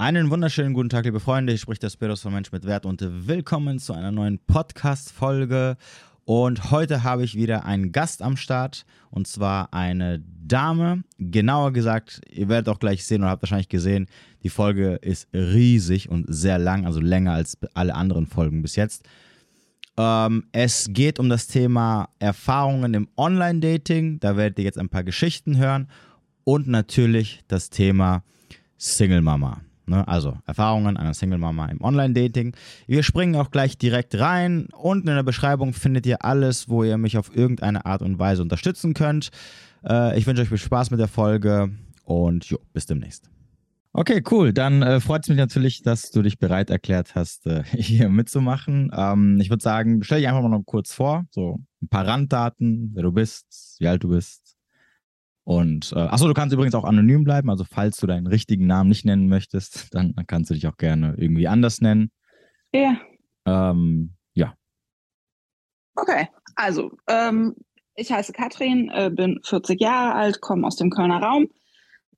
Einen 0.00 0.30
wunderschönen 0.30 0.74
guten 0.74 0.90
Tag, 0.90 1.06
liebe 1.06 1.18
Freunde. 1.18 1.50
Hier 1.50 1.58
spricht 1.58 1.82
der 1.82 1.90
Spiros 1.90 2.22
von 2.22 2.32
Mensch 2.32 2.52
mit 2.52 2.64
Wert 2.64 2.86
und 2.86 3.02
willkommen 3.26 3.80
zu 3.80 3.92
einer 3.92 4.12
neuen 4.12 4.38
Podcast-Folge. 4.38 5.76
Und 6.24 6.70
heute 6.70 7.02
habe 7.02 7.24
ich 7.24 7.34
wieder 7.34 7.64
einen 7.64 7.90
Gast 7.90 8.22
am 8.22 8.36
Start 8.36 8.86
und 9.10 9.26
zwar 9.26 9.74
eine 9.74 10.22
Dame. 10.46 11.02
Genauer 11.18 11.72
gesagt, 11.72 12.20
ihr 12.30 12.48
werdet 12.48 12.68
auch 12.68 12.78
gleich 12.78 13.04
sehen 13.04 13.22
oder 13.22 13.30
habt 13.30 13.42
wahrscheinlich 13.42 13.70
gesehen, 13.70 14.06
die 14.44 14.50
Folge 14.50 15.00
ist 15.02 15.26
riesig 15.34 16.08
und 16.08 16.26
sehr 16.28 16.60
lang, 16.60 16.86
also 16.86 17.00
länger 17.00 17.32
als 17.32 17.58
alle 17.74 17.96
anderen 17.96 18.28
Folgen 18.28 18.62
bis 18.62 18.76
jetzt. 18.76 19.04
Ähm, 19.96 20.44
es 20.52 20.86
geht 20.90 21.18
um 21.18 21.28
das 21.28 21.48
Thema 21.48 22.08
Erfahrungen 22.20 22.94
im 22.94 23.08
Online-Dating. 23.16 24.20
Da 24.20 24.36
werdet 24.36 24.60
ihr 24.60 24.64
jetzt 24.64 24.78
ein 24.78 24.90
paar 24.90 25.02
Geschichten 25.02 25.56
hören 25.56 25.88
und 26.44 26.68
natürlich 26.68 27.40
das 27.48 27.68
Thema 27.68 28.22
Single 28.76 29.22
Mama. 29.22 29.60
Ne? 29.88 30.06
Also 30.06 30.36
Erfahrungen 30.46 30.96
einer 30.96 31.14
Single 31.14 31.38
Mama 31.38 31.66
im 31.66 31.80
Online-Dating. 31.80 32.54
Wir 32.86 33.02
springen 33.02 33.36
auch 33.36 33.50
gleich 33.50 33.78
direkt 33.78 34.18
rein. 34.18 34.68
Unten 34.76 35.08
in 35.08 35.14
der 35.14 35.22
Beschreibung 35.22 35.72
findet 35.72 36.06
ihr 36.06 36.24
alles, 36.24 36.68
wo 36.68 36.84
ihr 36.84 36.98
mich 36.98 37.18
auf 37.18 37.34
irgendeine 37.34 37.86
Art 37.86 38.02
und 38.02 38.18
Weise 38.18 38.42
unterstützen 38.42 38.94
könnt. 38.94 39.30
Äh, 39.84 40.18
ich 40.18 40.26
wünsche 40.26 40.42
euch 40.42 40.48
viel 40.48 40.58
Spaß 40.58 40.90
mit 40.90 41.00
der 41.00 41.08
Folge 41.08 41.70
und 42.04 42.44
jo, 42.46 42.58
bis 42.72 42.86
demnächst. 42.86 43.30
Okay, 43.94 44.22
cool. 44.30 44.52
Dann 44.52 44.82
äh, 44.82 45.00
freut 45.00 45.24
es 45.24 45.28
mich 45.28 45.38
natürlich, 45.38 45.82
dass 45.82 46.10
du 46.10 46.22
dich 46.22 46.38
bereit 46.38 46.70
erklärt 46.70 47.14
hast, 47.14 47.46
äh, 47.46 47.64
hier 47.72 48.08
mitzumachen. 48.08 48.90
Ähm, 48.94 49.40
ich 49.40 49.50
würde 49.50 49.62
sagen, 49.62 50.02
stell 50.04 50.18
dich 50.18 50.28
einfach 50.28 50.42
mal 50.42 50.50
noch 50.50 50.62
kurz 50.64 50.92
vor, 50.92 51.24
so 51.30 51.58
ein 51.82 51.88
paar 51.88 52.06
Randdaten, 52.06 52.92
wer 52.94 53.02
du 53.02 53.12
bist, 53.12 53.76
wie 53.80 53.88
alt 53.88 54.04
du 54.04 54.10
bist, 54.10 54.47
und 55.48 55.94
äh, 55.96 56.00
achso, 56.00 56.28
du 56.28 56.34
kannst 56.34 56.52
übrigens 56.52 56.74
auch 56.74 56.84
anonym 56.84 57.24
bleiben. 57.24 57.48
Also 57.48 57.64
falls 57.64 57.96
du 57.96 58.06
deinen 58.06 58.26
richtigen 58.26 58.66
Namen 58.66 58.90
nicht 58.90 59.06
nennen 59.06 59.30
möchtest, 59.30 59.94
dann, 59.94 60.12
dann 60.16 60.26
kannst 60.26 60.50
du 60.50 60.54
dich 60.54 60.66
auch 60.66 60.76
gerne 60.76 61.14
irgendwie 61.16 61.48
anders 61.48 61.80
nennen. 61.80 62.10
Ja. 62.70 62.98
Ähm, 63.46 64.12
ja. 64.34 64.52
Okay, 65.94 66.28
also 66.54 66.90
ähm, 67.06 67.54
ich 67.94 68.12
heiße 68.12 68.34
Katrin, 68.34 68.90
äh, 68.92 69.08
bin 69.10 69.40
40 69.42 69.80
Jahre 69.80 70.16
alt, 70.16 70.42
komme 70.42 70.66
aus 70.66 70.76
dem 70.76 70.90
Kölner 70.90 71.22
Raum, 71.22 71.48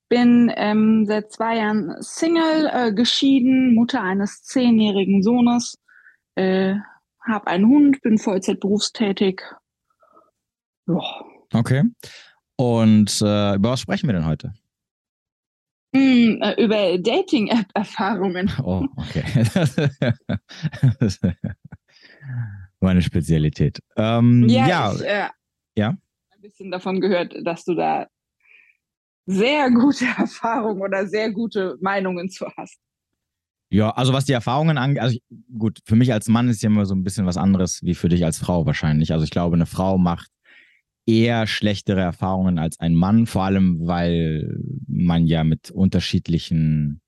bin 0.08 0.52
ähm, 0.56 1.06
seit 1.06 1.30
zwei 1.30 1.58
Jahren 1.58 1.94
Single, 2.00 2.68
äh, 2.72 2.92
geschieden, 2.92 3.76
Mutter 3.76 4.02
eines 4.02 4.42
zehnjährigen 4.42 5.22
Sohnes, 5.22 5.78
äh, 6.34 6.74
habe 7.24 7.46
einen 7.46 7.68
Hund, 7.68 8.02
bin 8.02 8.18
Vollzeit 8.18 8.58
berufstätig. 8.58 9.40
Ja. 10.88 11.00
Okay. 11.52 11.84
Und 12.60 13.22
äh, 13.22 13.54
über 13.54 13.70
was 13.70 13.80
sprechen 13.80 14.06
wir 14.06 14.12
denn 14.12 14.26
heute? 14.26 14.52
Mm, 15.92 16.42
über 16.58 16.98
Dating-App-Erfahrungen. 16.98 18.52
Oh, 18.62 18.84
okay. 18.96 19.24
Meine 22.80 23.00
Spezialität. 23.00 23.78
Ähm, 23.96 24.46
ja, 24.46 24.68
ja. 24.68 24.92
Ich, 24.92 25.00
äh, 25.00 25.28
ja. 25.74 25.88
Ein 25.88 26.40
bisschen 26.42 26.70
davon 26.70 27.00
gehört, 27.00 27.34
dass 27.44 27.64
du 27.64 27.74
da 27.74 28.08
sehr 29.24 29.70
gute 29.70 30.04
Erfahrungen 30.18 30.82
oder 30.82 31.06
sehr 31.06 31.32
gute 31.32 31.78
Meinungen 31.80 32.28
zu 32.28 32.44
hast. 32.58 32.78
Ja, 33.70 33.88
also 33.92 34.12
was 34.12 34.26
die 34.26 34.34
Erfahrungen 34.34 34.76
angeht, 34.76 35.00
also 35.00 35.18
gut, 35.56 35.78
für 35.86 35.96
mich 35.96 36.12
als 36.12 36.28
Mann 36.28 36.50
ist 36.50 36.62
ja 36.62 36.68
immer 36.68 36.84
so 36.84 36.94
ein 36.94 37.04
bisschen 37.04 37.24
was 37.24 37.38
anderes 37.38 37.82
wie 37.82 37.94
für 37.94 38.10
dich 38.10 38.22
als 38.22 38.38
Frau 38.38 38.66
wahrscheinlich. 38.66 39.14
Also 39.14 39.24
ich 39.24 39.30
glaube, 39.30 39.56
eine 39.56 39.64
Frau 39.64 39.96
macht 39.96 40.30
eher 41.06 41.46
schlechtere 41.46 42.00
Erfahrungen 42.00 42.58
als 42.58 42.78
ein 42.78 42.94
Mann, 42.94 43.26
vor 43.26 43.44
allem 43.44 43.86
weil 43.86 44.58
man 44.86 45.26
ja 45.26 45.44
mit 45.44 45.70
unterschiedlichen 45.70 47.00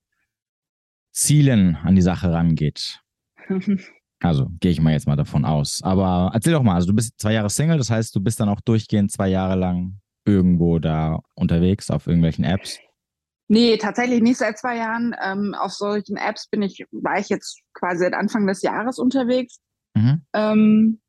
Zielen 1.12 1.76
an 1.76 1.94
die 1.94 2.02
Sache 2.02 2.32
rangeht. 2.32 3.00
Also 4.24 4.50
gehe 4.60 4.70
ich 4.70 4.80
mal 4.80 4.92
jetzt 4.92 5.08
mal 5.08 5.16
davon 5.16 5.44
aus. 5.44 5.82
Aber 5.82 6.30
erzähl 6.32 6.52
doch 6.52 6.62
mal, 6.62 6.76
also 6.76 6.86
du 6.86 6.94
bist 6.94 7.18
zwei 7.18 7.32
Jahre 7.32 7.50
Single, 7.50 7.76
das 7.76 7.90
heißt, 7.90 8.14
du 8.14 8.20
bist 8.20 8.38
dann 8.38 8.48
auch 8.48 8.60
durchgehend 8.60 9.10
zwei 9.10 9.28
Jahre 9.28 9.56
lang 9.56 10.00
irgendwo 10.24 10.78
da 10.78 11.20
unterwegs 11.34 11.90
auf 11.90 12.06
irgendwelchen 12.06 12.44
Apps? 12.44 12.78
Nee, 13.48 13.76
tatsächlich 13.76 14.22
nicht 14.22 14.38
seit 14.38 14.58
zwei 14.58 14.76
Jahren. 14.76 15.14
Ähm, 15.22 15.54
auf 15.54 15.72
solchen 15.72 16.16
Apps 16.16 16.48
bin 16.48 16.62
ich, 16.62 16.86
war 16.90 17.18
ich 17.18 17.28
jetzt 17.28 17.60
quasi 17.74 18.04
seit 18.04 18.14
Anfang 18.14 18.46
des 18.46 18.62
Jahres 18.62 18.98
unterwegs. 18.98 19.58
Mhm. 19.94 20.22
Ähm, 20.32 21.00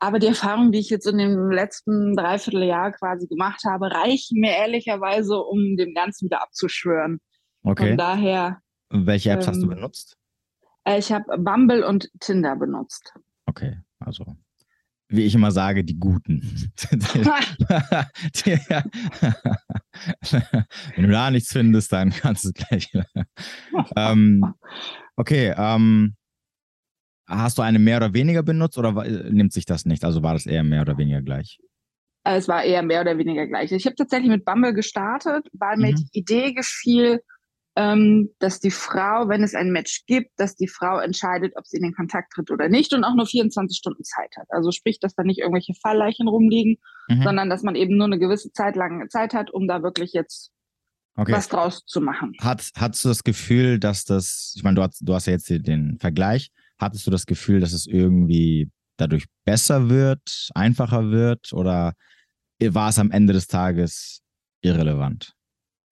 aber 0.00 0.18
die 0.18 0.26
Erfahrungen, 0.26 0.72
die 0.72 0.78
ich 0.78 0.90
jetzt 0.90 1.06
in 1.06 1.18
dem 1.18 1.50
letzten 1.50 2.16
Dreivierteljahr 2.16 2.92
quasi 2.92 3.26
gemacht 3.26 3.62
habe, 3.64 3.90
reichen 3.90 4.40
mir 4.40 4.52
ehrlicherweise, 4.52 5.36
um 5.38 5.76
dem 5.76 5.94
Ganzen 5.94 6.26
wieder 6.26 6.42
abzuschwören. 6.42 7.20
Okay. 7.62 7.88
Von 7.88 7.98
daher. 7.98 8.60
Welche 8.88 9.30
Apps 9.30 9.46
ähm, 9.46 9.50
hast 9.52 9.62
du 9.62 9.70
ähm, 9.70 9.74
benutzt? 9.76 10.16
Äh, 10.84 10.98
ich 10.98 11.12
habe 11.12 11.38
Bumble 11.38 11.84
und 11.84 12.10
Tinder 12.18 12.56
benutzt. 12.56 13.12
Okay, 13.46 13.78
also 13.98 14.36
wie 15.10 15.24
ich 15.24 15.34
immer 15.34 15.50
sage, 15.50 15.84
die 15.84 15.98
guten. 15.98 16.40
Wenn 20.96 21.04
du 21.04 21.10
da 21.10 21.30
nichts 21.30 21.52
findest, 21.52 21.92
dann 21.92 22.10
kannst 22.10 22.44
du 22.44 22.48
es 22.48 22.54
gleich. 22.54 22.92
ähm, 23.96 24.54
okay, 25.16 25.52
ähm, 25.56 26.14
Hast 27.30 27.58
du 27.58 27.62
eine 27.62 27.78
mehr 27.78 27.98
oder 27.98 28.12
weniger 28.12 28.42
benutzt 28.42 28.76
oder 28.76 28.92
nimmt 29.30 29.52
sich 29.52 29.64
das 29.64 29.86
nicht? 29.86 30.04
Also 30.04 30.22
war 30.22 30.32
das 30.34 30.46
eher 30.46 30.64
mehr 30.64 30.82
oder 30.82 30.98
weniger 30.98 31.22
gleich? 31.22 31.60
Äh, 32.24 32.36
es 32.36 32.48
war 32.48 32.64
eher 32.64 32.82
mehr 32.82 33.00
oder 33.00 33.18
weniger 33.18 33.46
gleich. 33.46 33.72
Ich 33.72 33.86
habe 33.86 33.96
tatsächlich 33.96 34.30
mit 34.30 34.44
Bumble 34.44 34.74
gestartet, 34.74 35.46
weil 35.52 35.76
mhm. 35.76 35.82
mir 35.82 35.94
die 35.94 36.08
Idee 36.12 36.52
gefiel, 36.52 37.20
ähm, 37.76 38.30
dass 38.40 38.58
die 38.58 38.72
Frau, 38.72 39.28
wenn 39.28 39.44
es 39.44 39.54
ein 39.54 39.70
Match 39.70 40.04
gibt, 40.06 40.32
dass 40.36 40.56
die 40.56 40.66
Frau 40.66 40.98
entscheidet, 40.98 41.52
ob 41.56 41.66
sie 41.66 41.76
in 41.76 41.84
den 41.84 41.94
Kontakt 41.94 42.32
tritt 42.32 42.50
oder 42.50 42.68
nicht 42.68 42.92
und 42.92 43.04
auch 43.04 43.14
nur 43.14 43.26
24 43.26 43.78
Stunden 43.78 44.02
Zeit 44.02 44.36
hat. 44.36 44.48
Also 44.50 44.72
sprich, 44.72 44.98
dass 44.98 45.14
da 45.14 45.22
nicht 45.22 45.38
irgendwelche 45.38 45.74
Fallleichen 45.74 46.26
rumliegen, 46.26 46.78
mhm. 47.08 47.22
sondern 47.22 47.48
dass 47.48 47.62
man 47.62 47.76
eben 47.76 47.96
nur 47.96 48.06
eine 48.06 48.18
gewisse 48.18 48.50
Zeit 48.52 48.74
lang 48.74 49.08
Zeit 49.08 49.34
hat, 49.34 49.52
um 49.52 49.68
da 49.68 49.84
wirklich 49.84 50.12
jetzt 50.12 50.50
okay. 51.16 51.32
was 51.32 51.48
draus 51.48 51.84
zu 51.86 52.00
machen. 52.00 52.32
Hat, 52.40 52.70
hast 52.76 53.04
du 53.04 53.08
das 53.08 53.22
Gefühl, 53.22 53.78
dass 53.78 54.04
das, 54.04 54.52
ich 54.56 54.64
meine, 54.64 54.74
du 54.74 54.82
hast, 54.82 55.00
du 55.00 55.14
hast 55.14 55.26
ja 55.26 55.34
jetzt 55.34 55.48
den 55.48 55.96
Vergleich, 56.00 56.50
Hattest 56.80 57.06
du 57.06 57.10
das 57.10 57.26
Gefühl, 57.26 57.60
dass 57.60 57.72
es 57.72 57.86
irgendwie 57.86 58.70
dadurch 58.96 59.26
besser 59.44 59.90
wird, 59.90 60.48
einfacher 60.54 61.10
wird 61.10 61.52
oder 61.52 61.92
war 62.60 62.88
es 62.88 62.98
am 62.98 63.10
Ende 63.10 63.32
des 63.32 63.46
Tages 63.46 64.22
irrelevant? 64.62 65.34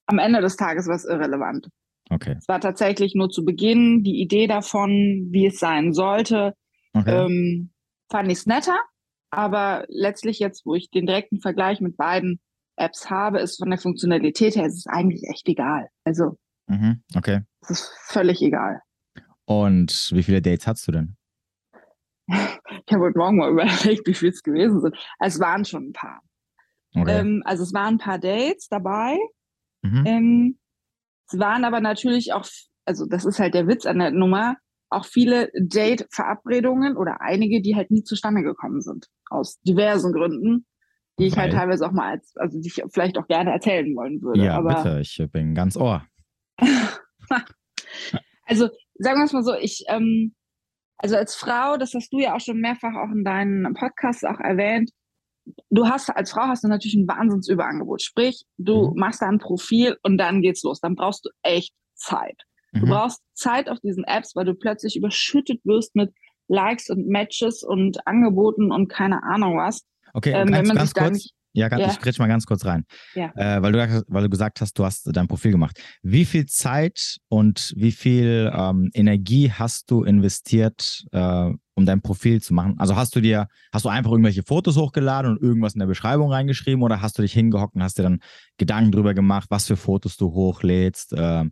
Am 0.06 0.18
Ende 0.18 0.40
des 0.40 0.56
Tages 0.56 0.86
war 0.86 0.96
es 0.96 1.04
irrelevant. 1.04 1.68
Okay. 2.10 2.36
Es 2.38 2.48
war 2.48 2.60
tatsächlich 2.60 3.14
nur 3.14 3.28
zu 3.28 3.44
Beginn 3.44 4.02
die 4.02 4.20
Idee 4.20 4.46
davon, 4.46 5.28
wie 5.30 5.46
es 5.46 5.58
sein 5.58 5.92
sollte. 5.92 6.54
Okay. 6.94 7.26
Ähm, 7.26 7.70
fand 8.10 8.32
ich 8.32 8.38
es 8.38 8.46
netter, 8.46 8.78
aber 9.30 9.84
letztlich 9.88 10.38
jetzt, 10.38 10.64
wo 10.64 10.74
ich 10.74 10.90
den 10.90 11.06
direkten 11.06 11.40
Vergleich 11.40 11.80
mit 11.80 11.96
beiden 11.96 12.40
Apps 12.76 13.10
habe, 13.10 13.40
ist 13.40 13.58
von 13.58 13.68
der 13.68 13.78
Funktionalität 13.78 14.56
her, 14.56 14.66
ist 14.66 14.78
es 14.78 14.86
eigentlich 14.86 15.22
echt 15.28 15.46
egal. 15.48 15.88
Also, 16.04 16.38
mhm. 16.66 17.02
okay. 17.14 17.40
Es 17.60 17.70
ist 17.70 17.92
völlig 18.06 18.40
egal. 18.40 18.80
Und 19.48 20.10
wie 20.12 20.22
viele 20.22 20.42
Dates 20.42 20.66
hast 20.66 20.86
du 20.86 20.92
denn? 20.92 21.16
Ich 22.26 22.92
habe 22.92 23.04
heute 23.04 23.16
Morgen 23.18 23.38
mal 23.38 23.50
überlegt, 23.50 24.06
wie 24.06 24.12
viele 24.12 24.32
es 24.32 24.42
gewesen 24.42 24.82
sind. 24.82 24.94
Es 25.20 25.40
waren 25.40 25.64
schon 25.64 25.84
ein 25.84 25.92
paar. 25.94 26.20
Okay. 26.94 27.20
Ähm, 27.20 27.42
also 27.46 27.62
es 27.62 27.72
waren 27.72 27.94
ein 27.94 27.98
paar 27.98 28.18
Dates 28.18 28.68
dabei. 28.68 29.16
Mhm. 29.80 30.04
Ähm, 30.06 30.58
es 31.30 31.38
waren 31.38 31.64
aber 31.64 31.80
natürlich 31.80 32.34
auch, 32.34 32.46
also 32.84 33.06
das 33.06 33.24
ist 33.24 33.38
halt 33.38 33.54
der 33.54 33.66
Witz 33.66 33.86
an 33.86 33.98
der 34.00 34.10
Nummer, 34.10 34.56
auch 34.90 35.06
viele 35.06 35.50
Date-Verabredungen 35.58 36.98
oder 36.98 37.22
einige, 37.22 37.62
die 37.62 37.74
halt 37.74 37.90
nie 37.90 38.02
zustande 38.02 38.42
gekommen 38.42 38.82
sind. 38.82 39.06
Aus 39.30 39.58
diversen 39.62 40.12
Gründen, 40.12 40.66
die 41.18 41.24
ich 41.24 41.38
halt 41.38 41.54
teilweise 41.54 41.86
auch 41.86 41.92
mal 41.92 42.10
als, 42.10 42.36
also 42.36 42.60
die 42.60 42.68
ich 42.68 42.82
vielleicht 42.92 43.16
auch 43.16 43.26
gerne 43.28 43.52
erzählen 43.52 43.96
wollen 43.96 44.20
würde. 44.20 44.44
Ja, 44.44 44.58
aber, 44.58 44.82
bitte, 44.82 45.00
ich 45.00 45.22
bin 45.32 45.54
ganz 45.54 45.74
ohr. 45.74 46.06
also 48.44 48.68
sagen 48.98 49.20
wir 49.20 49.24
es 49.24 49.32
mal 49.32 49.42
so, 49.42 49.54
ich, 49.54 49.84
ähm, 49.88 50.34
also 50.98 51.16
als 51.16 51.34
Frau, 51.34 51.76
das 51.76 51.94
hast 51.94 52.12
du 52.12 52.18
ja 52.18 52.34
auch 52.34 52.40
schon 52.40 52.60
mehrfach 52.60 52.94
auch 52.94 53.12
in 53.12 53.24
deinen 53.24 53.74
Podcasts 53.74 54.24
auch 54.24 54.40
erwähnt, 54.40 54.90
du 55.70 55.86
hast 55.86 56.10
als 56.10 56.32
Frau 56.32 56.42
hast 56.42 56.64
du 56.64 56.68
natürlich 56.68 56.94
ein 56.94 57.08
Wahnsinnsüberangebot. 57.08 58.02
Sprich, 58.02 58.44
du 58.58 58.90
mhm. 58.90 58.98
machst 58.98 59.22
da 59.22 59.26
ein 59.26 59.38
Profil 59.38 59.96
und 60.02 60.18
dann 60.18 60.42
geht's 60.42 60.62
los. 60.62 60.80
Dann 60.80 60.94
brauchst 60.94 61.24
du 61.24 61.30
echt 61.42 61.72
Zeit. 61.94 62.42
Mhm. 62.72 62.80
Du 62.80 62.86
brauchst 62.86 63.22
Zeit 63.34 63.68
auf 63.68 63.78
diesen 63.80 64.04
Apps, 64.04 64.34
weil 64.34 64.44
du 64.44 64.54
plötzlich 64.54 64.96
überschüttet 64.96 65.60
wirst 65.64 65.94
mit 65.94 66.12
Likes 66.48 66.88
und 66.90 67.06
Matches 67.06 67.62
und 67.62 68.06
Angeboten 68.06 68.72
und 68.72 68.88
keine 68.88 69.22
Ahnung 69.22 69.58
was. 69.58 69.84
Okay, 70.14 70.32
ähm, 70.32 70.50
ganz, 70.50 70.74
ganz 70.74 70.94
kurz. 70.94 71.10
Nicht, 71.10 71.34
ja, 71.58 71.68
ganz, 71.68 71.82
ja. 71.82 71.90
ich 71.90 72.00
grätsch 72.00 72.18
mal 72.18 72.28
ganz 72.28 72.46
kurz 72.46 72.64
rein. 72.64 72.84
Ja. 73.14 73.32
Äh, 73.34 73.62
weil, 73.62 73.72
du, 73.72 74.04
weil 74.08 74.22
du 74.22 74.30
gesagt 74.30 74.60
hast, 74.60 74.78
du 74.78 74.84
hast 74.84 75.08
dein 75.12 75.28
Profil 75.28 75.52
gemacht. 75.52 75.80
Wie 76.02 76.24
viel 76.24 76.46
Zeit 76.46 77.18
und 77.28 77.72
wie 77.76 77.92
viel 77.92 78.50
ähm, 78.54 78.90
Energie 78.94 79.50
hast 79.50 79.90
du 79.90 80.04
investiert, 80.04 81.04
äh, 81.12 81.50
um 81.74 81.86
dein 81.86 82.00
Profil 82.00 82.40
zu 82.40 82.54
machen? 82.54 82.76
Also 82.78 82.96
hast 82.96 83.14
du 83.16 83.20
dir, 83.20 83.48
hast 83.72 83.84
du 83.84 83.88
einfach 83.88 84.12
irgendwelche 84.12 84.42
Fotos 84.42 84.76
hochgeladen 84.76 85.32
und 85.32 85.42
irgendwas 85.42 85.74
in 85.74 85.80
der 85.80 85.86
Beschreibung 85.86 86.30
reingeschrieben 86.30 86.82
oder 86.82 87.02
hast 87.02 87.18
du 87.18 87.22
dich 87.22 87.32
hingehockt 87.32 87.74
und 87.74 87.82
hast 87.82 87.98
dir 87.98 88.04
dann 88.04 88.20
Gedanken 88.56 88.92
drüber 88.92 89.14
gemacht, 89.14 89.46
was 89.50 89.66
für 89.66 89.76
Fotos 89.76 90.16
du 90.16 90.32
hochlädst? 90.32 91.12
Äh, 91.12 91.44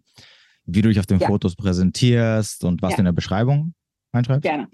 wie 0.67 0.82
du 0.82 0.88
dich 0.88 0.99
auf 0.99 1.06
den 1.06 1.20
ja. 1.20 1.26
Fotos 1.26 1.56
präsentierst 1.56 2.64
und 2.64 2.82
was 2.82 2.94
du 2.94 2.99
in 3.00 3.05
der 3.05 3.12
Beschreibung 3.12 3.75
reinschreibst? 4.12 4.43
Gerne. 4.43 4.69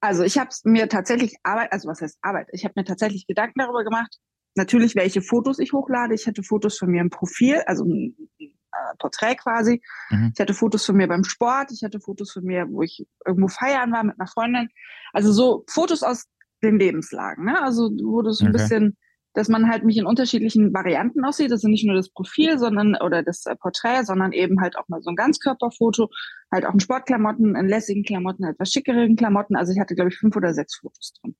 Also 0.00 0.22
ich 0.22 0.38
habe 0.38 0.50
mir 0.64 0.88
tatsächlich 0.88 1.34
Arbeit, 1.42 1.72
also 1.72 1.88
was 1.88 2.00
heißt 2.00 2.18
Arbeit? 2.22 2.48
Ich 2.52 2.64
habe 2.64 2.72
mir 2.76 2.84
tatsächlich 2.84 3.26
Gedanken 3.26 3.58
darüber 3.58 3.84
gemacht, 3.84 4.16
natürlich, 4.54 4.94
welche 4.96 5.22
Fotos 5.22 5.58
ich 5.58 5.72
hochlade. 5.72 6.14
Ich 6.14 6.26
hatte 6.26 6.42
Fotos 6.42 6.78
von 6.78 6.90
mir 6.90 7.00
im 7.00 7.10
Profil, 7.10 7.62
also 7.66 7.84
ein 7.84 8.14
äh, 8.38 8.96
Porträt 8.98 9.36
quasi. 9.36 9.82
Mhm. 10.10 10.32
Ich 10.34 10.40
hatte 10.40 10.54
Fotos 10.54 10.84
von 10.84 10.96
mir 10.96 11.08
beim 11.08 11.24
Sport. 11.24 11.72
Ich 11.72 11.82
hatte 11.82 12.00
Fotos 12.00 12.32
von 12.32 12.44
mir, 12.44 12.66
wo 12.70 12.82
ich 12.82 13.06
irgendwo 13.26 13.48
feiern 13.48 13.92
war 13.92 14.04
mit 14.04 14.18
einer 14.18 14.28
Freundin. 14.28 14.68
Also 15.12 15.32
so 15.32 15.64
Fotos 15.68 16.02
aus 16.02 16.26
den 16.62 16.78
Lebenslagen. 16.78 17.44
Ne? 17.44 17.62
Also 17.62 17.90
wo 18.02 18.22
das 18.22 18.40
okay. 18.40 18.46
ein 18.46 18.52
bisschen, 18.52 18.96
dass 19.34 19.48
man 19.48 19.68
halt 19.68 19.84
mich 19.84 19.96
in 19.96 20.06
unterschiedlichen 20.06 20.74
Varianten 20.74 21.24
aussieht. 21.24 21.50
Das 21.50 21.62
ist 21.64 21.70
nicht 21.70 21.86
nur 21.86 21.96
das 21.96 22.10
Profil, 22.10 22.58
sondern 22.58 22.96
oder 22.96 23.22
das 23.22 23.46
äh, 23.46 23.56
Porträt, 23.56 24.04
sondern 24.04 24.32
eben 24.32 24.60
halt 24.60 24.76
auch 24.76 24.88
mal 24.88 25.02
so 25.02 25.10
ein 25.10 25.16
Ganzkörperfoto, 25.16 26.08
halt 26.52 26.66
auch 26.66 26.74
in 26.74 26.80
Sportklamotten, 26.80 27.56
in 27.56 27.68
lässigen 27.68 28.02
Klamotten, 28.02 28.44
etwas 28.44 28.70
schickeren 28.70 29.16
Klamotten. 29.16 29.56
Also 29.56 29.72
ich 29.72 29.80
hatte, 29.80 29.94
glaube 29.94 30.10
ich, 30.10 30.18
fünf 30.18 30.36
oder 30.36 30.54
sechs 30.54 30.76
Fotos 30.76 31.14
drin. 31.20 31.34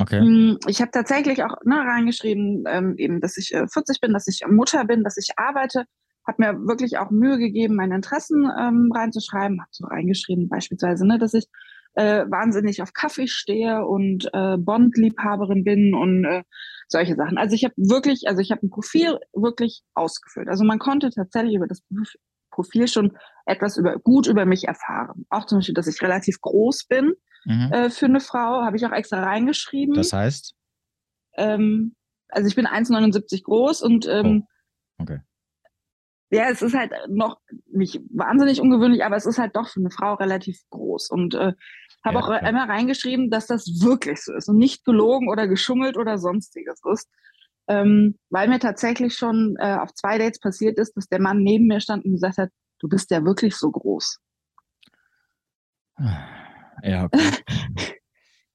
Okay. 0.00 0.20
Hm, 0.20 0.58
ich 0.66 0.80
habe 0.80 0.90
tatsächlich 0.90 1.42
auch 1.42 1.56
ne, 1.64 1.76
reingeschrieben, 1.76 2.64
ähm, 2.68 2.94
eben, 2.96 3.20
dass 3.20 3.36
ich 3.36 3.52
äh, 3.52 3.66
40 3.66 4.00
bin, 4.00 4.12
dass 4.12 4.26
ich 4.26 4.40
Mutter 4.48 4.84
bin, 4.84 5.04
dass 5.04 5.16
ich 5.16 5.30
arbeite. 5.36 5.84
Habe 6.26 6.42
mir 6.42 6.66
wirklich 6.66 6.96
auch 6.98 7.10
Mühe 7.10 7.38
gegeben, 7.38 7.76
meine 7.76 7.94
Interessen 7.96 8.50
ähm, 8.58 8.90
reinzuschreiben. 8.94 9.60
Habe 9.60 9.70
so 9.72 9.86
reingeschrieben, 9.86 10.48
beispielsweise, 10.48 11.06
ne, 11.06 11.18
dass 11.18 11.34
ich 11.34 11.46
äh, 11.94 12.24
wahnsinnig 12.28 12.82
auf 12.82 12.92
Kaffee 12.92 13.26
stehe 13.26 13.84
und 13.86 14.28
äh, 14.32 14.56
Bond-Liebhaberin 14.56 15.64
bin 15.64 15.94
und 15.94 16.24
äh, 16.24 16.42
solche 16.88 17.14
Sachen. 17.14 17.38
Also 17.38 17.54
ich 17.54 17.64
habe 17.64 17.74
wirklich, 17.76 18.26
also 18.26 18.40
ich 18.40 18.50
habe 18.50 18.66
ein 18.66 18.70
Profil 18.70 19.18
wirklich 19.32 19.82
ausgefüllt. 19.94 20.48
Also 20.48 20.64
man 20.64 20.78
konnte 20.78 21.10
tatsächlich 21.10 21.54
über 21.54 21.66
das 21.66 21.82
Profil 22.50 22.88
schon 22.88 23.16
etwas 23.46 23.76
über 23.76 23.96
gut 23.98 24.26
über 24.26 24.44
mich 24.44 24.64
erfahren. 24.64 25.26
Auch 25.28 25.46
zum 25.46 25.58
Beispiel, 25.58 25.74
dass 25.74 25.86
ich 25.86 26.00
relativ 26.02 26.40
groß 26.40 26.86
bin 26.88 27.14
mhm. 27.44 27.72
äh, 27.72 27.90
für 27.90 28.06
eine 28.06 28.20
Frau, 28.20 28.62
habe 28.62 28.76
ich 28.76 28.86
auch 28.86 28.92
extra 28.92 29.22
reingeschrieben. 29.22 29.94
Das 29.94 30.12
heißt? 30.12 30.54
Ähm, 31.36 31.94
also 32.28 32.48
ich 32.48 32.56
bin 32.56 32.66
1,79 32.66 33.42
groß 33.44 33.82
und 33.82 34.06
ähm, 34.06 34.46
oh. 34.98 35.02
okay. 35.02 35.20
Ja, 36.30 36.48
es 36.50 36.62
ist 36.62 36.74
halt 36.74 36.90
noch 37.08 37.38
nicht 37.70 38.00
wahnsinnig 38.10 38.60
ungewöhnlich, 38.60 39.04
aber 39.04 39.14
es 39.14 39.26
ist 39.26 39.38
halt 39.38 39.54
doch 39.54 39.68
für 39.68 39.78
eine 39.78 39.90
Frau 39.90 40.14
relativ 40.14 40.58
groß. 40.70 41.10
Und 41.10 41.34
äh, 41.34 41.52
habe 42.02 42.16
ja, 42.16 42.20
auch 42.20 42.26
klar. 42.26 42.42
einmal 42.42 42.66
reingeschrieben, 42.66 43.30
dass 43.30 43.46
das 43.46 43.66
wirklich 43.82 44.20
so 44.22 44.34
ist 44.34 44.48
und 44.48 44.58
nicht 44.58 44.84
gelogen 44.84 45.28
oder 45.28 45.46
geschummelt 45.46 45.96
oder 45.96 46.18
sonstiges 46.18 46.80
ist. 46.92 47.08
Ähm, 47.68 48.18
weil 48.30 48.48
mir 48.48 48.58
tatsächlich 48.58 49.14
schon 49.14 49.56
äh, 49.58 49.76
auf 49.76 49.94
zwei 49.94 50.18
Dates 50.18 50.40
passiert 50.40 50.78
ist, 50.78 50.96
dass 50.96 51.06
der 51.06 51.20
Mann 51.20 51.38
neben 51.38 51.66
mir 51.66 51.80
stand 51.80 52.04
und 52.04 52.12
gesagt 52.12 52.38
hat, 52.38 52.50
du 52.80 52.88
bist 52.88 53.10
ja 53.10 53.24
wirklich 53.24 53.54
so 53.56 53.70
groß. 53.70 54.18
Ja, 56.84 57.04
okay. 57.04 57.18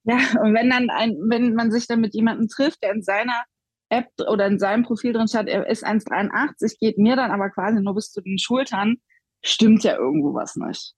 ja, 0.03 0.17
und 0.41 0.53
wenn 0.53 0.69
dann 0.69 0.89
ein, 0.89 1.15
wenn 1.29 1.55
man 1.55 1.71
sich 1.71 1.87
dann 1.87 2.01
mit 2.01 2.13
jemandem 2.13 2.47
trifft, 2.47 2.83
der 2.83 2.93
in 2.93 3.01
seiner 3.01 3.43
App 3.89 4.07
oder 4.27 4.45
in 4.45 4.59
seinem 4.59 4.83
Profil 4.83 5.13
drin 5.13 5.27
steht, 5.27 5.47
er 5.47 5.67
ist 5.67 5.85
1,83, 5.85 6.77
geht 6.79 6.97
mir 6.97 7.15
dann 7.15 7.31
aber 7.31 7.49
quasi 7.49 7.81
nur 7.81 7.95
bis 7.95 8.11
zu 8.11 8.21
den 8.21 8.37
Schultern, 8.37 8.97
stimmt 9.43 9.83
ja 9.83 9.95
irgendwo 9.95 10.33
was 10.33 10.55
nicht. 10.55 10.93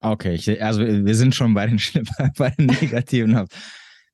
Okay, 0.00 0.34
ich, 0.34 0.62
also 0.62 0.82
wir 0.82 1.14
sind 1.14 1.34
schon 1.34 1.54
bei 1.54 1.66
den, 1.66 1.80
bei 2.36 2.50
den 2.50 2.66
Negativen. 2.66 3.46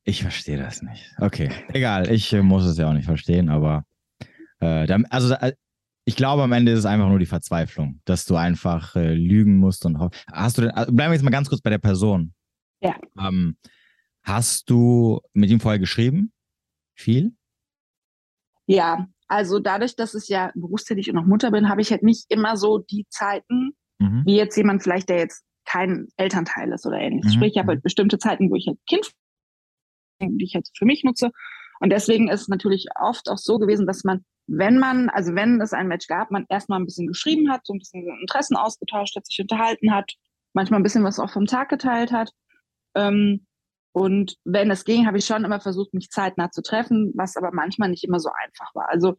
Ich 0.03 0.21
verstehe 0.21 0.57
das 0.57 0.81
nicht. 0.81 1.13
Okay, 1.17 1.51
egal, 1.73 2.09
ich 2.09 2.31
äh, 2.31 2.41
muss 2.41 2.65
es 2.65 2.77
ja 2.77 2.89
auch 2.89 2.93
nicht 2.93 3.05
verstehen, 3.05 3.49
aber 3.49 3.83
äh, 4.61 4.87
also 5.09 5.33
äh, 5.35 5.53
ich 6.05 6.15
glaube, 6.15 6.43
am 6.43 6.51
Ende 6.53 6.71
ist 6.71 6.79
es 6.79 6.85
einfach 6.85 7.09
nur 7.09 7.19
die 7.19 7.25
Verzweiflung, 7.25 7.99
dass 8.05 8.25
du 8.25 8.35
einfach 8.35 8.95
äh, 8.95 9.13
lügen 9.13 9.57
musst 9.57 9.85
und 9.85 9.99
hast 10.31 10.57
du 10.57 10.63
denn, 10.63 10.71
also 10.71 10.91
bleiben 10.91 11.11
wir 11.11 11.15
jetzt 11.15 11.23
mal 11.23 11.29
ganz 11.29 11.49
kurz 11.49 11.61
bei 11.61 11.69
der 11.69 11.77
Person. 11.77 12.33
Ja. 12.81 12.99
Ähm, 13.17 13.57
hast 14.23 14.69
du 14.69 15.21
mit 15.33 15.49
ihm 15.49 15.59
vorher 15.59 15.79
geschrieben? 15.79 16.33
Viel? 16.95 17.35
Ja, 18.65 19.07
also 19.27 19.59
dadurch, 19.59 19.95
dass 19.95 20.13
ich 20.13 20.27
ja 20.27 20.51
berufstätig 20.55 21.09
und 21.09 21.15
noch 21.15 21.25
Mutter 21.25 21.51
bin, 21.51 21.69
habe 21.69 21.81
ich 21.81 21.91
halt 21.91 22.03
nicht 22.03 22.25
immer 22.29 22.57
so 22.57 22.79
die 22.79 23.05
Zeiten, 23.09 23.71
mhm. 23.99 24.23
wie 24.25 24.35
jetzt 24.35 24.57
jemand 24.57 24.83
vielleicht, 24.83 25.09
der 25.09 25.19
jetzt 25.19 25.43
kein 25.65 26.07
Elternteil 26.17 26.71
ist 26.73 26.85
oder 26.85 26.97
ähnliches. 26.97 27.31
Mhm. 27.31 27.35
Sprich, 27.35 27.53
ich 27.53 27.59
habe 27.59 27.69
halt 27.69 27.79
mhm. 27.79 27.83
bestimmte 27.83 28.19
Zeiten, 28.19 28.49
wo 28.49 28.55
ich 28.55 28.67
halt 28.67 28.79
Kind, 28.87 29.11
die 30.21 30.43
ich 30.43 30.55
halt 30.55 30.67
für 30.77 30.85
mich 30.85 31.03
nutze. 31.03 31.31
Und 31.79 31.91
deswegen 31.91 32.29
ist 32.29 32.41
es 32.41 32.47
natürlich 32.47 32.87
oft 32.99 33.29
auch 33.29 33.37
so 33.37 33.57
gewesen, 33.57 33.87
dass 33.87 34.03
man, 34.03 34.23
wenn 34.47 34.77
man, 34.77 35.09
also 35.09 35.33
wenn 35.33 35.59
es 35.61 35.73
ein 35.73 35.87
Match 35.87 36.07
gab, 36.07 36.29
man 36.29 36.45
erstmal 36.49 36.79
ein 36.79 36.85
bisschen 36.85 37.07
geschrieben 37.07 37.49
hat, 37.51 37.65
so 37.65 37.73
ein 37.73 37.79
bisschen 37.79 38.05
Interessen 38.21 38.55
ausgetauscht 38.55 39.15
hat, 39.15 39.25
sich 39.25 39.39
unterhalten 39.39 39.93
hat, 39.93 40.11
manchmal 40.53 40.79
ein 40.79 40.83
bisschen 40.83 41.03
was 41.03 41.19
auch 41.19 41.31
vom 41.31 41.45
Tag 41.45 41.69
geteilt 41.69 42.11
hat. 42.11 42.31
Ähm, 42.95 43.45
und 43.93 44.35
wenn 44.45 44.71
es 44.71 44.85
ging, 44.85 45.05
habe 45.05 45.17
ich 45.17 45.25
schon 45.25 45.43
immer 45.43 45.59
versucht, 45.59 45.93
mich 45.93 46.09
zeitnah 46.09 46.49
zu 46.49 46.61
treffen, 46.61 47.11
was 47.15 47.35
aber 47.35 47.51
manchmal 47.51 47.89
nicht 47.89 48.03
immer 48.05 48.19
so 48.19 48.29
einfach 48.43 48.73
war. 48.73 48.89
Also 48.89 49.17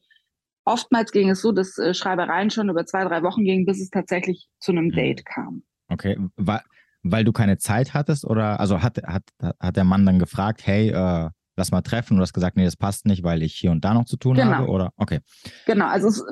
oftmals 0.64 1.12
ging 1.12 1.28
es 1.28 1.42
so, 1.42 1.52
dass 1.52 1.76
äh, 1.78 1.92
Schreibereien 1.94 2.50
schon 2.50 2.70
über 2.70 2.86
zwei, 2.86 3.04
drei 3.04 3.22
Wochen 3.22 3.44
gingen, 3.44 3.66
bis 3.66 3.80
es 3.80 3.90
tatsächlich 3.90 4.48
zu 4.60 4.72
einem 4.72 4.86
mhm. 4.86 4.92
Date 4.92 5.26
kam. 5.26 5.62
Okay, 5.88 6.16
weil, 6.36 6.60
weil 7.02 7.24
du 7.24 7.32
keine 7.32 7.58
Zeit 7.58 7.92
hattest 7.92 8.24
oder 8.24 8.60
also 8.60 8.82
hat, 8.82 8.98
hat, 9.04 9.24
hat 9.60 9.76
der 9.76 9.84
Mann 9.84 10.06
dann 10.06 10.18
gefragt, 10.18 10.62
hey, 10.64 10.88
äh, 10.88 11.28
lass 11.56 11.70
mal 11.70 11.82
treffen 11.82 12.14
und 12.14 12.18
du 12.18 12.22
hast 12.22 12.32
gesagt, 12.32 12.56
nee, 12.56 12.64
das 12.64 12.76
passt 12.76 13.04
nicht, 13.04 13.22
weil 13.24 13.42
ich 13.42 13.54
hier 13.54 13.72
und 13.72 13.84
da 13.84 13.92
noch 13.92 14.06
zu 14.06 14.16
tun 14.16 14.36
genau. 14.36 14.52
habe 14.52 14.68
oder 14.68 14.92
okay. 14.96 15.20
Genau, 15.66 15.86
also 15.86 16.08
es 16.08 16.24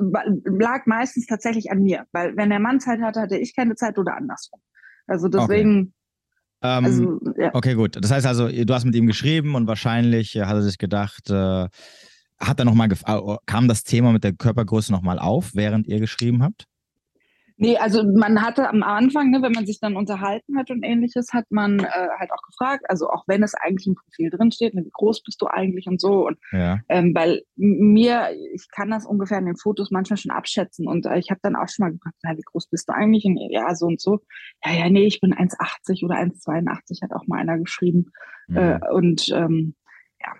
lag 0.45 0.87
meistens 0.87 1.27
tatsächlich 1.27 1.69
an 1.69 1.83
mir, 1.83 2.05
weil 2.11 2.35
wenn 2.37 2.49
der 2.49 2.59
Mann 2.59 2.79
Zeit 2.79 3.01
hatte, 3.01 3.21
hatte 3.21 3.37
ich 3.37 3.55
keine 3.55 3.75
Zeit 3.75 3.99
oder 3.99 4.15
andersrum. 4.17 4.61
Also 5.05 5.27
deswegen. 5.27 5.93
Ähm, 6.61 6.85
also, 6.85 7.19
ja. 7.37 7.53
Okay, 7.53 7.73
gut. 7.75 7.97
Das 7.99 8.11
heißt 8.11 8.25
also, 8.25 8.47
du 8.47 8.73
hast 8.73 8.85
mit 8.85 8.95
ihm 8.95 9.07
geschrieben 9.07 9.55
und 9.55 9.67
wahrscheinlich 9.67 10.35
äh, 10.35 10.45
hat 10.45 10.55
er 10.55 10.61
sich 10.61 10.77
gedacht, 10.77 11.29
äh, 11.29 11.67
hat 12.39 12.59
er 12.59 12.65
noch 12.65 12.73
mal 12.73 12.89
kam 13.45 13.67
das 13.67 13.83
Thema 13.83 14.11
mit 14.11 14.23
der 14.23 14.33
Körpergröße 14.33 14.91
nochmal 14.91 15.19
auf, 15.19 15.51
während 15.53 15.87
ihr 15.87 15.99
geschrieben 15.99 16.43
habt? 16.43 16.65
Nee, 17.61 17.77
also 17.77 18.03
man 18.03 18.41
hatte 18.41 18.67
am 18.67 18.81
Anfang, 18.81 19.29
ne, 19.29 19.43
wenn 19.43 19.51
man 19.51 19.67
sich 19.67 19.79
dann 19.79 19.95
unterhalten 19.95 20.57
hat 20.57 20.71
und 20.71 20.81
ähnliches, 20.81 21.31
hat 21.31 21.45
man 21.51 21.77
äh, 21.77 22.07
halt 22.17 22.31
auch 22.31 22.41
gefragt, 22.41 22.85
also 22.89 23.07
auch 23.07 23.23
wenn 23.27 23.43
es 23.43 23.53
eigentlich 23.53 23.85
im 23.85 23.93
Profil 23.93 24.31
drinsteht, 24.31 24.73
ne, 24.73 24.83
wie 24.83 24.91
groß 24.91 25.21
bist 25.21 25.39
du 25.43 25.45
eigentlich 25.45 25.85
und 25.85 26.01
so. 26.01 26.25
Und 26.25 26.39
ja. 26.51 26.79
ähm, 26.89 27.13
weil 27.13 27.43
mir, 27.55 28.29
ich 28.55 28.67
kann 28.71 28.89
das 28.89 29.05
ungefähr 29.05 29.37
in 29.37 29.45
den 29.45 29.57
Fotos 29.57 29.91
manchmal 29.91 30.17
schon 30.17 30.31
abschätzen 30.31 30.87
und 30.87 31.05
äh, 31.05 31.19
ich 31.19 31.29
habe 31.29 31.39
dann 31.43 31.55
auch 31.55 31.69
schon 31.69 31.85
mal 31.85 31.91
gefragt, 31.91 32.15
na, 32.23 32.35
wie 32.35 32.41
groß 32.41 32.67
bist 32.67 32.89
du 32.89 32.93
eigentlich? 32.95 33.25
Und 33.25 33.37
ja, 33.51 33.75
so 33.75 33.85
und 33.85 34.01
so. 34.01 34.21
Ja, 34.65 34.73
ja, 34.73 34.89
nee, 34.89 35.05
ich 35.05 35.21
bin 35.21 35.35
1,80 35.35 36.03
oder 36.03 36.15
1,82, 36.15 37.03
hat 37.03 37.13
auch 37.13 37.27
mal 37.27 37.41
einer 37.41 37.59
geschrieben. 37.59 38.11
Mhm. 38.47 38.57
Äh, 38.57 38.79
und 38.91 39.29
ähm, 39.35 39.75
ja, 40.19 40.33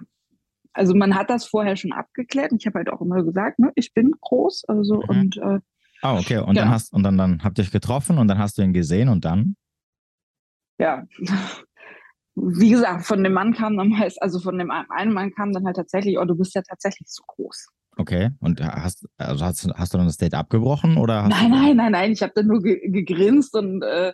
also 0.74 0.96
man 0.96 1.14
hat 1.14 1.30
das 1.30 1.46
vorher 1.46 1.76
schon 1.76 1.92
abgeklärt. 1.92 2.52
Ich 2.58 2.66
habe 2.66 2.80
halt 2.80 2.90
auch 2.90 3.02
immer 3.02 3.24
gesagt, 3.24 3.60
ne, 3.60 3.72
ich 3.76 3.94
bin 3.94 4.12
groß, 4.20 4.64
also 4.68 4.96
mhm. 4.96 5.10
und 5.10 5.38
äh, 5.38 5.60
Ah, 6.02 6.18
okay. 6.18 6.38
Und 6.38 6.56
ja. 6.56 6.64
dann 6.64 6.72
hast 6.72 6.94
und 6.94 7.04
dann, 7.04 7.18
dann 7.18 7.44
habt 7.44 7.58
ihr 7.58 7.64
euch 7.64 7.72
getroffen 7.72 8.18
und 8.18 8.28
dann 8.28 8.40
hast 8.40 8.58
du 8.58 8.62
ihn 8.62 8.74
gesehen 8.74 9.10
und 9.10 9.26
dann? 9.26 9.56
Ja. 10.80 11.06
Wie 12.36 12.70
gesagt, 12.70 13.06
von 13.06 13.24
dem 13.24 13.34
Mann 13.34 13.54
kam 13.54 13.78
dann 13.78 13.90
meist, 13.90 14.22
also 14.22 14.40
von 14.40 14.58
dem 14.58 14.72
einen 14.72 15.14
Mann 15.14 15.32
kam 15.32 15.52
dann 15.52 15.66
halt 15.66 15.76
tatsächlich, 15.76 16.18
oh, 16.18 16.26
du 16.26 16.36
bist 16.36 16.56
ja 16.56 16.62
tatsächlich 16.62 17.08
zu 17.08 17.24
groß. 17.28 17.68
Okay. 17.98 18.30
Und 18.40 18.62
hast, 18.62 19.06
also 19.18 19.46
hast, 19.46 19.68
hast 19.76 19.94
du 19.94 19.98
dann 19.98 20.08
das 20.08 20.18
Date 20.18 20.34
abgebrochen 20.34 20.98
oder? 20.98 21.28
nein, 21.28 21.52
nein, 21.52 21.76
nein, 21.76 21.92
nein. 21.92 22.12
Ich 22.14 22.24
habe 22.24 22.32
dann 22.34 22.48
nur 22.48 22.62
ge 22.62 22.90
gegrinst 22.90 23.56
und 23.56 23.84
äh, 23.84 24.14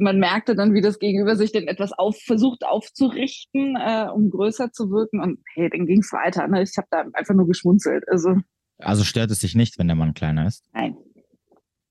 man 0.00 0.18
merkte 0.18 0.56
dann, 0.56 0.74
wie 0.74 0.80
das 0.80 0.98
Gegenüber 0.98 1.36
sich 1.36 1.52
dann 1.52 1.64
etwas 1.64 1.92
auf, 1.92 2.16
versucht 2.18 2.64
aufzurichten, 2.64 3.76
äh, 3.76 4.08
um 4.12 4.30
größer 4.30 4.72
zu 4.72 4.90
wirken. 4.90 5.20
Und 5.20 5.38
hey, 5.54 5.70
dann 5.70 5.86
ging 5.86 6.00
es 6.00 6.12
weiter. 6.12 6.48
Ne? 6.48 6.62
Ich 6.62 6.76
habe 6.76 6.88
da 6.90 7.04
einfach 7.12 7.34
nur 7.34 7.46
geschmunzelt. 7.46 8.04
Also 8.08 8.36
also 8.78 9.04
stört 9.04 9.30
es 9.30 9.40
dich 9.40 9.54
nicht, 9.54 9.78
wenn 9.78 9.88
der 9.88 9.96
Mann 9.96 10.14
kleiner 10.14 10.46
ist? 10.46 10.64
Nein. 10.72 10.96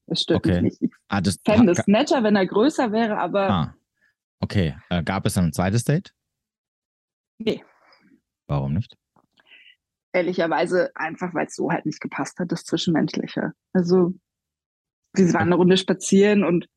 Das 0.08 0.22
stört 0.22 0.46
okay. 0.46 0.62
mich 0.62 0.80
nicht. 0.80 0.82
Ich 0.82 0.92
ah, 1.10 1.22
das, 1.22 1.38
fände 1.46 1.74
es 1.74 1.86
netter, 1.86 2.24
wenn 2.24 2.36
er 2.36 2.46
größer 2.46 2.92
wäre, 2.92 3.18
aber. 3.18 3.50
Ah. 3.50 3.76
Okay. 4.40 4.76
Äh, 4.90 5.04
gab 5.04 5.26
es 5.26 5.34
dann 5.34 5.46
ein 5.46 5.54
zweites 5.54 5.84
Date? 5.84 6.14
Nee. 7.40 7.64
Warum 8.48 8.74
nicht? 8.74 8.96
Ehrlicherweise 10.14 10.92
einfach, 10.96 11.34
weil 11.34 11.48
es 11.48 11.56
so 11.56 11.72
halt 11.72 11.86
nicht 11.86 12.00
gepasst 12.00 12.40
hat, 12.40 12.52
das 12.52 12.64
Zwischenmenschliche. 12.64 13.52
Also, 13.74 14.14
wir 15.14 15.34
waren 15.34 15.48
eine 15.48 15.56
Runde 15.56 15.78
spazieren 15.78 16.44
und 16.44 16.68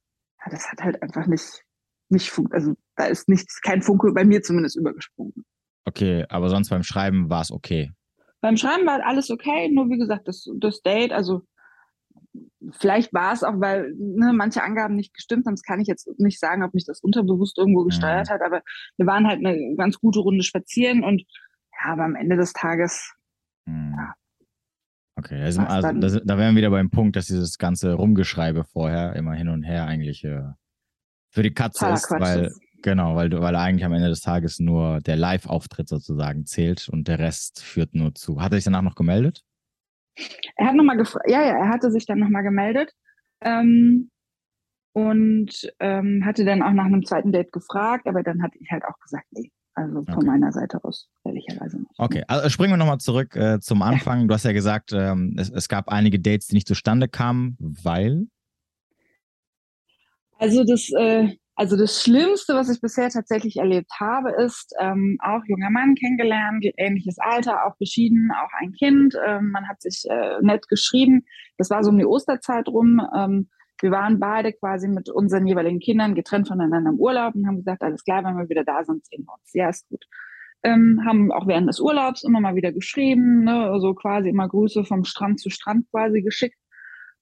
ja, 0.45 0.51
das 0.51 0.71
hat 0.71 0.81
halt 0.81 1.03
einfach 1.03 1.27
nicht, 1.27 1.63
nicht 2.09 2.33
also 2.51 2.75
da 2.97 3.05
ist 3.05 3.29
nichts, 3.29 3.61
kein 3.61 3.83
Funke 3.83 4.13
bei 4.13 4.25
mir 4.25 4.43
zumindest 4.43 4.77
übergesprungen. 4.77 5.45
Okay, 5.85 6.27
aber 6.29 6.49
sonst 6.49 6.71
beim 6.71 6.83
Schreiben 6.83 7.31
war 7.31 7.43
es 7.43 7.51
okay. 7.51 7.93
Beim 8.41 8.57
Schreiben 8.57 8.87
war 8.87 9.05
alles 9.05 9.31
okay, 9.31 9.71
nur 9.71 9.89
wie 9.91 9.99
gesagt, 9.99 10.27
das, 10.29 10.49
das 10.59 10.83
Date, 10.83 11.13
also 11.13 11.43
vielleicht 12.73 13.13
war 13.13 13.33
es 13.33 13.43
auch, 13.43 13.61
weil 13.61 13.93
ne, 13.97 14.33
manche 14.33 14.63
Angaben 14.63 14.97
nicht 14.97 15.15
gestimmt 15.15 15.47
haben. 15.47 15.55
Das 15.55 15.63
kann 15.63 15.81
ich 15.81 15.89
jetzt 15.89 16.09
nicht 16.19 16.39
sagen, 16.39 16.63
ob 16.63 16.75
mich 16.75 16.85
das 16.85 17.01
unterbewusst 17.01 17.59
irgendwo 17.59 17.85
gesteuert 17.85 18.29
mhm. 18.29 18.33
hat, 18.33 18.43
aber 18.43 18.63
wir 18.97 19.07
waren 19.07 19.27
halt 19.27 19.45
eine 19.45 19.75
ganz 19.77 19.99
gute 19.99 20.21
Runde 20.21 20.43
spazieren 20.43 21.05
und 21.05 21.23
ja, 21.73 21.93
aber 21.93 22.05
am 22.05 22.15
Ende 22.15 22.37
des 22.37 22.53
Tages, 22.53 23.15
mhm. 23.67 23.95
ja. 23.97 24.15
Okay, 25.17 25.43
also, 25.43 25.61
also 25.61 25.93
das, 25.93 26.21
da 26.25 26.39
wären 26.39 26.55
wir 26.55 26.61
wieder 26.61 26.71
beim 26.71 26.89
Punkt, 26.89 27.15
dass 27.15 27.27
dieses 27.27 27.59
ganze 27.59 27.93
Rumgeschreibe 27.93 28.65
vorher 28.65 29.15
immer 29.17 29.35
hin 29.35 29.49
und 29.49 29.65
her 29.65 29.85
eigentlich 29.85 30.25
äh, 30.25 30.45
für 31.29 31.43
die 31.43 31.53
Katze 31.53 31.91
ist, 31.91 32.11
weil 32.11 32.47
ist. 32.47 32.61
Genau, 32.83 33.17
weil 33.17 33.31
weil 33.33 33.57
eigentlich 33.57 33.85
am 33.85 33.93
Ende 33.93 34.09
des 34.09 34.21
Tages 34.21 34.59
nur 34.59 35.01
der 35.01 35.17
Live-Auftritt 35.17 35.89
sozusagen 35.89 36.47
zählt 36.47 36.89
und 36.89 37.09
der 37.09 37.19
Rest 37.19 37.63
führt 37.63 37.95
nur 37.95 38.15
zu. 38.15 38.41
Hat 38.41 38.53
er 38.53 38.59
sich 38.59 38.65
danach 38.65 38.83
noch 38.83 38.95
gemeldet? 38.95 39.43
Er 40.57 40.67
hat 40.67 40.75
nochmal 40.75 40.97
gefragt, 40.97 41.27
ja, 41.29 41.43
ja, 41.43 41.57
er 41.57 41.69
hatte 41.69 41.91
sich 41.91 42.07
dann 42.07 42.19
nochmal 42.19 42.43
gemeldet 42.43 42.93
ähm, 43.41 44.11
und 44.93 45.73
ähm, 45.79 46.25
hatte 46.25 46.45
dann 46.45 46.63
auch 46.63 46.73
nach 46.73 46.87
einem 46.87 47.05
zweiten 47.05 47.33
Date 47.33 47.53
gefragt, 47.53 48.07
aber 48.07 48.23
dann 48.23 48.43
hatte 48.43 48.59
ich 48.59 48.71
halt 48.71 48.85
auch 48.85 48.99
gesagt, 48.99 49.27
nee, 49.31 49.51
also 49.75 50.05
von 50.05 50.15
okay. 50.15 50.27
meiner 50.27 50.53
Seite 50.53 50.83
aus, 50.83 51.09
ehrlicherweise 51.25 51.79
nicht. 51.79 51.91
Okay, 51.97 52.25
also 52.27 52.49
springen 52.49 52.73
wir 52.73 52.77
nochmal 52.77 52.99
zurück 52.99 53.37
äh, 53.37 53.61
zum 53.61 53.83
Anfang. 53.83 54.29
Du 54.29 54.35
hast 54.35 54.45
ja 54.45 54.53
gesagt, 54.53 54.93
ähm, 54.93 55.37
es, 55.39 55.51
es, 55.51 55.69
gab 55.69 55.89
einige 55.89 56.19
Dates, 56.19 56.49
die 56.49 56.57
nicht 56.57 56.69
zustande 56.69 57.09
kamen, 57.09 57.57
weil? 57.59 58.27
Also 60.39 60.65
das, 60.65 60.91
äh, 60.99 61.37
also 61.61 61.77
das 61.77 62.03
Schlimmste, 62.03 62.55
was 62.55 62.71
ich 62.71 62.81
bisher 62.81 63.11
tatsächlich 63.11 63.59
erlebt 63.59 63.93
habe, 64.01 64.31
ist 64.31 64.75
ähm, 64.81 65.19
auch 65.21 65.43
junger 65.47 65.69
Mann 65.69 65.95
kennengelernt, 65.95 66.65
ähnliches 66.79 67.19
Alter, 67.19 67.67
auch 67.67 67.77
geschieden, 67.77 68.31
auch 68.33 68.49
ein 68.61 68.73
Kind. 68.73 69.15
Ähm, 69.27 69.51
man 69.51 69.69
hat 69.69 69.83
sich 69.83 70.05
äh, 70.09 70.39
nett 70.41 70.69
geschrieben. 70.69 71.27
Das 71.59 71.69
war 71.69 71.85
so 71.85 71.91
um 71.91 71.99
die 71.99 72.07
Osterzeit 72.07 72.67
rum. 72.67 73.03
Ähm, 73.15 73.51
wir 73.83 73.91
waren 73.91 74.19
beide 74.19 74.55
quasi 74.55 74.89
mit 74.89 75.11
unseren 75.11 75.47
jeweiligen 75.47 75.81
Kindern 75.81 76.15
getrennt 76.15 76.49
voneinander 76.49 76.93
im 76.93 76.99
Urlaub 76.99 77.35
und 77.35 77.47
haben 77.47 77.59
gesagt, 77.59 77.83
alles 77.83 78.05
klar, 78.05 78.25
wenn 78.25 78.39
wir 78.39 78.49
wieder 78.49 78.65
da 78.65 78.83
sind, 78.83 79.05
sehen 79.05 79.27
wir 79.27 79.35
uns. 79.35 79.51
Ja, 79.53 79.69
ist 79.69 79.87
gut. 79.91 80.07
Ähm, 80.63 81.03
haben 81.07 81.31
auch 81.31 81.47
während 81.47 81.69
des 81.69 81.79
Urlaubs 81.79 82.25
immer 82.25 82.41
mal 82.41 82.55
wieder 82.55 82.73
geschrieben, 82.73 83.45
ne, 83.45 83.77
so 83.81 83.93
quasi 83.93 84.31
immer 84.31 84.49
Grüße 84.49 84.85
vom 84.85 85.05
Strand 85.05 85.39
zu 85.39 85.51
Strand 85.51 85.91
quasi 85.91 86.23
geschickt. 86.23 86.57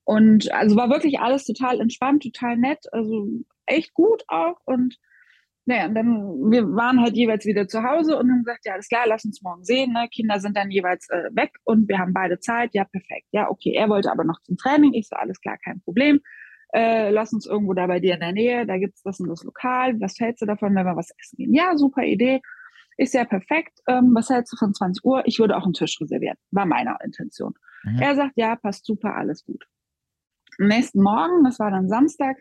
Und 0.05 0.49
also 0.53 0.77
war 0.77 0.89
wirklich 0.89 1.19
alles 1.19 1.43
total 1.45 1.81
entspannt, 1.81 2.23
total 2.23 2.55
nett, 2.55 2.79
also 2.93 3.27
echt 3.69 3.93
gut 3.93 4.23
auch. 4.27 4.57
Und 4.65 4.97
naja, 5.65 5.85
und 5.85 5.95
dann, 5.95 6.51
wir 6.51 6.63
waren 6.73 7.01
halt 7.01 7.15
jeweils 7.15 7.45
wieder 7.45 7.67
zu 7.67 7.83
Hause 7.83 8.17
und 8.17 8.31
haben 8.31 8.43
gesagt, 8.43 8.65
ja, 8.65 8.73
alles 8.73 8.87
klar, 8.87 9.05
lass 9.07 9.25
uns 9.25 9.41
morgen 9.41 9.63
sehen. 9.63 9.93
Ne? 9.93 10.07
Kinder 10.11 10.39
sind 10.39 10.57
dann 10.57 10.71
jeweils 10.71 11.07
äh, 11.09 11.29
weg 11.33 11.51
und 11.63 11.87
wir 11.87 11.99
haben 11.99 12.13
beide 12.13 12.39
Zeit. 12.39 12.71
Ja, 12.73 12.85
perfekt. 12.85 13.27
Ja, 13.31 13.49
okay, 13.49 13.73
er 13.73 13.89
wollte 13.89 14.11
aber 14.11 14.23
noch 14.23 14.41
zum 14.41 14.57
Training. 14.57 14.93
Ich 14.93 15.07
so, 15.07 15.15
alles 15.15 15.39
klar, 15.41 15.57
kein 15.63 15.81
Problem 15.81 16.21
äh, 16.73 17.09
lass 17.09 17.33
uns 17.33 17.45
irgendwo 17.45 17.73
da 17.73 17.87
bei 17.87 17.99
dir 17.99 18.13
in 18.13 18.19
der 18.19 18.31
Nähe, 18.31 18.65
da 18.65 18.77
gibt's 18.77 19.01
das 19.01 19.19
und 19.19 19.29
das 19.29 19.43
Lokal, 19.43 19.99
was 19.99 20.19
hältst 20.19 20.41
du 20.41 20.45
davon, 20.45 20.75
wenn 20.75 20.85
wir 20.85 20.95
was 20.95 21.09
essen 21.19 21.37
gehen? 21.37 21.53
Ja, 21.53 21.75
super 21.75 22.03
Idee, 22.03 22.41
ist 22.97 23.13
ja 23.13 23.25
perfekt, 23.25 23.79
ähm, 23.87 24.11
was 24.13 24.29
hältst 24.29 24.53
du 24.53 24.57
von 24.57 24.73
20 24.73 25.03
Uhr? 25.03 25.23
Ich 25.25 25.39
würde 25.39 25.57
auch 25.57 25.63
einen 25.63 25.73
Tisch 25.73 25.99
reservieren, 25.99 26.37
war 26.51 26.65
meine 26.65 26.95
Intention. 27.03 27.53
Mhm. 27.83 27.99
Er 27.99 28.15
sagt, 28.15 28.33
ja, 28.35 28.55
passt 28.55 28.85
super, 28.85 29.15
alles 29.15 29.45
gut. 29.45 29.65
Am 30.59 30.67
nächsten 30.67 31.01
Morgen, 31.01 31.43
das 31.43 31.59
war 31.59 31.71
dann 31.71 31.87
Samstag, 31.87 32.37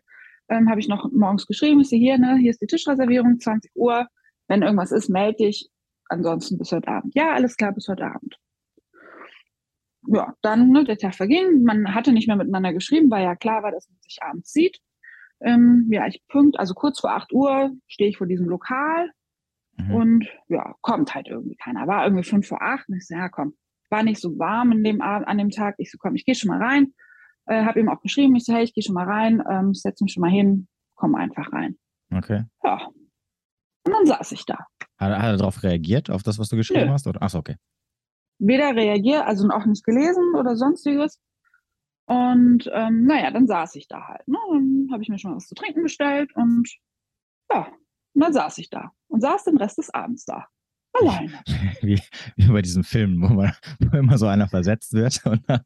ähm, 0.49 0.69
habe 0.71 0.81
ich 0.81 0.89
noch 0.89 1.11
morgens 1.13 1.47
geschrieben, 1.47 1.81
ich 1.81 1.89
sehe 1.89 1.99
hier, 1.99 2.19
ne, 2.19 2.37
hier 2.37 2.51
ist 2.51 2.61
die 2.61 2.67
Tischreservierung, 2.67 3.41
20 3.41 3.73
Uhr, 3.75 4.07
wenn 4.49 4.63
irgendwas 4.63 4.93
ist, 4.93 5.09
melde 5.09 5.45
dich, 5.45 5.69
ansonsten 6.09 6.59
bis 6.59 6.73
heute 6.73 6.89
Abend. 6.89 7.15
Ja, 7.15 7.33
alles 7.33 7.57
klar, 7.57 7.73
bis 7.73 7.89
heute 7.89 8.05
Abend 8.05 8.39
ja, 10.09 10.35
dann, 10.43 10.71
ne, 10.71 10.85
der 10.85 10.97
Tag 10.97 11.15
verging, 11.15 11.63
man 11.63 11.95
hatte 11.95 12.13
nicht 12.13 12.29
mehr 12.29 12.37
miteinander 12.37 12.73
geschrieben, 12.73 13.11
weil 13.11 13.25
ja 13.25 13.37
klar 13.37 13.63
war, 13.63 13.73
dass 13.73 13.89
man 13.89 13.99
sich 14.01 14.19
abends 14.23 14.53
sieht. 14.53 14.79
Ähm, 15.41 15.87
ja, 15.91 16.07
ich 16.07 16.23
punkt, 16.29 16.59
also 16.59 16.75
kurz 16.75 17.01
vor 17.01 17.13
8 17.13 17.33
Uhr 17.33 17.71
stehe 17.87 18.11
ich 18.11 18.17
vor 18.17 18.27
diesem 18.27 18.49
Lokal 18.49 19.11
mhm. 19.77 19.95
und 19.95 20.29
ja, 20.49 20.75
kommt 20.81 21.15
halt 21.15 21.29
irgendwie 21.29 21.57
keiner. 21.57 21.87
War 21.87 22.05
irgendwie 22.05 22.25
fünf 22.25 22.49
vor 22.49 22.63
acht 22.63 22.89
und 22.89 22.97
ich 22.97 23.07
so, 23.07 23.15
ja 23.15 23.29
komm, 23.29 23.55
war 23.91 24.03
nicht 24.03 24.21
so 24.21 24.39
warm 24.39 24.73
in 24.73 24.83
dem, 24.83 25.01
an 25.01 25.39
dem 25.39 25.51
Tag. 25.51 25.77
Ich 25.79 25.91
so, 25.91 25.99
komm, 25.99 26.15
ich 26.15 26.25
gehe 26.25 26.35
schon 26.35 26.49
mal 26.49 26.63
rein. 26.63 26.93
Äh, 27.49 27.65
habe 27.65 27.81
ihm 27.81 27.89
auch 27.89 28.01
geschrieben, 28.01 28.37
ich 28.37 28.45
so, 28.45 28.55
hey, 28.55 28.65
ich 28.65 28.75
gehe 28.75 28.83
schon 28.83 28.95
mal 28.95 29.07
rein, 29.07 29.43
ähm, 29.51 29.75
setz 29.75 30.01
mich 30.01 30.13
schon 30.13 30.21
mal 30.21 30.31
hin, 30.31 30.69
komm 30.95 31.15
einfach 31.15 31.53
rein. 31.53 31.77
Okay. 32.15 32.45
Ja. 32.63 32.87
Und 32.87 33.93
dann 33.93 34.07
saß 34.07 34.33
ich 34.33 34.45
da. 34.45 34.59
Hat, 34.99 35.13
hat 35.19 35.25
er 35.25 35.37
darauf 35.37 35.63
reagiert, 35.63 36.11
auf 36.11 36.23
das, 36.23 36.39
was 36.39 36.49
du 36.49 36.57
geschrieben 36.57 36.87
Nö. 36.87 36.93
hast? 36.93 37.07
Oder? 37.07 37.23
Achso, 37.23 37.39
okay 37.39 37.57
weder 38.39 38.75
reagiert, 38.75 39.25
also 39.25 39.49
auch 39.51 39.67
nicht 39.67 39.85
gelesen 39.85 40.35
oder 40.37 40.57
sonstiges. 40.57 41.21
Und 42.07 42.71
ähm, 42.73 43.05
naja, 43.05 43.31
dann 43.31 43.47
saß 43.47 43.75
ich 43.75 43.87
da 43.89 44.07
halt. 44.09 44.27
Ne? 44.27 44.39
Dann 44.51 44.89
habe 44.93 45.03
ich 45.03 45.09
mir 45.09 45.19
schon 45.19 45.37
was 45.37 45.47
zu 45.47 45.55
trinken 45.55 45.83
bestellt 45.83 46.35
und 46.35 46.69
ja, 47.51 47.67
und 48.15 48.23
dann 48.23 48.33
saß 48.33 48.59
ich 48.59 48.71
da 48.71 48.93
und 49.09 49.21
saß 49.21 49.45
den 49.45 49.59
Rest 49.59 49.79
des 49.79 49.91
Abends 49.91 50.25
da. 50.25 50.47
Alleine. 50.93 51.33
Wie, 51.83 52.01
wie 52.37 52.47
bei 52.49 52.63
diesen 52.63 52.83
Filmen, 52.83 53.23
wo, 53.23 53.33
man, 53.33 53.53
wo 53.79 53.97
immer 53.97 54.19
so 54.19 54.27
einer 54.27 54.49
versetzt 54.49 54.93
wird 54.95 55.21
und 55.27 55.43
ja, 55.49 55.61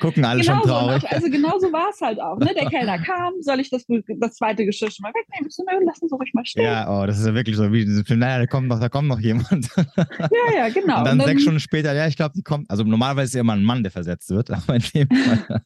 gucken 0.00 0.24
alle 0.24 0.40
genau 0.40 0.60
schon 0.60 0.68
traurig. 0.68 1.02
So, 1.02 1.08
also 1.08 1.30
genau 1.30 1.58
so 1.58 1.72
war 1.72 1.90
es 1.90 2.00
halt 2.00 2.20
auch. 2.20 2.38
Ne? 2.38 2.50
Der 2.54 2.70
Kellner 2.70 2.98
kam, 3.04 3.34
soll 3.40 3.60
ich 3.60 3.70
das, 3.70 3.84
das 3.86 4.34
zweite 4.34 4.64
Geschirr 4.64 4.90
schon 4.90 5.02
mal 5.02 5.12
wegnehmen? 5.12 5.50
So, 5.50 5.64
nö, 5.64 5.84
lassen 5.84 6.08
Sie 6.08 6.14
ruhig 6.14 6.32
mal 6.32 6.46
stehen. 6.46 6.64
Ja, 6.64 6.88
oh, 6.88 7.06
das 7.06 7.18
ist 7.18 7.26
ja 7.26 7.34
wirklich 7.34 7.56
so 7.56 7.70
wie 7.72 7.84
diesen 7.84 8.04
Film, 8.04 8.20
naja, 8.20 8.38
da 8.38 8.46
kommt 8.46 8.68
noch, 8.68 8.80
da 8.80 8.88
kommt 8.88 9.08
noch 9.08 9.20
jemand. 9.20 9.68
Ja, 9.96 10.56
ja, 10.56 10.68
genau. 10.68 10.98
Und 10.98 11.04
dann, 11.04 11.12
und 11.12 11.18
dann 11.18 11.28
sechs 11.28 11.42
Stunden 11.42 11.60
später, 11.60 11.94
ja, 11.94 12.06
ich 12.06 12.16
glaube, 12.16 12.32
die 12.34 12.42
kommt, 12.42 12.70
also 12.70 12.84
normalerweise 12.84 13.26
ist 13.26 13.34
ja 13.34 13.40
immer 13.40 13.54
ein 13.54 13.64
Mann, 13.64 13.82
der 13.82 13.92
versetzt 13.92 14.30
wird, 14.30 14.50
aber 14.50 14.76
in 14.76 14.84
dem 14.94 15.08
Fall. 15.08 15.62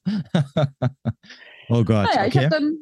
oh 1.68 1.84
Gott. 1.84 2.06
Naja, 2.06 2.26
okay. 2.26 2.28
ich 2.28 2.36
habe 2.38 2.48
dann 2.48 2.76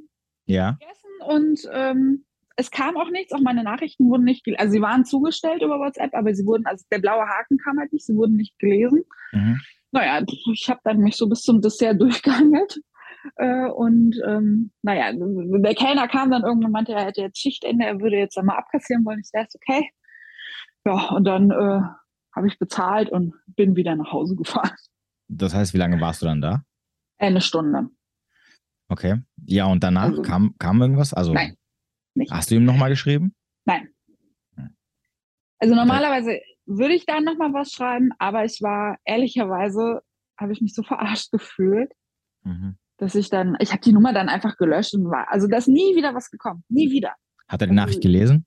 ja. 0.46 0.78
gegessen 0.80 1.06
und 1.26 1.60
ähm, 1.72 2.25
es 2.56 2.70
kam 2.70 2.96
auch 2.96 3.10
nichts, 3.10 3.32
auch 3.32 3.40
meine 3.40 3.62
Nachrichten 3.62 4.08
wurden 4.08 4.24
nicht, 4.24 4.42
also 4.58 4.72
sie 4.72 4.80
waren 4.80 5.04
zugestellt 5.04 5.62
über 5.62 5.78
WhatsApp, 5.78 6.14
aber 6.14 6.34
sie 6.34 6.46
wurden, 6.46 6.66
also 6.66 6.84
der 6.90 6.98
blaue 6.98 7.26
Haken 7.28 7.58
kam 7.58 7.78
halt 7.78 7.92
nicht, 7.92 8.06
sie 8.06 8.14
wurden 8.14 8.36
nicht 8.36 8.58
gelesen. 8.58 9.04
Mhm. 9.32 9.60
Naja, 9.92 10.24
ich 10.52 10.68
habe 10.68 10.80
dann 10.84 10.98
mich 10.98 11.16
so 11.16 11.28
bis 11.28 11.42
zum 11.42 11.60
Dessert 11.60 12.00
durchgehangelt. 12.00 12.80
Äh, 13.36 13.66
und 13.66 14.16
ähm, 14.26 14.70
naja, 14.82 15.12
der 15.12 15.74
Kellner 15.74 16.08
kam 16.08 16.30
dann 16.30 16.44
irgendwann 16.44 16.66
und 16.66 16.72
meinte, 16.72 16.92
er 16.92 17.06
hätte 17.06 17.22
jetzt 17.22 17.38
Schichtende, 17.38 17.84
er 17.84 18.00
würde 18.00 18.16
jetzt 18.16 18.38
einmal 18.38 18.56
abkassieren 18.56 19.04
wollen. 19.04 19.20
Ich 19.20 19.30
dachte, 19.32 19.58
okay. 19.60 19.90
Ja, 20.86 21.10
und 21.10 21.24
dann 21.24 21.50
äh, 21.50 21.80
habe 22.34 22.46
ich 22.46 22.58
bezahlt 22.58 23.10
und 23.10 23.34
bin 23.46 23.74
wieder 23.76 23.96
nach 23.96 24.12
Hause 24.12 24.36
gefahren. 24.36 24.70
Das 25.28 25.54
heißt, 25.54 25.74
wie 25.74 25.78
lange 25.78 26.00
warst 26.00 26.22
du 26.22 26.26
dann 26.26 26.40
da? 26.40 26.62
Eine 27.18 27.40
Stunde. 27.40 27.88
Okay. 28.88 29.20
Ja, 29.44 29.66
und 29.66 29.82
danach 29.82 30.10
also, 30.10 30.22
kam, 30.22 30.54
kam 30.58 30.80
irgendwas? 30.80 31.12
Also, 31.12 31.32
nein 31.32 31.56
nicht. 32.16 32.32
Hast 32.32 32.50
du 32.50 32.56
ihm 32.56 32.64
nochmal 32.64 32.90
geschrieben? 32.90 33.34
Nein. 33.64 33.88
Hm. 34.56 34.76
Also 35.58 35.74
normalerweise 35.74 36.40
würde 36.66 36.94
ich 36.94 37.06
da 37.06 37.20
nochmal 37.20 37.52
was 37.52 37.70
schreiben, 37.70 38.10
aber 38.18 38.44
ich 38.44 38.60
war 38.60 38.98
ehrlicherweise, 39.04 40.00
habe 40.38 40.52
ich 40.52 40.60
mich 40.60 40.74
so 40.74 40.82
verarscht 40.82 41.30
gefühlt, 41.30 41.92
mhm. 42.42 42.76
dass 42.98 43.14
ich 43.14 43.30
dann, 43.30 43.56
ich 43.60 43.70
habe 43.70 43.82
die 43.82 43.92
Nummer 43.92 44.12
dann 44.12 44.28
einfach 44.28 44.56
gelöscht 44.56 44.94
und 44.94 45.04
war, 45.10 45.30
also 45.30 45.46
da 45.46 45.58
ist 45.58 45.68
nie 45.68 45.96
wieder 45.96 46.14
was 46.14 46.30
gekommen, 46.30 46.64
nie 46.68 46.90
wieder. 46.90 47.14
Hat 47.48 47.60
er 47.60 47.68
die 47.68 47.74
Nachricht 47.74 47.98
also, 47.98 48.08
gelesen? 48.08 48.46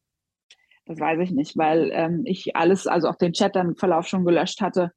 Das 0.85 0.99
weiß 0.99 1.19
ich 1.21 1.31
nicht, 1.31 1.55
weil 1.55 1.91
ähm, 1.93 2.23
ich 2.25 2.55
alles, 2.55 2.87
also 2.87 3.07
auch 3.07 3.15
den 3.15 3.33
Chat 3.33 3.55
dann 3.55 3.75
Verlauf 3.75 4.07
schon 4.07 4.25
gelöscht 4.25 4.59
hatte. 4.59 4.91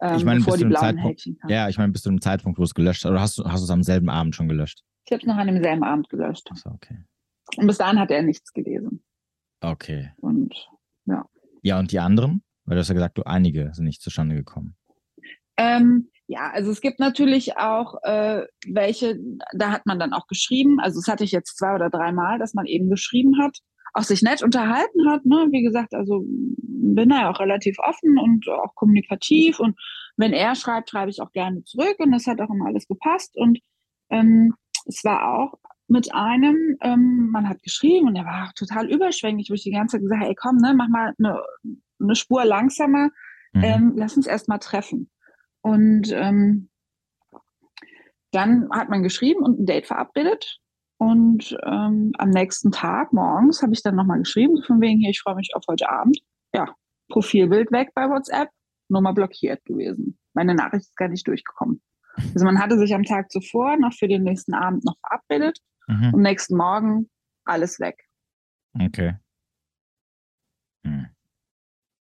Ähm, 0.00 0.16
ich 0.16 0.24
meine, 0.24 0.38
bevor 0.38 0.56
die 0.56 0.64
blauen 0.64 0.80
Zeitpunkt, 0.80 1.18
Häkchen 1.18 1.38
kamen. 1.38 1.52
Ja, 1.52 1.68
ich 1.68 1.76
meine, 1.76 1.92
bis 1.92 2.02
zu 2.02 2.08
dem 2.08 2.20
Zeitpunkt, 2.20 2.58
wo 2.58 2.62
es 2.62 2.72
gelöscht 2.72 3.04
hat, 3.04 3.10
oder 3.10 3.20
hast 3.20 3.36
du, 3.36 3.44
hast 3.44 3.60
du 3.60 3.64
es 3.64 3.70
am 3.70 3.82
selben 3.82 4.08
Abend 4.08 4.36
schon 4.36 4.48
gelöscht? 4.48 4.84
Ich 5.04 5.12
habe 5.12 5.20
es 5.20 5.26
noch 5.26 5.36
an 5.36 5.48
demselben 5.48 5.82
Abend 5.82 6.08
gelöscht. 6.08 6.48
Achso, 6.50 6.70
okay. 6.70 7.04
Und 7.58 7.66
bis 7.66 7.78
dahin 7.78 7.98
hat 7.98 8.10
er 8.10 8.22
nichts 8.22 8.52
gelesen. 8.52 9.02
Okay. 9.60 10.12
Und 10.18 10.54
ja. 11.06 11.24
Ja, 11.62 11.78
und 11.78 11.90
die 11.90 11.98
anderen? 11.98 12.42
Weil 12.64 12.76
du 12.76 12.80
hast 12.80 12.88
ja 12.88 12.94
gesagt, 12.94 13.18
du 13.18 13.22
einige 13.24 13.72
sind 13.74 13.84
nicht 13.84 14.02
zustande 14.02 14.36
gekommen. 14.36 14.76
Ähm, 15.56 16.10
ja, 16.28 16.50
also 16.52 16.70
es 16.70 16.80
gibt 16.80 17.00
natürlich 17.00 17.56
auch 17.56 17.96
äh, 18.02 18.46
welche, 18.66 19.18
da 19.54 19.72
hat 19.72 19.86
man 19.86 19.98
dann 19.98 20.12
auch 20.12 20.26
geschrieben, 20.26 20.78
also 20.78 21.00
das 21.00 21.08
hatte 21.08 21.24
ich 21.24 21.32
jetzt 21.32 21.56
zwei 21.56 21.74
oder 21.74 21.90
dreimal, 21.90 22.38
dass 22.38 22.54
man 22.54 22.66
eben 22.66 22.90
geschrieben 22.90 23.40
hat, 23.42 23.58
auch 23.94 24.02
sich 24.02 24.22
nett 24.22 24.42
unterhalten 24.42 25.08
hat, 25.08 25.24
ne? 25.24 25.48
Wie 25.50 25.62
gesagt, 25.62 25.94
also 25.94 26.24
bin 26.26 27.08
da 27.08 27.22
ja 27.22 27.30
auch 27.30 27.40
relativ 27.40 27.78
offen 27.78 28.18
und 28.18 28.46
auch 28.48 28.74
kommunikativ 28.74 29.58
und 29.58 29.76
wenn 30.16 30.32
er 30.32 30.54
schreibt, 30.54 30.90
schreibe 30.90 31.10
ich 31.10 31.22
auch 31.22 31.32
gerne 31.32 31.64
zurück 31.64 31.96
und 31.98 32.12
das 32.12 32.26
hat 32.26 32.40
auch 32.40 32.50
immer 32.50 32.66
alles 32.66 32.86
gepasst 32.86 33.36
und 33.36 33.58
ähm, 34.10 34.54
es 34.84 35.02
war 35.04 35.34
auch 35.34 35.54
mit 35.88 36.14
einem, 36.14 36.76
ähm, 36.82 37.30
man 37.32 37.48
hat 37.48 37.62
geschrieben 37.62 38.08
und 38.08 38.16
er 38.16 38.26
war 38.26 38.52
total 38.54 38.90
überschwänglich, 38.90 39.48
wo 39.50 39.54
ich 39.54 39.62
die 39.62 39.72
ganze 39.72 39.96
Zeit 39.96 40.02
gesagt 40.02 40.20
habe, 40.20 40.30
ey 40.30 40.36
komm, 40.36 40.56
ne, 40.56 40.74
mach 40.76 40.88
mal 40.88 41.14
eine, 41.18 41.42
eine 42.00 42.14
Spur 42.14 42.44
langsamer, 42.44 43.08
mhm. 43.52 43.64
ähm, 43.64 43.92
lass 43.96 44.16
uns 44.16 44.26
erst 44.26 44.48
mal 44.48 44.58
treffen. 44.58 45.10
Und 45.62 46.12
ähm, 46.12 46.68
dann 48.32 48.68
hat 48.70 48.90
man 48.90 49.02
geschrieben 49.02 49.42
und 49.42 49.60
ein 49.60 49.66
Date 49.66 49.86
verabredet. 49.86 50.58
Und 50.98 51.56
ähm, 51.64 52.12
am 52.18 52.30
nächsten 52.30 52.70
Tag 52.70 53.12
morgens 53.12 53.62
habe 53.62 53.72
ich 53.72 53.82
dann 53.82 53.94
nochmal 53.94 54.18
geschrieben, 54.18 54.62
von 54.62 54.80
wegen 54.80 55.00
hier, 55.00 55.10
ich 55.10 55.20
freue 55.20 55.36
mich 55.36 55.50
auf 55.54 55.62
heute 55.68 55.88
Abend. 55.90 56.18
Ja, 56.52 56.74
Profilbild 57.08 57.72
weg 57.72 57.90
bei 57.94 58.08
WhatsApp, 58.08 58.50
Nummer 58.88 59.14
blockiert 59.14 59.64
gewesen. 59.64 60.18
Meine 60.34 60.54
Nachricht 60.54 60.86
ist 60.86 60.96
gar 60.96 61.08
nicht 61.08 61.26
durchgekommen. 61.26 61.80
Also 62.34 62.44
man 62.44 62.60
hatte 62.60 62.76
sich 62.78 62.94
am 62.94 63.04
Tag 63.04 63.30
zuvor 63.30 63.76
noch 63.76 63.92
für 63.92 64.08
den 64.08 64.24
nächsten 64.24 64.52
Abend 64.52 64.84
noch 64.84 64.96
verabredet 65.00 65.58
Mhm. 65.88 66.10
Am 66.14 66.20
nächsten 66.20 66.56
Morgen 66.56 67.10
alles 67.44 67.80
weg. 67.80 68.04
Okay. 68.78 69.16
Hm. 70.84 71.06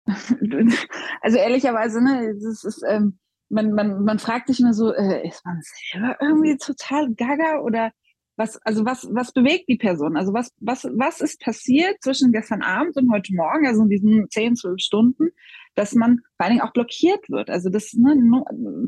Also 1.23 1.39
ehrlicherweise, 1.39 2.05
ne, 2.05 2.35
das 2.35 2.65
ist, 2.65 2.85
ähm, 2.87 3.19
man, 3.49 3.73
man, 3.73 4.05
man 4.05 4.19
fragt 4.19 4.49
sich 4.49 4.61
immer 4.61 4.75
so, 4.75 4.93
äh, 4.93 5.27
ist 5.27 5.45
man 5.47 5.61
selber 5.63 6.17
irgendwie 6.21 6.59
total 6.59 7.15
gaga 7.15 7.61
oder 7.61 7.93
was, 8.37 8.61
also 8.63 8.85
was, 8.85 9.09
was 9.13 9.33
bewegt 9.33 9.69
die 9.69 9.77
Person? 9.77 10.17
Also 10.17 10.33
was, 10.33 10.51
was, 10.61 10.85
was 10.85 11.21
ist 11.21 11.41
passiert 11.41 12.03
zwischen 12.03 12.33
gestern 12.33 12.63
Abend 12.63 12.97
und 12.97 13.11
heute 13.13 13.35
Morgen, 13.35 13.67
also 13.67 13.83
in 13.83 13.89
diesen 13.89 14.29
10, 14.29 14.57
12 14.57 14.81
Stunden, 14.81 15.29
dass 15.75 15.95
man 15.95 16.19
vor 16.37 16.47
allen 16.47 16.57
Dingen 16.57 16.67
auch 16.67 16.73
blockiert 16.73 17.29
wird. 17.31 17.49
Also 17.49 17.71
das 17.71 17.93
ne, 17.95 18.17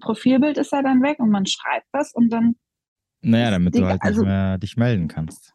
Profilbild 0.00 0.58
ist 0.58 0.72
ja 0.72 0.82
dann 0.82 1.02
weg 1.02 1.18
und 1.20 1.30
man 1.30 1.46
schreibt 1.46 1.86
was 1.92 2.12
und 2.12 2.30
dann. 2.30 2.56
Naja, 3.26 3.50
damit 3.50 3.74
du 3.74 3.84
halt 3.84 4.00
also, 4.02 4.20
nicht 4.20 4.28
mehr 4.28 4.58
dich 4.58 4.76
melden 4.76 5.08
kannst. 5.08 5.52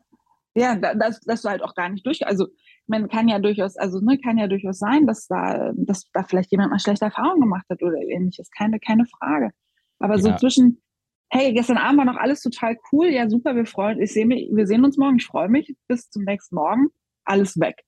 Ja, 0.55 0.75
dass, 0.75 1.21
dass 1.21 1.41
du 1.41 1.49
halt 1.49 1.63
auch 1.63 1.73
gar 1.73 1.87
nicht 1.87 2.05
durch. 2.05 2.27
Also 2.27 2.47
man 2.85 3.07
kann 3.07 3.29
ja 3.29 3.39
durchaus, 3.39 3.77
also 3.77 4.01
ne, 4.01 4.19
kann 4.19 4.37
ja 4.37 4.47
durchaus 4.47 4.77
sein, 4.77 5.07
dass 5.07 5.27
da, 5.27 5.71
dass 5.75 6.03
da 6.11 6.23
vielleicht 6.23 6.51
jemand 6.51 6.71
mal 6.71 6.79
schlechte 6.79 7.05
Erfahrungen 7.05 7.39
gemacht 7.39 7.65
hat 7.69 7.81
oder 7.81 7.97
ähnliches. 7.97 8.49
Keine, 8.51 8.77
keine 8.81 9.05
Frage. 9.05 9.51
Aber 9.99 10.15
ja. 10.15 10.21
so 10.21 10.35
zwischen, 10.35 10.81
hey, 11.29 11.53
gestern 11.53 11.77
Abend 11.77 11.99
war 11.99 12.05
noch 12.05 12.17
alles 12.17 12.41
total 12.41 12.77
cool, 12.91 13.07
ja 13.07 13.29
super, 13.29 13.55
wir 13.55 13.65
freuen, 13.65 14.01
ich 14.01 14.11
sehe 14.11 14.25
mich, 14.25 14.49
wir 14.51 14.67
sehen 14.67 14.83
uns 14.83 14.97
morgen, 14.97 15.15
ich 15.15 15.25
freue 15.25 15.47
mich, 15.47 15.73
bis 15.87 16.09
zum 16.09 16.23
nächsten 16.23 16.55
Morgen, 16.55 16.87
alles 17.23 17.57
weg. 17.57 17.83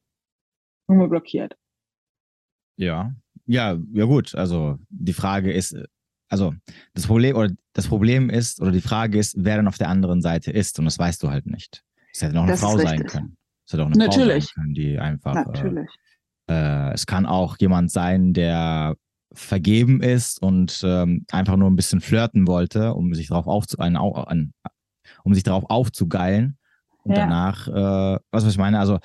Nur 0.88 1.10
blockiert. 1.10 1.58
Ja, 2.78 3.14
ja, 3.46 3.78
ja 3.92 4.06
gut. 4.06 4.34
Also 4.34 4.78
die 4.90 5.14
Frage 5.14 5.52
ist, 5.52 5.76
also 6.34 6.56
das 6.96 7.06
Problem 7.06 7.36
oder 7.36 7.52
das 7.74 7.88
Problem 7.88 8.32
ist 8.32 8.60
oder 8.60 8.72
die 8.72 8.82
Frage 8.82 9.20
ist, 9.20 9.36
wer 9.38 9.58
dann 9.58 9.68
auf 9.68 9.78
der 9.78 9.90
anderen 9.90 10.24
Seite 10.24 10.52
ist 10.52 10.80
und 10.80 10.86
das 10.86 10.98
weißt 10.98 11.22
du 11.22 11.30
halt 11.30 11.46
nicht. 11.46 11.84
Es 12.12 12.24
hätte 12.24 12.40
auch 12.40 12.44
eine 12.44 12.54
das 12.54 12.62
Frau 12.62 12.76
sein 12.76 13.06
können. 13.06 13.38
Es 13.68 13.74
hätte 13.74 13.84
auch 13.84 13.88
eine 13.88 13.98
Natürlich. 13.98 14.46
Frau 14.46 14.56
sein 14.56 14.64
können, 14.64 14.74
die 14.74 14.98
einfach. 14.98 15.36
Äh, 15.36 15.44
Natürlich. 15.46 15.90
Äh, 16.50 16.94
es 16.94 17.06
kann 17.06 17.28
auch 17.28 17.58
jemand 17.60 17.92
sein, 17.92 18.34
der 18.34 18.96
vergeben 19.32 20.02
ist 20.02 20.42
und 20.42 20.82
ähm, 20.84 21.26
einfach 21.32 21.56
nur 21.56 21.70
ein 21.70 21.76
bisschen 21.76 22.02
flirten 22.02 22.48
wollte, 22.48 22.96
um 22.96 23.14
sich 23.14 23.28
darauf 23.28 23.46
aufzu 23.46 23.78
ein, 23.78 23.96
ein, 23.96 24.54
um 25.24 25.36
sich 25.36 25.44
darauf 25.44 25.70
aufzugeilen 25.70 26.58
und 27.04 27.16
ja. 27.16 27.28
danach, 27.28 27.68
äh, 27.68 28.20
was, 28.32 28.44
was 28.44 28.54
ich 28.54 28.58
meine, 28.58 28.80
also 28.80 29.00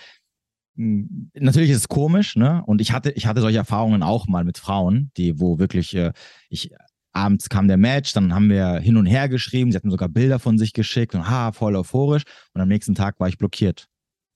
natürlich 0.78 1.70
ist 1.70 1.78
es 1.78 1.88
komisch, 1.88 2.37
ne? 2.37 2.62
Und 2.64 2.80
ich 2.80 2.92
hatte, 2.92 3.11
ich 3.11 3.26
hatte 3.26 3.40
solche 3.40 3.58
Erfahrungen 3.58 4.02
auch 4.04 4.28
mal 4.28 4.44
mit 4.44 4.58
Frauen, 4.58 5.11
die, 5.16 5.40
wo 5.40 5.58
wirklich, 5.58 5.94
äh, 5.94 6.12
ich, 6.49 6.70
abends 7.18 7.48
kam 7.48 7.68
der 7.68 7.76
Match, 7.76 8.12
dann 8.12 8.34
haben 8.34 8.48
wir 8.48 8.78
hin 8.78 8.96
und 8.96 9.06
her 9.06 9.28
geschrieben, 9.28 9.72
sie 9.72 9.76
hatten 9.76 9.90
sogar 9.90 10.08
Bilder 10.08 10.38
von 10.38 10.58
sich 10.58 10.72
geschickt 10.72 11.14
und 11.14 11.28
ha, 11.28 11.52
voll 11.52 11.76
euphorisch. 11.76 12.22
Und 12.54 12.60
am 12.60 12.68
nächsten 12.68 12.94
Tag 12.94 13.18
war 13.20 13.28
ich 13.28 13.38
blockiert. 13.38 13.87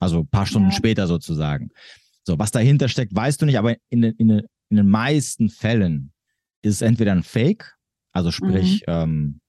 Also 0.00 0.20
ein 0.20 0.28
paar 0.28 0.46
Stunden 0.46 0.70
ja. 0.70 0.76
später 0.76 1.06
sozusagen. 1.06 1.70
So, 2.24 2.38
was 2.38 2.50
dahinter 2.50 2.88
steckt, 2.88 3.14
weißt 3.14 3.40
du 3.40 3.46
nicht, 3.46 3.58
aber 3.58 3.76
in, 3.88 4.02
in, 4.02 4.30
in 4.30 4.76
den 4.76 4.88
meisten 4.88 5.48
Fällen 5.48 6.12
ist 6.62 6.74
es 6.74 6.82
entweder 6.82 7.12
ein 7.12 7.22
Fake, 7.22 7.74
also 8.12 8.30
sprich, 8.30 8.84
mhm. 8.86 8.92
ähm, 8.92 9.40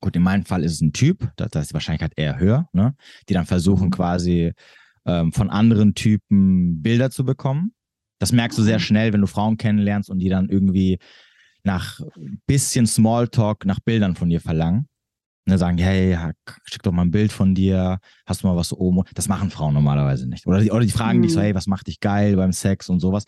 gut, 0.00 0.16
in 0.16 0.22
meinem 0.22 0.44
Fall 0.44 0.64
ist 0.64 0.72
es 0.72 0.80
ein 0.80 0.92
Typ, 0.92 1.30
da, 1.36 1.46
da 1.46 1.60
ist 1.60 1.70
die 1.70 1.74
Wahrscheinlichkeit 1.74 2.12
eher 2.16 2.38
höher, 2.38 2.68
ne? 2.72 2.94
Die 3.28 3.34
dann 3.34 3.46
versuchen 3.46 3.86
mhm. 3.86 3.92
quasi 3.92 4.52
ähm, 5.06 5.32
von 5.32 5.50
anderen 5.50 5.94
Typen 5.94 6.82
Bilder 6.82 7.10
zu 7.10 7.24
bekommen. 7.24 7.74
Das 8.18 8.32
merkst 8.32 8.58
du 8.58 8.62
sehr 8.62 8.78
mhm. 8.78 8.82
schnell, 8.82 9.12
wenn 9.12 9.20
du 9.20 9.26
Frauen 9.26 9.56
kennenlernst 9.56 10.10
und 10.10 10.18
die 10.18 10.28
dann 10.28 10.48
irgendwie 10.48 10.98
nach 11.64 12.00
bisschen 12.46 12.86
Smalltalk 12.86 13.64
nach 13.64 13.80
Bildern 13.80 14.14
von 14.14 14.28
dir 14.28 14.40
verlangen. 14.40 14.86
Und 15.46 15.50
dann 15.50 15.58
sagen, 15.58 15.78
hey, 15.78 16.16
schick 16.64 16.82
doch 16.82 16.92
mal 16.92 17.02
ein 17.02 17.10
Bild 17.10 17.30
von 17.30 17.54
dir, 17.54 17.98
hast 18.24 18.42
du 18.42 18.46
mal 18.46 18.56
was 18.56 18.72
oben? 18.72 19.02
Das 19.14 19.28
machen 19.28 19.50
Frauen 19.50 19.74
normalerweise 19.74 20.26
nicht. 20.26 20.46
Oder 20.46 20.60
die, 20.60 20.70
oder 20.70 20.80
die 20.80 20.90
fragen 20.90 21.18
mhm. 21.18 21.22
dich 21.22 21.32
so, 21.32 21.40
hey, 21.40 21.54
was 21.54 21.66
macht 21.66 21.86
dich 21.86 22.00
geil 22.00 22.36
beim 22.36 22.52
Sex 22.52 22.88
und 22.88 23.00
sowas. 23.00 23.24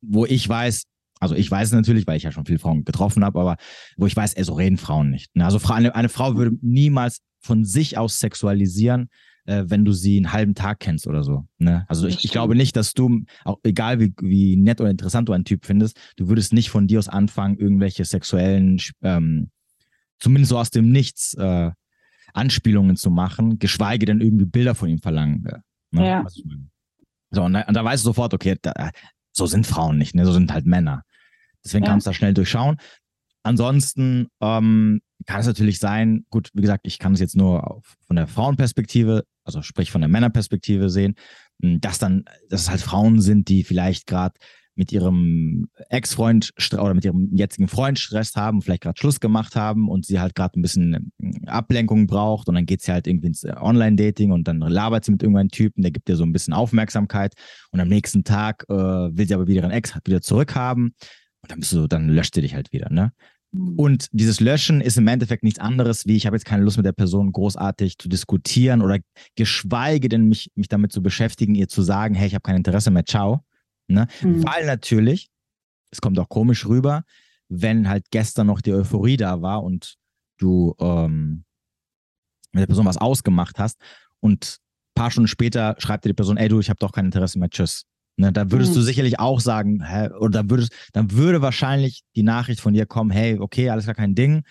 Wo 0.00 0.24
ich 0.24 0.48
weiß, 0.48 0.84
also 1.18 1.34
ich 1.34 1.50
weiß 1.50 1.68
es 1.68 1.74
natürlich, 1.74 2.06
weil 2.06 2.16
ich 2.16 2.22
ja 2.22 2.30
schon 2.30 2.46
viele 2.46 2.60
Frauen 2.60 2.84
getroffen 2.84 3.24
habe, 3.24 3.40
aber 3.40 3.56
wo 3.96 4.06
ich 4.06 4.14
weiß, 4.14 4.34
ey, 4.34 4.44
so 4.44 4.54
reden 4.54 4.76
Frauen 4.76 5.10
nicht. 5.10 5.30
Also 5.36 5.58
eine, 5.72 5.94
eine 5.96 6.08
Frau 6.08 6.36
würde 6.36 6.56
niemals 6.62 7.18
von 7.40 7.64
sich 7.64 7.98
aus 7.98 8.18
sexualisieren, 8.18 9.08
äh, 9.48 9.64
wenn 9.70 9.84
du 9.84 9.92
sie 9.92 10.18
einen 10.18 10.32
halben 10.32 10.54
Tag 10.54 10.78
kennst 10.78 11.06
oder 11.06 11.24
so. 11.24 11.46
Ne? 11.56 11.86
Also 11.88 12.06
ich, 12.06 12.22
ich, 12.22 12.30
glaube 12.30 12.54
nicht, 12.54 12.76
dass 12.76 12.92
du, 12.92 13.22
auch 13.44 13.58
egal 13.62 13.98
wie, 13.98 14.12
wie 14.20 14.56
nett 14.56 14.80
oder 14.80 14.90
interessant 14.90 15.28
du 15.28 15.32
einen 15.32 15.46
Typ 15.46 15.64
findest, 15.64 15.98
du 16.16 16.28
würdest 16.28 16.52
nicht 16.52 16.68
von 16.68 16.86
dir 16.86 16.98
aus 16.98 17.08
anfangen, 17.08 17.56
irgendwelche 17.56 18.04
sexuellen, 18.04 18.78
ähm, 19.02 19.50
zumindest 20.18 20.50
so 20.50 20.58
aus 20.58 20.70
dem 20.70 20.90
Nichts, 20.90 21.32
äh, 21.34 21.70
Anspielungen 22.34 22.96
zu 22.96 23.10
machen, 23.10 23.58
geschweige 23.58 24.04
denn 24.04 24.20
irgendwie 24.20 24.44
Bilder 24.44 24.74
von 24.74 24.90
ihm 24.90 24.98
verlangen. 24.98 25.46
Äh, 25.46 25.58
ne? 25.92 26.06
Ja. 26.06 26.26
So, 27.30 27.42
und 27.42 27.54
da, 27.54 27.62
und 27.62 27.74
da, 27.74 27.82
weißt 27.82 28.04
du 28.04 28.08
sofort, 28.08 28.34
okay, 28.34 28.56
da, 28.60 28.90
so 29.32 29.46
sind 29.46 29.66
Frauen 29.66 29.96
nicht, 29.96 30.14
ne? 30.14 30.26
so 30.26 30.32
sind 30.32 30.52
halt 30.52 30.66
Männer. 30.66 31.04
Deswegen 31.64 31.84
ja. 31.84 31.90
kannst 31.90 32.06
du 32.06 32.10
da 32.10 32.14
schnell 32.14 32.34
durchschauen. 32.34 32.76
Ansonsten 33.42 34.28
ähm, 34.42 35.00
kann 35.26 35.40
es 35.40 35.46
natürlich 35.46 35.78
sein, 35.78 36.26
gut, 36.30 36.50
wie 36.52 36.60
gesagt, 36.60 36.86
ich 36.86 36.98
kann 36.98 37.14
es 37.14 37.20
jetzt 37.20 37.36
nur 37.36 37.82
von 38.06 38.16
der 38.16 38.26
Frauenperspektive, 38.26 39.24
also 39.48 39.62
sprich 39.62 39.90
von 39.90 40.00
der 40.00 40.08
Männerperspektive 40.08 40.90
sehen, 40.90 41.14
hm, 41.62 41.80
dass 41.80 41.98
dann, 41.98 42.24
dass 42.48 42.62
es 42.62 42.70
halt 42.70 42.80
Frauen 42.80 43.20
sind, 43.20 43.48
die 43.48 43.64
vielleicht 43.64 44.06
gerade 44.06 44.38
mit 44.76 44.92
ihrem 44.92 45.68
Ex-Freund 45.88 46.52
oder 46.74 46.94
mit 46.94 47.04
ihrem 47.04 47.34
jetzigen 47.34 47.66
Freund 47.66 47.98
Stress 47.98 48.36
haben, 48.36 48.62
vielleicht 48.62 48.82
gerade 48.82 48.96
Schluss 48.96 49.18
gemacht 49.18 49.56
haben 49.56 49.88
und 49.88 50.06
sie 50.06 50.20
halt 50.20 50.36
gerade 50.36 50.58
ein 50.58 50.62
bisschen 50.62 51.12
hm, 51.18 51.48
Ablenkung 51.48 52.06
braucht 52.06 52.48
und 52.48 52.54
dann 52.54 52.66
geht 52.66 52.82
sie 52.82 52.92
halt 52.92 53.06
irgendwie 53.08 53.28
ins 53.28 53.44
Online-Dating 53.44 54.30
und 54.30 54.46
dann 54.46 54.60
labert 54.60 55.04
sie 55.04 55.12
mit 55.12 55.22
irgendeinem 55.22 55.48
Typen, 55.48 55.82
der 55.82 55.90
gibt 55.90 56.08
ihr 56.08 56.16
so 56.16 56.24
ein 56.24 56.32
bisschen 56.32 56.54
Aufmerksamkeit 56.54 57.34
und 57.72 57.80
am 57.80 57.88
nächsten 57.88 58.22
Tag 58.22 58.64
äh, 58.68 58.74
will 58.74 59.26
sie 59.26 59.34
aber 59.34 59.48
wieder 59.48 59.62
ihren 59.62 59.72
Ex 59.72 59.94
wieder 60.04 60.20
zurückhaben 60.20 60.94
und 61.42 61.50
dann 61.50 61.60
bist 61.60 61.72
du, 61.72 61.88
dann 61.88 62.08
löscht 62.08 62.34
sie 62.34 62.42
dich 62.42 62.54
halt 62.54 62.72
wieder, 62.72 62.90
ne? 62.90 63.12
Mhm. 63.52 63.78
Und 63.78 64.08
dieses 64.12 64.40
Löschen 64.40 64.80
ist 64.80 64.98
im 64.98 65.08
Endeffekt 65.08 65.42
nichts 65.42 65.58
anderes, 65.58 66.06
wie 66.06 66.16
ich 66.16 66.26
habe 66.26 66.36
jetzt 66.36 66.44
keine 66.44 66.62
Lust 66.62 66.76
mit 66.76 66.86
der 66.86 66.92
Person 66.92 67.32
großartig 67.32 67.98
zu 67.98 68.08
diskutieren 68.08 68.82
oder 68.82 68.98
geschweige 69.36 70.08
denn 70.08 70.28
mich, 70.28 70.50
mich 70.54 70.68
damit 70.68 70.92
zu 70.92 71.02
beschäftigen, 71.02 71.54
ihr 71.54 71.68
zu 71.68 71.82
sagen, 71.82 72.14
hey, 72.14 72.26
ich 72.26 72.34
habe 72.34 72.42
kein 72.42 72.56
Interesse 72.56 72.90
mehr, 72.90 73.04
ciao. 73.04 73.44
Ne? 73.88 74.06
Mhm. 74.22 74.44
Weil 74.44 74.66
natürlich, 74.66 75.30
es 75.90 76.00
kommt 76.00 76.18
auch 76.18 76.28
komisch 76.28 76.66
rüber, 76.66 77.04
wenn 77.48 77.88
halt 77.88 78.10
gestern 78.10 78.46
noch 78.46 78.60
die 78.60 78.74
Euphorie 78.74 79.16
da 79.16 79.40
war 79.40 79.62
und 79.62 79.96
du 80.36 80.74
ähm, 80.78 81.44
mit 82.52 82.62
der 82.62 82.66
Person 82.66 82.86
was 82.86 82.98
ausgemacht 82.98 83.58
hast 83.58 83.80
und 84.20 84.58
ein 84.60 84.94
paar 84.94 85.10
Stunden 85.10 85.28
später 85.28 85.74
schreibt 85.78 86.04
dir 86.04 86.10
die 86.10 86.14
Person, 86.14 86.36
ey 86.36 86.48
du, 86.48 86.60
ich 86.60 86.68
habe 86.68 86.78
doch 86.78 86.92
kein 86.92 87.06
Interesse 87.06 87.38
mehr, 87.38 87.48
tschüss. 87.48 87.84
Ne, 88.18 88.32
da 88.32 88.50
würdest 88.50 88.72
mhm. 88.72 88.76
du 88.76 88.80
sicherlich 88.82 89.20
auch 89.20 89.38
sagen, 89.38 89.80
hä, 89.86 90.08
oder 90.18 90.30
dann 90.30 90.50
würdest, 90.50 90.72
dann 90.92 91.12
würde 91.12 91.40
wahrscheinlich 91.40 92.02
die 92.16 92.24
Nachricht 92.24 92.60
von 92.60 92.74
dir 92.74 92.84
kommen, 92.84 93.10
hey, 93.10 93.38
okay, 93.38 93.70
alles 93.70 93.86
gar 93.86 93.94
kein 93.94 94.16
Ding. 94.16 94.42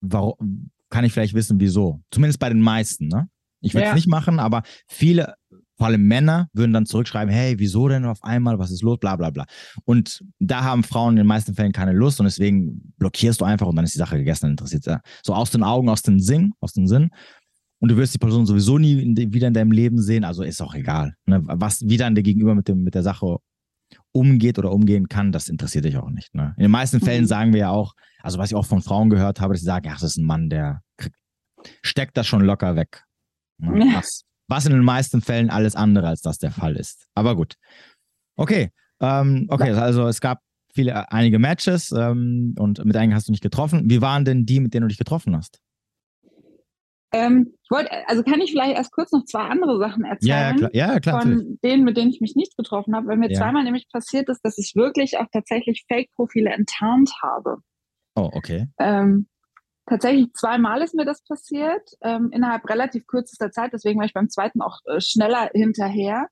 Warum 0.00 0.70
kann 0.90 1.04
ich 1.04 1.12
vielleicht 1.12 1.34
wissen, 1.34 1.60
wieso? 1.60 2.00
Zumindest 2.10 2.40
bei 2.40 2.48
den 2.48 2.60
meisten, 2.60 3.06
ne? 3.06 3.28
Ich 3.60 3.74
würde 3.74 3.84
es 3.84 3.90
ja. 3.90 3.94
nicht 3.94 4.08
machen, 4.08 4.40
aber 4.40 4.62
viele, 4.88 5.34
vor 5.76 5.86
allem 5.86 6.08
Männer, 6.08 6.48
würden 6.52 6.72
dann 6.72 6.86
zurückschreiben, 6.86 7.32
hey, 7.32 7.56
wieso 7.58 7.86
denn 7.88 8.04
auf 8.04 8.22
einmal, 8.24 8.58
was 8.58 8.72
ist 8.72 8.82
los, 8.82 8.98
bla 8.98 9.14
bla 9.14 9.30
bla. 9.30 9.46
Und 9.84 10.24
da 10.40 10.64
haben 10.64 10.82
Frauen 10.82 11.12
in 11.12 11.18
den 11.18 11.26
meisten 11.26 11.54
Fällen 11.54 11.72
keine 11.72 11.92
Lust 11.92 12.18
und 12.18 12.26
deswegen 12.26 12.94
blockierst 12.98 13.40
du 13.40 13.44
einfach 13.44 13.68
und 13.68 13.76
dann 13.76 13.84
ist 13.84 13.94
die 13.94 13.98
Sache 13.98 14.18
gegessen, 14.18 14.42
dann 14.42 14.50
interessiert 14.52 14.86
ja. 14.86 15.00
So 15.24 15.34
aus 15.34 15.52
den 15.52 15.62
Augen, 15.62 15.88
aus 15.88 16.02
den 16.02 16.18
Sinn, 16.18 16.52
aus 16.60 16.72
den 16.72 16.88
Sinn 16.88 17.10
und 17.80 17.90
du 17.90 17.96
wirst 17.96 18.14
die 18.14 18.18
Person 18.18 18.46
sowieso 18.46 18.78
nie 18.78 19.00
in 19.00 19.14
de, 19.14 19.32
wieder 19.32 19.48
in 19.48 19.54
deinem 19.54 19.72
Leben 19.72 20.00
sehen, 20.00 20.24
also 20.24 20.42
ist 20.42 20.60
auch 20.60 20.74
egal. 20.74 21.14
Ne? 21.26 21.42
Was 21.44 21.82
wie 21.88 21.96
dann 21.96 22.14
der 22.14 22.24
Gegenüber 22.24 22.54
mit, 22.54 22.68
dem, 22.68 22.82
mit 22.82 22.94
der 22.94 23.02
Sache 23.02 23.38
umgeht 24.12 24.58
oder 24.58 24.72
umgehen 24.72 25.08
kann, 25.08 25.32
das 25.32 25.48
interessiert 25.48 25.84
dich 25.84 25.96
auch 25.96 26.10
nicht. 26.10 26.34
Ne? 26.34 26.54
In 26.56 26.62
den 26.62 26.70
meisten 26.70 27.00
Fällen 27.00 27.22
mhm. 27.22 27.28
sagen 27.28 27.52
wir 27.52 27.60
ja 27.60 27.70
auch, 27.70 27.94
also 28.20 28.38
was 28.38 28.50
ich 28.50 28.56
auch 28.56 28.66
von 28.66 28.82
Frauen 28.82 29.10
gehört 29.10 29.40
habe, 29.40 29.54
dass 29.54 29.60
sie 29.60 29.66
sagen, 29.66 29.88
ach, 29.90 30.00
das 30.00 30.10
ist 30.10 30.16
ein 30.18 30.26
Mann, 30.26 30.48
der 30.50 30.82
kriegt, 30.96 31.16
steckt 31.82 32.16
das 32.16 32.26
schon 32.26 32.42
locker 32.42 32.74
weg. 32.76 33.04
Ne? 33.58 33.92
Was, 33.94 34.24
was 34.48 34.66
in 34.66 34.72
den 34.72 34.84
meisten 34.84 35.20
Fällen 35.20 35.50
alles 35.50 35.76
andere 35.76 36.08
als 36.08 36.20
das 36.20 36.38
der 36.38 36.50
Fall 36.50 36.76
ist. 36.76 37.06
Aber 37.14 37.36
gut. 37.36 37.54
Okay. 38.36 38.70
Ähm, 39.00 39.46
okay, 39.48 39.70
also 39.72 40.08
es 40.08 40.20
gab 40.20 40.40
viele, 40.72 41.10
einige 41.12 41.38
Matches 41.38 41.92
ähm, 41.92 42.54
und 42.58 42.84
mit 42.84 42.96
einigen 42.96 43.14
hast 43.14 43.28
du 43.28 43.32
nicht 43.32 43.42
getroffen. 43.42 43.88
Wie 43.88 44.00
waren 44.00 44.24
denn 44.24 44.46
die, 44.46 44.60
mit 44.60 44.74
denen 44.74 44.82
du 44.82 44.88
dich 44.88 44.98
getroffen 44.98 45.36
hast? 45.36 45.60
Ähm, 47.12 47.54
ich 47.62 47.70
wollte, 47.70 47.90
also 48.06 48.22
kann 48.22 48.40
ich 48.40 48.50
vielleicht 48.50 48.76
erst 48.76 48.92
kurz 48.92 49.12
noch 49.12 49.24
zwei 49.24 49.40
andere 49.40 49.78
Sachen 49.78 50.04
erzählen? 50.04 50.30
Ja, 50.30 50.52
klar, 50.54 50.70
ja, 50.74 51.00
klar 51.00 51.20
Von 51.20 51.30
natürlich. 51.30 51.60
denen, 51.60 51.84
mit 51.84 51.96
denen 51.96 52.10
ich 52.10 52.20
mich 52.20 52.36
nicht 52.36 52.56
getroffen 52.56 52.94
habe, 52.94 53.08
weil 53.08 53.16
mir 53.16 53.30
ja. 53.30 53.38
zweimal 53.38 53.64
nämlich 53.64 53.88
passiert 53.90 54.28
ist, 54.28 54.42
dass 54.42 54.58
ich 54.58 54.74
wirklich 54.76 55.18
auch 55.18 55.26
tatsächlich 55.32 55.84
Fake-Profile 55.88 56.50
enttarnt 56.50 57.10
habe. 57.22 57.58
Oh, 58.14 58.30
okay. 58.32 58.66
Ähm, 58.78 59.28
tatsächlich 59.86 60.32
zweimal 60.34 60.82
ist 60.82 60.94
mir 60.94 61.06
das 61.06 61.22
passiert, 61.24 61.88
ähm, 62.02 62.30
innerhalb 62.32 62.68
relativ 62.68 63.06
kürzester 63.06 63.50
Zeit, 63.50 63.72
deswegen 63.72 63.98
war 63.98 64.06
ich 64.06 64.14
beim 64.14 64.28
zweiten 64.28 64.60
auch 64.60 64.80
äh, 64.84 65.00
schneller 65.00 65.50
hinterher. 65.54 66.28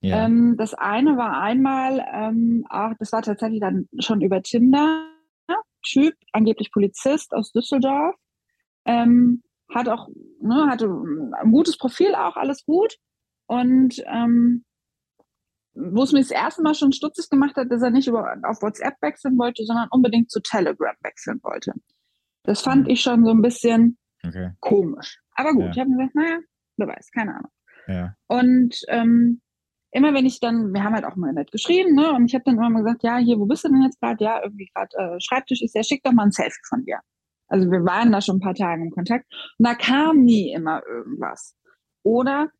Ja. 0.00 0.26
Ähm, 0.26 0.56
das 0.58 0.74
eine 0.74 1.16
war 1.16 1.40
einmal, 1.40 2.04
ähm, 2.12 2.66
auch, 2.68 2.92
das 2.98 3.12
war 3.12 3.22
tatsächlich 3.22 3.60
dann 3.60 3.88
schon 3.98 4.20
über 4.20 4.42
Tinder, 4.42 5.08
Typ, 5.82 6.14
angeblich 6.32 6.72
Polizist 6.72 7.32
aus 7.34 7.52
Düsseldorf. 7.52 8.14
Ähm, 8.84 9.42
hat 9.74 9.88
auch, 9.88 10.08
ne, 10.40 10.66
hatte 10.68 10.86
ein 10.86 11.52
gutes 11.52 11.76
Profil 11.76 12.14
auch, 12.14 12.36
alles 12.36 12.64
gut. 12.64 12.96
Und 13.46 14.02
ähm, 14.06 14.64
wo 15.74 16.02
es 16.02 16.12
mir 16.12 16.20
das 16.20 16.30
erste 16.30 16.62
Mal 16.62 16.74
schon 16.74 16.92
stutzig 16.92 17.30
gemacht 17.30 17.56
hat, 17.56 17.70
dass 17.70 17.82
er 17.82 17.90
nicht 17.90 18.08
über, 18.08 18.36
auf 18.42 18.62
WhatsApp 18.62 18.96
wechseln 19.00 19.38
wollte, 19.38 19.64
sondern 19.64 19.88
unbedingt 19.90 20.30
zu 20.30 20.40
Telegram 20.40 20.96
wechseln 21.02 21.40
wollte. 21.42 21.72
Das 22.42 22.62
fand 22.62 22.84
mhm. 22.84 22.90
ich 22.90 23.00
schon 23.00 23.24
so 23.24 23.30
ein 23.30 23.42
bisschen 23.42 23.98
okay. 24.24 24.52
komisch. 24.60 25.20
Aber 25.34 25.52
gut, 25.52 25.64
ja. 25.64 25.70
ich 25.70 25.78
habe 25.78 25.90
mir 25.90 25.98
gesagt, 25.98 26.14
naja, 26.14 26.38
wer 26.76 26.88
weiß, 26.88 27.10
keine 27.12 27.36
Ahnung. 27.36 27.50
Ja. 27.86 28.14
Und 28.26 28.80
ähm, 28.88 29.40
immer 29.92 30.14
wenn 30.14 30.26
ich 30.26 30.40
dann, 30.40 30.72
wir 30.72 30.82
haben 30.82 30.94
halt 30.94 31.04
auch 31.04 31.16
mal 31.16 31.32
nett 31.32 31.50
geschrieben, 31.50 31.94
ne? 31.94 32.12
Und 32.12 32.26
ich 32.26 32.34
habe 32.34 32.44
dann 32.44 32.56
immer 32.56 32.70
mal 32.70 32.82
gesagt, 32.82 33.02
ja, 33.02 33.16
hier, 33.18 33.38
wo 33.38 33.46
bist 33.46 33.64
du 33.64 33.68
denn 33.68 33.82
jetzt 33.82 34.00
gerade? 34.00 34.22
Ja, 34.22 34.42
irgendwie 34.42 34.70
gerade 34.74 34.96
äh, 34.96 35.20
Schreibtisch 35.20 35.62
ist 35.62 35.74
ja, 35.74 35.82
schick 35.82 36.02
doch 36.02 36.12
mal 36.12 36.24
ein 36.24 36.32
Selfie 36.32 36.60
von 36.68 36.84
dir. 36.84 36.98
Also 37.48 37.70
wir 37.70 37.84
waren 37.84 38.12
da 38.12 38.20
schon 38.20 38.36
ein 38.36 38.40
paar 38.40 38.54
Tage 38.54 38.82
im 38.82 38.90
Kontakt 38.90 39.26
und 39.58 39.66
da 39.66 39.74
kam 39.74 40.22
nie 40.22 40.52
immer 40.52 40.82
irgendwas. 40.86 41.56
Oder 42.02 42.50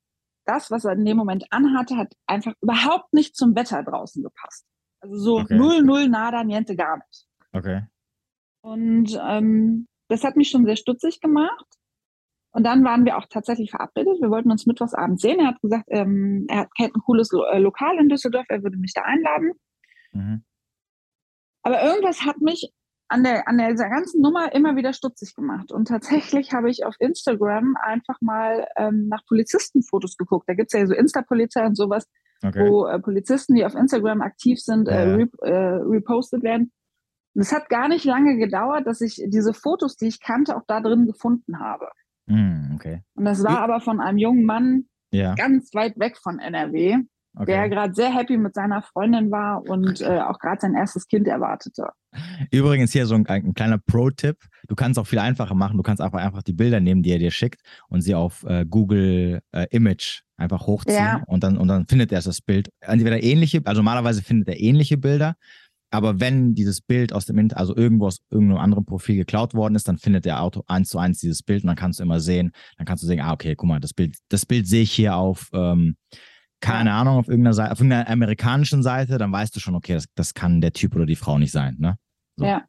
das, 0.44 0.70
was 0.70 0.84
er 0.84 0.92
in 0.92 1.04
dem 1.04 1.16
Moment 1.16 1.44
anhatte, 1.50 1.96
hat 1.96 2.14
einfach 2.26 2.54
überhaupt 2.62 3.12
nicht 3.12 3.36
zum 3.36 3.54
Wetter 3.54 3.82
draußen 3.82 4.22
gepasst. 4.22 4.66
Also 5.00 5.16
so 5.16 5.38
okay. 5.40 5.56
null, 5.56 5.82
null, 5.82 6.08
nada, 6.08 6.42
niente, 6.42 6.74
gar 6.74 6.96
nicht. 6.96 7.26
Okay. 7.52 7.82
Und 8.62 9.18
ähm, 9.22 9.86
das 10.08 10.24
hat 10.24 10.36
mich 10.36 10.48
schon 10.48 10.64
sehr 10.64 10.76
stutzig 10.76 11.20
gemacht. 11.20 11.66
Und 12.50 12.64
dann 12.64 12.82
waren 12.82 13.04
wir 13.04 13.18
auch 13.18 13.26
tatsächlich 13.28 13.70
verabredet. 13.70 14.20
Wir 14.20 14.30
wollten 14.30 14.50
uns 14.50 14.66
mittwochsabends 14.66 15.22
sehen. 15.22 15.38
Er 15.38 15.48
hat 15.48 15.60
gesagt, 15.60 15.84
ähm, 15.88 16.46
er 16.48 16.66
kennt 16.76 16.96
ein 16.96 17.02
cooles 17.02 17.30
Lo 17.30 17.44
äh, 17.44 17.58
Lokal 17.58 17.98
in 17.98 18.08
Düsseldorf, 18.08 18.46
er 18.48 18.62
würde 18.62 18.78
mich 18.78 18.94
da 18.94 19.02
einladen. 19.02 19.52
Mhm. 20.12 20.44
Aber 21.62 21.82
irgendwas 21.82 22.24
hat 22.24 22.40
mich 22.40 22.72
an 23.08 23.24
der, 23.24 23.48
an 23.48 23.58
der 23.58 23.74
ganzen 23.74 24.20
Nummer 24.20 24.54
immer 24.54 24.76
wieder 24.76 24.92
stutzig 24.92 25.34
gemacht. 25.34 25.72
Und 25.72 25.88
tatsächlich 25.88 26.52
habe 26.52 26.70
ich 26.70 26.84
auf 26.84 26.94
Instagram 26.98 27.76
einfach 27.80 28.20
mal 28.20 28.66
ähm, 28.76 29.08
nach 29.08 29.24
Polizistenfotos 29.26 30.16
geguckt. 30.16 30.48
Da 30.48 30.54
gibt 30.54 30.72
es 30.72 30.78
ja 30.78 30.86
so 30.86 30.94
Insta-Polizei 30.94 31.64
und 31.64 31.76
sowas, 31.76 32.06
okay. 32.44 32.68
wo 32.68 32.86
äh, 32.86 32.98
Polizisten, 32.98 33.54
die 33.54 33.64
auf 33.64 33.74
Instagram 33.74 34.20
aktiv 34.20 34.60
sind, 34.60 34.88
äh, 34.88 35.00
rep 35.00 35.32
äh, 35.42 35.52
repostet 35.52 36.42
werden. 36.42 36.72
Und 37.34 37.42
es 37.42 37.52
hat 37.52 37.68
gar 37.68 37.88
nicht 37.88 38.04
lange 38.04 38.36
gedauert, 38.36 38.86
dass 38.86 39.00
ich 39.00 39.22
diese 39.26 39.54
Fotos, 39.54 39.96
die 39.96 40.08
ich 40.08 40.20
kannte, 40.20 40.56
auch 40.56 40.64
da 40.66 40.80
drin 40.80 41.06
gefunden 41.06 41.60
habe. 41.60 41.88
Mm, 42.26 42.74
okay. 42.74 43.02
Und 43.14 43.24
das 43.24 43.42
war 43.42 43.60
aber 43.60 43.80
von 43.80 44.00
einem 44.00 44.18
jungen 44.18 44.44
Mann 44.44 44.88
ja. 45.12 45.34
ganz 45.34 45.72
weit 45.74 45.98
weg 45.98 46.16
von 46.18 46.38
NRW, 46.38 46.98
okay. 47.38 47.52
der 47.52 47.68
gerade 47.68 47.94
sehr 47.94 48.14
happy 48.14 48.36
mit 48.36 48.54
seiner 48.54 48.82
Freundin 48.82 49.30
war 49.30 49.62
und 49.68 50.00
äh, 50.00 50.20
auch 50.20 50.38
gerade 50.38 50.60
sein 50.60 50.74
erstes 50.74 51.06
Kind 51.06 51.26
erwartete. 51.26 51.88
Übrigens 52.50 52.92
hier 52.92 53.06
so 53.06 53.14
ein, 53.14 53.26
ein 53.26 53.54
kleiner 53.54 53.78
Pro-Tipp. 53.78 54.36
Du 54.68 54.74
kannst 54.74 54.98
auch 54.98 55.06
viel 55.06 55.18
einfacher 55.18 55.54
machen. 55.54 55.76
Du 55.76 55.82
kannst 55.82 56.00
einfach, 56.00 56.20
einfach 56.20 56.42
die 56.42 56.52
Bilder 56.52 56.80
nehmen, 56.80 57.02
die 57.02 57.10
er 57.10 57.18
dir 57.18 57.30
schickt 57.30 57.60
und 57.88 58.00
sie 58.00 58.14
auf 58.14 58.44
äh, 58.44 58.64
Google 58.64 59.40
äh, 59.52 59.66
Image 59.70 60.22
einfach 60.36 60.66
hochziehen 60.66 60.96
ja. 60.96 61.22
und, 61.26 61.42
dann, 61.42 61.58
und 61.58 61.68
dann 61.68 61.86
findet 61.86 62.12
er 62.12 62.20
das 62.20 62.40
Bild. 62.40 62.70
Entweder 62.80 63.22
ähnliche, 63.22 63.60
also 63.64 63.80
normalerweise 63.80 64.22
findet 64.22 64.48
er 64.48 64.60
ähnliche 64.60 64.96
Bilder 64.96 65.34
aber 65.90 66.20
wenn 66.20 66.54
dieses 66.54 66.80
Bild 66.80 67.12
aus 67.12 67.26
dem, 67.26 67.50
also 67.54 67.74
irgendwo 67.74 68.06
aus 68.06 68.18
irgendeinem 68.30 68.60
anderen 68.60 68.84
Profil 68.84 69.16
geklaut 69.16 69.54
worden 69.54 69.74
ist, 69.74 69.88
dann 69.88 69.98
findet 69.98 70.24
der 70.24 70.42
Auto 70.42 70.62
eins 70.66 70.90
zu 70.90 70.98
eins 70.98 71.18
dieses 71.20 71.42
Bild 71.42 71.62
und 71.64 71.68
dann 71.68 71.76
kannst 71.76 71.98
du 71.98 72.02
immer 72.02 72.20
sehen, 72.20 72.52
dann 72.76 72.86
kannst 72.86 73.02
du 73.02 73.06
sehen, 73.06 73.20
ah, 73.20 73.32
okay, 73.32 73.54
guck 73.56 73.68
mal, 73.68 73.80
das 73.80 73.94
Bild, 73.94 74.16
das 74.28 74.44
Bild 74.44 74.66
sehe 74.66 74.82
ich 74.82 74.92
hier 74.92 75.16
auf, 75.16 75.48
ähm, 75.54 75.96
keine. 76.60 76.92
Ahnung, 76.92 77.18
auf 77.18 77.28
irgendeiner 77.28 77.54
Seite, 77.54 77.72
auf 77.72 77.78
irgendeiner 77.78 78.08
amerikanischen 78.08 78.82
Seite, 78.82 79.18
dann 79.18 79.32
weißt 79.32 79.54
du 79.54 79.60
schon, 79.60 79.74
okay, 79.74 79.94
das, 79.94 80.06
das 80.14 80.34
kann 80.34 80.60
der 80.60 80.72
Typ 80.72 80.94
oder 80.94 81.06
die 81.06 81.16
Frau 81.16 81.38
nicht 81.38 81.52
sein, 81.52 81.76
ne? 81.78 81.96
So. 82.36 82.44
Ja. 82.44 82.64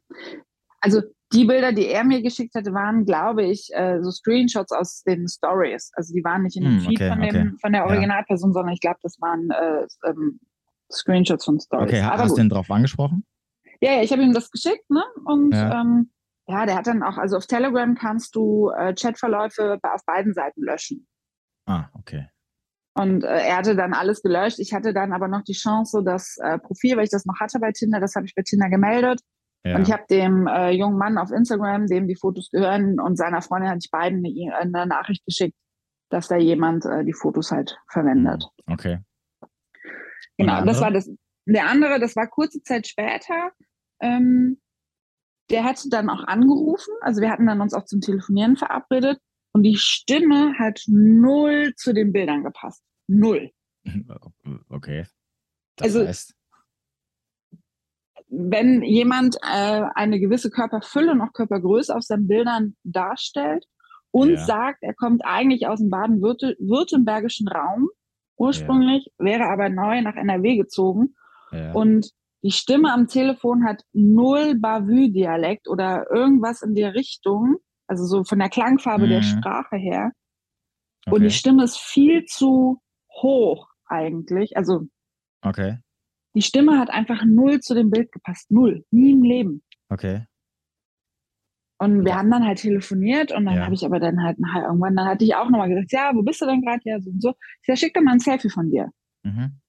Also 0.80 1.02
die 1.32 1.44
Bilder, 1.44 1.72
die 1.72 1.86
er 1.86 2.04
mir 2.04 2.22
geschickt 2.22 2.54
hatte, 2.54 2.72
waren, 2.72 3.04
glaube 3.04 3.44
ich, 3.44 3.70
äh, 3.72 4.02
so 4.02 4.10
Screenshots 4.10 4.72
aus 4.72 5.02
den 5.02 5.28
Stories. 5.28 5.92
Also 5.94 6.12
die 6.12 6.24
waren 6.24 6.42
nicht 6.42 6.56
in 6.56 6.64
dem 6.64 6.78
hm, 6.78 6.80
Feed 6.80 7.00
okay, 7.00 7.08
von, 7.08 7.20
dem, 7.20 7.28
okay. 7.28 7.56
von 7.60 7.72
der 7.72 7.86
Originalperson, 7.86 8.50
ja. 8.50 8.54
sondern 8.54 8.72
ich 8.74 8.80
glaube, 8.80 8.98
das 9.02 9.20
waren 9.20 9.48
äh, 9.50 10.08
ähm, 10.08 10.40
Screenshots 10.90 11.44
von 11.44 11.60
Stories. 11.60 11.88
Okay, 11.88 12.00
Aber 12.00 12.24
hast 12.24 12.36
du 12.36 12.42
ihn 12.42 12.48
drauf 12.48 12.70
angesprochen? 12.70 13.24
Ja, 13.80 13.92
ja 13.92 14.02
ich 14.02 14.10
habe 14.10 14.22
ihm 14.22 14.32
das 14.32 14.50
geschickt, 14.50 14.90
ne? 14.90 15.04
Und 15.24 15.54
ja. 15.54 15.80
Ähm, 15.80 16.10
ja, 16.48 16.66
der 16.66 16.74
hat 16.74 16.88
dann 16.88 17.04
auch, 17.04 17.16
also 17.16 17.36
auf 17.36 17.46
Telegram 17.46 17.94
kannst 17.94 18.34
du 18.34 18.70
äh, 18.70 18.92
Chatverläufe 18.94 19.78
auf 19.82 20.04
beiden 20.04 20.34
Seiten 20.34 20.62
löschen. 20.62 21.06
Ah, 21.66 21.88
okay. 21.94 22.28
Und 23.00 23.24
äh, 23.24 23.28
er 23.28 23.56
hatte 23.56 23.74
dann 23.74 23.94
alles 23.94 24.20
gelöscht. 24.20 24.58
Ich 24.58 24.74
hatte 24.74 24.92
dann 24.92 25.14
aber 25.14 25.26
noch 25.26 25.42
die 25.42 25.54
Chance, 25.54 26.02
das 26.04 26.36
äh, 26.42 26.58
Profil, 26.58 26.96
weil 26.96 27.04
ich 27.04 27.10
das 27.10 27.24
noch 27.24 27.40
hatte 27.40 27.58
bei 27.58 27.72
Tinder, 27.72 27.98
das 27.98 28.14
habe 28.14 28.26
ich 28.26 28.34
bei 28.34 28.42
Tinder 28.42 28.68
gemeldet. 28.68 29.20
Ja. 29.64 29.76
Und 29.76 29.82
ich 29.82 29.92
habe 29.92 30.04
dem 30.10 30.46
äh, 30.46 30.70
jungen 30.70 30.98
Mann 30.98 31.16
auf 31.16 31.30
Instagram, 31.30 31.86
dem 31.86 32.06
die 32.06 32.16
Fotos 32.16 32.50
gehören, 32.50 33.00
und 33.00 33.16
seiner 33.16 33.40
Freundin 33.40 33.70
hatte 33.70 33.80
ich 33.84 33.90
beiden 33.90 34.24
eine, 34.24 34.54
eine 34.54 34.86
Nachricht 34.86 35.24
geschickt, 35.24 35.56
dass 36.10 36.28
da 36.28 36.36
jemand 36.36 36.84
äh, 36.84 37.04
die 37.04 37.14
Fotos 37.14 37.50
halt 37.50 37.78
verwendet. 37.90 38.44
Hm, 38.66 38.74
okay. 38.74 38.98
Genau, 40.36 40.64
das 40.64 40.80
war 40.80 40.90
das. 40.90 41.10
Der 41.46 41.66
andere, 41.66 42.00
das 42.00 42.16
war 42.16 42.26
kurze 42.26 42.62
Zeit 42.62 42.86
später. 42.86 43.50
Ähm, 44.00 44.60
der 45.50 45.64
hatte 45.64 45.88
dann 45.88 46.10
auch 46.10 46.24
angerufen. 46.24 46.92
Also 47.00 47.20
wir 47.20 47.30
hatten 47.30 47.46
dann 47.46 47.60
uns 47.60 47.74
auch 47.74 47.84
zum 47.84 48.00
Telefonieren 48.00 48.56
verabredet. 48.56 49.18
Und 49.52 49.64
die 49.64 49.76
Stimme 49.76 50.54
hat 50.58 50.82
null 50.86 51.74
zu 51.76 51.92
den 51.92 52.12
Bildern 52.12 52.44
gepasst. 52.44 52.82
Null. 53.10 53.50
Okay. 54.68 55.06
Das 55.76 55.96
also, 55.96 56.06
heißt. 56.06 56.34
wenn 58.28 58.82
jemand 58.82 59.36
äh, 59.42 59.82
eine 59.94 60.20
gewisse 60.20 60.50
Körperfülle 60.50 61.12
und 61.12 61.20
auch 61.22 61.32
Körpergröße 61.32 61.94
auf 61.94 62.02
seinen 62.02 62.28
Bildern 62.28 62.76
darstellt 62.84 63.64
und 64.10 64.30
ja. 64.30 64.44
sagt, 64.44 64.82
er 64.82 64.94
kommt 64.94 65.24
eigentlich 65.24 65.66
aus 65.66 65.80
dem 65.80 65.90
baden-württembergischen 65.90 67.48
Raum, 67.48 67.88
ursprünglich, 68.36 69.06
ja. 69.18 69.24
wäre 69.24 69.44
aber 69.48 69.70
neu 69.70 70.02
nach 70.02 70.16
NRW 70.16 70.56
gezogen. 70.56 71.14
Ja. 71.50 71.72
Und 71.72 72.10
die 72.42 72.52
Stimme 72.52 72.92
am 72.92 73.08
Telefon 73.08 73.64
hat 73.64 73.82
null 73.92 74.58
Bavü-Dialekt 74.58 75.68
oder 75.68 76.06
irgendwas 76.10 76.62
in 76.62 76.74
der 76.74 76.94
Richtung, 76.94 77.56
also 77.86 78.04
so 78.04 78.24
von 78.24 78.38
der 78.38 78.50
Klangfarbe 78.50 79.06
mhm. 79.06 79.10
der 79.10 79.22
Sprache 79.22 79.76
her. 79.76 80.12
Okay. 81.06 81.16
Und 81.16 81.22
die 81.22 81.30
Stimme 81.30 81.64
ist 81.64 81.78
viel 81.78 82.24
zu 82.26 82.80
hoch 83.22 83.68
eigentlich. 83.86 84.56
Also 84.56 84.86
okay. 85.42 85.78
die 86.34 86.42
Stimme 86.42 86.78
hat 86.78 86.90
einfach 86.90 87.24
null 87.24 87.60
zu 87.60 87.74
dem 87.74 87.90
Bild 87.90 88.12
gepasst. 88.12 88.50
Null. 88.50 88.84
Nie 88.90 89.12
im 89.12 89.22
Leben. 89.22 89.62
Okay. 89.88 90.26
Und 91.78 92.04
wir 92.04 92.14
haben 92.14 92.30
dann 92.30 92.44
halt 92.44 92.58
telefoniert 92.58 93.32
und 93.32 93.46
dann 93.46 93.56
ja. 93.56 93.64
habe 93.64 93.72
ich 93.72 93.86
aber 93.86 94.00
dann 94.00 94.22
halt 94.22 94.38
nachher 94.38 94.64
irgendwann, 94.64 94.94
dann 94.94 95.06
hatte 95.06 95.24
ich 95.24 95.34
auch 95.34 95.48
nochmal 95.48 95.70
gesagt, 95.70 95.92
ja, 95.92 96.12
wo 96.14 96.22
bist 96.22 96.42
du 96.42 96.46
denn 96.46 96.60
gerade? 96.60 96.82
Ja, 96.84 97.00
so 97.00 97.08
und 97.08 97.22
so. 97.22 97.30
Ich 97.30 97.66
sag, 97.66 97.78
schick 97.78 97.94
doch 97.94 98.02
mal 98.02 98.12
ein 98.12 98.20
Selfie 98.20 98.50
von 98.50 98.70
dir. 98.70 98.90
Mhm. 99.22 99.60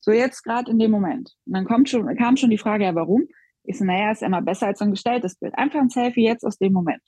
So 0.00 0.10
jetzt 0.10 0.42
gerade 0.42 0.68
in 0.68 0.80
dem 0.80 0.90
Moment. 0.90 1.36
Und 1.46 1.54
dann 1.54 1.64
kommt 1.64 1.88
schon, 1.88 2.12
kam 2.16 2.36
schon 2.36 2.50
die 2.50 2.58
Frage, 2.58 2.82
ja, 2.82 2.96
warum? 2.96 3.28
Ich 3.62 3.78
so, 3.78 3.84
naja, 3.84 4.10
ist 4.10 4.22
immer 4.22 4.42
besser 4.42 4.66
als 4.66 4.80
ein 4.80 4.90
gestelltes 4.90 5.36
Bild. 5.36 5.56
Einfach 5.56 5.78
ein 5.78 5.88
Selfie 5.88 6.24
jetzt 6.24 6.44
aus 6.44 6.58
dem 6.58 6.72
Moment. 6.72 7.02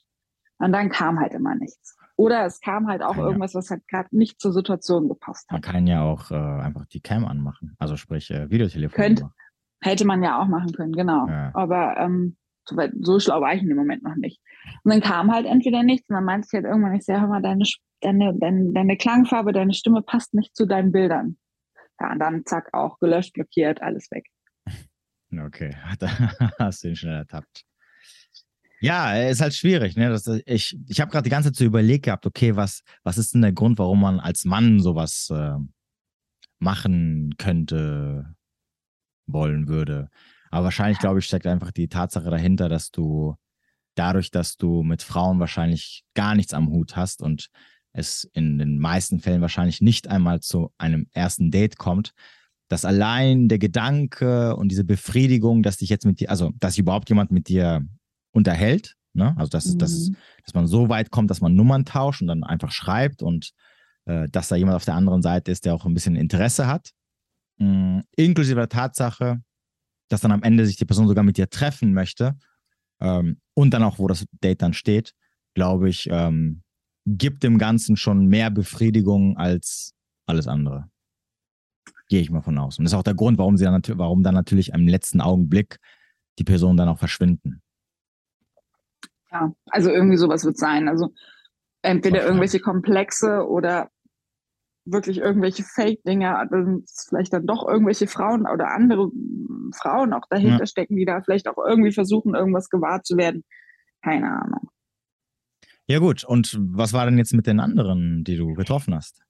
Und 0.59 0.71
dann 0.71 0.89
kam 0.89 1.19
halt 1.19 1.33
immer 1.33 1.55
nichts. 1.55 1.97
Oder 2.17 2.45
es 2.45 2.61
kam 2.61 2.87
halt 2.87 3.01
auch 3.01 3.15
kann 3.15 3.25
irgendwas, 3.25 3.53
ja. 3.53 3.59
was 3.59 3.69
halt 3.69 3.87
gerade 3.87 4.15
nicht 4.15 4.39
zur 4.39 4.53
Situation 4.53 5.09
gepasst 5.09 5.49
hat. 5.49 5.53
Man 5.53 5.61
kann 5.61 5.87
ja 5.87 6.03
auch 6.03 6.31
äh, 6.31 6.35
einfach 6.35 6.85
die 6.85 7.01
Cam 7.01 7.25
anmachen, 7.25 7.75
also 7.77 7.97
sprich 7.97 8.31
äh, 8.31 8.49
Videotelefon. 8.49 8.95
Könnte, 8.95 9.31
hätte 9.81 10.05
man 10.05 10.23
ja 10.23 10.41
auch 10.41 10.47
machen 10.47 10.71
können, 10.71 10.93
genau. 10.93 11.27
Ja. 11.27 11.51
Aber 11.53 11.97
ähm, 11.97 12.37
so, 12.67 12.77
weit, 12.77 12.93
so 13.01 13.19
schlau 13.19 13.41
war 13.41 13.53
ich 13.53 13.61
in 13.61 13.67
dem 13.67 13.77
Moment 13.77 14.03
noch 14.03 14.15
nicht. 14.15 14.39
Und 14.83 14.91
dann 14.91 15.01
kam 15.01 15.31
halt 15.31 15.45
entweder 15.45 15.83
nichts 15.83 16.09
und 16.09 16.15
dann 16.15 16.25
meinte 16.25 16.47
ich 16.47 16.53
halt 16.53 16.65
irgendwann, 16.65 16.95
ich 16.95 17.03
sehe, 17.03 17.19
hör 17.19 17.27
mal, 17.27 17.41
deine, 17.41 17.63
deine, 18.01 18.37
deine, 18.37 18.73
deine 18.73 18.97
Klangfarbe, 18.97 19.51
deine 19.51 19.73
Stimme 19.73 20.01
passt 20.01 20.33
nicht 20.33 20.55
zu 20.55 20.65
deinen 20.65 20.91
Bildern. 20.91 21.37
Ja, 21.99 22.11
und 22.11 22.19
dann 22.19 22.45
zack, 22.45 22.73
auch 22.73 22.99
gelöscht, 22.99 23.33
blockiert, 23.33 23.81
alles 23.81 24.09
weg. 24.11 24.25
Okay, 25.37 25.75
da 25.99 26.07
hast 26.59 26.83
du 26.83 26.89
ihn 26.89 26.95
schnell 26.95 27.15
ertappt. 27.15 27.65
Ja, 28.81 29.15
ist 29.15 29.41
halt 29.41 29.55
schwierig. 29.55 29.95
Ne? 29.95 30.09
Das, 30.09 30.27
ich 30.45 30.77
ich 30.87 31.01
habe 31.01 31.11
gerade 31.11 31.23
die 31.23 31.29
ganze 31.29 31.49
Zeit 31.49 31.57
so 31.57 31.65
überlegt 31.65 32.05
gehabt, 32.05 32.25
okay, 32.25 32.55
was, 32.55 32.83
was 33.03 33.17
ist 33.17 33.33
denn 33.33 33.41
der 33.41 33.53
Grund, 33.53 33.79
warum 33.79 34.01
man 34.01 34.19
als 34.19 34.45
Mann 34.45 34.79
sowas 34.79 35.29
äh, 35.31 35.55
machen 36.59 37.35
könnte, 37.37 38.35
wollen 39.27 39.67
würde? 39.67 40.09
Aber 40.51 40.65
wahrscheinlich, 40.65 40.99
glaube 40.99 41.19
ich, 41.19 41.25
steckt 41.25 41.47
einfach 41.47 41.71
die 41.71 41.87
Tatsache 41.87 42.29
dahinter, 42.29 42.69
dass 42.69 42.91
du 42.91 43.35
dadurch, 43.95 44.29
dass 44.29 44.57
du 44.57 44.83
mit 44.83 45.01
Frauen 45.01 45.39
wahrscheinlich 45.39 46.03
gar 46.13 46.35
nichts 46.35 46.53
am 46.53 46.69
Hut 46.69 46.95
hast 46.95 47.21
und 47.21 47.49
es 47.93 48.29
in 48.33 48.57
den 48.57 48.77
meisten 48.77 49.19
Fällen 49.19 49.41
wahrscheinlich 49.41 49.81
nicht 49.81 50.09
einmal 50.09 50.41
zu 50.41 50.71
einem 50.77 51.07
ersten 51.13 51.49
Date 51.49 51.77
kommt, 51.77 52.11
dass 52.67 52.83
allein 52.83 53.47
der 53.47 53.59
Gedanke 53.59 54.55
und 54.55 54.69
diese 54.69 54.83
Befriedigung, 54.83 55.63
dass 55.63 55.77
dich 55.77 55.89
jetzt 55.89 56.05
mit 56.05 56.19
dir, 56.19 56.29
also 56.29 56.51
dass 56.59 56.77
überhaupt 56.77 57.09
jemand 57.09 57.31
mit 57.31 57.47
dir 57.47 57.85
unterhält, 58.35 58.95
ne? 59.13 59.35
also 59.37 59.49
dass, 59.49 59.65
mhm. 59.65 59.79
dass, 59.79 60.11
dass 60.43 60.53
man 60.53 60.67
so 60.67 60.89
weit 60.89 61.09
kommt, 61.09 61.29
dass 61.31 61.41
man 61.41 61.55
Nummern 61.55 61.85
tauscht 61.85 62.21
und 62.21 62.27
dann 62.27 62.43
einfach 62.43 62.71
schreibt 62.71 63.23
und 63.23 63.51
äh, 64.05 64.27
dass 64.29 64.49
da 64.49 64.55
jemand 64.55 64.75
auf 64.75 64.85
der 64.85 64.95
anderen 64.95 65.21
Seite 65.21 65.51
ist, 65.51 65.65
der 65.65 65.73
auch 65.73 65.85
ein 65.85 65.93
bisschen 65.93 66.15
Interesse 66.15 66.67
hat, 66.67 66.91
mh, 67.57 68.03
inklusive 68.15 68.55
der 68.55 68.69
Tatsache, 68.69 69.41
dass 70.09 70.21
dann 70.21 70.31
am 70.31 70.43
Ende 70.43 70.65
sich 70.65 70.75
die 70.75 70.85
Person 70.85 71.07
sogar 71.07 71.23
mit 71.23 71.37
dir 71.37 71.49
treffen 71.49 71.93
möchte 71.93 72.37
ähm, 72.99 73.39
und 73.53 73.73
dann 73.73 73.83
auch, 73.83 73.97
wo 73.97 74.07
das 74.07 74.25
Date 74.43 74.61
dann 74.61 74.73
steht, 74.73 75.13
glaube 75.55 75.89
ich, 75.89 76.07
ähm, 76.11 76.61
gibt 77.05 77.43
dem 77.43 77.57
Ganzen 77.57 77.97
schon 77.97 78.27
mehr 78.27 78.51
Befriedigung 78.51 79.37
als 79.37 79.93
alles 80.27 80.47
andere. 80.47 80.89
Gehe 82.07 82.21
ich 82.21 82.29
mal 82.29 82.41
von 82.41 82.57
aus. 82.57 82.77
Und 82.77 82.85
das 82.85 82.93
ist 82.93 82.97
auch 82.97 83.03
der 83.03 83.15
Grund, 83.15 83.37
warum 83.37 83.57
sie 83.57 83.63
dann, 83.63 83.81
warum 83.93 84.23
dann 84.23 84.35
natürlich 84.35 84.69
im 84.69 84.87
letzten 84.87 85.21
Augenblick 85.21 85.79
die 86.37 86.43
Personen 86.43 86.77
dann 86.77 86.89
auch 86.89 86.99
verschwinden. 86.99 87.61
Ja, 89.35 89.51
also 89.65 89.89
irgendwie 89.89 90.15
sowas 90.15 90.45
wird 90.45 90.57
sein. 90.57 90.87
Also 90.87 91.13
entweder 91.81 92.23
irgendwelche 92.23 92.59
Komplexe 92.59 93.45
oder 93.47 93.89
wirklich 94.85 95.17
irgendwelche 95.17 95.63
Fake-Dinge, 95.63 96.47
vielleicht 97.09 97.33
dann 97.33 97.45
doch 97.45 97.67
irgendwelche 97.67 98.07
Frauen 98.07 98.47
oder 98.47 98.69
andere 98.69 99.09
Frauen 99.75 100.13
auch 100.13 100.25
dahinter 100.29 100.59
ja. 100.59 100.65
stecken, 100.65 100.95
die 100.95 101.05
da 101.05 101.21
vielleicht 101.21 101.49
auch 101.49 101.57
irgendwie 101.57 101.91
versuchen, 101.91 102.33
irgendwas 102.33 102.69
gewahrt 102.69 103.05
zu 103.05 103.17
werden. 103.17 103.43
Keine 104.01 104.29
Ahnung. 104.29 104.69
Ja 105.87 105.99
gut, 105.99 106.23
und 106.23 106.57
was 106.59 106.93
war 106.93 107.05
denn 107.05 107.17
jetzt 107.17 107.33
mit 107.33 107.45
den 107.45 107.59
anderen, 107.59 108.23
die 108.23 108.37
du 108.37 108.53
getroffen 108.53 108.95
hast? 108.95 109.24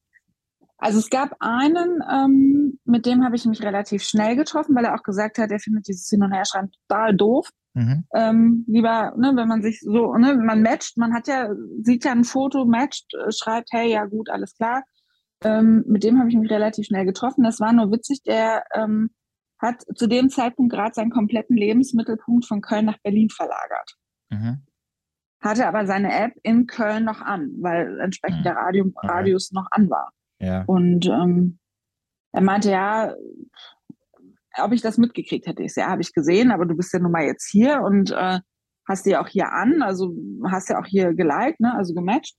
Also 0.78 1.00
es 1.00 1.10
gab 1.10 1.36
einen, 1.40 2.02
ähm, 2.12 2.80
mit 2.84 3.06
dem 3.06 3.24
habe 3.24 3.36
ich 3.36 3.46
mich 3.46 3.64
relativ 3.64 4.04
schnell 4.04 4.36
getroffen, 4.36 4.76
weil 4.76 4.86
er 4.86 4.96
auch 4.96 5.04
gesagt 5.04 5.38
hat, 5.38 5.52
er 5.52 5.60
findet 5.60 5.88
dieses 5.88 6.10
Hin- 6.10 6.24
und 6.24 6.34
Herschreiben 6.34 6.72
total 6.72 7.16
doof. 7.16 7.50
Mhm. 7.74 8.06
Ähm, 8.14 8.66
lieber, 8.68 9.14
ne, 9.18 9.34
wenn 9.36 9.48
man 9.48 9.62
sich 9.62 9.82
so, 9.82 10.14
ne, 10.16 10.36
man 10.36 10.62
matcht, 10.62 10.98
man 10.98 11.14
hat 11.14 11.28
ja, 11.28 11.50
sieht 11.82 12.06
ja 12.06 12.12
ein 12.12 12.24
Foto, 12.24 12.66
matcht, 12.66 13.14
äh, 13.14 13.32
schreibt, 13.32 13.70
hey, 13.72 13.92
ja 13.92 14.06
gut, 14.06 14.30
alles 14.30 14.56
klar. 14.56 14.84
Ähm, 15.44 15.84
mit 15.88 16.04
dem 16.04 16.20
habe 16.20 16.30
ich 16.30 16.36
mich 16.36 16.50
relativ 16.50 16.88
schnell 16.88 17.06
getroffen. 17.06 17.44
Das 17.44 17.60
war 17.60 17.74
nur 17.74 17.92
witzig, 17.92 18.22
der 18.24 18.64
ähm, 18.74 19.10
hat 19.60 19.84
zu 19.96 20.08
dem 20.08 20.30
Zeitpunkt 20.30 20.74
gerade 20.74 20.94
seinen 20.94 21.12
kompletten 21.12 21.56
Lebensmittelpunkt 21.56 22.46
von 22.46 22.62
Köln 22.62 22.86
nach 22.86 23.00
Berlin 23.04 23.30
verlagert. 23.30 23.96
Mhm. 24.30 24.66
Hatte 25.42 25.68
aber 25.68 25.86
seine 25.86 26.14
App 26.14 26.34
in 26.44 26.68
Köln 26.68 27.04
noch 27.06 27.22
an, 27.22 27.52
weil 27.60 28.00
entsprechend 28.00 28.40
mhm. 28.40 28.44
der 28.44 28.56
Radius 28.56 29.52
okay. 29.52 29.62
noch 29.62 29.68
an 29.72 29.90
war. 29.90 30.12
Ja. 30.40 30.64
Und 30.68 31.06
ähm, 31.08 31.60
er 32.32 32.42
meinte, 32.42 32.72
ja, 32.72 33.14
ob 34.58 34.72
ich 34.72 34.82
das 34.82 34.98
mitgekriegt 34.98 35.48
hätte. 35.48 35.64
Ich 35.64 35.76
ja, 35.76 35.88
habe 35.88 36.02
ich 36.02 36.14
gesehen, 36.14 36.52
aber 36.52 36.66
du 36.66 36.76
bist 36.76 36.94
ja 36.94 37.00
nun 37.00 37.12
mal 37.12 37.26
jetzt 37.26 37.50
hier 37.50 37.82
und 37.82 38.12
äh, 38.12 38.40
hast 38.88 39.06
die 39.06 39.18
auch 39.18 39.28
hier 39.28 39.52
an, 39.52 39.82
also 39.82 40.14
hast 40.50 40.70
ja 40.70 40.80
auch 40.80 40.86
hier 40.86 41.14
geliked, 41.14 41.60
ne, 41.60 41.74
also 41.76 41.94
gematcht. 41.94 42.36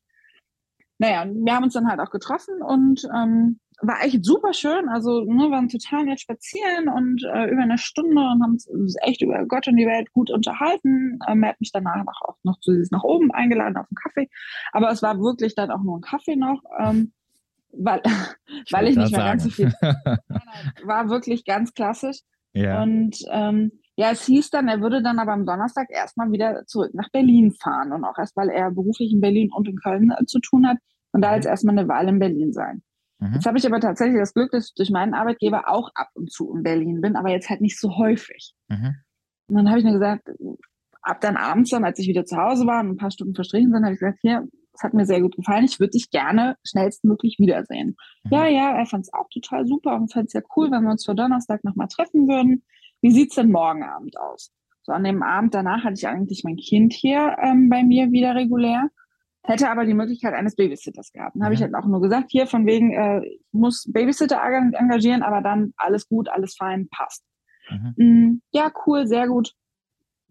Naja, 0.98 1.26
wir 1.26 1.54
haben 1.54 1.64
uns 1.64 1.74
dann 1.74 1.88
halt 1.88 2.00
auch 2.00 2.10
getroffen 2.10 2.62
und 2.62 3.02
ähm, 3.14 3.60
war 3.82 4.02
echt 4.02 4.24
super 4.24 4.54
schön. 4.54 4.88
Also 4.88 5.24
ne, 5.24 5.50
waren 5.50 5.68
total 5.68 6.04
nett 6.04 6.20
spazieren 6.20 6.88
und 6.88 7.22
äh, 7.24 7.50
über 7.50 7.62
eine 7.62 7.76
Stunde 7.76 8.22
und 8.22 8.42
haben 8.42 8.56
uns 8.68 8.96
echt 9.02 9.20
über 9.20 9.44
Gott 9.44 9.68
und 9.68 9.76
die 9.76 9.86
Welt 9.86 10.10
gut 10.12 10.30
unterhalten. 10.30 11.18
Ähm, 11.28 11.42
er 11.42 11.50
hat 11.50 11.60
mich 11.60 11.72
danach 11.72 12.02
auch 12.22 12.36
noch 12.42 12.58
zu 12.60 12.72
nach 12.90 13.04
oben 13.04 13.30
eingeladen 13.32 13.76
auf 13.76 13.86
einen 13.90 13.96
Kaffee. 14.02 14.30
Aber 14.72 14.90
es 14.90 15.02
war 15.02 15.18
wirklich 15.18 15.54
dann 15.54 15.70
auch 15.70 15.82
nur 15.82 15.98
ein 15.98 16.02
Kaffee 16.02 16.36
noch. 16.36 16.62
Ähm, 16.78 17.12
weil 17.78 18.00
ich, 18.64 18.72
weil 18.72 18.88
ich 18.88 18.96
nicht 18.96 19.12
mehr 19.12 19.20
sagen. 19.20 19.38
ganz 19.38 19.44
so 19.44 19.50
viel. 19.50 19.72
war 20.84 21.08
wirklich 21.08 21.44
ganz 21.44 21.72
klassisch. 21.74 22.18
Ja. 22.52 22.82
Und 22.82 23.16
ähm, 23.30 23.72
ja, 23.96 24.10
es 24.10 24.24
hieß 24.26 24.50
dann, 24.50 24.68
er 24.68 24.80
würde 24.80 25.02
dann 25.02 25.18
aber 25.18 25.32
am 25.32 25.46
Donnerstag 25.46 25.88
erstmal 25.90 26.30
wieder 26.30 26.64
zurück 26.66 26.92
nach 26.94 27.10
Berlin 27.10 27.52
fahren 27.52 27.92
und 27.92 28.04
auch 28.04 28.18
erst, 28.18 28.36
weil 28.36 28.50
er 28.50 28.70
beruflich 28.70 29.12
in 29.12 29.20
Berlin 29.20 29.50
und 29.54 29.68
in 29.68 29.76
Köln 29.76 30.10
äh, 30.10 30.24
zu 30.26 30.38
tun 30.40 30.66
hat 30.66 30.78
und 31.12 31.22
da 31.22 31.30
mhm. 31.30 31.34
jetzt 31.36 31.46
erstmal 31.46 31.78
eine 31.78 31.88
Wahl 31.88 32.08
in 32.08 32.18
Berlin 32.18 32.52
sein. 32.52 32.82
Mhm. 33.18 33.34
Jetzt 33.34 33.46
habe 33.46 33.58
ich 33.58 33.66
aber 33.66 33.80
tatsächlich 33.80 34.18
das 34.18 34.34
Glück, 34.34 34.50
dass 34.52 34.68
ich 34.68 34.74
durch 34.74 34.90
meinen 34.90 35.14
Arbeitgeber 35.14 35.68
auch 35.68 35.90
ab 35.94 36.08
und 36.14 36.30
zu 36.30 36.54
in 36.54 36.62
Berlin 36.62 37.00
bin, 37.00 37.16
aber 37.16 37.30
jetzt 37.30 37.48
halt 37.48 37.62
nicht 37.62 37.78
so 37.80 37.96
häufig. 37.96 38.52
Mhm. 38.68 38.96
Und 39.48 39.56
dann 39.56 39.68
habe 39.68 39.78
ich 39.78 39.84
mir 39.84 39.92
gesagt, 39.92 40.28
ab 41.02 41.20
dann 41.20 41.36
abends 41.36 41.70
dann, 41.70 41.84
als 41.84 41.98
ich 41.98 42.08
wieder 42.08 42.24
zu 42.24 42.36
Hause 42.36 42.66
war 42.66 42.80
und 42.80 42.90
ein 42.90 42.96
paar 42.96 43.10
Stunden 43.10 43.34
verstrichen 43.34 43.72
sind, 43.72 43.84
habe 43.84 43.94
ich 43.94 44.00
gesagt, 44.00 44.18
hier, 44.20 44.46
es 44.76 44.82
hat 44.82 44.94
mir 44.94 45.06
sehr 45.06 45.20
gut 45.20 45.36
gefallen. 45.36 45.64
Ich 45.64 45.80
würde 45.80 45.92
dich 45.92 46.10
gerne 46.10 46.56
schnellstmöglich 46.64 47.36
wiedersehen. 47.38 47.96
Mhm. 48.24 48.30
Ja, 48.30 48.46
ja, 48.46 48.76
er 48.76 48.86
fand 48.86 49.04
es 49.04 49.12
auch 49.12 49.28
total 49.32 49.66
super 49.66 49.96
und 49.96 50.12
fand 50.12 50.28
es 50.28 50.32
ja 50.32 50.42
cool, 50.56 50.70
wenn 50.70 50.82
wir 50.82 50.90
uns 50.90 51.04
für 51.04 51.14
Donnerstag 51.14 51.64
nochmal 51.64 51.88
treffen 51.88 52.28
würden. 52.28 52.64
Wie 53.00 53.12
sieht 53.12 53.30
es 53.30 53.36
denn 53.36 53.50
morgen 53.50 53.82
Abend 53.82 54.18
aus? 54.18 54.52
So 54.82 54.92
an 54.92 55.04
dem 55.04 55.22
Abend 55.22 55.54
danach 55.54 55.84
hatte 55.84 55.94
ich 55.94 56.06
eigentlich 56.06 56.44
mein 56.44 56.56
Kind 56.56 56.92
hier 56.92 57.36
ähm, 57.42 57.68
bei 57.68 57.82
mir 57.82 58.12
wieder 58.12 58.34
regulär, 58.34 58.88
hätte 59.42 59.68
aber 59.68 59.84
die 59.84 59.94
Möglichkeit 59.94 60.34
eines 60.34 60.54
Babysitters 60.54 61.12
gehabt. 61.12 61.34
Dann 61.34 61.40
mhm. 61.40 61.44
habe 61.44 61.54
ich 61.54 61.62
halt 61.62 61.74
auch 61.74 61.86
nur 61.86 62.00
gesagt, 62.00 62.30
hier 62.30 62.46
von 62.46 62.66
wegen, 62.66 62.92
äh, 62.92 63.24
ich 63.26 63.40
muss 63.52 63.90
Babysitter 63.92 64.40
engagieren, 64.42 65.22
aber 65.22 65.40
dann 65.40 65.72
alles 65.76 66.08
gut, 66.08 66.28
alles 66.28 66.56
fein, 66.56 66.88
passt. 66.88 67.24
Mhm. 67.68 67.94
Mm, 67.96 68.42
ja, 68.52 68.70
cool, 68.86 69.06
sehr 69.06 69.26
gut. 69.26 69.52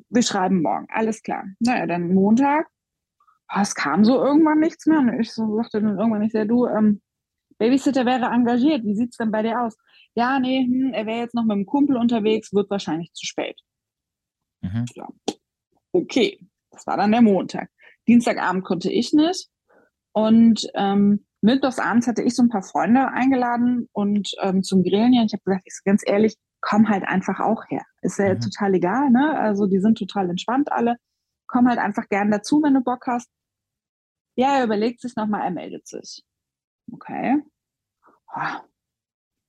Wir 0.09 0.23
schreiben 0.23 0.61
morgen, 0.61 0.87
alles 0.89 1.21
klar. 1.21 1.43
Naja, 1.59 1.85
dann 1.85 2.13
Montag 2.13 2.67
oh, 3.53 3.59
es 3.61 3.75
kam 3.75 4.03
so 4.03 4.23
irgendwann 4.23 4.59
nichts 4.59 4.85
mehr. 4.85 4.99
Und 4.99 5.19
ich 5.19 5.31
so 5.31 5.55
sagte 5.57 5.81
dann 5.81 5.97
irgendwann 5.97 6.21
nicht 6.21 6.31
sehr, 6.31 6.45
du, 6.45 6.65
ähm, 6.67 7.01
Babysitter 7.57 8.05
wäre 8.05 8.25
engagiert, 8.25 8.83
wie 8.83 8.95
sieht 8.95 9.11
es 9.11 9.17
denn 9.17 9.31
bei 9.31 9.41
dir 9.41 9.61
aus? 9.61 9.77
Ja, 10.13 10.39
nee, 10.39 10.65
hm, 10.65 10.93
er 10.93 11.05
wäre 11.05 11.19
jetzt 11.19 11.35
noch 11.35 11.43
mit 11.43 11.53
einem 11.53 11.65
Kumpel 11.65 11.97
unterwegs, 11.97 12.53
wird 12.53 12.69
wahrscheinlich 12.69 13.13
zu 13.13 13.25
spät. 13.25 13.59
Mhm. 14.61 14.85
Ja. 14.95 15.07
Okay, 15.91 16.39
das 16.71 16.85
war 16.87 16.97
dann 16.97 17.11
der 17.11 17.21
Montag. 17.21 17.69
Dienstagabend 18.07 18.63
konnte 18.63 18.91
ich 18.91 19.13
nicht. 19.13 19.49
Und 20.11 20.67
ähm, 20.75 21.25
mittwochsabends 21.41 22.07
hatte 22.07 22.23
ich 22.23 22.35
so 22.35 22.43
ein 22.43 22.49
paar 22.49 22.63
Freunde 22.63 23.07
eingeladen 23.09 23.89
und 23.91 24.31
ähm, 24.41 24.63
zum 24.63 24.83
Grillen 24.83 25.13
hier. 25.13 25.23
Ich 25.23 25.33
habe 25.33 25.43
gesagt, 25.43 25.63
ich 25.65 25.73
ganz 25.83 26.03
ehrlich, 26.05 26.35
komm 26.61 26.89
halt 26.89 27.03
einfach 27.03 27.39
auch 27.39 27.63
her. 27.69 27.83
Ist 28.01 28.19
ja 28.19 28.33
mhm. 28.33 28.39
total 28.39 28.73
egal, 28.73 29.09
ne? 29.09 29.37
Also 29.37 29.65
die 29.67 29.79
sind 29.79 29.97
total 29.97 30.29
entspannt 30.29 30.71
alle 30.71 30.97
komm 31.47 31.67
halt 31.67 31.79
einfach 31.79 32.07
gern 32.09 32.31
dazu, 32.31 32.61
wenn 32.63 32.73
du 32.73 32.81
Bock 32.81 33.05
hast. 33.07 33.29
Ja, 34.35 34.57
er 34.57 34.65
überlegt 34.65 35.01
sich 35.01 35.15
nochmal, 35.15 35.41
er 35.41 35.51
meldet 35.51 35.87
sich. 35.87 36.23
Okay. 36.91 37.41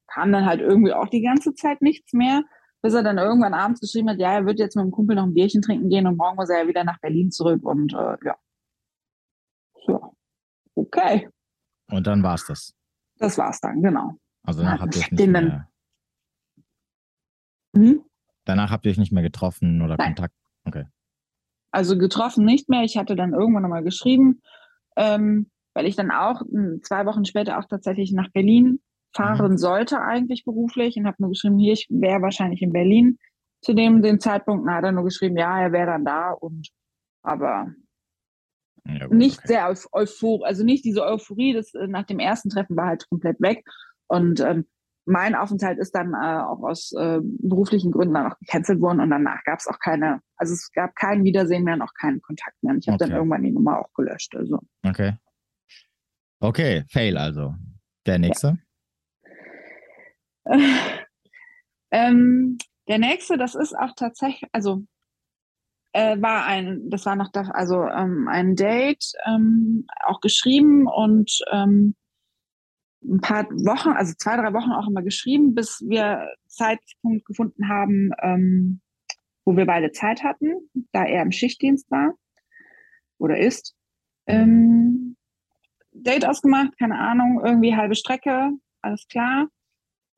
Kam 0.07 0.33
dann 0.33 0.47
halt 0.47 0.61
irgendwie 0.61 0.93
auch 0.93 1.09
die 1.09 1.23
ganze 1.23 1.55
Zeit 1.55 1.83
nichts 1.83 2.13
mehr, 2.13 2.45
bis 2.83 2.95
er 2.95 3.03
dann 3.03 3.19
irgendwann 3.19 3.55
abends 3.55 3.81
geschrieben 3.81 4.11
hat, 4.11 4.19
ja, 4.19 4.33
er 4.33 4.47
wird 4.47 4.59
jetzt 4.59 4.77
mit 4.77 4.85
dem 4.85 4.93
Kumpel 4.93 5.17
noch 5.17 5.25
ein 5.25 5.35
Bierchen 5.35 5.63
trinken 5.63 5.89
gehen 5.89 6.07
und 6.07 6.17
morgen 6.17 6.37
muss 6.37 6.51
er 6.51 6.63
ja 6.63 6.69
wieder 6.69 6.85
nach 6.85 7.01
Berlin 7.01 7.31
zurück 7.31 7.65
und 7.65 7.93
äh, 7.93 8.17
ja. 8.25 8.37
So. 9.87 10.15
Okay. 10.75 11.29
Und 11.91 12.07
dann 12.07 12.23
war's 12.23 12.47
das. 12.47 12.75
Das 13.19 13.37
war's 13.39 13.61
dann, 13.61 13.83
genau. 13.83 14.13
Also 14.43 14.63
danach 14.63 14.81
habt 14.81 14.95
ihr 14.95 15.03
euch 15.03 15.11
nicht 15.11 15.29
mehr, 15.29 15.69
hm? 17.77 18.05
Danach 18.45 18.71
habt 18.71 18.87
ihr 18.87 18.93
euch 18.93 18.99
nicht 18.99 19.13
mehr 19.13 19.23
getroffen 19.23 19.83
oder 19.83 19.97
Nein. 19.97 20.15
Kontakt. 20.15 20.35
Okay. 20.65 20.85
Also 21.71 21.99
getroffen 21.99 22.45
nicht 22.45 22.69
mehr. 22.69 22.83
Ich 22.83 22.97
hatte 22.97 23.17
dann 23.17 23.35
irgendwann 23.35 23.63
nochmal 23.63 23.85
geschrieben, 23.85 24.41
ähm, 24.97 25.51
weil 25.75 25.87
ich 25.87 25.97
dann 25.97 26.11
auch 26.11 26.41
hm, 26.41 26.81
zwei 26.83 27.07
Wochen 27.07 27.25
später 27.25 27.59
auch 27.59 27.67
tatsächlich 27.69 28.13
nach 28.13 28.31
Berlin 28.33 28.81
fahren 29.15 29.53
mhm. 29.53 29.59
sollte 29.59 30.01
eigentlich 30.01 30.45
beruflich 30.45 30.97
und 30.97 31.07
habe 31.07 31.17
nur 31.19 31.31
geschrieben, 31.31 31.59
hier, 31.59 31.73
ich 31.73 31.87
wäre 31.91 32.23
wahrscheinlich 32.23 32.63
in 32.63 32.73
Berlin 32.73 33.19
zu 33.63 33.75
dem 33.75 34.03
den 34.03 34.21
Zeitpunkt. 34.21 34.65
Na, 34.67 34.77
hat 34.77 34.85
er 34.85 34.93
nur 34.93 35.05
geschrieben, 35.05 35.37
ja, 35.37 35.61
er 35.61 35.73
wäre 35.73 35.87
dann 35.87 36.05
da 36.05 36.31
und 36.31 36.69
aber 37.23 37.73
ja, 38.87 39.07
gut, 39.07 39.17
nicht 39.17 39.39
okay. 39.39 39.49
sehr 39.49 39.75
euphorisch, 39.93 40.47
also 40.47 40.65
nicht 40.65 40.85
diese 40.85 41.03
Euphorie, 41.03 41.53
das 41.55 41.75
äh, 41.75 41.89
nach 41.89 42.05
dem 42.05 42.21
ersten 42.21 42.51
Treffen 42.51 42.77
war 42.77 42.87
halt 42.87 43.09
komplett 43.09 43.41
weg 43.41 43.65
und 44.07 44.41
ähm, 44.41 44.67
mein 45.07 45.37
Aufenthalt 45.37 45.79
ist 45.79 45.95
dann 45.95 46.15
äh, 46.15 46.43
auch 46.43 46.63
aus 46.63 46.93
äh, 46.93 47.21
beruflichen 47.23 47.93
Gründen 47.93 48.15
dann 48.15 48.33
auch 48.33 48.39
gecancelt 48.39 48.81
worden 48.81 49.01
und 49.01 49.11
danach 49.11 49.43
gab 49.45 49.61
es 49.61 49.69
auch 49.69 49.79
keine, 49.79 50.21
also 50.37 50.53
es 50.53 50.71
gab 50.73 50.97
kein 50.97 51.23
Wiedersehen 51.23 51.63
mehr 51.65 51.75
und 51.75 51.83
auch 51.83 51.95
keinen 51.95 52.21
Kontakt 52.21 52.57
mehr. 52.63 52.75
Und 52.75 52.81
ich 52.81 52.89
habe 52.89 52.97
okay. 52.97 53.09
dann 53.09 53.17
irgendwann 53.17 53.43
die 53.45 53.53
Nummer 53.53 53.79
auch 53.79 53.93
gelöscht. 53.95 54.35
Also. 54.37 54.59
Okay. 54.85 55.15
Okay, 56.41 56.85
Fail 56.91 57.17
also. 57.17 57.55
Der 58.05 58.19
nächste? 58.19 58.59
Ja. 60.45 60.59
ähm, 61.91 62.59
der 62.89 62.99
nächste, 62.99 63.37
das 63.37 63.55
ist 63.55 63.75
auch 63.75 63.93
tatsächlich, 63.97 64.49
also 64.53 64.85
äh, 65.93 66.21
war 66.21 66.45
ein, 66.47 66.91
das 66.91 67.07
war 67.07 67.17
noch, 67.17 67.31
da, 67.33 67.43
also 67.53 67.85
ähm, 67.85 68.29
ein 68.29 68.55
Date, 68.55 69.13
ähm, 69.27 69.87
auch 70.05 70.21
geschrieben 70.21 70.87
und 70.87 71.39
ähm, 71.53 71.95
ein 73.09 73.21
paar 73.21 73.45
Wochen, 73.51 73.91
also 73.91 74.15
zwei, 74.17 74.37
drei 74.37 74.53
Wochen 74.53 74.73
auch 74.73 74.89
immer 74.89 75.03
geschrieben, 75.03 75.55
bis 75.55 75.83
wir 75.87 76.29
Zeitpunkt 76.49 77.25
gefunden 77.25 77.69
haben, 77.69 78.11
ähm, 78.23 78.81
wo 79.45 79.57
wir 79.57 79.67
beide 79.67 79.93
Zeit 79.93 80.23
hatten, 80.23 80.55
da 80.93 81.05
er 81.05 81.23
im 81.23 81.33
Schichtdienst 81.33 81.91
war 81.91 82.15
oder 83.19 83.39
ist. 83.39 83.75
Ähm, 84.27 85.17
Date 85.93 86.27
ausgemacht, 86.27 86.77
keine 86.79 86.99
Ahnung, 86.99 87.41
irgendwie 87.45 87.77
halbe 87.77 87.95
Strecke, 87.95 88.51
alles 88.83 89.07
klar. 89.09 89.49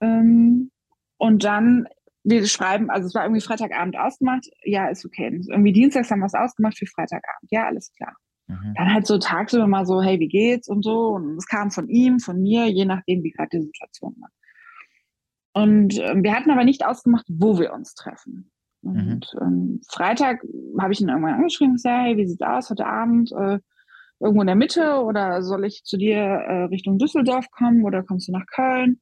Ähm, 0.01 0.70
und 1.18 1.44
dann 1.44 1.88
wir 2.24 2.46
schreiben, 2.46 2.90
also 2.90 3.07
es 3.07 3.14
war 3.14 3.22
irgendwie 3.24 3.40
Freitagabend 3.40 3.96
ausgemacht, 3.96 4.46
ja, 4.62 4.88
ist 4.88 5.05
okay. 5.05 5.40
Irgendwie 5.48 5.72
Dienstags 5.72 6.11
haben 6.11 6.20
wir 6.20 6.27
es 6.27 6.35
ausgemacht 6.35 6.79
für 6.79 6.87
Freitagabend, 6.87 7.51
ja, 7.51 7.66
alles 7.66 7.92
klar. 7.92 8.14
Mhm. 8.49 8.75
Dann 8.77 8.93
halt 8.93 9.07
so 9.07 9.19
tagsüber 9.19 9.67
mal 9.67 9.87
so, 9.87 10.03
hey, 10.03 10.19
wie 10.21 10.29
geht's 10.29 10.69
und 10.69 10.83
so. 10.83 11.11
Und 11.11 11.37
es 11.37 11.47
kam 11.47 11.71
von 11.71 11.89
ihm, 11.89 12.19
von 12.19 12.41
mir, 12.41 12.67
je 12.67 12.85
nachdem, 12.85 13.23
wie 13.23 13.31
gerade 13.31 13.51
die 13.53 13.63
Situation 13.63 14.17
war. 14.21 14.31
Und 15.53 15.99
ähm, 15.99 16.23
wir 16.23 16.35
hatten 16.35 16.51
aber 16.51 16.65
nicht 16.65 16.85
ausgemacht, 16.85 17.27
wo 17.29 17.59
wir 17.59 17.73
uns 17.73 17.95
treffen. 17.95 18.51
Und 18.83 19.33
mhm. 19.35 19.41
ähm, 19.41 19.81
Freitag 19.89 20.43
habe 20.81 20.93
ich 20.93 21.01
ihn 21.01 21.09
irgendwann 21.09 21.35
angeschrieben 21.35 21.73
und 21.73 21.77
gesagt, 21.77 22.05
hey, 22.05 22.17
wie 22.17 22.27
sieht's 22.27 22.43
aus 22.43 22.71
heute 22.71 22.87
Abend? 22.87 23.33
Äh, 23.33 23.59
irgendwo 24.21 24.41
in 24.41 24.47
der 24.47 24.57
Mitte 24.57 25.03
oder 25.03 25.43
soll 25.43 25.65
ich 25.65 25.85
zu 25.85 25.97
dir 25.97 26.19
äh, 26.19 26.65
Richtung 26.65 26.99
Düsseldorf 26.99 27.51
kommen 27.51 27.85
oder 27.85 28.03
kommst 28.03 28.29
du 28.29 28.33
nach 28.33 28.47
Köln? 28.47 29.01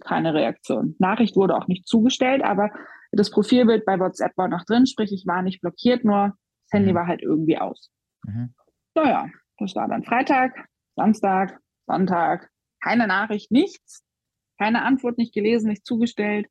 keine 0.00 0.34
Reaktion. 0.34 0.96
Nachricht 0.98 1.36
wurde 1.36 1.56
auch 1.56 1.68
nicht 1.68 1.86
zugestellt, 1.86 2.42
aber 2.42 2.70
das 3.12 3.30
Profilbild 3.30 3.84
bei 3.84 3.98
WhatsApp 3.98 4.36
war 4.36 4.48
noch 4.48 4.64
drin, 4.64 4.86
sprich, 4.86 5.12
ich 5.12 5.26
war 5.26 5.42
nicht 5.42 5.60
blockiert, 5.60 6.04
nur 6.04 6.34
das 6.64 6.72
Handy 6.72 6.92
mhm. 6.92 6.96
war 6.96 7.06
halt 7.06 7.22
irgendwie 7.22 7.58
aus. 7.58 7.90
Mhm. 8.24 8.54
Naja, 8.94 9.28
das 9.58 9.74
war 9.74 9.88
dann 9.88 10.04
Freitag, 10.04 10.68
Samstag, 10.96 11.58
Sonntag, 11.86 12.50
keine 12.82 13.06
Nachricht, 13.06 13.50
nichts, 13.50 14.04
keine 14.58 14.82
Antwort, 14.82 15.18
nicht 15.18 15.34
gelesen, 15.34 15.68
nicht 15.68 15.86
zugestellt. 15.86 16.48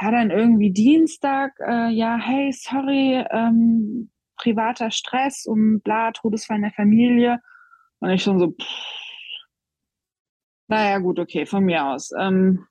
Ja, 0.00 0.10
dann 0.10 0.30
irgendwie 0.30 0.70
Dienstag, 0.70 1.52
äh, 1.60 1.88
ja, 1.88 2.16
hey, 2.16 2.52
sorry, 2.52 3.24
ähm, 3.30 4.10
privater 4.36 4.90
Stress 4.90 5.44
und 5.46 5.80
bla, 5.80 6.12
Todesfall 6.12 6.56
in 6.56 6.62
der 6.62 6.72
Familie. 6.72 7.40
Und 7.98 8.10
ich 8.10 8.22
schon 8.22 8.38
so, 8.38 8.52
pff, 8.52 8.66
naja, 10.68 10.98
gut, 10.98 11.18
okay, 11.18 11.46
von 11.46 11.64
mir 11.64 11.84
aus. 11.86 12.12
Ähm, 12.18 12.66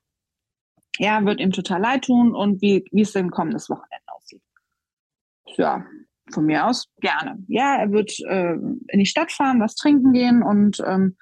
ja, 0.98 1.24
wird 1.24 1.40
ihm 1.40 1.52
total 1.52 1.80
leid 1.80 2.04
tun 2.04 2.34
und 2.34 2.62
wie, 2.62 2.84
wie 2.92 3.02
es 3.02 3.12
denn 3.12 3.30
kommendes 3.30 3.68
Wochenende 3.68 4.04
aussieht. 4.06 4.42
Ja, 5.56 5.84
von 6.32 6.44
mir 6.44 6.66
aus 6.66 6.88
gerne. 7.00 7.38
Ja, 7.48 7.76
er 7.76 7.92
wird 7.92 8.18
äh, 8.26 8.54
in 8.54 8.98
die 8.98 9.06
Stadt 9.06 9.32
fahren, 9.32 9.60
was 9.60 9.74
trinken 9.74 10.12
gehen 10.12 10.42
und 10.42 10.82
ähm, 10.86 11.16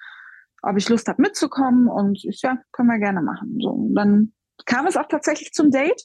ob 0.61 0.77
ich 0.77 0.89
Lust 0.89 1.07
habe 1.07 1.21
mitzukommen 1.21 1.87
und 1.87 2.23
ich, 2.25 2.41
ja, 2.41 2.57
können 2.71 2.89
wir 2.89 2.99
gerne 2.99 3.21
machen. 3.21 3.57
So, 3.61 3.69
und 3.69 3.95
dann 3.95 4.33
kam 4.65 4.87
es 4.87 4.97
auch 4.97 5.07
tatsächlich 5.07 5.53
zum 5.53 5.71
Date 5.71 6.03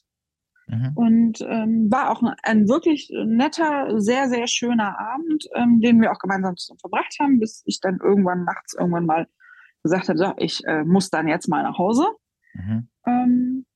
mhm. 0.68 0.92
und 0.94 1.40
ähm, 1.42 1.88
war 1.90 2.10
auch 2.10 2.22
ein, 2.22 2.34
ein, 2.42 2.68
wirklich 2.68 3.10
netter, 3.24 4.00
sehr, 4.00 4.28
sehr 4.28 4.46
schöner 4.46 4.98
Abend, 4.98 5.48
ähm, 5.54 5.80
den 5.80 6.00
wir 6.00 6.12
auch 6.12 6.18
gemeinsam 6.18 6.56
zusammen 6.56 6.80
verbracht 6.80 7.16
haben, 7.20 7.38
bis 7.38 7.62
ich 7.66 7.80
dann 7.80 7.98
irgendwann 8.02 8.44
nachts 8.44 8.74
irgendwann 8.74 9.06
mal 9.06 9.26
gesagt 9.82 10.08
habe, 10.08 10.18
so, 10.18 10.32
ich 10.36 10.64
äh, 10.66 10.84
muss 10.84 11.10
dann 11.10 11.28
jetzt 11.28 11.48
mal 11.48 11.62
nach 11.62 11.78
Hause. 11.78 12.06
Mhm. 12.54 12.88
Ähm, 13.06 13.66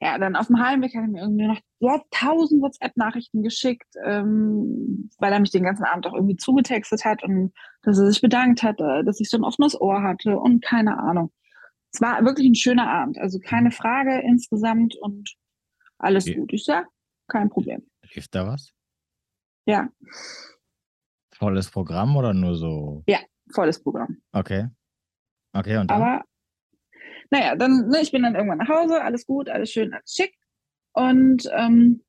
ja, 0.00 0.18
dann 0.18 0.34
auf 0.34 0.46
dem 0.46 0.58
Heimweg 0.58 0.94
hat 0.94 1.02
er 1.02 1.08
mir 1.08 1.22
irgendwie 1.22 1.46
noch 1.46 1.60
ja, 1.80 2.00
tausend 2.10 2.62
WhatsApp-Nachrichten 2.62 3.42
geschickt, 3.42 3.88
ähm, 4.04 5.10
weil 5.18 5.32
er 5.32 5.40
mich 5.40 5.50
den 5.50 5.64
ganzen 5.64 5.84
Abend 5.84 6.06
auch 6.06 6.14
irgendwie 6.14 6.36
zugetextet 6.36 7.04
hat 7.04 7.22
und 7.22 7.52
dass 7.82 7.98
er 7.98 8.06
sich 8.06 8.22
bedankt 8.22 8.62
hat, 8.62 8.80
äh, 8.80 9.04
dass 9.04 9.20
ich 9.20 9.28
so 9.28 9.36
ein 9.36 9.44
offenes 9.44 9.78
Ohr 9.78 10.02
hatte 10.02 10.38
und 10.38 10.64
keine 10.64 10.98
Ahnung. 10.98 11.30
Es 11.92 12.00
war 12.00 12.24
wirklich 12.24 12.48
ein 12.48 12.54
schöner 12.54 12.88
Abend, 12.88 13.18
also 13.18 13.38
keine 13.40 13.68
mhm. 13.68 13.72
Frage 13.72 14.20
insgesamt 14.20 14.96
und 14.96 15.34
alles 15.98 16.24
Wie? 16.26 16.34
gut. 16.34 16.52
Ich 16.52 16.64
sag, 16.64 16.86
kein 17.28 17.50
Problem. 17.50 17.86
Hilft 18.02 18.34
da 18.34 18.46
was? 18.46 18.72
Ja. 19.66 19.88
Volles 21.34 21.70
Programm 21.70 22.16
oder 22.16 22.32
nur 22.32 22.54
so? 22.54 23.02
Ja, 23.06 23.18
volles 23.52 23.82
Programm. 23.82 24.22
Okay. 24.32 24.68
Okay, 25.52 25.76
und 25.76 25.90
dann? 25.90 26.02
Aber, 26.02 26.24
naja, 27.30 27.56
dann, 27.56 27.88
ne, 27.88 28.00
ich 28.00 28.12
bin 28.12 28.22
dann 28.22 28.34
irgendwann 28.34 28.58
nach 28.58 28.68
Hause, 28.68 29.02
alles 29.02 29.26
gut, 29.26 29.48
alles 29.48 29.70
schön, 29.70 29.92
alles 29.92 30.12
schick. 30.12 30.34
Und 30.92 31.48
ähm, 31.56 32.02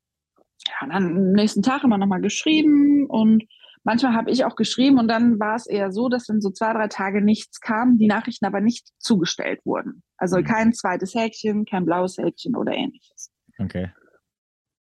ja, 0.68 0.88
dann 0.88 1.06
am 1.06 1.32
nächsten 1.34 1.62
Tag 1.62 1.84
haben 1.84 1.90
wir 1.90 1.98
nochmal 1.98 2.22
geschrieben 2.22 3.06
und 3.08 3.44
manchmal 3.84 4.14
habe 4.14 4.32
ich 4.32 4.46
auch 4.46 4.56
geschrieben 4.56 5.00
und 5.00 5.08
dann 5.08 5.40
war 5.40 5.56
es 5.56 5.68
eher 5.68 5.92
so, 5.92 6.10
dass 6.10 6.26
dann 6.26 6.42
so 6.42 6.52
zwei, 6.52 6.74
drei 6.74 6.88
Tage 6.88 7.22
nichts 7.22 7.60
kam, 7.60 7.98
die 7.98 8.08
Nachrichten 8.08 8.46
aber 8.46 8.62
nicht 8.62 8.90
zugestellt 9.00 9.60
wurden. 9.66 10.04
Also 10.18 10.38
mhm. 10.38 10.46
kein 10.46 10.74
zweites 10.74 11.16
Häkchen, 11.16 11.66
kein 11.66 11.86
blaues 11.86 12.18
Häkchen 12.18 12.56
oder 12.56 12.74
ähnliches. 12.74 13.32
Okay. 13.60 13.92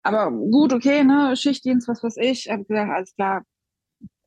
Aber 0.03 0.31
gut, 0.31 0.73
okay, 0.73 1.03
ne, 1.03 1.35
Schichtdienst, 1.35 1.87
was 1.87 2.03
weiß 2.03 2.17
ich, 2.17 2.49
habe 2.49 2.65
gesagt, 2.65 2.91
alles 2.91 3.15
klar, 3.15 3.43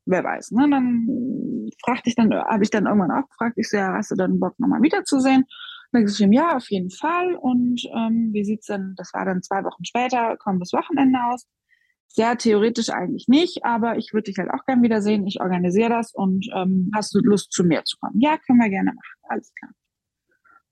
wer 0.06 0.24
weiß. 0.24 0.52
Ne? 0.52 0.68
Dann 0.70 1.68
fragte 1.84 2.08
ich 2.08 2.16
dann, 2.16 2.32
habe 2.32 2.62
ich 2.62 2.70
dann 2.70 2.86
irgendwann 2.86 3.10
auch 3.10 3.28
gefragt, 3.28 3.58
ich 3.58 3.68
so, 3.68 3.76
ja, 3.76 3.92
hast 3.94 4.10
du 4.10 4.14
dann 4.14 4.40
Bock, 4.40 4.58
nochmal 4.58 4.80
wiederzusehen? 4.80 5.44
Dann 5.92 6.00
habe 6.00 6.10
ich 6.10 6.16
gesagt, 6.16 6.34
ja, 6.34 6.56
auf 6.56 6.70
jeden 6.70 6.90
Fall. 6.90 7.34
Und 7.34 7.82
ähm, 7.94 8.30
wie 8.32 8.44
sieht's 8.44 8.66
denn, 8.66 8.94
das 8.96 9.12
war 9.12 9.24
dann 9.24 9.42
zwei 9.42 9.62
Wochen 9.64 9.84
später, 9.84 10.36
kommt 10.38 10.60
das 10.60 10.72
Wochenende 10.72 11.18
aus. 11.30 11.46
Ja, 12.14 12.34
theoretisch 12.34 12.88
eigentlich 12.90 13.28
nicht, 13.28 13.64
aber 13.64 13.98
ich 13.98 14.12
würde 14.12 14.30
dich 14.30 14.38
halt 14.38 14.50
auch 14.50 14.64
gern 14.64 14.82
wiedersehen. 14.82 15.26
Ich 15.26 15.40
organisiere 15.40 15.90
das 15.90 16.14
und 16.14 16.46
ähm, 16.54 16.90
hast 16.94 17.14
du 17.14 17.18
Lust, 17.18 17.52
zu 17.52 17.64
mir 17.64 17.84
zu 17.84 17.96
kommen? 17.98 18.18
Ja, 18.20 18.38
können 18.38 18.58
wir 18.58 18.70
gerne 18.70 18.92
machen. 18.92 19.20
Alles 19.28 19.52
klar. 19.58 19.72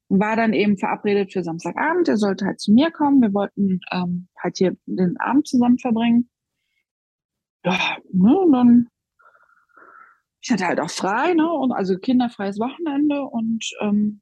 War 0.08 0.36
dann 0.36 0.52
eben 0.52 0.78
verabredet 0.78 1.32
für 1.32 1.42
Samstagabend. 1.42 2.08
Er 2.08 2.16
sollte 2.16 2.46
halt 2.46 2.60
zu 2.60 2.72
mir 2.72 2.90
kommen. 2.90 3.20
Wir 3.20 3.34
wollten 3.34 3.80
ähm, 3.90 4.28
halt 4.42 4.56
hier 4.56 4.76
den 4.86 5.16
Abend 5.18 5.46
zusammen 5.46 5.78
verbringen. 5.78 6.30
Ja, 7.64 7.96
ne, 8.12 8.38
und 8.38 8.52
dann 8.52 8.88
ich 10.44 10.50
hatte 10.50 10.66
halt 10.66 10.78
auch 10.78 10.90
frei, 10.90 11.32
ne? 11.32 11.50
Und 11.50 11.72
also 11.72 11.96
kinderfreies 11.96 12.58
Wochenende 12.58 13.22
und 13.22 13.64
ähm, 13.80 14.20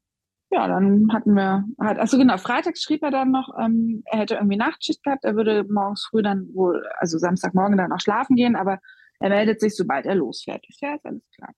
ja, 0.53 0.69
dann 0.69 1.09
hatten 1.13 1.33
wir 1.33 1.65
halt, 1.81 1.99
also 1.99 2.19
genau, 2.19 2.37
Freitag 2.37 2.77
schrieb 2.77 3.03
er 3.03 3.11
dann 3.11 3.31
noch, 3.31 3.49
ähm, 3.59 4.03
er 4.05 4.19
hätte 4.21 4.35
irgendwie 4.35 4.59
Nachtschicht 4.59 5.03
gehabt, 5.03 5.25
er 5.25 5.35
würde 5.35 5.65
morgens 5.65 6.07
früh 6.11 6.23
dann 6.23 6.47
wohl, 6.53 6.87
also 6.99 7.17
Samstagmorgen 7.17 7.79
dann 7.79 7.91
auch 7.91 8.01
schlafen 8.01 8.37
gehen, 8.37 8.55
aber 8.55 8.79
er 9.19 9.31
meldet 9.31 9.61
sich, 9.61 9.75
sobald 9.75 10.05
er 10.05 10.15
losfährt. 10.15 10.65
Ich, 10.69 10.79
ja, 10.81 10.99
alles 11.03 11.23
klar. 11.35 11.55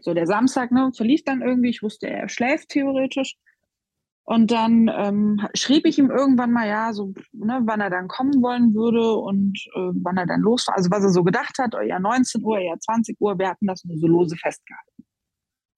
So, 0.00 0.14
der 0.14 0.26
Samstag, 0.26 0.72
ne, 0.72 0.92
verlief 0.96 1.24
dann 1.24 1.42
irgendwie, 1.42 1.68
ich 1.68 1.82
wusste, 1.82 2.08
er 2.08 2.28
schläft 2.30 2.70
theoretisch. 2.70 3.36
Und 4.26 4.50
dann 4.50 4.88
ähm, 4.88 5.46
schrieb 5.52 5.84
ich 5.84 5.98
ihm 5.98 6.10
irgendwann 6.10 6.52
mal, 6.52 6.66
ja, 6.66 6.94
so, 6.94 7.12
ne, 7.32 7.60
wann 7.64 7.82
er 7.82 7.90
dann 7.90 8.08
kommen 8.08 8.40
wollen 8.40 8.72
würde 8.74 9.12
und 9.12 9.58
äh, 9.74 9.90
wann 10.02 10.16
er 10.16 10.26
dann 10.26 10.40
losfährt. 10.40 10.78
Also 10.78 10.90
was 10.90 11.04
er 11.04 11.10
so 11.10 11.22
gedacht 11.22 11.58
hat, 11.58 11.74
eher 11.74 12.00
19 12.00 12.42
Uhr, 12.42 12.58
eher 12.58 12.80
20 12.80 13.20
Uhr, 13.20 13.38
wir 13.38 13.50
hatten 13.50 13.66
das 13.66 13.84
nur 13.84 13.98
so 13.98 14.06
lose 14.06 14.36
festgehalten. 14.36 15.04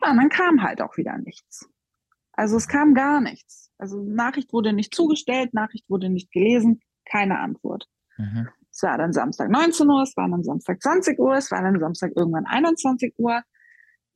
Ja, 0.01 0.13
und 0.13 0.19
dann 0.19 0.29
kam 0.29 0.63
halt 0.63 0.81
auch 0.81 0.97
wieder 0.97 1.19
nichts. 1.19 1.69
Also 2.37 2.57
es 2.57 2.69
kam 2.69 2.95
gar 2.95 3.21
nichts. 3.21 3.73
Also 3.79 4.03
Nachricht 4.03 4.53
wurde 4.53 4.73
nicht 4.73 4.95
zugestellt, 4.95 5.55
Nachricht 5.55 5.89
wurde 5.89 6.09
nicht 6.09 6.31
gelesen, 6.31 6.81
keine 7.11 7.39
Antwort. 7.39 7.87
Mhm. 8.17 8.49
Es 8.71 8.83
war 8.83 8.99
dann 8.99 9.13
Samstag 9.13 9.51
19 9.51 9.89
Uhr, 9.89 10.03
es 10.03 10.17
war 10.17 10.29
dann 10.29 10.43
Samstag 10.43 10.83
20 10.83 11.19
Uhr, 11.19 11.35
es 11.35 11.51
war 11.51 11.63
dann 11.63 11.81
Samstag 11.81 12.13
irgendwann 12.15 12.47
21 12.47 13.15
Uhr. 13.19 13.43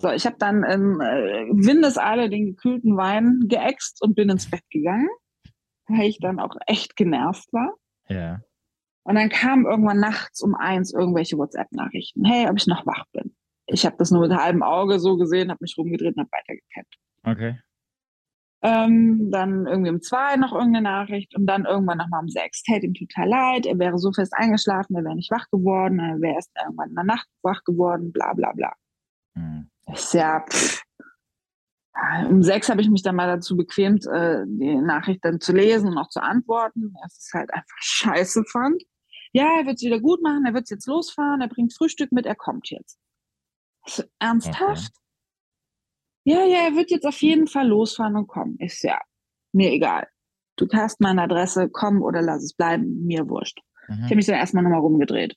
So, 0.01 0.11
ich 0.11 0.27
habe 0.27 0.37
dann 0.39 0.65
in 0.65 1.01
äh, 1.01 1.47
Windeseile 1.51 2.31
den 2.31 2.47
gekühlten 2.47 2.97
Wein 2.97 3.41
geäxt 3.49 4.03
und 4.03 4.15
bin 4.15 4.31
ins 4.31 4.51
Bett 4.51 4.65
gegangen, 4.71 5.09
weil 5.89 6.09
ich 6.09 6.19
dann 6.21 6.41
auch 6.41 6.57
echt 6.67 6.97
genervt 6.97 7.53
war. 7.53 7.75
Ja. 8.09 8.41
Und 9.03 9.15
dann 9.15 9.29
kamen 9.29 9.67
irgendwann 9.67 10.01
nachts 10.01 10.43
um 10.43 10.55
eins 10.55 10.93
irgendwelche 10.93 11.37
WhatsApp-Nachrichten. 11.39 12.25
Hey, 12.25 12.49
ob 12.49 12.57
ich 12.57 12.67
noch 12.67 12.87
wach 12.87 13.05
bin. 13.13 13.35
Ich 13.67 13.87
habe 13.87 13.97
das 13.99 14.11
nur 14.11 14.27
mit 14.27 14.37
halbem 14.37 14.63
Auge 14.63 14.99
so 14.99 15.17
gesehen, 15.17 15.51
habe 15.51 15.59
mich 15.63 15.77
rumgedreht 15.77 16.17
und 16.17 16.23
habe 16.23 16.31
weitergekämpft. 16.33 16.99
Okay. 17.25 17.59
Ähm, 18.63 19.31
dann 19.31 19.67
irgendwie 19.67 19.91
um 19.91 20.03
zwei 20.03 20.37
noch 20.37 20.53
irgendeine 20.53 20.83
Nachricht 20.83 21.35
und 21.35 21.47
dann 21.47 21.65
irgendwann 21.65 21.97
nochmal 21.97 22.21
um 22.21 22.29
sechs. 22.29 22.63
Täte 22.63 22.87
ihm 22.87 22.95
total 22.95 23.29
leid, 23.29 23.67
er 23.67 23.79
wäre 23.79 23.99
so 23.99 24.13
fest 24.13 24.35
eingeschlafen, 24.35 24.97
er 24.97 25.05
wäre 25.05 25.15
nicht 25.15 25.31
wach 25.31 25.49
geworden, 25.51 25.99
er 25.99 26.21
wäre 26.21 26.35
erst 26.35 26.51
irgendwann 26.63 26.91
in 26.91 26.95
der 26.95 27.05
Nacht 27.05 27.27
wach 27.43 27.65
geworden, 27.65 28.13
bla 28.13 28.35
bla 28.35 28.53
bla. 28.53 28.73
Mhm. 29.35 29.71
Ist 29.91 30.13
ja, 30.13 30.45
pff. 30.47 30.83
um 32.29 32.43
sechs 32.43 32.69
habe 32.69 32.83
ich 32.83 32.91
mich 32.91 33.03
dann 33.03 33.17
mal 33.17 33.29
dazu 33.29 33.57
bequemt, 33.57 34.07
äh, 34.07 34.45
die 34.47 34.77
Nachricht 34.77 35.25
dann 35.25 35.41
zu 35.41 35.53
lesen 35.53 35.89
und 35.89 35.99
auch 35.99 36.11
zu 36.11 36.23
antworten, 36.23 36.95
was 37.03 37.27
ich 37.27 37.33
halt 37.33 37.53
einfach 37.55 37.79
scheiße 37.79 38.45
fand. 38.45 38.83
Ja, 39.33 39.59
er 39.59 39.67
wird 39.67 39.77
es 39.77 39.83
wieder 39.83 40.01
gut 40.01 40.23
machen, 40.23 40.45
er 40.45 40.53
wird 40.53 40.69
jetzt 40.69 40.87
losfahren, 40.87 41.41
er 41.41 41.49
bringt 41.49 41.73
Frühstück 41.73 42.13
mit, 42.13 42.27
er 42.27 42.35
kommt 42.35 42.69
jetzt. 42.69 42.99
Also, 43.83 44.03
ernsthaft? 44.19 44.93
Okay. 44.93 45.01
Ja, 46.31 46.45
ja, 46.45 46.69
er 46.69 46.77
wird 46.77 46.91
jetzt 46.91 47.07
auf 47.07 47.21
jeden 47.23 47.49
Fall 47.49 47.67
losfahren 47.67 48.17
und 48.17 48.29
kommen. 48.29 48.57
Ist 48.59 48.83
ja 48.83 49.01
mir 49.53 49.73
egal. 49.73 50.07
Du 50.57 50.69
hast 50.73 51.01
meine 51.01 51.23
Adresse, 51.23 51.69
komm 51.71 52.03
oder 52.03 52.23
lass 52.23 52.45
es 52.45 52.55
bleiben, 52.55 53.05
mir 53.05 53.29
wurscht. 53.29 53.59
Mhm. 53.89 53.97
Ich 53.97 54.05
habe 54.05 54.17
mich 54.17 54.27
dann 54.27 54.37
erstmal 54.37 54.63
nochmal 54.63 54.81
rumgedreht. 54.81 55.35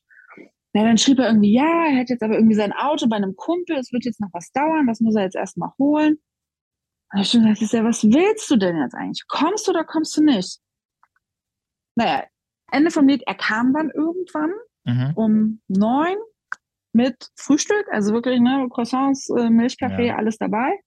Ja, 0.74 0.84
dann 0.84 0.98
schrieb 0.98 1.20
er 1.20 1.28
irgendwie, 1.28 1.54
ja, 1.54 1.86
er 1.86 1.98
hätte 1.98 2.14
jetzt 2.14 2.24
aber 2.24 2.36
irgendwie 2.36 2.56
sein 2.56 2.74
Auto 2.74 3.08
bei 3.08 3.16
einem 3.16 3.36
Kumpel, 3.36 3.78
es 3.78 3.92
wird 3.92 4.06
jetzt 4.06 4.20
noch 4.20 4.30
was 4.34 4.52
dauern, 4.52 4.88
das 4.88 5.02
muss 5.02 5.16
er 5.16 5.24
jetzt 5.24 5.36
erstmal 5.36 5.70
holen. 5.78 6.18
Und 7.12 7.22
ich 7.22 7.30
schon 7.30 7.46
gesagt, 7.46 7.74
ja, 7.74 7.84
was 7.84 8.04
willst 8.04 8.50
du 8.50 8.58
denn 8.58 8.78
jetzt 8.78 8.96
eigentlich? 8.96 9.24
Kommst 9.28 9.68
du 9.68 9.72
oder 9.72 9.84
kommst 9.84 10.18
du 10.18 10.24
nicht? 10.24 10.60
Naja, 11.96 12.24
Ende 12.72 12.90
vom 12.90 13.08
Lied, 13.08 13.24
er 13.28 13.36
kam 13.36 13.74
dann 13.74 13.92
irgendwann 13.92 14.52
mhm. 14.84 15.12
um 15.16 15.62
neun 15.68 16.18
mit 16.94 17.30
Frühstück, 17.36 17.86
also 17.92 18.14
wirklich, 18.14 18.40
ne, 18.40 18.68
Croissants, 18.70 19.30
äh, 19.30 19.50
Milchkaffee, 19.50 20.08
ja. 20.08 20.16
alles 20.16 20.38
dabei. 20.38 20.80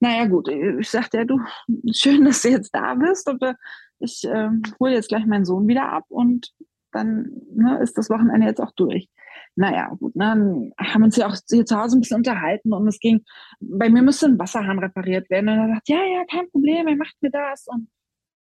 Naja, 0.00 0.26
gut, 0.26 0.48
ich 0.48 0.88
sagte 0.90 1.18
ja, 1.18 1.24
du, 1.24 1.40
schön, 1.92 2.24
dass 2.24 2.42
du 2.42 2.50
jetzt 2.50 2.74
da 2.74 2.94
bist, 2.94 3.28
aber 3.28 3.56
ich 3.98 4.24
äh, 4.24 4.50
hole 4.78 4.92
jetzt 4.92 5.08
gleich 5.08 5.26
meinen 5.26 5.44
Sohn 5.44 5.66
wieder 5.66 5.88
ab 5.88 6.04
und 6.08 6.52
dann 6.92 7.30
ne, 7.54 7.80
ist 7.82 7.98
das 7.98 8.10
Wochenende 8.10 8.46
jetzt 8.46 8.60
auch 8.60 8.72
durch. 8.72 9.08
Naja, 9.56 9.88
gut, 9.98 10.14
ne, 10.14 10.24
dann 10.24 10.72
haben 10.78 11.04
uns 11.04 11.16
ja 11.16 11.26
auch 11.26 11.36
hier 11.48 11.64
zu 11.64 11.78
Hause 11.78 11.96
ein 11.96 12.00
bisschen 12.00 12.18
unterhalten 12.18 12.72
und 12.72 12.86
es 12.86 12.98
ging, 12.98 13.24
bei 13.60 13.88
mir 13.88 14.02
müsste 14.02 14.26
ein 14.26 14.38
Wasserhahn 14.38 14.78
repariert 14.78 15.30
werden. 15.30 15.48
Und 15.48 15.58
er 15.58 15.74
sagt, 15.74 15.88
ja, 15.88 16.04
ja, 16.04 16.24
kein 16.30 16.50
Problem, 16.50 16.86
er 16.86 16.96
macht 16.96 17.16
mir 17.20 17.30
das. 17.30 17.66
Und 17.66 17.88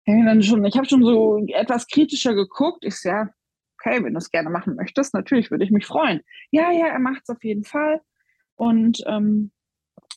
dann 0.06 0.42
schon, 0.42 0.64
ich 0.64 0.76
habe 0.76 0.88
schon 0.88 1.02
so 1.02 1.44
etwas 1.48 1.86
kritischer 1.86 2.34
geguckt. 2.34 2.84
Ich 2.84 3.02
ja, 3.04 3.28
okay, 3.78 4.02
wenn 4.02 4.14
du 4.14 4.18
es 4.18 4.30
gerne 4.30 4.50
machen 4.50 4.76
möchtest, 4.76 5.14
natürlich 5.14 5.50
würde 5.50 5.64
ich 5.64 5.70
mich 5.70 5.86
freuen. 5.86 6.20
Ja, 6.50 6.70
ja, 6.70 6.86
er 6.86 6.98
macht 6.98 7.22
es 7.22 7.30
auf 7.30 7.42
jeden 7.44 7.64
Fall. 7.64 8.00
Und 8.56 9.02
ähm, 9.06 9.52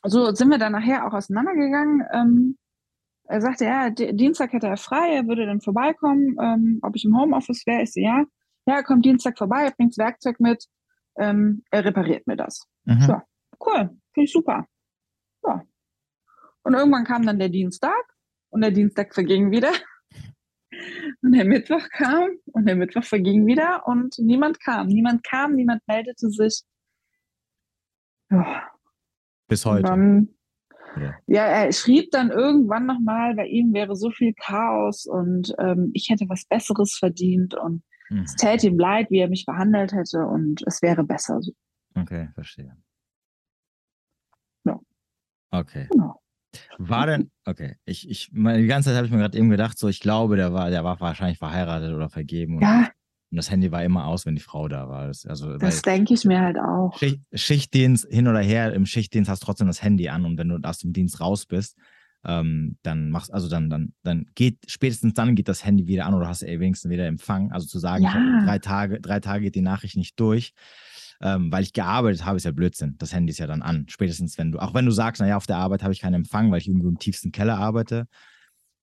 so 0.04 0.34
sind 0.34 0.50
wir 0.50 0.58
dann 0.58 0.72
nachher 0.72 1.06
auch 1.06 1.14
auseinandergegangen. 1.14 2.04
Ähm, 2.12 2.58
er 3.26 3.42
sagte, 3.42 3.66
ja, 3.66 3.90
Dienstag 3.90 4.52
hätte 4.52 4.68
er 4.68 4.78
frei, 4.78 5.16
er 5.16 5.28
würde 5.28 5.46
dann 5.46 5.62
vorbeikommen, 5.62 6.36
ähm, 6.42 6.80
ob 6.82 6.96
ich 6.96 7.06
im 7.06 7.18
Homeoffice 7.18 7.66
wäre. 7.66 7.84
Ich 7.84 7.94
so, 7.94 8.00
ja, 8.00 8.26
ja, 8.66 8.76
er 8.76 8.84
kommt 8.84 9.06
Dienstag 9.06 9.38
vorbei, 9.38 9.64
er 9.64 9.72
bringt 9.72 9.92
das 9.92 10.04
Werkzeug 10.04 10.40
mit, 10.40 10.66
ähm, 11.18 11.64
er 11.72 11.86
repariert 11.86 12.28
mir 12.28 12.36
das. 12.36 12.68
Mhm. 12.86 13.02
So, 13.02 13.14
cool, 13.66 13.90
finde 14.14 14.26
ich 14.26 14.32
super. 14.32 14.66
Ja. 15.46 15.64
Und 16.64 16.74
irgendwann 16.74 17.06
kam 17.06 17.26
dann 17.26 17.40
der 17.40 17.50
Dienstag 17.50 18.04
und 18.50 18.62
der 18.62 18.72
Dienstag 18.72 19.14
verging 19.14 19.52
wieder. 19.52 19.72
Und 21.22 21.34
der 21.34 21.46
Mittwoch 21.46 21.88
kam 21.92 22.30
und 22.46 22.66
der 22.66 22.76
Mittwoch 22.76 23.04
verging 23.04 23.46
wieder 23.46 23.88
und 23.88 24.18
niemand 24.20 24.60
kam. 24.60 24.88
Niemand 24.88 25.24
kam, 25.24 25.56
niemand 25.56 25.82
meldete 25.88 26.30
sich. 26.30 26.64
Ja. 28.30 28.70
Bis 29.48 29.66
heute. 29.66 29.84
Dann, 29.84 30.30
ja. 30.98 31.16
ja. 31.28 31.46
er 31.46 31.72
schrieb 31.74 32.12
dann 32.12 32.32
irgendwann 32.32 32.86
nochmal, 32.86 33.36
bei 33.36 33.48
ihm 33.48 33.74
wäre 33.74 33.96
so 33.96 34.12
viel 34.12 34.34
Chaos 34.34 35.06
und 35.06 35.54
ähm, 35.60 35.92
ich 35.94 36.10
hätte 36.10 36.30
was 36.30 36.46
Besseres 36.46 36.96
verdient 36.98 37.54
und 37.56 37.84
mhm. 38.10 38.22
es 38.22 38.36
täte 38.36 38.68
ihm 38.68 38.80
leid, 38.80 39.10
wie 39.10 39.20
er 39.20 39.30
mich 39.30 39.46
behandelt 39.46 39.92
hätte 39.94 40.26
und 40.26 40.64
es 40.66 40.82
wäre 40.82 41.04
besser 41.04 41.42
so. 41.42 41.52
Okay, 41.96 42.30
verstehe. 42.34 42.78
Ja. 44.64 44.80
Okay. 45.52 45.88
Genau. 45.92 46.21
War 46.78 47.08
denn, 47.08 47.32
okay, 47.46 47.76
ich, 47.86 48.10
ich, 48.10 48.30
die 48.32 48.68
ganze 48.68 48.90
Zeit 48.90 48.98
habe 48.98 49.06
ich 49.06 49.12
mir 49.12 49.20
gerade 49.20 49.38
eben 49.38 49.50
gedacht, 49.50 49.78
so, 49.78 49.88
ich 49.88 50.00
glaube, 50.00 50.36
der 50.36 50.54
war, 50.54 50.70
der 50.70 50.84
war 50.84 51.00
wahrscheinlich 51.00 51.38
verheiratet 51.38 51.94
oder 51.94 52.10
vergeben. 52.10 52.62
Ja. 52.62 52.90
Und 53.32 53.38
das 53.38 53.50
Handy 53.50 53.72
war 53.72 53.84
immer 53.84 54.08
aus, 54.08 54.26
wenn 54.26 54.36
die 54.36 54.42
Frau 54.42 54.68
da 54.68 54.90
war. 54.90 55.08
Das, 55.08 55.26
also, 55.26 55.58
das 55.58 55.82
denke 55.82 56.14
ich 56.14 56.26
mir 56.26 56.42
halt 56.42 56.58
auch. 56.58 56.98
Schicht, 56.98 57.22
Schichtdienst 57.34 58.08
hin 58.10 58.28
oder 58.28 58.42
her, 58.42 58.74
im 58.74 58.86
Schichtdienst 58.86 59.30
hast 59.30 59.44
du 59.44 59.46
trotzdem 59.46 59.68
das 59.68 59.82
Handy 59.82 60.10
an 60.10 60.26
und 60.26 60.38
wenn 60.38 60.50
du 60.50 60.60
aus 60.64 60.80
dem 60.80 60.92
Dienst 60.92 61.22
raus 61.22 61.46
bist, 61.46 61.78
ähm, 62.26 62.78
dann 62.84 63.10
machst, 63.10 63.34
also 63.34 63.48
dann, 63.48 63.70
dann, 63.70 63.94
dann 64.04 64.26
geht, 64.36 64.58
spätestens 64.68 65.14
dann 65.14 65.36
geht 65.36 65.48
das 65.48 65.66
Handy 65.66 65.88
wieder 65.88 66.06
an 66.06 66.14
oder 66.14 66.28
hast 66.28 66.42
du 66.42 66.48
wenigstens 66.48 66.92
wieder 66.92 67.08
Empfang. 67.08 67.52
Also 67.52 67.68
zu 67.68 67.80
sagen, 67.80 68.04
ja. 68.04 68.44
drei 68.44 68.60
Tage, 68.60 69.00
drei 69.00 69.20
Tage 69.22 69.46
geht 69.46 69.56
die 69.56 69.62
Nachricht 69.62 69.96
nicht 69.96 70.20
durch 70.20 70.54
ähm, 71.22 71.52
weil 71.52 71.64
ich 71.64 71.74
gearbeitet 71.74 72.26
habe, 72.26 72.38
ist 72.38 72.46
ja 72.46 72.52
Blödsinn. 72.52 72.96
Das 72.98 73.14
Handy 73.14 73.32
ist 73.32 73.38
ja 73.38 73.48
dann 73.48 73.62
an. 73.62 73.86
Spätestens, 73.90 74.38
wenn 74.38 74.52
du, 74.52 74.60
auch 74.60 74.74
wenn 74.74 74.86
du 74.86 74.92
sagst, 74.92 75.22
naja, 75.22 75.38
auf 75.38 75.46
der 75.46 75.58
Arbeit 75.58 75.84
habe 75.84 75.94
ich 75.94 76.02
keinen 76.02 76.16
Empfang, 76.16 76.52
weil 76.52 76.60
ich 76.60 76.68
irgendwo 76.68 76.90
im 76.90 76.98
tiefsten 76.98 77.32
Keller 77.32 77.58
arbeite, 77.58 78.08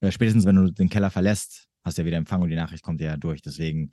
äh, 0.01 0.13
spätestens, 0.13 0.47
wenn 0.47 0.57
du 0.57 0.71
den 0.71 0.89
Keller 0.89 1.11
verlässt, 1.11 1.67
hast 1.85 1.99
du 1.99 2.03
ja 2.03 2.07
wieder 2.07 2.17
Empfang 2.17 2.43
und 2.43 2.49
die 2.49 2.57
Nachricht 2.57 2.85
kommt 2.85 3.01
ja 3.01 3.17
durch. 3.17 3.43
Deswegen, 3.43 3.91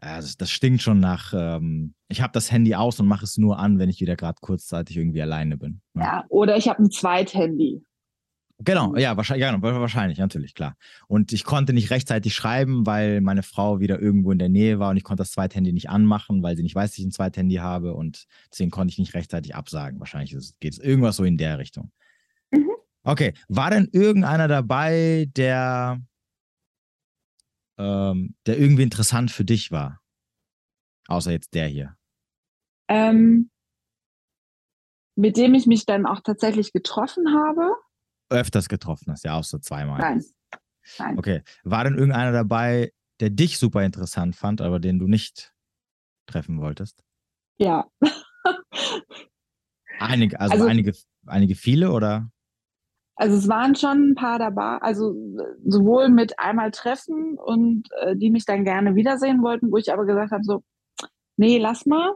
äh, 0.00 0.16
das, 0.16 0.36
das, 0.36 0.50
stinkt 0.50 0.82
schon 0.82 0.98
nach, 0.98 1.34
ähm, 1.36 1.94
ich 2.08 2.22
habe 2.22 2.32
das 2.32 2.50
Handy 2.50 2.74
aus 2.74 2.98
und 3.00 3.06
mache 3.06 3.24
es 3.24 3.36
nur 3.36 3.58
an, 3.58 3.78
wenn 3.78 3.90
ich 3.90 4.00
wieder 4.00 4.16
gerade 4.16 4.38
kurzzeitig 4.40 4.96
irgendwie 4.96 5.22
alleine 5.22 5.58
bin. 5.58 5.80
Ja, 5.94 6.00
ne? 6.00 6.06
ja 6.06 6.24
oder 6.28 6.56
ich 6.56 6.68
habe 6.68 6.82
ein 6.82 6.90
Zweithandy. 6.90 7.82
Genau, 8.58 8.94
ja, 8.96 9.16
wahrscheinlich, 9.16 9.42
ja, 9.42 9.50
genau, 9.50 9.80
wahrscheinlich, 9.80 10.18
natürlich, 10.18 10.54
klar. 10.54 10.76
Und 11.08 11.32
ich 11.32 11.42
konnte 11.42 11.72
nicht 11.72 11.90
rechtzeitig 11.90 12.34
schreiben, 12.34 12.86
weil 12.86 13.20
meine 13.20 13.42
Frau 13.42 13.80
wieder 13.80 14.00
irgendwo 14.00 14.30
in 14.30 14.38
der 14.38 14.48
Nähe 14.48 14.78
war 14.78 14.90
und 14.90 14.96
ich 14.96 15.02
konnte 15.02 15.22
das 15.22 15.32
Zweithandy 15.32 15.72
nicht 15.72 15.90
anmachen, 15.90 16.42
weil 16.42 16.56
sie 16.56 16.62
nicht 16.62 16.74
weiß, 16.74 16.90
dass 16.90 16.98
ich 16.98 17.04
ein 17.04 17.10
Zweithandy 17.10 17.56
habe 17.56 17.94
und 17.94 18.26
deswegen 18.52 18.70
konnte 18.70 18.92
ich 18.92 18.98
nicht 18.98 19.14
rechtzeitig 19.14 19.56
absagen. 19.56 19.98
Wahrscheinlich 19.98 20.36
geht 20.60 20.72
es 20.72 20.78
irgendwas 20.78 21.16
so 21.16 21.24
in 21.24 21.36
der 21.36 21.58
Richtung. 21.58 21.90
Mhm. 22.52 22.70
Okay, 23.02 23.34
war 23.48 23.70
denn 23.70 23.88
irgendeiner 23.90 24.46
dabei, 24.46 25.26
der, 25.36 26.00
ähm, 27.76 28.36
der 28.46 28.58
irgendwie 28.58 28.84
interessant 28.84 29.32
für 29.32 29.44
dich 29.44 29.72
war? 29.72 30.00
Außer 31.08 31.32
jetzt 31.32 31.54
der 31.54 31.66
hier. 31.66 31.96
Ähm, 32.86 33.50
mit 35.16 35.36
dem 35.36 35.54
ich 35.54 35.66
mich 35.66 35.86
dann 35.86 36.06
auch 36.06 36.20
tatsächlich 36.20 36.72
getroffen 36.72 37.34
habe 37.34 37.74
öfters 38.30 38.68
getroffen 38.68 39.10
hast, 39.10 39.24
ja 39.24 39.34
auch 39.34 39.44
so 39.44 39.58
zweimal. 39.58 40.00
Nein. 40.00 40.24
Nein. 40.98 41.18
Okay. 41.18 41.42
War 41.62 41.84
denn 41.84 41.96
irgendeiner 41.96 42.32
dabei, 42.32 42.92
der 43.20 43.30
dich 43.30 43.58
super 43.58 43.82
interessant 43.84 44.36
fand, 44.36 44.60
aber 44.60 44.80
den 44.80 44.98
du 44.98 45.06
nicht 45.06 45.54
treffen 46.26 46.60
wolltest? 46.60 47.02
Ja. 47.58 47.86
einige, 49.98 50.40
also, 50.40 50.54
also 50.54 50.66
einige, 50.66 50.92
einige 51.26 51.54
viele 51.54 51.92
oder? 51.92 52.30
Also 53.16 53.36
es 53.36 53.48
waren 53.48 53.76
schon 53.76 54.10
ein 54.10 54.14
paar 54.16 54.40
dabei, 54.40 54.78
also 54.78 55.14
sowohl 55.64 56.08
mit 56.08 56.38
einmal 56.38 56.72
treffen 56.72 57.38
und 57.38 57.88
äh, 58.00 58.16
die 58.16 58.30
mich 58.30 58.44
dann 58.44 58.64
gerne 58.64 58.96
wiedersehen 58.96 59.40
wollten, 59.42 59.70
wo 59.70 59.76
ich 59.76 59.92
aber 59.92 60.04
gesagt 60.04 60.32
habe, 60.32 60.42
so, 60.42 60.64
nee, 61.36 61.58
lass 61.58 61.86
mal. 61.86 62.14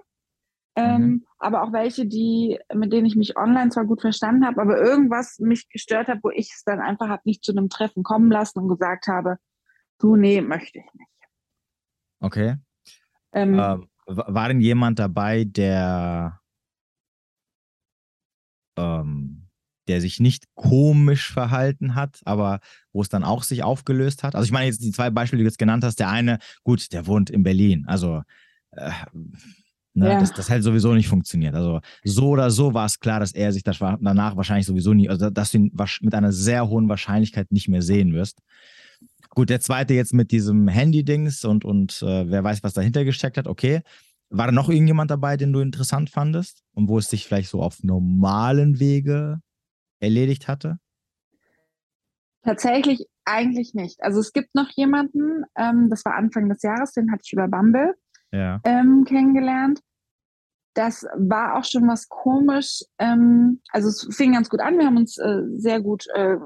Ähm, 0.77 1.03
mhm. 1.03 1.25
Aber 1.39 1.63
auch 1.63 1.73
welche, 1.73 2.07
die, 2.07 2.59
mit 2.75 2.93
denen 2.93 3.07
ich 3.07 3.17
mich 3.17 3.37
online 3.37 3.71
zwar 3.71 3.85
gut 3.85 4.01
verstanden 4.01 4.47
habe, 4.47 4.61
aber 4.61 4.79
irgendwas 4.79 5.39
mich 5.39 5.69
gestört 5.69 6.09
hat, 6.09 6.19
wo 6.23 6.31
ich 6.31 6.51
es 6.55 6.63
dann 6.65 6.81
einfach 6.81 7.09
habe 7.09 7.23
nicht 7.25 7.45
zu 7.45 7.53
einem 7.53 7.69
Treffen 7.69 8.03
kommen 8.03 8.31
lassen 8.31 8.61
und 8.61 8.69
gesagt 8.69 9.09
habe, 9.09 9.39
du, 9.99 10.17
nee, 10.17 10.41
möchte 10.41 10.79
ich 10.79 10.95
nicht. 10.95 11.09
Okay. 12.21 12.57
Ähm, 13.33 13.59
äh, 13.59 13.79
war 14.07 14.49
denn 14.49 14.61
jemand 14.61 14.99
dabei, 14.99 15.45
der, 15.45 16.41
ähm, 18.77 19.49
der 19.87 20.01
sich 20.01 20.21
nicht 20.21 20.45
komisch 20.55 21.33
verhalten 21.33 21.95
hat, 21.95 22.21
aber 22.25 22.61
wo 22.93 23.03
es 23.03 23.09
dann 23.09 23.25
auch 23.25 23.43
sich 23.43 23.63
aufgelöst 23.63 24.23
hat? 24.23 24.35
Also 24.35 24.45
ich 24.45 24.53
meine 24.53 24.67
jetzt 24.67 24.83
die 24.83 24.93
zwei 24.93 25.11
Beispiele, 25.11 25.39
die 25.39 25.45
du 25.45 25.49
jetzt 25.49 25.59
genannt 25.59 25.85
hast. 25.85 25.99
Der 26.01 26.11
eine, 26.11 26.39
gut, 26.63 26.93
der 26.93 27.07
wohnt 27.07 27.31
in 27.31 27.43
Berlin. 27.43 27.85
Also 27.87 28.23
äh, 28.73 28.91
Ne? 29.99 30.11
Ja. 30.11 30.21
Das, 30.21 30.33
das 30.33 30.49
halt 30.49 30.63
sowieso 30.63 30.95
nicht 30.95 31.09
funktioniert. 31.09 31.55
Also 31.55 31.81
so 32.05 32.29
oder 32.29 32.51
so 32.51 32.73
war 32.73 32.87
es 32.87 33.01
klar, 33.01 33.21
dass 33.21 33.33
er 33.33 33.53
sich 33.53 33.65
das 33.65 33.79
danach 33.79 34.37
wahrscheinlich 34.37 34.67
sowieso 34.67 34.95
nie, 34.95 35.09
also 35.09 35.31
dass 35.31 35.51
du 35.51 35.59
ihn 35.59 35.73
mit 36.01 36.15
einer 36.15 36.33
sehr 36.33 36.69
hohen 36.69 36.89
Wahrscheinlichkeit 36.89 37.51
nicht 37.51 37.69
mehr 37.69 37.83
sehen 37.83 38.15
wirst. 38.15 38.41
Gut, 39.31 39.51
der 39.51 39.61
zweite 39.61 39.95
jetzt 39.95 40.15
mit 40.15 40.31
diesem 40.31 40.69
Handy-Dings 40.69 41.45
und, 41.45 41.65
und 41.65 42.01
äh, 42.03 42.31
wer 42.31 42.43
weiß, 42.45 42.63
was 42.63 42.75
dahinter 42.75 43.05
gesteckt 43.05 43.37
hat, 43.37 43.47
okay. 43.47 43.83
War 44.31 44.47
da 44.47 44.53
noch 44.53 44.69
irgendjemand 44.69 45.11
dabei, 45.11 45.39
den 45.39 45.55
du 45.55 45.61
interessant 45.61 46.11
fandest 46.11 46.63
und 46.75 46.89
wo 46.89 46.99
es 46.99 47.09
sich 47.09 47.27
vielleicht 47.27 47.49
so 47.49 47.63
auf 47.63 47.83
normalen 47.83 48.79
Wege 48.79 49.41
erledigt 50.01 50.49
hatte? 50.49 50.79
Tatsächlich 52.43 53.07
eigentlich 53.25 53.73
nicht. 53.75 54.03
Also 54.03 54.21
es 54.21 54.33
gibt 54.33 54.55
noch 54.55 54.69
jemanden, 54.77 55.45
ähm, 55.57 55.89
das 55.89 56.05
war 56.05 56.15
Anfang 56.15 56.49
des 56.49 56.63
Jahres, 56.63 56.93
den 56.93 57.11
hatte 57.11 57.23
ich 57.25 57.33
über 57.33 57.49
Bumble 57.49 57.95
ja. 58.33 58.61
ähm, 58.65 59.05
kennengelernt 59.07 59.81
das 60.75 61.07
war 61.17 61.57
auch 61.57 61.65
schon 61.65 61.89
was 61.89 62.09
komisch. 62.09 62.83
Ähm, 62.99 63.61
also 63.73 63.89
es 63.89 64.09
fing 64.17 64.33
ganz 64.33 64.49
gut 64.49 64.61
an. 64.61 64.79
Wir 64.79 64.87
haben 64.87 64.97
uns 64.97 65.19
äh, 65.19 65.43
sehr 65.57 65.81
gut 65.81 66.07
äh, 66.15 66.37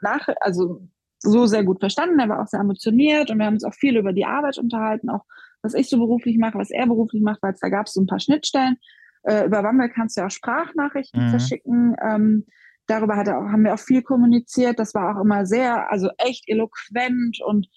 nach, 0.00 0.28
also 0.40 0.88
so 1.18 1.46
sehr 1.46 1.64
gut 1.64 1.80
verstanden. 1.80 2.18
Er 2.20 2.28
war 2.28 2.42
auch 2.42 2.46
sehr 2.46 2.60
ambitioniert 2.60 3.30
und 3.30 3.38
wir 3.38 3.46
haben 3.46 3.54
uns 3.54 3.64
auch 3.64 3.74
viel 3.74 3.96
über 3.96 4.12
die 4.12 4.26
Arbeit 4.26 4.58
unterhalten, 4.58 5.10
auch 5.10 5.24
was 5.62 5.74
ich 5.74 5.88
so 5.88 5.98
beruflich 5.98 6.38
mache, 6.38 6.58
was 6.58 6.70
er 6.70 6.86
beruflich 6.86 7.22
macht, 7.22 7.42
weil 7.42 7.54
da 7.60 7.68
gab 7.68 7.86
es 7.86 7.94
so 7.94 8.02
ein 8.02 8.06
paar 8.06 8.20
Schnittstellen. 8.20 8.76
Äh, 9.22 9.46
über 9.46 9.62
Wambel 9.62 9.88
kannst 9.88 10.16
du 10.16 10.20
ja 10.20 10.26
auch 10.26 10.30
Sprachnachrichten 10.30 11.26
mhm. 11.26 11.30
verschicken. 11.30 11.96
Ähm, 12.02 12.46
darüber 12.86 13.16
hat 13.16 13.28
er 13.28 13.38
auch, 13.38 13.50
haben 13.50 13.64
wir 13.64 13.74
auch 13.74 13.78
viel 13.78 14.02
kommuniziert. 14.02 14.78
Das 14.78 14.94
war 14.94 15.16
auch 15.16 15.22
immer 15.22 15.46
sehr, 15.46 15.90
also 15.90 16.10
echt 16.18 16.44
eloquent 16.48 17.40
und 17.44 17.68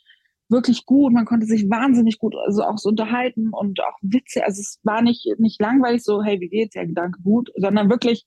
wirklich 0.49 0.85
gut. 0.85 1.13
Man 1.13 1.25
konnte 1.25 1.45
sich 1.45 1.69
wahnsinnig 1.69 2.19
gut 2.19 2.35
also 2.35 2.63
auch 2.63 2.77
so 2.77 2.89
unterhalten 2.89 3.49
und 3.51 3.79
auch 3.81 3.97
Witze. 4.01 4.43
Also 4.43 4.61
es 4.61 4.79
war 4.83 5.01
nicht, 5.01 5.27
nicht 5.39 5.61
langweilig 5.61 6.03
so, 6.03 6.23
hey, 6.23 6.39
wie 6.39 6.49
geht's? 6.49 6.75
Ja, 6.75 6.85
Gedanke 6.85 7.21
gut, 7.21 7.51
sondern 7.55 7.89
wirklich, 7.89 8.25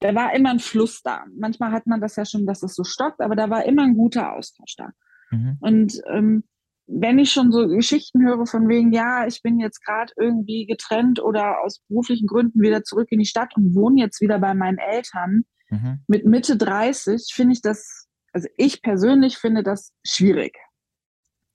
da 0.00 0.14
war 0.14 0.34
immer 0.34 0.50
ein 0.50 0.58
Fluss 0.58 1.02
da. 1.02 1.24
Manchmal 1.38 1.72
hat 1.72 1.86
man 1.86 2.00
das 2.00 2.16
ja 2.16 2.24
schon, 2.24 2.46
dass 2.46 2.62
es 2.62 2.74
so 2.74 2.84
stockt, 2.84 3.20
aber 3.20 3.36
da 3.36 3.50
war 3.50 3.64
immer 3.64 3.82
ein 3.82 3.94
guter 3.94 4.34
Austausch 4.34 4.76
da. 4.76 4.90
Mhm. 5.30 5.56
Und 5.60 6.00
ähm, 6.10 6.44
wenn 6.86 7.18
ich 7.18 7.32
schon 7.32 7.50
so 7.50 7.66
Geschichten 7.66 8.24
höre 8.24 8.46
von 8.46 8.68
wegen, 8.68 8.92
ja, 8.92 9.26
ich 9.26 9.42
bin 9.42 9.58
jetzt 9.58 9.84
gerade 9.84 10.12
irgendwie 10.16 10.66
getrennt 10.66 11.20
oder 11.20 11.60
aus 11.62 11.80
beruflichen 11.88 12.26
Gründen 12.26 12.60
wieder 12.60 12.84
zurück 12.84 13.08
in 13.10 13.18
die 13.18 13.26
Stadt 13.26 13.56
und 13.56 13.74
wohne 13.74 14.00
jetzt 14.00 14.20
wieder 14.20 14.38
bei 14.38 14.54
meinen 14.54 14.78
Eltern 14.78 15.44
mhm. 15.70 16.00
mit 16.06 16.24
Mitte 16.26 16.56
30, 16.56 17.32
finde 17.32 17.54
ich 17.54 17.60
das, 17.60 18.06
also 18.32 18.48
ich 18.56 18.82
persönlich 18.82 19.36
finde 19.38 19.62
das 19.62 19.92
schwierig. 20.04 20.56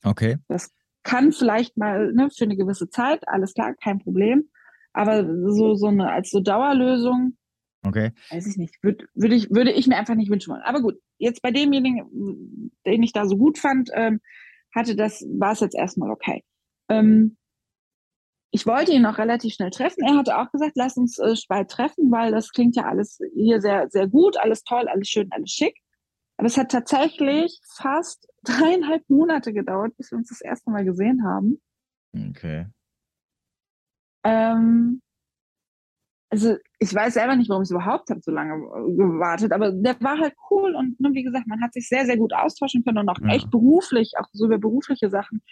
Okay. 0.03 0.37
Das 0.47 0.71
kann 1.03 1.31
vielleicht 1.31 1.77
mal 1.77 2.13
ne, 2.13 2.29
für 2.29 2.45
eine 2.45 2.55
gewisse 2.55 2.89
Zeit, 2.89 3.27
alles 3.27 3.53
klar, 3.53 3.73
kein 3.75 3.99
Problem. 3.99 4.49
Aber 4.93 5.25
so, 5.51 5.75
so 5.75 5.87
eine 5.87 6.11
als 6.11 6.29
so 6.29 6.41
Dauerlösung, 6.41 7.37
okay. 7.85 8.11
weiß 8.29 8.45
ich 8.47 8.57
nicht, 8.57 8.75
würd, 8.83 9.07
würde 9.13 9.35
ich, 9.35 9.49
würde 9.49 9.71
ich 9.71 9.87
mir 9.87 9.97
einfach 9.97 10.15
nicht 10.15 10.29
wünschen 10.29 10.51
wollen. 10.51 10.63
Aber 10.63 10.81
gut, 10.81 10.95
jetzt 11.17 11.41
bei 11.41 11.51
demjenigen, 11.51 12.71
den 12.85 13.03
ich 13.03 13.13
da 13.13 13.25
so 13.25 13.37
gut 13.37 13.57
fand, 13.57 13.89
ähm, 13.93 14.19
hatte 14.75 14.95
das, 14.95 15.25
war 15.37 15.53
es 15.53 15.61
jetzt 15.61 15.75
erstmal 15.75 16.11
okay. 16.11 16.43
Ähm, 16.89 17.37
ich 18.51 18.65
wollte 18.67 18.91
ihn 18.91 19.05
auch 19.05 19.17
relativ 19.17 19.53
schnell 19.53 19.69
treffen. 19.69 20.03
Er 20.03 20.17
hatte 20.17 20.37
auch 20.37 20.51
gesagt, 20.51 20.73
lass 20.75 20.97
uns 20.97 21.17
äh, 21.19 21.35
bald 21.47 21.71
treffen, 21.71 22.11
weil 22.11 22.31
das 22.31 22.51
klingt 22.51 22.75
ja 22.75 22.83
alles 22.83 23.19
hier 23.33 23.61
sehr, 23.61 23.89
sehr 23.89 24.07
gut, 24.07 24.37
alles 24.37 24.63
toll, 24.63 24.89
alles 24.89 25.07
schön, 25.07 25.31
alles 25.31 25.51
schick. 25.51 25.77
Aber 26.41 26.47
es 26.47 26.57
hat 26.57 26.71
tatsächlich 26.71 27.61
fast 27.75 28.27
dreieinhalb 28.43 29.07
Monate 29.11 29.53
gedauert, 29.53 29.95
bis 29.95 30.09
wir 30.09 30.17
uns 30.17 30.29
das 30.29 30.41
erste 30.41 30.71
Mal 30.71 30.83
gesehen 30.83 31.23
haben. 31.23 31.61
Okay. 32.15 32.65
Ähm, 34.23 35.03
also 36.31 36.55
ich 36.79 36.95
weiß 36.95 37.13
selber 37.13 37.35
nicht, 37.35 37.47
warum 37.47 37.61
ich 37.61 37.69
überhaupt 37.69 38.09
habe 38.09 38.21
so 38.23 38.31
lange 38.31 38.55
gewartet, 38.57 39.51
aber 39.51 39.71
der 39.71 40.01
war 40.01 40.17
halt 40.17 40.33
cool 40.49 40.73
und 40.73 40.99
ne, 40.99 41.11
wie 41.13 41.21
gesagt, 41.21 41.45
man 41.45 41.61
hat 41.61 41.73
sich 41.73 41.87
sehr, 41.87 42.07
sehr 42.07 42.17
gut 42.17 42.33
austauschen 42.33 42.83
können 42.83 42.97
und 42.97 43.09
auch 43.09 43.21
ja. 43.21 43.35
echt 43.35 43.51
beruflich, 43.51 44.13
auch 44.17 44.25
so 44.33 44.47
über 44.47 44.57
berufliche 44.57 45.11
Sachen, 45.11 45.43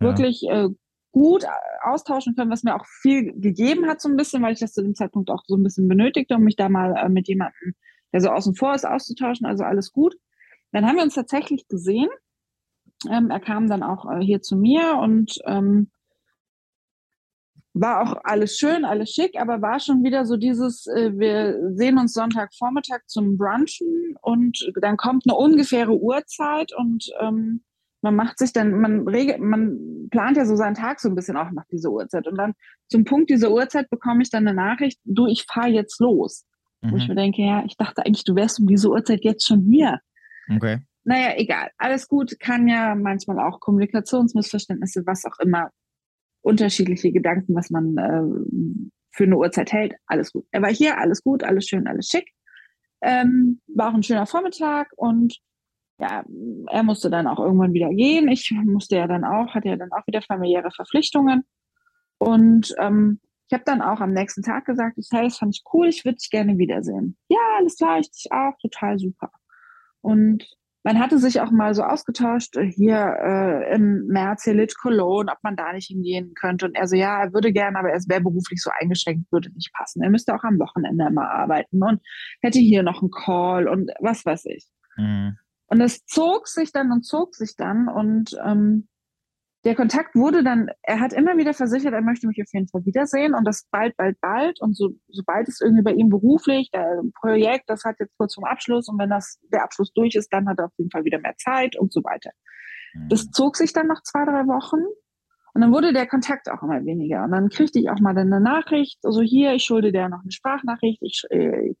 ja. 0.00 0.06
wirklich 0.06 0.44
äh, 0.48 0.68
gut 1.10 1.44
austauschen 1.82 2.36
können, 2.36 2.52
was 2.52 2.62
mir 2.62 2.76
auch 2.76 2.86
viel 2.86 3.32
gegeben 3.32 3.88
hat, 3.88 4.00
so 4.00 4.08
ein 4.08 4.16
bisschen, 4.16 4.44
weil 4.44 4.52
ich 4.52 4.60
das 4.60 4.74
zu 4.74 4.82
dem 4.82 4.94
Zeitpunkt 4.94 5.28
auch 5.28 5.42
so 5.48 5.56
ein 5.56 5.64
bisschen 5.64 5.88
benötigte, 5.88 6.36
um 6.36 6.44
mich 6.44 6.54
da 6.54 6.68
mal 6.68 6.94
äh, 6.96 7.08
mit 7.08 7.26
jemandem, 7.26 7.74
der 8.12 8.20
so 8.20 8.28
außen 8.28 8.54
vor 8.54 8.76
ist, 8.76 8.86
auszutauschen. 8.86 9.44
Also 9.44 9.64
alles 9.64 9.90
gut. 9.90 10.14
Dann 10.76 10.86
haben 10.86 10.96
wir 10.96 11.04
uns 11.04 11.14
tatsächlich 11.14 11.68
gesehen. 11.68 12.10
Ähm, 13.10 13.30
er 13.30 13.40
kam 13.40 13.66
dann 13.66 13.82
auch 13.82 14.04
äh, 14.10 14.20
hier 14.22 14.42
zu 14.42 14.56
mir 14.56 14.98
und 15.00 15.38
ähm, 15.46 15.90
war 17.72 18.02
auch 18.02 18.20
alles 18.24 18.58
schön, 18.58 18.84
alles 18.84 19.10
schick, 19.10 19.40
aber 19.40 19.62
war 19.62 19.80
schon 19.80 20.04
wieder 20.04 20.26
so 20.26 20.36
dieses, 20.36 20.86
äh, 20.86 21.12
wir 21.16 21.72
sehen 21.74 21.96
uns 21.96 22.12
Sonntagvormittag 22.12 23.00
zum 23.06 23.38
Brunchen 23.38 24.18
und 24.20 24.70
dann 24.82 24.98
kommt 24.98 25.24
eine 25.26 25.34
ungefähre 25.34 25.98
Uhrzeit 25.98 26.74
und 26.76 27.10
ähm, 27.20 27.62
man 28.02 28.14
macht 28.14 28.36
sich 28.36 28.52
dann, 28.52 28.78
man 28.78 29.08
regelt, 29.08 29.40
man 29.40 30.08
plant 30.10 30.36
ja 30.36 30.44
so 30.44 30.56
seinen 30.56 30.74
Tag 30.74 31.00
so 31.00 31.08
ein 31.08 31.14
bisschen 31.14 31.38
auch 31.38 31.50
nach 31.52 31.64
dieser 31.72 31.90
Uhrzeit. 31.90 32.26
Und 32.26 32.36
dann 32.36 32.52
zum 32.90 33.06
Punkt 33.06 33.30
dieser 33.30 33.50
Uhrzeit 33.50 33.88
bekomme 33.88 34.20
ich 34.20 34.28
dann 34.28 34.46
eine 34.46 34.54
Nachricht, 34.54 35.00
du, 35.04 35.26
ich 35.26 35.44
fahre 35.44 35.68
jetzt 35.68 36.00
los. 36.00 36.44
Mhm. 36.82 36.92
Wo 36.92 36.96
ich 36.96 37.04
mhm. 37.04 37.14
mir 37.14 37.22
denke, 37.22 37.40
ja, 37.40 37.64
ich 37.64 37.78
dachte 37.78 38.04
eigentlich, 38.04 38.24
du 38.24 38.34
wärst 38.34 38.60
um 38.60 38.66
diese 38.66 38.90
Uhrzeit 38.90 39.24
jetzt 39.24 39.46
schon 39.46 39.62
hier. 39.62 40.00
Okay. 40.48 40.78
Naja, 41.04 41.34
egal. 41.36 41.70
Alles 41.78 42.08
gut, 42.08 42.38
kann 42.40 42.66
ja 42.66 42.94
manchmal 42.94 43.38
auch 43.38 43.60
Kommunikationsmissverständnisse, 43.60 45.06
was 45.06 45.24
auch 45.24 45.38
immer, 45.38 45.70
unterschiedliche 46.42 47.12
Gedanken, 47.12 47.54
was 47.54 47.70
man 47.70 47.96
äh, 47.96 48.90
für 49.12 49.24
eine 49.24 49.36
Uhrzeit 49.36 49.72
hält. 49.72 49.94
Alles 50.06 50.32
gut. 50.32 50.46
Er 50.50 50.62
war 50.62 50.70
hier, 50.70 50.98
alles 50.98 51.22
gut, 51.22 51.42
alles 51.42 51.66
schön, 51.66 51.86
alles 51.86 52.08
schick. 52.08 52.30
Ähm, 53.02 53.60
war 53.66 53.90
auch 53.90 53.94
ein 53.94 54.02
schöner 54.02 54.26
Vormittag 54.26 54.88
und 54.96 55.38
ja, 55.98 56.24
er 56.70 56.82
musste 56.82 57.08
dann 57.08 57.26
auch 57.26 57.38
irgendwann 57.38 57.72
wieder 57.72 57.88
gehen. 57.90 58.28
Ich 58.28 58.50
musste 58.64 58.96
ja 58.96 59.06
dann 59.06 59.24
auch, 59.24 59.54
hatte 59.54 59.68
ja 59.68 59.76
dann 59.76 59.92
auch 59.92 60.06
wieder 60.06 60.22
familiäre 60.22 60.70
Verpflichtungen. 60.70 61.44
Und 62.18 62.74
ähm, 62.78 63.20
ich 63.48 63.54
habe 63.54 63.64
dann 63.64 63.80
auch 63.80 64.00
am 64.00 64.12
nächsten 64.12 64.42
Tag 64.42 64.66
gesagt, 64.66 64.98
ich, 64.98 65.08
hey, 65.12 65.24
das 65.24 65.38
fand 65.38 65.54
ich 65.54 65.62
cool, 65.72 65.88
ich 65.88 66.04
würde 66.04 66.16
dich 66.16 66.30
gerne 66.30 66.58
wiedersehen. 66.58 67.16
Ja, 67.28 67.38
alles 67.58 67.76
klar, 67.76 67.98
ich 68.00 68.10
dich 68.10 68.26
auch, 68.30 68.52
total 68.60 68.98
super. 68.98 69.30
Und 70.06 70.48
man 70.84 71.00
hatte 71.00 71.18
sich 71.18 71.40
auch 71.40 71.50
mal 71.50 71.74
so 71.74 71.82
ausgetauscht, 71.82 72.56
äh, 72.56 72.70
hier 72.70 72.94
äh, 72.96 73.74
im 73.74 74.06
März 74.06 74.44
hier 74.44 74.54
Lit 74.54 74.78
Cologne, 74.78 75.32
ob 75.32 75.38
man 75.42 75.56
da 75.56 75.72
nicht 75.72 75.88
hingehen 75.88 76.32
könnte. 76.34 76.66
Und 76.66 76.76
er 76.76 76.86
so, 76.86 76.94
ja, 76.94 77.24
er 77.24 77.32
würde 77.32 77.52
gerne, 77.52 77.76
aber 77.76 77.90
er 77.90 78.00
wäre 78.06 78.20
beruflich 78.20 78.62
so 78.62 78.70
eingeschränkt, 78.70 79.32
würde 79.32 79.50
nicht 79.52 79.72
passen. 79.72 80.04
Er 80.04 80.10
müsste 80.10 80.32
auch 80.32 80.44
am 80.44 80.60
Wochenende 80.60 81.10
mal 81.10 81.26
arbeiten 81.26 81.82
und 81.82 82.00
hätte 82.40 82.60
hier 82.60 82.84
noch 82.84 83.02
einen 83.02 83.10
Call 83.10 83.66
und 83.66 83.90
was 83.98 84.24
weiß 84.24 84.44
ich. 84.44 84.68
Mhm. 84.96 85.36
Und 85.66 85.80
es 85.80 86.04
zog 86.06 86.46
sich 86.46 86.70
dann 86.70 86.92
und 86.92 87.02
zog 87.02 87.34
sich 87.34 87.56
dann 87.56 87.88
und 87.88 88.38
ähm, 88.44 88.86
der 89.66 89.74
Kontakt 89.74 90.14
wurde 90.14 90.44
dann, 90.44 90.68
er 90.82 91.00
hat 91.00 91.12
immer 91.12 91.36
wieder 91.36 91.52
versichert, 91.52 91.92
er 91.92 92.00
möchte 92.00 92.28
mich 92.28 92.40
auf 92.40 92.52
jeden 92.52 92.68
Fall 92.68 92.86
wiedersehen 92.86 93.34
und 93.34 93.44
das 93.44 93.66
bald, 93.72 93.96
bald, 93.96 94.16
bald. 94.20 94.60
Und 94.60 94.76
so, 94.76 94.90
sobald 95.08 95.48
es 95.48 95.60
irgendwie 95.60 95.82
bei 95.82 95.90
ihm 95.90 96.08
beruflich, 96.08 96.70
der 96.70 97.02
Projekt, 97.20 97.68
das 97.68 97.82
hat 97.82 97.96
jetzt 97.98 98.16
kurz 98.16 98.34
zum 98.34 98.44
Abschluss 98.44 98.88
und 98.88 98.96
wenn 99.00 99.10
das 99.10 99.40
der 99.52 99.64
Abschluss 99.64 99.92
durch 99.92 100.14
ist, 100.14 100.32
dann 100.32 100.48
hat 100.48 100.60
er 100.60 100.66
auf 100.66 100.72
jeden 100.76 100.92
Fall 100.92 101.04
wieder 101.04 101.18
mehr 101.18 101.34
Zeit 101.36 101.76
und 101.76 101.92
so 101.92 102.04
weiter. 102.04 102.30
Mhm. 102.94 103.08
Das 103.08 103.28
zog 103.32 103.56
sich 103.56 103.72
dann 103.72 103.88
noch 103.88 104.00
zwei, 104.04 104.24
drei 104.24 104.46
Wochen 104.46 104.84
und 105.52 105.60
dann 105.60 105.72
wurde 105.72 105.92
der 105.92 106.06
Kontakt 106.06 106.48
auch 106.48 106.62
immer 106.62 106.84
weniger. 106.84 107.24
Und 107.24 107.32
dann 107.32 107.48
kriegte 107.48 107.80
ich 107.80 107.90
auch 107.90 107.98
mal 107.98 108.14
dann 108.14 108.32
eine 108.32 108.40
Nachricht, 108.40 109.00
also 109.02 109.20
hier, 109.20 109.52
ich 109.52 109.64
schulde 109.64 109.90
dir 109.90 110.08
noch 110.08 110.22
eine 110.22 110.30
Sprachnachricht, 110.30 111.02
ich, 111.02 111.24
äh, 111.30 111.74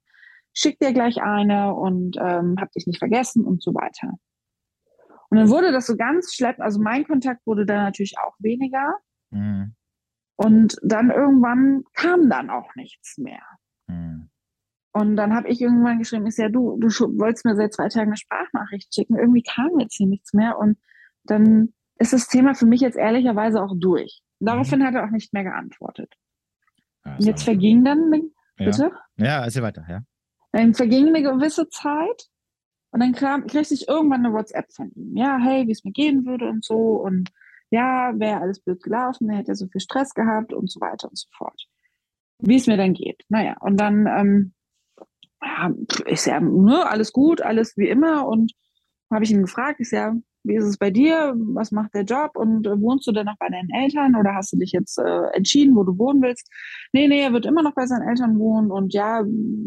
schick 0.54 0.80
dir 0.80 0.92
gleich 0.92 1.22
eine 1.22 1.72
und 1.72 2.16
ähm, 2.20 2.56
hab 2.58 2.72
dich 2.72 2.88
nicht 2.88 2.98
vergessen 2.98 3.44
und 3.44 3.62
so 3.62 3.72
weiter. 3.74 4.14
Und 5.36 5.42
dann 5.42 5.50
wurde 5.50 5.72
das 5.72 5.86
so 5.86 5.96
ganz 5.96 6.34
schleppend, 6.34 6.62
also 6.64 6.80
mein 6.80 7.04
Kontakt 7.06 7.46
wurde 7.46 7.66
dann 7.66 7.84
natürlich 7.84 8.16
auch 8.18 8.34
weniger. 8.38 8.96
Mhm. 9.30 9.74
Und 10.36 10.76
dann 10.82 11.10
irgendwann 11.10 11.84
kam 11.94 12.28
dann 12.28 12.50
auch 12.50 12.74
nichts 12.74 13.18
mehr. 13.18 13.42
Mhm. 13.86 14.30
Und 14.92 15.16
dann 15.16 15.34
habe 15.34 15.48
ich 15.48 15.60
irgendwann 15.60 15.98
geschrieben, 15.98 16.26
ich 16.26 16.38
ja, 16.38 16.48
du, 16.48 16.78
du 16.78 16.88
wolltest 16.88 17.44
mir 17.44 17.54
seit 17.54 17.74
zwei 17.74 17.88
Tagen 17.88 18.08
eine 18.08 18.16
Sprachnachricht 18.16 18.94
schicken. 18.94 19.18
Irgendwie 19.18 19.42
kam 19.42 19.78
jetzt 19.78 19.96
hier 19.96 20.06
nichts 20.06 20.32
mehr. 20.32 20.56
Und 20.58 20.78
dann 21.24 21.74
ist 21.98 22.14
das 22.14 22.28
Thema 22.28 22.54
für 22.54 22.64
mich 22.64 22.80
jetzt 22.80 22.96
ehrlicherweise 22.96 23.62
auch 23.62 23.74
durch. 23.76 24.22
Daraufhin 24.40 24.80
mhm. 24.80 24.84
hat 24.84 24.94
er 24.94 25.04
auch 25.04 25.10
nicht 25.10 25.34
mehr 25.34 25.44
geantwortet. 25.44 26.14
Ja, 27.04 27.16
jetzt 27.18 27.44
verging 27.44 27.84
dann, 27.84 28.10
bitte? 28.56 28.90
Ja, 29.16 29.26
ja 29.26 29.44
erzähl 29.44 29.62
weiter, 29.62 29.84
ja. 29.88 30.00
Dann 30.52 30.72
verging 30.72 31.08
eine 31.08 31.22
gewisse 31.22 31.68
Zeit 31.68 32.28
und 32.96 33.00
dann 33.00 33.12
kam, 33.12 33.46
kriegte 33.46 33.74
ich 33.74 33.88
irgendwann 33.88 34.24
eine 34.24 34.32
WhatsApp 34.32 34.72
von 34.72 34.90
ihm. 34.94 35.18
Ja, 35.18 35.36
hey, 35.38 35.66
wie 35.66 35.72
es 35.72 35.84
mir 35.84 35.92
gehen 35.92 36.24
würde 36.24 36.48
und 36.48 36.64
so. 36.64 36.94
Und 36.94 37.30
ja, 37.68 38.18
wäre 38.18 38.40
alles 38.40 38.58
blöd 38.58 38.82
gelaufen, 38.82 39.28
er 39.28 39.36
hätte 39.36 39.54
so 39.54 39.66
viel 39.66 39.82
Stress 39.82 40.14
gehabt 40.14 40.54
und 40.54 40.70
so 40.70 40.80
weiter 40.80 41.06
und 41.06 41.18
so 41.18 41.28
fort. 41.36 41.66
Wie 42.38 42.56
es 42.56 42.66
mir 42.66 42.78
dann 42.78 42.94
geht. 42.94 43.22
Naja, 43.28 43.58
und 43.60 43.76
dann 43.76 44.06
ähm, 44.06 44.54
ja, 45.42 45.74
ist 46.06 46.24
ja, 46.24 46.40
ne, 46.40 46.88
alles 46.88 47.12
gut, 47.12 47.42
alles 47.42 47.76
wie 47.76 47.90
immer. 47.90 48.26
Und 48.26 48.54
habe 49.12 49.24
ich 49.24 49.30
ihn 49.30 49.42
gefragt, 49.42 49.78
ist 49.80 49.92
ja, 49.92 50.14
wie 50.46 50.56
ist 50.56 50.64
es 50.64 50.78
bei 50.78 50.90
dir? 50.90 51.34
Was 51.36 51.72
macht 51.72 51.94
der 51.94 52.04
Job? 52.04 52.32
Und 52.34 52.66
äh, 52.66 52.80
wohnst 52.80 53.06
du 53.06 53.12
denn 53.12 53.26
noch 53.26 53.38
bei 53.38 53.48
deinen 53.48 53.70
Eltern 53.70 54.14
oder 54.16 54.34
hast 54.34 54.52
du 54.52 54.58
dich 54.58 54.72
jetzt 54.72 54.98
äh, 54.98 55.26
entschieden, 55.32 55.76
wo 55.76 55.84
du 55.84 55.98
wohnen 55.98 56.22
willst? 56.22 56.50
Nee, 56.92 57.08
nee, 57.08 57.20
er 57.20 57.32
wird 57.32 57.46
immer 57.46 57.62
noch 57.62 57.74
bei 57.74 57.86
seinen 57.86 58.08
Eltern 58.08 58.38
wohnen 58.38 58.70
und 58.70 58.94
ja, 58.94 59.22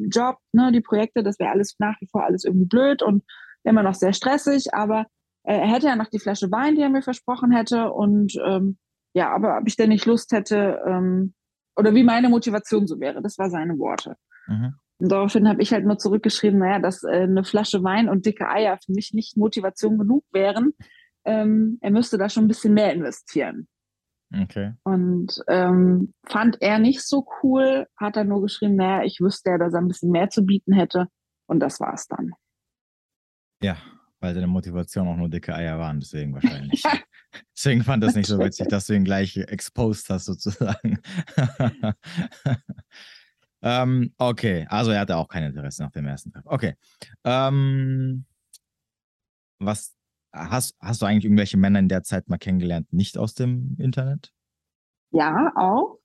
Job, 0.09 0.37
ne, 0.53 0.71
die 0.71 0.81
Projekte, 0.81 1.23
das 1.23 1.39
wäre 1.39 1.51
alles 1.51 1.75
nach 1.79 1.99
wie 2.01 2.07
vor 2.07 2.23
alles 2.23 2.43
irgendwie 2.43 2.67
blöd 2.67 3.01
und 3.01 3.23
immer 3.63 3.83
noch 3.83 3.93
sehr 3.93 4.13
stressig, 4.13 4.73
aber 4.73 5.05
äh, 5.43 5.57
er 5.57 5.67
hätte 5.67 5.87
ja 5.87 5.95
noch 5.95 6.09
die 6.09 6.19
Flasche 6.19 6.51
Wein, 6.51 6.75
die 6.75 6.81
er 6.81 6.89
mir 6.89 7.01
versprochen 7.01 7.51
hätte 7.51 7.91
und 7.91 8.33
ähm, 8.45 8.77
ja, 9.13 9.33
aber 9.33 9.57
ob 9.57 9.67
ich 9.67 9.75
denn 9.75 9.89
nicht 9.89 10.05
Lust 10.05 10.31
hätte 10.31 10.79
ähm, 10.85 11.33
oder 11.75 11.93
wie 11.93 12.03
meine 12.03 12.29
Motivation 12.29 12.87
so 12.87 12.99
wäre, 12.99 13.21
das 13.21 13.37
war 13.37 13.49
seine 13.49 13.77
Worte. 13.77 14.15
Mhm. 14.47 14.75
Und 14.99 15.11
daraufhin 15.11 15.47
habe 15.47 15.61
ich 15.61 15.71
halt 15.71 15.85
nur 15.85 15.97
zurückgeschrieben, 15.97 16.59
naja, 16.59 16.79
dass 16.79 17.03
äh, 17.03 17.21
eine 17.23 17.43
Flasche 17.43 17.83
Wein 17.83 18.09
und 18.09 18.25
dicke 18.25 18.49
Eier 18.49 18.77
für 18.85 18.91
mich 18.91 19.13
nicht 19.13 19.37
Motivation 19.37 19.97
genug 19.97 20.25
wären. 20.31 20.73
Ähm, 21.25 21.77
er 21.81 21.91
müsste 21.91 22.17
da 22.17 22.29
schon 22.29 22.45
ein 22.45 22.49
bisschen 22.49 22.73
mehr 22.73 22.93
investieren. 22.93 23.67
Okay. 24.33 24.73
Und 24.83 25.41
ähm, 25.47 26.13
fand 26.27 26.61
er 26.61 26.79
nicht 26.79 27.01
so 27.01 27.25
cool, 27.41 27.87
hat 27.97 28.15
er 28.17 28.25
nur 28.25 28.41
geschrieben, 28.41 28.75
naja, 28.75 29.03
ich 29.03 29.19
wüsste 29.21 29.51
ja, 29.51 29.57
dass 29.57 29.73
er 29.73 29.79
ein 29.79 29.87
bisschen 29.87 30.11
mehr 30.11 30.29
zu 30.29 30.43
bieten 30.45 30.73
hätte. 30.73 31.07
Und 31.47 31.61
das 31.61 31.79
war's 31.79 32.07
dann. 32.07 32.33
Ja, 33.63 33.77
weil 34.19 34.35
seine 34.35 34.47
Motivation 34.47 35.07
auch 35.07 35.15
nur 35.15 35.29
dicke 35.29 35.55
Eier 35.55 35.79
waren, 35.79 35.99
deswegen 35.99 36.33
wahrscheinlich. 36.33 36.83
deswegen 37.55 37.83
fand 37.83 38.03
das 38.03 38.15
nicht 38.15 38.27
so 38.27 38.37
witzig, 38.37 38.67
dass 38.69 38.85
du 38.85 38.93
ihn 38.93 39.05
gleich 39.05 39.37
exposed 39.37 40.09
hast, 40.09 40.25
sozusagen. 40.25 40.99
Ähm, 43.61 44.13
okay, 44.17 44.65
also 44.69 44.91
er 44.91 45.01
hatte 45.01 45.17
auch 45.17 45.27
kein 45.27 45.43
Interesse 45.43 45.83
nach 45.83 45.91
dem 45.91 46.05
ersten 46.05 46.31
Tag. 46.31 46.43
Okay. 46.45 46.75
Ähm, 47.23 48.25
was 49.59 49.95
hast, 50.31 50.75
hast 50.79 51.01
du 51.01 51.05
eigentlich 51.05 51.25
irgendwelche 51.25 51.57
Männer 51.57 51.79
in 51.79 51.89
der 51.89 52.03
Zeit 52.03 52.29
mal 52.29 52.37
kennengelernt, 52.37 52.91
nicht 52.93 53.17
aus 53.17 53.33
dem 53.33 53.75
Internet? 53.79 54.33
Ja, 55.11 55.51
auch. 55.55 55.99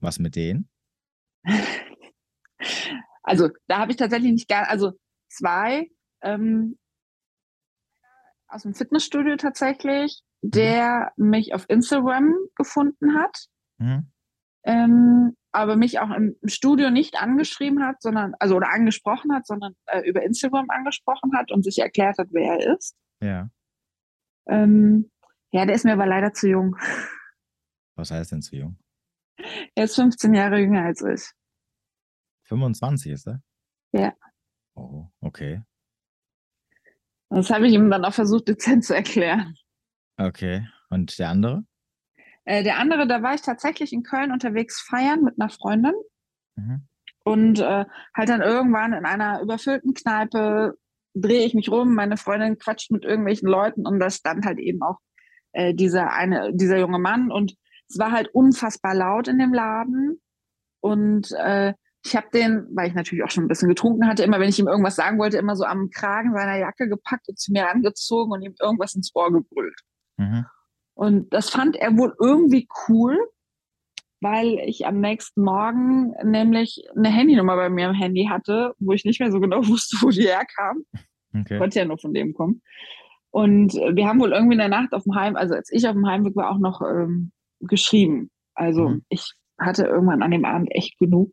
Was 0.00 0.18
mit 0.18 0.36
denen? 0.36 0.68
Also, 3.22 3.50
da 3.66 3.80
habe 3.80 3.90
ich 3.90 3.98
tatsächlich 3.98 4.32
nicht 4.32 4.48
gar, 4.48 4.70
also 4.70 4.92
zwei 5.28 5.90
ähm, 6.22 6.78
aus 8.48 8.62
dem 8.62 8.74
Fitnessstudio 8.74 9.36
tatsächlich, 9.36 10.22
mhm. 10.40 10.50
der 10.50 11.12
mhm. 11.16 11.28
mich 11.28 11.54
auf 11.54 11.66
Instagram 11.68 12.34
gefunden 12.56 13.18
hat. 13.18 13.46
Mhm. 13.76 14.10
Ähm, 14.64 15.36
aber 15.52 15.76
mich 15.76 15.98
auch 15.98 16.10
im 16.10 16.36
Studio 16.44 16.90
nicht 16.90 17.20
angeschrieben 17.20 17.82
hat, 17.84 18.02
sondern, 18.02 18.34
also 18.38 18.56
oder 18.56 18.70
angesprochen 18.70 19.32
hat, 19.34 19.46
sondern 19.46 19.74
äh, 19.86 20.00
über 20.00 20.22
Instagram 20.22 20.68
angesprochen 20.70 21.36
hat 21.36 21.50
und 21.50 21.64
sich 21.64 21.78
erklärt 21.78 22.18
hat, 22.18 22.28
wer 22.32 22.58
er 22.58 22.76
ist. 22.76 22.96
Ja. 23.22 23.50
Ähm, 24.46 25.10
ja, 25.50 25.64
der 25.64 25.74
ist 25.74 25.84
mir 25.84 25.94
aber 25.94 26.06
leider 26.06 26.32
zu 26.32 26.48
jung. 26.48 26.76
Was 27.96 28.10
heißt 28.10 28.32
denn 28.32 28.42
zu 28.42 28.56
jung? 28.56 28.78
Er 29.74 29.84
ist 29.84 29.94
15 29.94 30.34
Jahre 30.34 30.58
jünger 30.58 30.84
als 30.84 31.02
ich. 31.02 31.30
25 32.44 33.12
ist 33.12 33.26
er? 33.26 33.42
Ja. 33.92 34.14
Oh, 34.74 35.06
okay. 35.20 35.62
Das 37.30 37.50
habe 37.50 37.66
ich 37.66 37.74
ihm 37.74 37.90
dann 37.90 38.04
auch 38.04 38.14
versucht, 38.14 38.48
dezent 38.48 38.84
zu 38.84 38.94
erklären. 38.94 39.54
Okay. 40.16 40.66
Und 40.90 41.18
der 41.18 41.28
andere? 41.28 41.64
Äh, 42.48 42.62
der 42.62 42.78
andere, 42.78 43.06
da 43.06 43.22
war 43.22 43.34
ich 43.34 43.42
tatsächlich 43.42 43.92
in 43.92 44.02
Köln 44.02 44.32
unterwegs 44.32 44.80
feiern 44.80 45.22
mit 45.22 45.38
einer 45.38 45.50
Freundin. 45.50 45.92
Mhm. 46.56 46.88
Und 47.22 47.58
äh, 47.58 47.84
halt 48.16 48.28
dann 48.30 48.40
irgendwann 48.40 48.94
in 48.94 49.04
einer 49.04 49.42
überfüllten 49.42 49.92
Kneipe 49.92 50.78
drehe 51.12 51.44
ich 51.44 51.52
mich 51.52 51.70
rum, 51.70 51.94
meine 51.94 52.16
Freundin 52.16 52.58
quatscht 52.58 52.90
mit 52.90 53.04
irgendwelchen 53.04 53.48
Leuten 53.48 53.86
und 53.86 54.00
da 54.00 54.08
stand 54.08 54.46
halt 54.46 54.58
eben 54.58 54.80
auch 54.80 54.96
äh, 55.52 55.74
dieser 55.74 56.14
eine, 56.14 56.54
dieser 56.54 56.78
junge 56.78 56.98
Mann 56.98 57.30
und 57.30 57.54
es 57.86 57.98
war 57.98 58.12
halt 58.12 58.28
unfassbar 58.28 58.94
laut 58.94 59.28
in 59.28 59.38
dem 59.38 59.52
Laden 59.52 60.18
und 60.80 61.30
äh, 61.32 61.74
ich 62.02 62.16
habe 62.16 62.28
den, 62.32 62.66
weil 62.72 62.88
ich 62.88 62.94
natürlich 62.94 63.24
auch 63.24 63.30
schon 63.30 63.44
ein 63.44 63.48
bisschen 63.48 63.68
getrunken 63.68 64.06
hatte, 64.06 64.22
immer, 64.22 64.40
wenn 64.40 64.48
ich 64.48 64.58
ihm 64.58 64.68
irgendwas 64.68 64.96
sagen 64.96 65.18
wollte, 65.18 65.36
immer 65.36 65.56
so 65.56 65.64
am 65.64 65.90
Kragen 65.90 66.32
seiner 66.32 66.56
Jacke 66.56 66.88
gepackt 66.88 67.28
und 67.28 67.38
zu 67.38 67.52
mir 67.52 67.68
angezogen 67.68 68.32
und 68.32 68.40
ihm 68.40 68.54
irgendwas 68.58 68.94
ins 68.94 69.14
Ohr 69.14 69.30
gebrüllt. 69.30 69.80
Mhm. 70.16 70.46
Und 70.98 71.32
das 71.32 71.48
fand 71.48 71.76
er 71.76 71.96
wohl 71.96 72.12
irgendwie 72.18 72.66
cool, 72.88 73.16
weil 74.20 74.58
ich 74.66 74.84
am 74.84 74.98
nächsten 75.00 75.42
Morgen 75.42 76.12
nämlich 76.24 76.82
eine 76.96 77.08
Handynummer 77.08 77.54
bei 77.54 77.70
mir 77.70 77.88
im 77.90 77.94
Handy 77.94 78.26
hatte, 78.28 78.74
wo 78.80 78.90
ich 78.90 79.04
nicht 79.04 79.20
mehr 79.20 79.30
so 79.30 79.38
genau 79.38 79.58
wusste, 79.68 79.96
wo 80.00 80.10
die 80.10 80.26
herkam. 80.26 80.82
Okay. 81.32 81.56
Konnte 81.56 81.78
ja 81.78 81.84
nur 81.84 81.98
von 81.98 82.12
dem 82.12 82.34
kommen. 82.34 82.62
Und 83.30 83.74
wir 83.74 84.08
haben 84.08 84.18
wohl 84.18 84.32
irgendwie 84.32 84.54
in 84.54 84.58
der 84.58 84.68
Nacht 84.68 84.92
auf 84.92 85.04
dem 85.04 85.14
Heim, 85.14 85.36
also 85.36 85.54
als 85.54 85.70
ich 85.70 85.86
auf 85.86 85.92
dem 85.92 86.08
Heimweg 86.08 86.34
war, 86.34 86.50
auch 86.50 86.58
noch 86.58 86.82
ähm, 86.82 87.30
geschrieben. 87.60 88.32
Also 88.54 88.88
mhm. 88.88 89.04
ich 89.08 89.34
hatte 89.56 89.84
irgendwann 89.84 90.22
an 90.22 90.32
dem 90.32 90.44
Abend 90.44 90.68
echt 90.72 90.98
genug. 90.98 91.32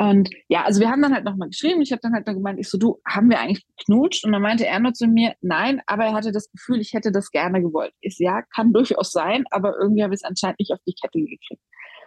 Und 0.00 0.30
ja, 0.48 0.64
also 0.64 0.80
wir 0.80 0.88
haben 0.88 1.02
dann 1.02 1.12
halt 1.12 1.26
nochmal 1.26 1.50
geschrieben. 1.50 1.82
Ich 1.82 1.92
habe 1.92 2.00
dann 2.00 2.14
halt 2.14 2.26
noch 2.26 2.32
gemeint, 2.32 2.58
ich 2.58 2.70
so, 2.70 2.78
du, 2.78 3.02
haben 3.06 3.28
wir 3.28 3.38
eigentlich 3.38 3.66
geknutscht? 3.76 4.24
Und 4.24 4.32
dann 4.32 4.40
meinte 4.40 4.66
er 4.66 4.80
nur 4.80 4.94
zu 4.94 5.06
mir, 5.06 5.34
nein, 5.42 5.82
aber 5.86 6.06
er 6.06 6.14
hatte 6.14 6.32
das 6.32 6.50
Gefühl, 6.50 6.80
ich 6.80 6.94
hätte 6.94 7.12
das 7.12 7.30
gerne 7.30 7.60
gewollt. 7.60 7.92
Ist 8.00 8.18
ja, 8.18 8.40
kann 8.54 8.72
durchaus 8.72 9.12
sein, 9.12 9.44
aber 9.50 9.76
irgendwie 9.78 10.02
habe 10.02 10.14
ich 10.14 10.20
es 10.20 10.24
anscheinend 10.24 10.58
nicht 10.58 10.72
auf 10.72 10.78
die 10.86 10.94
Kette 10.94 11.18
gekriegt. 11.18 11.62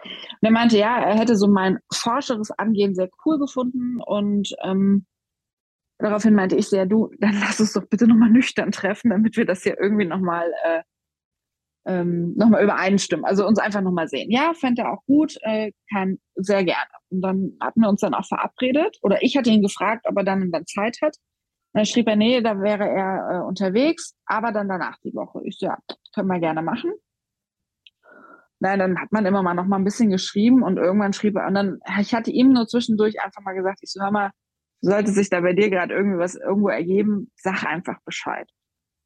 Und 0.06 0.40
er 0.42 0.50
meinte, 0.50 0.76
ja, 0.76 1.04
er 1.04 1.20
hätte 1.20 1.36
so 1.36 1.48
mein 1.48 1.78
forscheres 1.94 2.50
Angehen 2.50 2.96
sehr 2.96 3.10
cool 3.26 3.38
gefunden 3.38 4.02
und 4.02 4.50
ähm, 4.64 5.06
daraufhin 6.00 6.34
meinte 6.34 6.56
ich 6.56 6.70
sehr, 6.70 6.88
du, 6.88 7.12
dann 7.20 7.40
lass 7.40 7.60
uns 7.60 7.74
doch 7.74 7.86
bitte 7.88 8.08
nochmal 8.08 8.32
nüchtern 8.32 8.72
treffen, 8.72 9.12
damit 9.12 9.38
wir 9.38 9.46
das 9.46 9.62
hier 9.62 9.80
irgendwie 9.80 10.06
nochmal 10.06 10.52
äh, 10.66 10.82
ähm, 11.86 12.34
nochmal 12.36 12.64
übereinstimmen. 12.64 13.26
Also 13.26 13.46
uns 13.46 13.60
einfach 13.60 13.82
nochmal 13.82 14.08
sehen. 14.08 14.32
Ja, 14.32 14.54
fände 14.54 14.84
er 14.84 14.94
auch 14.94 15.04
gut, 15.06 15.38
äh, 15.42 15.72
kann 15.92 16.18
sehr 16.36 16.64
gerne. 16.64 16.90
Und 17.10 17.22
dann 17.22 17.58
hatten 17.60 17.82
wir 17.82 17.90
uns 17.90 18.02
dann 18.02 18.14
auch 18.14 18.26
verabredet. 18.26 18.98
Oder 19.02 19.22
ich 19.22 19.38
hatte 19.38 19.50
ihn 19.50 19.62
gefragt, 19.62 20.06
ob 20.08 20.18
er 20.18 20.24
dann 20.24 20.52
dann 20.52 20.66
Zeit 20.66 20.98
hat. 21.02 21.18
Und 21.74 21.80
dann 21.80 21.86
schrieb 21.86 22.08
er, 22.08 22.16
nee, 22.16 22.42
da 22.42 22.60
wäre 22.60 22.88
er 22.88 23.32
äh, 23.32 23.48
unterwegs, 23.48 24.16
aber 24.26 24.52
dann 24.52 24.70
danach 24.70 24.98
die 25.04 25.14
Woche. 25.14 25.42
Ich 25.44 25.58
so, 25.58 25.68
ja, 25.68 25.78
können 26.14 26.28
wir 26.28 26.40
gerne 26.40 26.62
machen. 26.62 26.94
Nein, 28.60 28.80
dann 28.80 29.02
hat 29.02 29.12
man 29.12 29.26
immer 29.26 29.44
mal 29.44 29.56
noch 29.56 29.66
mal 29.66 29.76
ein 29.76 29.84
bisschen 29.84 30.10
geschrieben 30.10 30.64
und 30.64 30.78
irgendwann 30.78 31.12
schrieb 31.12 31.36
er, 31.36 31.48
und 31.48 31.56
dann, 31.56 31.80
ich 32.00 32.14
hatte 32.14 32.32
ihm 32.32 32.54
nur 32.54 32.66
zwischendurch 32.66 33.22
einfach 33.22 33.42
mal 33.42 33.54
gesagt, 33.54 33.80
ich 33.82 33.92
so, 33.92 34.02
hör 34.02 34.12
mal, 34.12 34.32
sollte 34.80 35.12
sich 35.12 35.30
da 35.30 35.42
bei 35.42 35.52
dir 35.52 35.70
gerade 35.70 35.94
irgendwie 35.94 36.18
was 36.18 36.36
irgendwo 36.36 36.70
ergeben, 36.70 37.30
sag 37.36 37.66
einfach 37.66 38.00
Bescheid. 38.06 38.50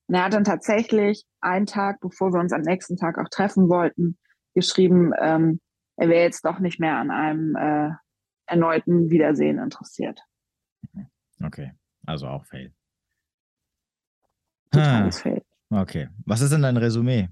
Und 0.07 0.15
er 0.15 0.23
hat 0.23 0.33
dann 0.33 0.43
tatsächlich 0.43 1.25
einen 1.41 1.65
Tag, 1.65 1.99
bevor 1.99 2.31
wir 2.31 2.39
uns 2.39 2.53
am 2.53 2.61
nächsten 2.61 2.97
Tag 2.97 3.17
auch 3.17 3.29
treffen 3.29 3.69
wollten, 3.69 4.17
geschrieben, 4.53 5.11
ähm, 5.19 5.59
er 5.97 6.09
wäre 6.09 6.23
jetzt 6.23 6.45
doch 6.45 6.59
nicht 6.59 6.79
mehr 6.79 6.97
an 6.97 7.11
einem 7.11 7.55
äh, 7.55 7.91
erneuten 8.45 9.09
Wiedersehen 9.09 9.59
interessiert. 9.59 10.21
Okay, 11.43 11.73
also 12.05 12.27
auch 12.27 12.45
Fail. 12.45 12.73
Totales 14.71 15.21
Fail. 15.21 15.43
Okay, 15.69 16.07
was 16.25 16.41
ist 16.41 16.51
denn 16.53 16.61
dein 16.61 16.77
Resümee? 16.77 17.29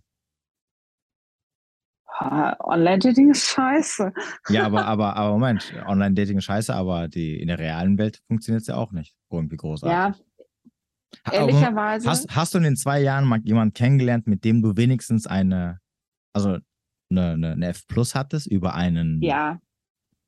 Online-Dating 2.19 3.31
ist 3.31 3.45
scheiße. 3.45 4.13
Ja, 4.49 4.65
aber, 4.65 4.85
aber, 4.85 5.15
aber 5.15 5.31
Moment, 5.31 5.73
Online-Dating 5.85 6.37
ist 6.37 6.45
scheiße, 6.45 6.73
aber 6.73 7.07
die, 7.07 7.39
in 7.39 7.47
der 7.47 7.59
realen 7.59 7.97
Welt 7.97 8.21
funktioniert 8.27 8.61
es 8.61 8.67
ja 8.67 8.75
auch 8.75 8.91
nicht 8.91 9.15
irgendwie 9.29 9.57
großartig. 9.57 9.93
Ja, 9.93 10.15
Ehrlicherweise. 11.31 12.09
Hast, 12.09 12.35
hast 12.35 12.53
du 12.53 12.57
in 12.57 12.63
den 12.63 12.75
zwei 12.75 13.01
Jahren 13.01 13.25
mal 13.25 13.39
jemanden 13.43 13.73
kennengelernt, 13.73 14.27
mit 14.27 14.43
dem 14.43 14.61
du 14.61 14.75
wenigstens 14.75 15.27
eine, 15.27 15.79
also 16.33 16.59
eine, 17.09 17.31
eine, 17.31 17.51
eine 17.53 17.67
F 17.67 17.87
Plus 17.87 18.15
hattest 18.15 18.47
über 18.47 18.73
einen 18.75 19.21
ja. 19.21 19.59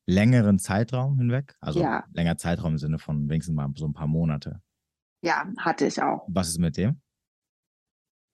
längeren 0.06 0.60
Zeitraum 0.60 1.18
hinweg? 1.18 1.56
Also 1.60 1.82
ja. 1.82 2.04
länger 2.14 2.38
Zeitraum 2.38 2.74
im 2.74 2.78
Sinne 2.78 3.00
von 3.00 3.30
wenigstens 3.30 3.56
mal 3.56 3.70
so 3.76 3.88
ein 3.88 3.94
paar 3.94 4.08
Monate. 4.08 4.62
Ja, 5.22 5.46
hatte 5.58 5.88
ich 5.88 6.02
auch. 6.02 6.26
Was 6.30 6.50
ist 6.50 6.60
mit 6.60 6.78
dem? 6.78 7.02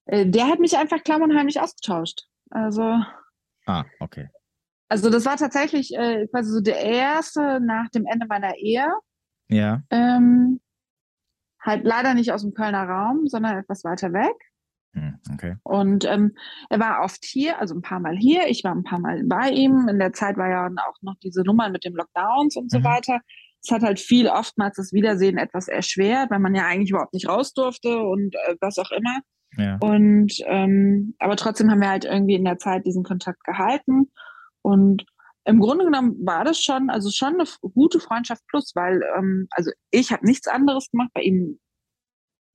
Äh, 0.05 0.29
der 0.29 0.47
hat 0.47 0.59
mich 0.59 0.77
einfach 0.77 1.03
klamm 1.03 1.21
und 1.21 1.35
heimlich 1.35 1.59
ausgetauscht. 1.59 2.27
Also. 2.49 3.01
Ah, 3.65 3.85
okay. 3.99 4.29
Also 4.89 5.09
das 5.09 5.25
war 5.25 5.37
tatsächlich 5.37 5.95
äh, 5.95 6.27
quasi 6.27 6.51
so 6.51 6.61
der 6.61 6.77
erste 6.77 7.59
nach 7.59 7.89
dem 7.89 8.05
Ende 8.05 8.27
meiner 8.27 8.55
Ehe. 8.57 8.87
Ja. 9.49 9.81
Ähm, 9.89 10.59
halt 11.63 11.85
leider 11.85 12.13
nicht 12.13 12.31
aus 12.31 12.41
dem 12.41 12.53
Kölner 12.53 12.83
Raum, 12.83 13.27
sondern 13.27 13.57
etwas 13.57 13.83
weiter 13.83 14.13
weg. 14.13 14.35
Hm, 14.93 15.15
okay. 15.33 15.55
Und 15.63 16.05
ähm, 16.05 16.35
er 16.69 16.79
war 16.79 17.03
oft 17.03 17.25
hier, 17.25 17.59
also 17.59 17.73
ein 17.73 17.81
paar 17.81 17.99
Mal 17.99 18.15
hier. 18.15 18.47
Ich 18.47 18.63
war 18.63 18.73
ein 18.73 18.83
paar 18.83 18.99
Mal 18.99 19.23
bei 19.25 19.49
ihm. 19.49 19.87
In 19.87 19.97
der 19.97 20.13
Zeit 20.13 20.37
war 20.37 20.49
ja 20.49 20.67
auch 20.67 21.01
noch 21.01 21.15
diese 21.23 21.41
Nummern 21.41 21.71
mit 21.71 21.83
den 21.83 21.93
Lockdowns 21.93 22.55
und 22.55 22.65
mhm. 22.65 22.77
so 22.77 22.83
weiter. 22.83 23.19
Es 23.63 23.71
hat 23.71 23.81
halt 23.81 23.99
viel 23.99 24.27
oftmals 24.27 24.75
das 24.75 24.91
Wiedersehen 24.91 25.37
etwas 25.37 25.67
erschwert, 25.67 26.29
weil 26.29 26.39
man 26.39 26.53
ja 26.53 26.67
eigentlich 26.67 26.91
überhaupt 26.91 27.13
nicht 27.13 27.27
raus 27.27 27.53
durfte 27.53 27.97
und 27.97 28.35
äh, 28.35 28.55
was 28.59 28.77
auch 28.77 28.91
immer. 28.91 29.19
Ja. 29.57 29.77
Und 29.79 30.33
ähm, 30.47 31.15
aber 31.19 31.37
trotzdem 31.37 31.71
haben 31.71 31.81
wir 31.81 31.89
halt 31.89 32.05
irgendwie 32.05 32.35
in 32.35 32.45
der 32.45 32.57
Zeit 32.57 32.85
diesen 32.85 33.03
Kontakt 33.03 33.43
gehalten. 33.43 34.11
Und 34.61 35.05
im 35.45 35.59
Grunde 35.59 35.85
genommen 35.85 36.15
war 36.25 36.43
das 36.43 36.61
schon, 36.61 36.89
also 36.89 37.09
schon 37.11 37.35
eine 37.39 37.45
gute 37.73 37.99
Freundschaft 37.99 38.43
plus, 38.47 38.71
weil, 38.75 39.01
ähm, 39.17 39.47
also 39.51 39.71
ich 39.91 40.11
habe 40.11 40.25
nichts 40.25 40.47
anderes 40.47 40.89
gemacht, 40.91 41.09
bei 41.13 41.21
ihm 41.21 41.59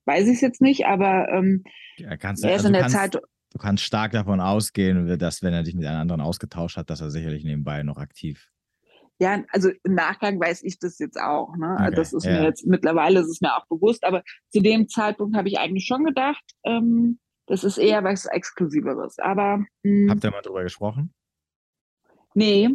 weiß 0.06 0.26
ich 0.28 0.36
es 0.36 0.40
jetzt 0.40 0.62
nicht, 0.62 0.86
aber 0.86 1.28
ähm, 1.28 1.64
ja, 1.98 2.16
kannst, 2.16 2.44
er 2.44 2.50
ist 2.50 2.56
also 2.58 2.68
in 2.68 2.72
der 2.72 2.82
kannst, 2.82 2.96
Zeit. 2.96 3.14
Du 3.50 3.58
kannst 3.58 3.84
stark 3.84 4.12
davon 4.12 4.40
ausgehen, 4.40 5.18
dass 5.18 5.42
wenn 5.42 5.52
er 5.52 5.62
dich 5.62 5.74
mit 5.74 5.86
einem 5.86 6.00
anderen 6.00 6.20
ausgetauscht 6.20 6.76
hat, 6.76 6.90
dass 6.90 7.00
er 7.00 7.10
sicherlich 7.10 7.44
nebenbei 7.44 7.82
noch 7.82 7.98
aktiv. 7.98 8.48
Ja, 9.20 9.42
also 9.50 9.70
im 9.82 9.94
Nachgang 9.94 10.38
weiß 10.38 10.62
ich 10.62 10.78
das 10.78 10.98
jetzt 10.98 11.18
auch. 11.18 11.56
Ne? 11.56 11.76
Okay, 11.78 11.94
das 11.94 12.12
ist 12.12 12.24
ja. 12.24 12.32
mir 12.32 12.44
jetzt 12.44 12.66
mittlerweile 12.66 13.20
ist 13.20 13.28
es 13.28 13.40
mir 13.40 13.56
auch 13.56 13.66
bewusst, 13.66 14.04
aber 14.04 14.22
zu 14.50 14.60
dem 14.60 14.88
Zeitpunkt 14.88 15.36
habe 15.36 15.48
ich 15.48 15.58
eigentlich 15.58 15.86
schon 15.86 16.04
gedacht, 16.04 16.44
ähm, 16.64 17.18
das 17.46 17.64
ist 17.64 17.78
eher 17.78 18.04
was 18.04 18.26
Exklusiveres. 18.26 19.18
Aber 19.18 19.58
mh, 19.58 19.66
hm 19.82 20.10
habt 20.10 20.24
ihr 20.24 20.30
mal 20.30 20.42
drüber 20.42 20.62
gesprochen? 20.62 21.12
Nee. 22.38 22.70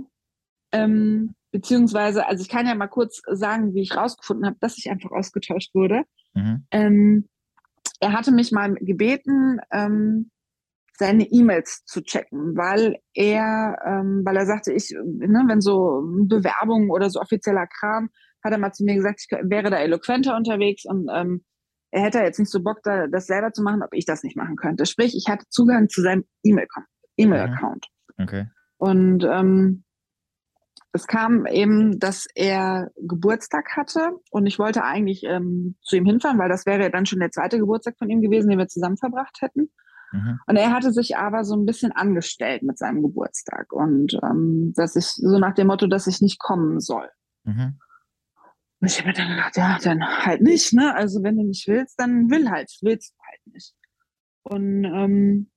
Ähm, 0.74 1.36
beziehungsweise, 1.52 2.28
also 2.28 2.42
ich 2.42 2.50
kann 2.50 2.68
ja 2.68 2.76
mal 2.76 2.88
kurz 2.88 3.22
sagen, 3.32 3.74
wie 3.74 3.82
ich 3.82 3.96
rausgefunden 3.96 4.46
habe, 4.46 4.58
dass 4.60 4.78
ich 4.78 4.90
einfach 4.90 5.12
ausgetauscht 5.12 5.74
wurde. 5.74 6.04
Mhm. 6.34 6.66
Ähm, 6.72 7.30
er 8.00 8.12
hatte 8.12 8.32
mich 8.32 8.52
mal 8.52 8.74
gebeten, 8.76 9.60
ähm, 9.72 10.32
seine 10.98 11.24
E-Mails 11.24 11.86
zu 11.86 12.04
checken, 12.04 12.56
weil 12.58 12.98
er, 13.14 13.78
ähm, 13.86 14.22
weil 14.26 14.36
er 14.36 14.46
sagte, 14.46 14.74
ich, 14.74 14.90
ne, 14.92 15.44
wenn 15.48 15.62
so 15.62 16.04
Bewerbungen 16.28 16.92
oder 16.92 17.10
so 17.10 17.20
offizieller 17.20 17.68
Kram, 17.68 18.10
hat 18.44 18.52
er 18.52 18.58
mal 18.58 18.74
zu 18.74 18.84
mir 18.84 18.96
gesagt, 18.96 19.22
ich 19.22 19.32
wäre 19.32 19.70
da 19.70 19.78
eloquenter 19.78 20.36
unterwegs 20.36 20.84
und 20.86 21.10
ähm, 21.14 21.44
er 21.92 22.02
hätte 22.02 22.20
jetzt 22.20 22.40
nicht 22.40 22.52
so 22.52 22.62
Bock, 22.62 22.80
da, 22.84 23.08
das 23.08 23.28
selber 23.28 23.54
zu 23.54 23.64
machen, 23.64 23.84
ob 23.84 23.94
ich 23.94 24.06
das 24.06 24.24
nicht 24.24 24.36
machen 24.36 24.56
könnte. 24.56 24.86
Sprich, 24.86 25.16
ich 25.16 25.30
hatte 25.30 25.46
Zugang 25.50 25.88
zu 25.90 26.02
seinem 26.02 26.26
E-Mail-Account. 26.44 26.88
okay. 28.18 28.48
Und 28.78 29.24
ähm, 29.24 29.84
es 30.94 31.08
kam 31.08 31.46
eben, 31.48 32.00
dass 32.00 32.28
er 32.36 32.92
Geburtstag 32.98 33.76
hatte 33.76 34.12
und 34.30 34.46
ich 34.46 34.60
wollte 34.60 34.84
eigentlich 34.84 35.24
ähm, 35.24 35.76
zu 35.82 35.96
ihm 35.96 36.06
hinfahren, 36.06 36.38
weil 36.38 36.50
das 36.50 36.66
wäre 36.66 36.92
dann 36.92 37.08
schon 37.08 37.20
der 37.20 37.32
zweite 37.32 37.58
Geburtstag 37.58 37.98
von 37.98 38.10
ihm 38.10 38.22
gewesen, 38.22 38.50
den 38.50 38.60
wir 38.60 38.68
zusammen 38.68 38.98
verbracht 38.98 39.42
hätten. 39.42 39.72
Mhm. 40.12 40.40
Und 40.46 40.56
er 40.56 40.72
hatte 40.72 40.94
sich 40.94 41.18
aber 41.18 41.44
so 41.46 41.56
ein 41.56 41.66
bisschen 41.66 41.92
angestellt 41.92 42.62
mit 42.62 42.78
seinem 42.78 43.02
Geburtstag 43.02 43.74
und 43.74 44.14
ähm, 44.24 44.74
dass 44.76 44.96
ich 44.96 45.08
so 45.08 45.40
nach 45.40 45.56
dem 45.56 45.68
Motto, 45.68 45.88
dass 45.88 46.06
ich 46.06 46.22
nicht 46.22 46.40
kommen 46.40 46.80
soll. 46.80 47.10
Mhm. 47.44 47.80
Und 48.80 48.88
ich 48.88 49.00
habe 49.00 49.08
mir 49.08 49.14
dann 49.14 49.30
gedacht, 49.30 49.58
ja, 49.58 49.80
dann 49.82 50.04
halt 50.06 50.42
nicht, 50.42 50.74
ne? 50.74 50.94
Also 50.94 51.24
wenn 51.24 51.38
du 51.38 51.44
nicht 51.44 51.68
willst, 51.68 52.00
dann 52.00 52.30
will 52.30 52.50
halt, 52.52 52.70
willst 52.82 53.14
du 53.14 53.24
halt 53.26 53.54
nicht. 53.54 53.74
Und 54.44 54.84
ähm, 54.84 55.50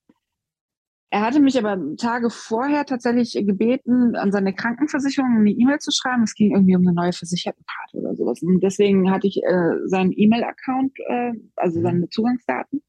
er 1.16 1.22
hatte 1.22 1.40
mich 1.40 1.56
aber 1.56 1.78
Tage 1.96 2.28
vorher 2.28 2.84
tatsächlich 2.84 3.32
gebeten, 3.46 4.14
an 4.16 4.32
seine 4.32 4.54
Krankenversicherung 4.54 5.38
eine 5.38 5.50
E-Mail 5.50 5.78
zu 5.78 5.90
schreiben. 5.90 6.24
Es 6.24 6.34
ging 6.34 6.54
irgendwie 6.54 6.76
um 6.76 6.86
eine 6.86 6.92
neue 6.92 7.14
Versichertenkarte 7.14 7.96
oder 7.96 8.14
sowas. 8.14 8.42
Und 8.42 8.60
deswegen 8.60 9.10
hatte 9.10 9.26
ich 9.26 9.42
äh, 9.42 9.78
seinen 9.86 10.12
E-Mail-Account, 10.12 10.92
äh, 11.06 11.32
also 11.56 11.78
mhm. 11.78 11.82
seine 11.84 12.08
Zugangsdaten. 12.10 12.82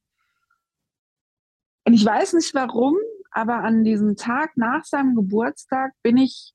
Und 1.86 1.94
ich 1.94 2.04
weiß 2.04 2.34
nicht 2.34 2.54
warum, 2.54 2.98
aber 3.32 3.64
an 3.64 3.86
diesem 3.86 4.18
Tag 4.18 4.58
nach 4.58 4.84
seinem 4.84 5.16
Geburtstag 5.16 5.94
bin 6.04 6.18
ich 6.18 6.52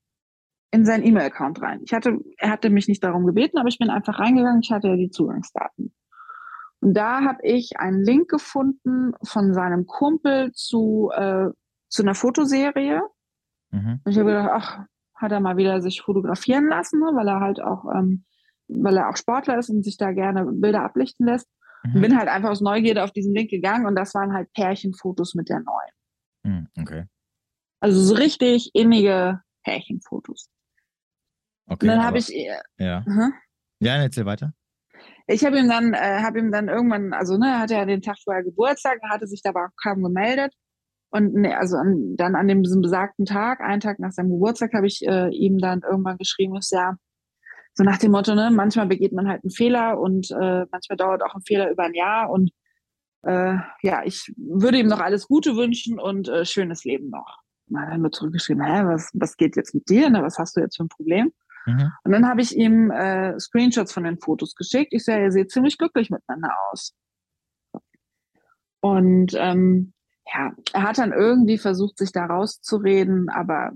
in 0.69 0.85
seinen 0.85 1.03
E-Mail-Account 1.03 1.59
rein. 1.63 1.81
Ich 1.85 1.93
hatte, 1.95 2.19
er 2.37 2.51
hatte 2.51 2.69
mich 2.69 2.87
nicht 2.87 3.03
darum 3.03 3.25
gebeten, 3.25 3.57
aber 3.57 3.69
ich 3.69 3.79
bin 3.79 3.89
einfach 3.89 4.19
reingegangen. 4.19 4.61
Ich 4.61 4.69
hatte 4.69 4.89
ja 4.89 4.95
die 4.95 5.09
Zugangsdaten. 5.09 5.91
Und 6.81 6.93
da 6.93 7.23
habe 7.23 7.39
ich 7.41 7.79
einen 7.79 8.03
Link 8.03 8.29
gefunden 8.29 9.13
von 9.23 9.55
seinem 9.55 9.87
Kumpel 9.87 10.51
zu, 10.51 11.09
äh, 11.15 11.47
zu 11.93 12.01
einer 12.01 12.15
Fotoserie. 12.15 13.03
Mhm. 13.69 14.01
Und 14.03 14.11
ich 14.11 14.17
habe 14.17 14.31
gedacht, 14.31 14.49
ach, 14.51 14.79
hat 15.15 15.31
er 15.31 15.39
mal 15.39 15.57
wieder 15.57 15.79
sich 15.81 16.01
fotografieren 16.01 16.67
lassen, 16.67 16.99
ne, 16.99 17.11
weil 17.13 17.27
er 17.27 17.39
halt 17.39 17.61
auch, 17.61 17.85
ähm, 17.95 18.25
weil 18.67 18.97
er 18.97 19.09
auch 19.09 19.17
Sportler 19.17 19.59
ist 19.59 19.69
und 19.69 19.83
sich 19.83 19.97
da 19.97 20.11
gerne 20.11 20.45
Bilder 20.45 20.83
ablichten 20.83 21.27
lässt. 21.27 21.47
Mhm. 21.83 21.95
Und 21.95 22.01
bin 22.01 22.17
halt 22.17 22.29
einfach 22.29 22.49
aus 22.49 22.61
Neugierde 22.61 23.03
auf 23.03 23.11
diesen 23.11 23.33
Link 23.35 23.51
gegangen 23.51 23.85
und 23.85 23.95
das 23.95 24.15
waren 24.15 24.33
halt 24.33 24.51
Pärchenfotos 24.53 25.35
mit 25.35 25.49
der 25.49 25.59
neuen. 25.59 25.91
Mhm, 26.43 26.67
okay. 26.81 27.05
Also 27.79 28.01
so 28.01 28.15
richtig 28.15 28.71
innige 28.73 29.41
Pärchenfotos. 29.63 30.49
Okay. 31.67 31.85
Und 31.85 31.95
dann 31.95 32.03
habe 32.03 32.17
ich. 32.17 32.29
Ja. 32.77 33.03
Uh 33.05 33.31
Ja, 33.79 33.97
erzähl 33.97 34.25
weiter. 34.25 34.53
Ich 35.27 35.45
habe 35.45 35.59
ihm 35.59 35.69
dann, 35.69 35.93
äh, 35.93 36.21
habe 36.21 36.39
ihm 36.39 36.51
dann 36.51 36.69
irgendwann, 36.69 37.13
also 37.13 37.37
ne, 37.37 37.59
hatte 37.59 37.75
er 37.75 37.85
den 37.85 38.01
Tag 38.01 38.17
vorher 38.23 38.43
Geburtstag, 38.43 38.99
hatte 39.03 39.27
sich 39.27 39.41
aber 39.45 39.65
auch 39.65 39.75
kaum 39.81 40.01
gemeldet. 40.03 40.53
Und 41.13 41.35
ne, 41.35 41.55
also 41.55 41.77
an, 41.77 42.15
dann 42.17 42.35
an 42.35 42.47
dem, 42.47 42.63
diesem 42.63 42.81
besagten 42.81 43.25
Tag, 43.25 43.61
einen 43.61 43.81
Tag 43.81 43.99
nach 43.99 44.11
seinem 44.11 44.31
Geburtstag, 44.31 44.73
habe 44.73 44.87
ich 44.87 45.05
äh, 45.05 45.29
ihm 45.29 45.59
dann 45.59 45.81
irgendwann 45.87 46.17
geschrieben, 46.17 46.57
ist 46.57 46.71
ja 46.71 46.95
so 47.75 47.83
nach 47.83 47.99
dem 47.99 48.11
Motto, 48.11 48.33
ne, 48.33 48.49
manchmal 48.51 48.87
begeht 48.87 49.13
man 49.13 49.27
halt 49.27 49.43
einen 49.43 49.51
Fehler 49.51 49.99
und 49.99 50.31
äh, 50.31 50.65
manchmal 50.71 50.97
dauert 50.97 51.21
auch 51.21 51.35
ein 51.35 51.43
Fehler 51.45 51.69
über 51.69 51.83
ein 51.83 51.93
Jahr 51.93 52.31
und 52.31 52.49
äh, 53.21 53.57
ja, 53.83 54.01
ich 54.03 54.33
würde 54.37 54.79
ihm 54.79 54.87
noch 54.87 55.01
alles 55.01 55.27
Gute 55.27 55.55
wünschen 55.55 55.99
und 55.99 56.29
äh, 56.29 56.45
schönes 56.45 56.83
Leben 56.83 57.11
noch. 57.11 57.41
Mal 57.67 57.91
dann 57.91 58.01
nur 58.01 58.11
zurückgeschrieben, 58.11 58.63
hä, 58.63 58.81
was, 58.85 59.11
was 59.13 59.37
geht 59.37 59.55
jetzt 59.55 59.75
mit 59.75 59.87
dir? 59.89 60.09
Ne? 60.09 60.23
Was 60.23 60.39
hast 60.39 60.57
du 60.57 60.61
jetzt 60.61 60.77
für 60.77 60.83
ein 60.83 60.89
Problem? 60.89 61.31
Mhm. 61.67 61.91
Und 62.03 62.11
dann 62.11 62.27
habe 62.27 62.41
ich 62.41 62.57
ihm 62.57 62.89
äh, 62.89 63.39
Screenshots 63.39 63.93
von 63.93 64.03
den 64.03 64.17
Fotos 64.17 64.55
geschickt. 64.55 64.93
Ich 64.93 65.05
sage, 65.05 65.25
ihr 65.25 65.31
seht 65.31 65.51
ziemlich 65.51 65.77
glücklich 65.77 66.09
miteinander 66.09 66.53
aus. 66.71 66.95
Und 68.81 69.33
ähm, 69.37 69.92
ja, 70.25 70.53
er 70.73 70.83
hat 70.83 70.97
dann 70.97 71.11
irgendwie 71.11 71.57
versucht, 71.57 71.97
sich 71.97 72.11
da 72.11 72.25
rauszureden, 72.25 73.29
aber 73.29 73.71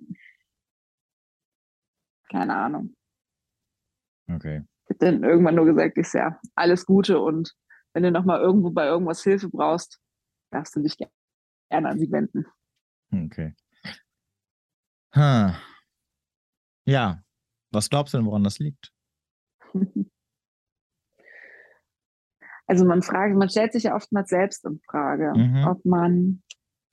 keine 2.30 2.56
Ahnung. 2.56 2.96
Okay. 4.30 4.64
Ich 4.84 4.96
habe 4.96 5.06
dann 5.06 5.24
irgendwann 5.24 5.56
nur 5.56 5.66
gesagt, 5.66 5.98
ich 5.98 6.12
ja, 6.14 6.40
alles 6.56 6.86
Gute 6.86 7.20
und 7.20 7.54
wenn 7.94 8.04
du 8.04 8.12
nochmal 8.12 8.42
irgendwo 8.42 8.72
bei 8.72 8.86
irgendwas 8.86 9.24
Hilfe 9.24 9.50
brauchst, 9.50 10.00
darfst 10.52 10.76
du 10.76 10.82
dich 10.82 10.98
gerne 10.98 11.90
an 11.90 12.00
sie 12.00 12.12
wenden. 12.12 12.46
Okay. 13.12 13.56
Huh. 15.16 15.54
Ja, 16.86 17.24
was 17.72 17.90
glaubst 17.90 18.14
du 18.14 18.18
denn, 18.18 18.26
woran 18.26 18.44
das 18.44 18.60
liegt? 18.60 18.94
Also 22.68 22.86
man 22.86 23.02
fragt, 23.02 23.36
man 23.36 23.50
stellt 23.50 23.72
sich 23.72 23.84
ja 23.84 23.96
oftmals 23.96 24.30
selbst 24.30 24.66
in 24.66 24.80
Frage, 24.90 25.34
mhm. 25.36 25.66
ob 25.66 25.84
man 25.86 26.44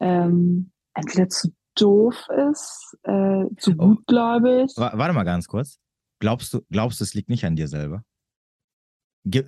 ähm, 0.01 0.71
entweder 0.95 1.29
zu 1.29 1.53
doof 1.75 2.29
ist, 2.51 2.97
äh, 3.03 3.45
zu 3.57 3.73
oh. 3.73 3.89
gutgläubig. 3.89 4.73
Warte 4.77 5.13
mal 5.13 5.25
ganz 5.25 5.49
kurz. 5.49 5.79
Glaubst 6.21 6.55
du, 6.55 6.61
glaubst 6.71 7.01
du, 7.01 7.05
es 7.05 7.15
liegt 7.15 7.29
nicht 7.29 7.45
an 7.45 7.57
dir 7.57 7.69
selber? 7.69 8.03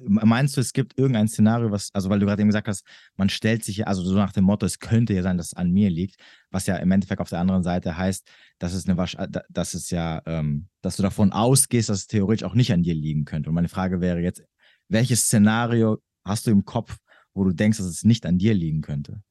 Meinst 0.07 0.57
du, 0.57 0.62
es 0.62 0.72
gibt 0.72 0.99
irgendein 0.99 1.29
Szenario, 1.29 1.70
was, 1.70 1.91
also 1.93 2.09
weil 2.09 2.18
du 2.18 2.24
gerade 2.24 2.41
eben 2.41 2.49
gesagt 2.49 2.66
hast, 2.66 2.83
man 3.16 3.29
stellt 3.29 3.62
sich 3.62 3.77
ja, 3.77 3.87
also 3.87 4.03
so 4.03 4.14
nach 4.14 4.33
dem 4.33 4.45
Motto, 4.45 4.64
es 4.64 4.79
könnte 4.79 5.12
ja 5.12 5.22
sein, 5.22 5.37
dass 5.37 5.49
es 5.49 5.55
an 5.55 5.70
mir 5.70 5.91
liegt, 5.91 6.16
was 6.51 6.66
ja 6.66 6.77
im 6.77 6.91
Endeffekt 6.91 7.20
auf 7.20 7.29
der 7.29 7.41
anderen 7.41 7.62
Seite 7.62 7.97
heißt, 7.97 8.27
dass 8.59 8.72
es 8.72 8.89
eine 8.89 8.99
äh, 9.18 9.29
dass 9.51 9.74
es 9.74 9.91
ja, 9.91 10.22
ähm, 10.24 10.68
dass 10.81 10.97
du 10.97 11.03
davon 11.03 11.31
ausgehst, 11.31 11.91
dass 11.91 11.99
es 11.99 12.07
theoretisch 12.07 12.45
auch 12.45 12.55
nicht 12.55 12.72
an 12.72 12.83
dir 12.83 12.95
liegen 12.95 13.27
könnte. 13.27 13.51
Und 13.51 13.55
meine 13.55 13.68
Frage 13.68 14.01
wäre 14.01 14.20
jetzt, 14.20 14.43
welches 14.89 15.24
Szenario 15.24 15.99
hast 16.27 16.47
du 16.47 16.51
im 16.51 16.64
Kopf, 16.64 16.99
wo 17.35 17.45
du 17.45 17.53
denkst, 17.53 17.79
dass 17.79 17.87
es 17.87 18.05
nicht 18.05 18.27
an 18.27 18.39
dir 18.39 18.55
liegen 18.55 18.83
könnte? 18.83 19.22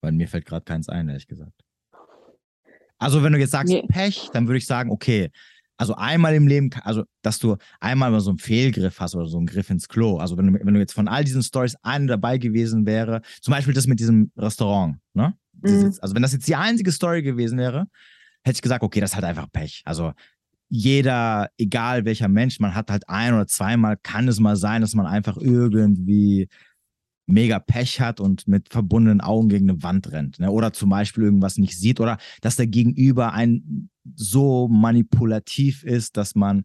Weil 0.00 0.12
mir 0.12 0.28
fällt 0.28 0.46
gerade 0.46 0.64
keins 0.64 0.88
ein, 0.88 1.08
ehrlich 1.08 1.26
gesagt. 1.26 1.64
Also 2.98 3.22
wenn 3.22 3.32
du 3.32 3.38
jetzt 3.38 3.52
sagst 3.52 3.72
nee. 3.72 3.86
Pech, 3.86 4.30
dann 4.32 4.46
würde 4.46 4.58
ich 4.58 4.66
sagen, 4.66 4.90
okay, 4.90 5.30
also 5.76 5.94
einmal 5.94 6.34
im 6.34 6.48
Leben, 6.48 6.70
also 6.82 7.04
dass 7.22 7.38
du 7.38 7.56
einmal 7.78 8.10
mal 8.10 8.20
so 8.20 8.30
einen 8.30 8.38
Fehlgriff 8.38 8.98
hast 8.98 9.14
oder 9.14 9.26
so 9.26 9.38
einen 9.38 9.46
Griff 9.46 9.70
ins 9.70 9.88
Klo. 9.88 10.18
Also 10.18 10.36
wenn 10.36 10.52
du, 10.52 10.64
wenn 10.64 10.74
du 10.74 10.80
jetzt 10.80 10.92
von 10.92 11.06
all 11.06 11.22
diesen 11.22 11.42
Stories 11.42 11.76
eine 11.82 12.06
dabei 12.06 12.38
gewesen 12.38 12.84
wäre, 12.84 13.22
zum 13.40 13.52
Beispiel 13.52 13.74
das 13.74 13.86
mit 13.86 14.00
diesem 14.00 14.32
Restaurant, 14.36 14.98
ne? 15.14 15.34
Mhm. 15.60 15.92
also 16.00 16.14
wenn 16.14 16.22
das 16.22 16.32
jetzt 16.32 16.46
die 16.46 16.54
einzige 16.54 16.92
Story 16.92 17.22
gewesen 17.22 17.58
wäre, 17.58 17.88
hätte 18.44 18.56
ich 18.56 18.62
gesagt, 18.62 18.82
okay, 18.84 19.00
das 19.00 19.16
hat 19.16 19.24
einfach 19.24 19.50
Pech. 19.50 19.82
Also 19.84 20.12
jeder, 20.68 21.48
egal 21.56 22.04
welcher 22.04 22.28
Mensch, 22.28 22.60
man 22.60 22.74
hat 22.74 22.90
halt 22.90 23.08
ein 23.08 23.34
oder 23.34 23.46
zweimal, 23.46 23.96
kann 23.96 24.28
es 24.28 24.40
mal 24.40 24.56
sein, 24.56 24.82
dass 24.82 24.94
man 24.94 25.06
einfach 25.06 25.36
irgendwie 25.36 26.48
mega 27.26 27.58
Pech 27.58 28.00
hat 28.00 28.20
und 28.20 28.48
mit 28.48 28.70
verbundenen 28.70 29.20
Augen 29.20 29.48
gegen 29.48 29.68
eine 29.68 29.82
Wand 29.82 30.10
rennt. 30.12 30.40
Ne? 30.40 30.50
Oder 30.50 30.72
zum 30.72 30.88
Beispiel 30.90 31.24
irgendwas 31.24 31.58
nicht 31.58 31.78
sieht 31.78 32.00
oder 32.00 32.18
dass 32.40 32.56
der 32.56 32.66
Gegenüber 32.66 33.32
ein 33.32 33.90
so 34.14 34.68
manipulativ 34.68 35.84
ist, 35.84 36.16
dass 36.16 36.34
man 36.34 36.64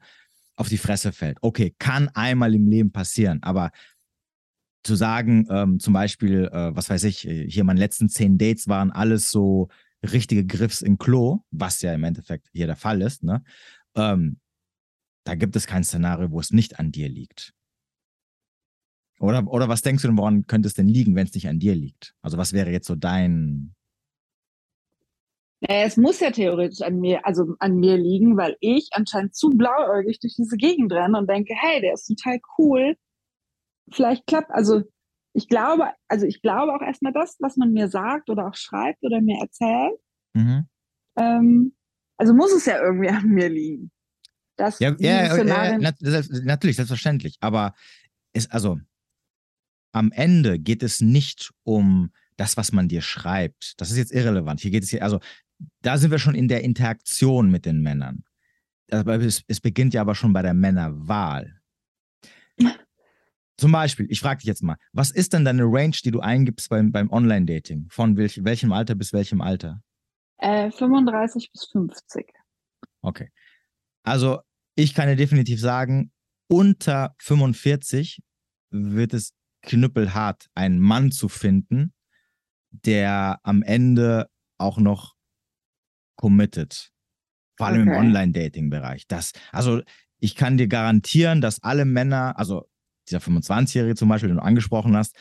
auf 0.55 0.69
die 0.69 0.77
Fresse 0.77 1.11
fällt. 1.11 1.37
Okay, 1.41 1.75
kann 1.79 2.09
einmal 2.09 2.55
im 2.55 2.67
Leben 2.67 2.91
passieren, 2.91 3.41
aber 3.43 3.71
zu 4.83 4.95
sagen, 4.95 5.47
ähm, 5.49 5.79
zum 5.79 5.93
Beispiel, 5.93 6.49
äh, 6.51 6.75
was 6.75 6.89
weiß 6.89 7.05
ich, 7.05 7.27
äh, 7.27 7.49
hier 7.49 7.63
meine 7.63 7.79
letzten 7.79 8.09
zehn 8.09 8.37
Dates 8.37 8.67
waren 8.67 8.91
alles 8.91 9.31
so 9.31 9.69
richtige 10.11 10.45
Griffs 10.45 10.81
in 10.81 10.97
Klo, 10.97 11.39
was 11.51 11.81
ja 11.81 11.93
im 11.93 12.03
Endeffekt 12.03 12.49
hier 12.53 12.67
der 12.67 12.75
Fall 12.75 13.01
ist, 13.01 13.23
ne? 13.23 13.43
Ähm, 13.95 14.39
da 15.25 15.35
gibt 15.35 15.55
es 15.55 15.67
kein 15.67 15.83
Szenario, 15.83 16.31
wo 16.31 16.39
es 16.39 16.51
nicht 16.51 16.79
an 16.79 16.91
dir 16.91 17.09
liegt. 17.09 17.53
Oder, 19.19 19.47
oder 19.47 19.69
was 19.69 19.81
denkst 19.81 20.01
du 20.01 20.09
denn, 20.09 20.17
woran 20.17 20.47
könnte 20.47 20.67
es 20.67 20.73
denn 20.73 20.87
liegen, 20.87 21.15
wenn 21.15 21.25
es 21.25 21.33
nicht 21.33 21.47
an 21.47 21.59
dir 21.59 21.75
liegt? 21.75 22.13
Also 22.21 22.37
was 22.37 22.53
wäre 22.53 22.71
jetzt 22.71 22.87
so 22.87 22.95
dein... 22.95 23.73
Es 25.61 25.95
muss 25.95 26.19
ja 26.19 26.31
theoretisch 26.31 26.81
an 26.81 26.99
mir, 26.99 27.25
also 27.25 27.55
an 27.59 27.77
mir 27.77 27.95
liegen, 27.95 28.35
weil 28.35 28.57
ich 28.59 28.89
anscheinend 28.91 29.33
zu 29.33 29.49
blauäugig 29.51 30.19
durch 30.19 30.35
diese 30.35 30.57
Gegend 30.57 30.91
renne 30.91 31.17
und 31.17 31.29
denke, 31.29 31.53
hey, 31.55 31.79
der 31.79 31.93
ist 31.93 32.05
total 32.05 32.41
cool. 32.57 32.97
Vielleicht 33.89 34.27
klappt, 34.27 34.51
also 34.51 34.81
ich 35.31 35.47
glaube, 35.47 35.89
also 36.09 36.25
ich 36.25 36.41
glaube 36.41 36.73
auch 36.73 36.81
erstmal 36.81 37.13
das, 37.13 37.37
was 37.39 37.55
man 37.55 37.71
mir 37.71 37.87
sagt 37.87 38.29
oder 38.29 38.47
auch 38.47 38.55
schreibt 38.55 39.03
oder 39.03 39.21
mir 39.21 39.39
erzählt. 39.39 39.97
Mhm. 40.33 40.67
Ähm, 41.15 41.75
also 42.17 42.33
muss 42.33 42.53
es 42.53 42.65
ja 42.65 42.81
irgendwie 42.81 43.09
an 43.09 43.27
mir 43.27 43.49
liegen. 43.49 43.91
Das 44.55 44.79
ja, 44.79 44.95
ja, 44.99 45.35
ja, 45.43 45.77
natürlich, 46.43 46.75
selbstverständlich. 46.75 47.37
Aber 47.39 47.73
ist, 48.33 48.51
also, 48.51 48.79
am 49.91 50.11
Ende 50.11 50.59
geht 50.59 50.83
es 50.83 51.01
nicht 51.01 51.51
um 51.63 52.11
das, 52.37 52.57
was 52.57 52.71
man 52.71 52.87
dir 52.87 53.01
schreibt. 53.01 53.79
Das 53.79 53.91
ist 53.91 53.97
jetzt 53.97 54.11
irrelevant. 54.11 54.59
Hier 54.59 54.71
geht 54.71 54.83
es 54.83 54.89
hier, 54.89 55.03
also 55.03 55.19
da 55.81 55.97
sind 55.97 56.11
wir 56.11 56.19
schon 56.19 56.35
in 56.35 56.47
der 56.47 56.63
Interaktion 56.63 57.49
mit 57.49 57.65
den 57.65 57.81
Männern. 57.81 58.23
Es, 58.87 59.43
es 59.47 59.61
beginnt 59.61 59.93
ja 59.93 60.01
aber 60.01 60.13
schon 60.13 60.33
bei 60.33 60.41
der 60.41 60.53
Männerwahl. 60.53 61.59
Zum 63.57 63.71
Beispiel, 63.71 64.07
ich 64.09 64.19
frage 64.19 64.39
dich 64.39 64.47
jetzt 64.47 64.63
mal, 64.63 64.77
was 64.93 65.11
ist 65.11 65.33
denn 65.33 65.45
deine 65.45 65.63
Range, 65.63 65.95
die 66.03 66.11
du 66.11 66.19
eingibst 66.19 66.69
beim, 66.69 66.91
beim 66.91 67.09
Online-Dating? 67.11 67.87
Von 67.89 68.17
welch, 68.17 68.43
welchem 68.43 68.71
Alter 68.71 68.95
bis 68.95 69.13
welchem 69.13 69.41
Alter? 69.41 69.81
Äh, 70.43 70.71
35 70.71 71.51
bis 71.53 71.65
50. 71.71 72.27
Okay. 73.01 73.31
Also, 74.03 74.41
ich 74.75 74.93
kann 74.93 75.07
dir 75.07 75.15
definitiv 75.15 75.61
sagen, 75.61 76.11
unter 76.49 77.15
45 77.19 78.21
wird 78.69 79.13
es 79.13 79.33
knüppelhart, 79.61 80.47
einen 80.53 80.79
Mann 80.79 81.11
zu 81.11 81.29
finden, 81.29 81.93
der 82.71 83.39
am 83.43 83.63
Ende 83.63 84.29
auch 84.57 84.77
noch 84.77 85.13
committed. 86.17 86.91
Vor 87.55 87.67
allem 87.67 87.87
okay. 87.87 87.91
im 87.91 88.05
Online-Dating-Bereich. 88.05 89.05
also 89.53 89.81
ich 90.19 90.35
kann 90.35 90.57
dir 90.57 90.67
garantieren, 90.67 91.39
dass 91.39 91.63
alle 91.63 91.85
Männer, 91.85 92.37
also 92.37 92.67
dieser 93.07 93.19
25-Jährige 93.19 93.95
zum 93.95 94.09
Beispiel, 94.09 94.29
den 94.29 94.37
du 94.37 94.43
angesprochen 94.43 94.97
hast, 94.97 95.15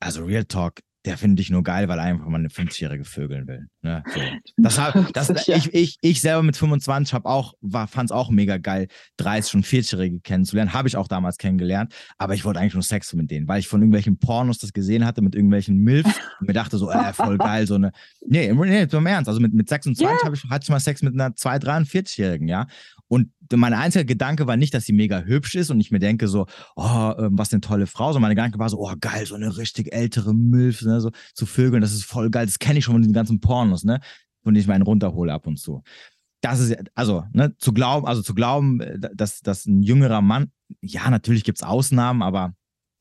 also 0.00 0.24
Real 0.24 0.44
Talk, 0.44 0.80
der 1.06 1.16
finde 1.16 1.40
ich 1.40 1.50
nur 1.50 1.62
geil, 1.62 1.88
weil 1.88 1.98
einfach 2.00 2.26
mal 2.26 2.38
eine 2.38 2.48
50-Jährige 2.48 3.04
vögeln 3.04 3.46
will. 3.46 3.68
Ne? 3.82 4.02
So. 4.12 4.20
Das, 4.56 4.76
das, 5.12 5.28
das, 5.28 5.48
ich, 5.48 5.72
ich, 5.72 5.96
ich 6.00 6.20
selber 6.20 6.42
mit 6.42 6.56
25 6.56 7.14
habe 7.14 7.28
auch, 7.28 7.54
fand 7.62 8.10
es 8.10 8.12
auch 8.12 8.28
mega 8.30 8.58
geil, 8.58 8.88
30 9.18 9.54
und 9.54 9.66
40-Jährige 9.66 10.20
kennenzulernen. 10.20 10.72
Habe 10.72 10.88
ich 10.88 10.96
auch 10.96 11.08
damals 11.08 11.38
kennengelernt, 11.38 11.94
aber 12.18 12.34
ich 12.34 12.44
wollte 12.44 12.60
eigentlich 12.60 12.74
nur 12.74 12.82
Sex 12.82 13.14
mit 13.14 13.30
denen, 13.30 13.48
weil 13.48 13.60
ich 13.60 13.68
von 13.68 13.80
irgendwelchen 13.80 14.18
Pornos 14.18 14.58
das 14.58 14.72
gesehen 14.72 15.06
hatte, 15.06 15.22
mit 15.22 15.34
irgendwelchen 15.34 15.78
Milfs 15.78 16.10
und 16.40 16.48
mir 16.48 16.52
dachte 16.52 16.76
so, 16.76 16.90
äh, 16.90 17.12
voll 17.12 17.38
geil, 17.38 17.66
so 17.66 17.76
eine. 17.76 17.92
Nee, 18.26 18.52
nee, 18.52 18.82
im 18.82 19.06
Ernst. 19.06 19.28
Also 19.28 19.40
mit, 19.40 19.54
mit 19.54 19.68
26 19.68 20.04
yeah. 20.04 20.32
ich, 20.32 20.44
hatte 20.50 20.64
ich 20.64 20.68
mal 20.68 20.80
Sex 20.80 21.02
mit 21.02 21.14
einer 21.14 21.28
2-, 21.30 21.62
43-Jährigen, 21.62 22.48
ja. 22.48 22.66
Und 23.08 23.30
mein 23.54 23.74
einziger 23.74 24.04
Gedanke 24.04 24.46
war 24.46 24.56
nicht, 24.56 24.74
dass 24.74 24.84
sie 24.84 24.92
mega 24.92 25.20
hübsch 25.20 25.54
ist 25.54 25.70
und 25.70 25.80
ich 25.80 25.90
mir 25.90 26.00
denke 26.00 26.26
so, 26.26 26.46
oh, 26.74 27.12
ähm, 27.18 27.38
was 27.38 27.52
eine 27.52 27.60
tolle 27.60 27.86
Frau, 27.86 28.12
sondern 28.12 28.30
mein 28.30 28.36
Gedanke 28.36 28.58
war 28.58 28.68
so, 28.68 28.78
oh 28.78 28.92
geil, 29.00 29.26
so 29.26 29.36
eine 29.36 29.56
richtig 29.56 29.92
ältere 29.92 30.34
Milf, 30.34 30.82
ne, 30.82 31.00
so 31.00 31.10
zu 31.34 31.46
Vögeln, 31.46 31.80
das 31.80 31.92
ist 31.92 32.04
voll 32.04 32.30
geil, 32.30 32.46
das 32.46 32.58
kenne 32.58 32.78
ich 32.78 32.84
schon 32.84 32.94
von 32.94 33.02
den 33.02 33.12
ganzen 33.12 33.40
Pornos, 33.40 33.84
ne, 33.84 34.00
von 34.42 34.54
denen 34.54 34.62
ich 34.62 34.66
meinen 34.66 34.82
runterhole 34.82 35.32
ab 35.32 35.46
und 35.46 35.58
zu. 35.58 35.82
Das 36.40 36.58
ist, 36.60 36.76
also, 36.94 37.24
ne, 37.32 37.56
zu 37.58 37.72
glauben, 37.72 38.06
also 38.06 38.22
zu 38.22 38.34
glauben, 38.34 38.80
äh, 38.80 38.98
dass, 39.14 39.40
dass 39.40 39.66
ein 39.66 39.82
jüngerer 39.82 40.20
Mann, 40.20 40.50
ja, 40.80 41.08
natürlich 41.08 41.44
gibt 41.44 41.58
es 41.58 41.64
Ausnahmen, 41.64 42.22
aber 42.22 42.54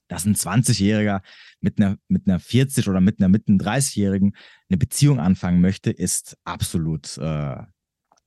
dass 0.07 0.25
ein 0.25 0.35
20-Jähriger 0.35 1.21
mit 1.61 1.79
einer, 1.79 1.97
mit 2.07 2.27
einer 2.27 2.39
40 2.39 2.87
oder 2.87 3.01
mit 3.01 3.19
einer 3.19 3.29
mitten 3.29 3.57
30-Jährigen 3.57 4.35
eine 4.69 4.77
Beziehung 4.77 5.19
anfangen 5.19 5.61
möchte, 5.61 5.89
ist 5.89 6.37
absolut, 6.43 7.17
äh, 7.17 7.63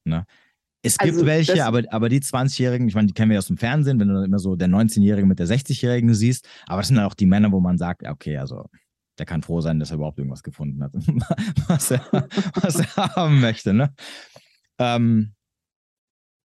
ne, 0.05 0.27
es 0.83 0.97
gibt 0.99 1.15
also, 1.15 1.27
welche, 1.27 1.65
aber, 1.65 1.83
aber 1.91 2.09
die 2.09 2.21
20-Jährigen, 2.21 2.89
ich 2.89 2.95
meine, 2.95 3.09
die 3.09 3.15
kennen 3.15 3.31
wir 3.31 3.39
aus 3.39 3.47
dem 3.49 3.57
Fernsehen, 3.57 3.99
wenn 3.99 4.09
du 4.09 4.15
dann 4.15 4.25
immer 4.25 4.39
so 4.39 4.55
der 4.57 4.69
19-Jährige 4.69 5.27
mit 5.27 5.39
der 5.39 5.47
60-Jährigen 5.47 6.15
siehst, 6.15 6.49
aber 6.67 6.79
das 6.81 6.89
sind 6.89 6.97
dann 6.97 7.07
auch 7.07 7.15
die 7.15 7.27
Männer, 7.27 7.51
wo 7.51 7.61
man 7.61 7.79
sagt, 7.79 8.07
okay, 8.07 8.37
also 8.39 8.65
der 9.19 9.27
kann 9.27 9.43
froh 9.43 9.61
sein, 9.61 9.81
dass 9.81 9.91
er 9.91 9.97
überhaupt 9.97 10.19
irgendwas 10.19 10.45
gefunden 10.45 10.83
hat, 10.83 10.93
was 11.69 11.91
er, 11.91 12.01
was 12.55 12.77
er 12.79 13.17
haben 13.17 13.41
möchte. 13.41 13.75
Ne? 13.75 13.93
Ähm, 14.79 15.35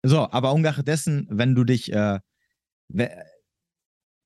So, 0.04 0.28
aber 0.30 0.52
ungeachtet 0.52 0.88
dessen, 0.88 1.28
wenn 1.30 1.54
du 1.54 1.64
dich, 1.64 1.92
äh, 1.92 2.18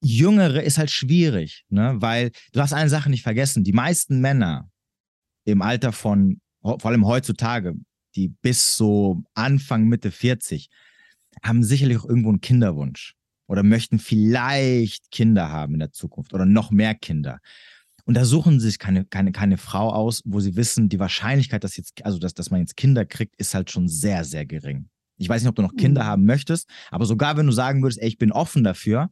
Jüngere 0.03 0.63
ist 0.63 0.79
halt 0.79 0.91
schwierig, 0.91 1.65
ne? 1.69 1.97
weil 1.99 2.31
du 2.53 2.61
hast 2.61 2.73
eine 2.73 2.89
Sache 2.89 3.11
nicht 3.11 3.23
vergessen. 3.23 3.65
Die 3.65 3.73
meisten 3.73 4.21
Männer 4.21 4.71
im 5.45 5.63
Alter 5.63 5.93
von, 5.93 6.41
vor 6.63 6.87
allem 6.87 7.07
heutzutage, 7.07 7.75
die 8.17 8.29
bis 8.29 8.77
so 8.77 9.23
Anfang, 9.35 9.87
Mitte 9.87 10.11
40, 10.11 10.69
haben 11.43 11.63
sicherlich 11.63 11.99
auch 11.99 12.09
irgendwo 12.09 12.31
einen 12.31 12.41
Kinderwunsch 12.41 13.15
oder 13.47 13.63
möchten 13.63 13.99
vielleicht 13.99 15.11
Kinder 15.11 15.51
haben 15.51 15.75
in 15.75 15.81
der 15.81 15.93
Zukunft 15.93 16.33
oder 16.33 16.47
noch 16.47 16.71
mehr 16.71 16.95
Kinder. 16.95 17.39
Und 18.05 18.17
da 18.17 18.25
suchen 18.25 18.61
sie 18.61 18.69
sich 18.69 18.79
keine, 18.79 19.05
keine, 19.05 19.33
keine 19.33 19.59
Frau 19.59 19.93
aus, 19.93 20.23
wo 20.25 20.39
sie 20.41 20.57
wissen, 20.57 20.89
die 20.89 21.01
Wahrscheinlichkeit, 21.01 21.65
dass 21.65 21.77
jetzt, 21.77 22.05
also 22.05 22.19
dass, 22.19 22.35
dass 22.35 22.51
man 22.51 22.61
jetzt 22.61 22.77
Kinder 22.77 23.05
kriegt, 23.05 23.35
ist 23.37 23.55
halt 23.55 23.71
schon 23.71 23.89
sehr, 23.89 24.25
sehr 24.25 24.47
gering. 24.47 24.89
Ich 25.19 25.29
weiß 25.29 25.43
nicht, 25.43 25.49
ob 25.49 25.57
du 25.57 25.63
noch 25.63 25.75
Kinder 25.75 26.05
mhm. 26.05 26.07
haben 26.07 26.25
möchtest, 26.25 26.69
aber 26.91 27.05
sogar 27.05 27.37
wenn 27.37 27.47
du 27.47 27.53
sagen 27.53 27.83
würdest, 27.83 28.01
ey, 28.01 28.09
ich 28.09 28.19
bin 28.19 28.33
offen 28.33 28.63
dafür, 28.63 29.11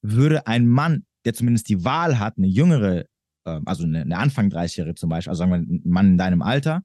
würde 0.00 0.46
ein 0.46 0.66
Mann, 0.66 1.06
der 1.24 1.34
zumindest 1.34 1.68
die 1.68 1.84
Wahl 1.84 2.18
hat, 2.18 2.38
eine 2.38 2.46
jüngere, 2.46 3.06
äh, 3.46 3.60
also 3.64 3.84
eine, 3.84 4.02
eine 4.02 4.18
Anfang 4.18 4.48
30-Jährige 4.48 4.94
zum 4.94 5.08
Beispiel, 5.08 5.30
also 5.30 5.38
sagen 5.40 5.50
wir 5.50 5.58
ein 5.58 5.82
Mann 5.84 6.08
in 6.10 6.18
deinem 6.18 6.42
Alter, 6.42 6.82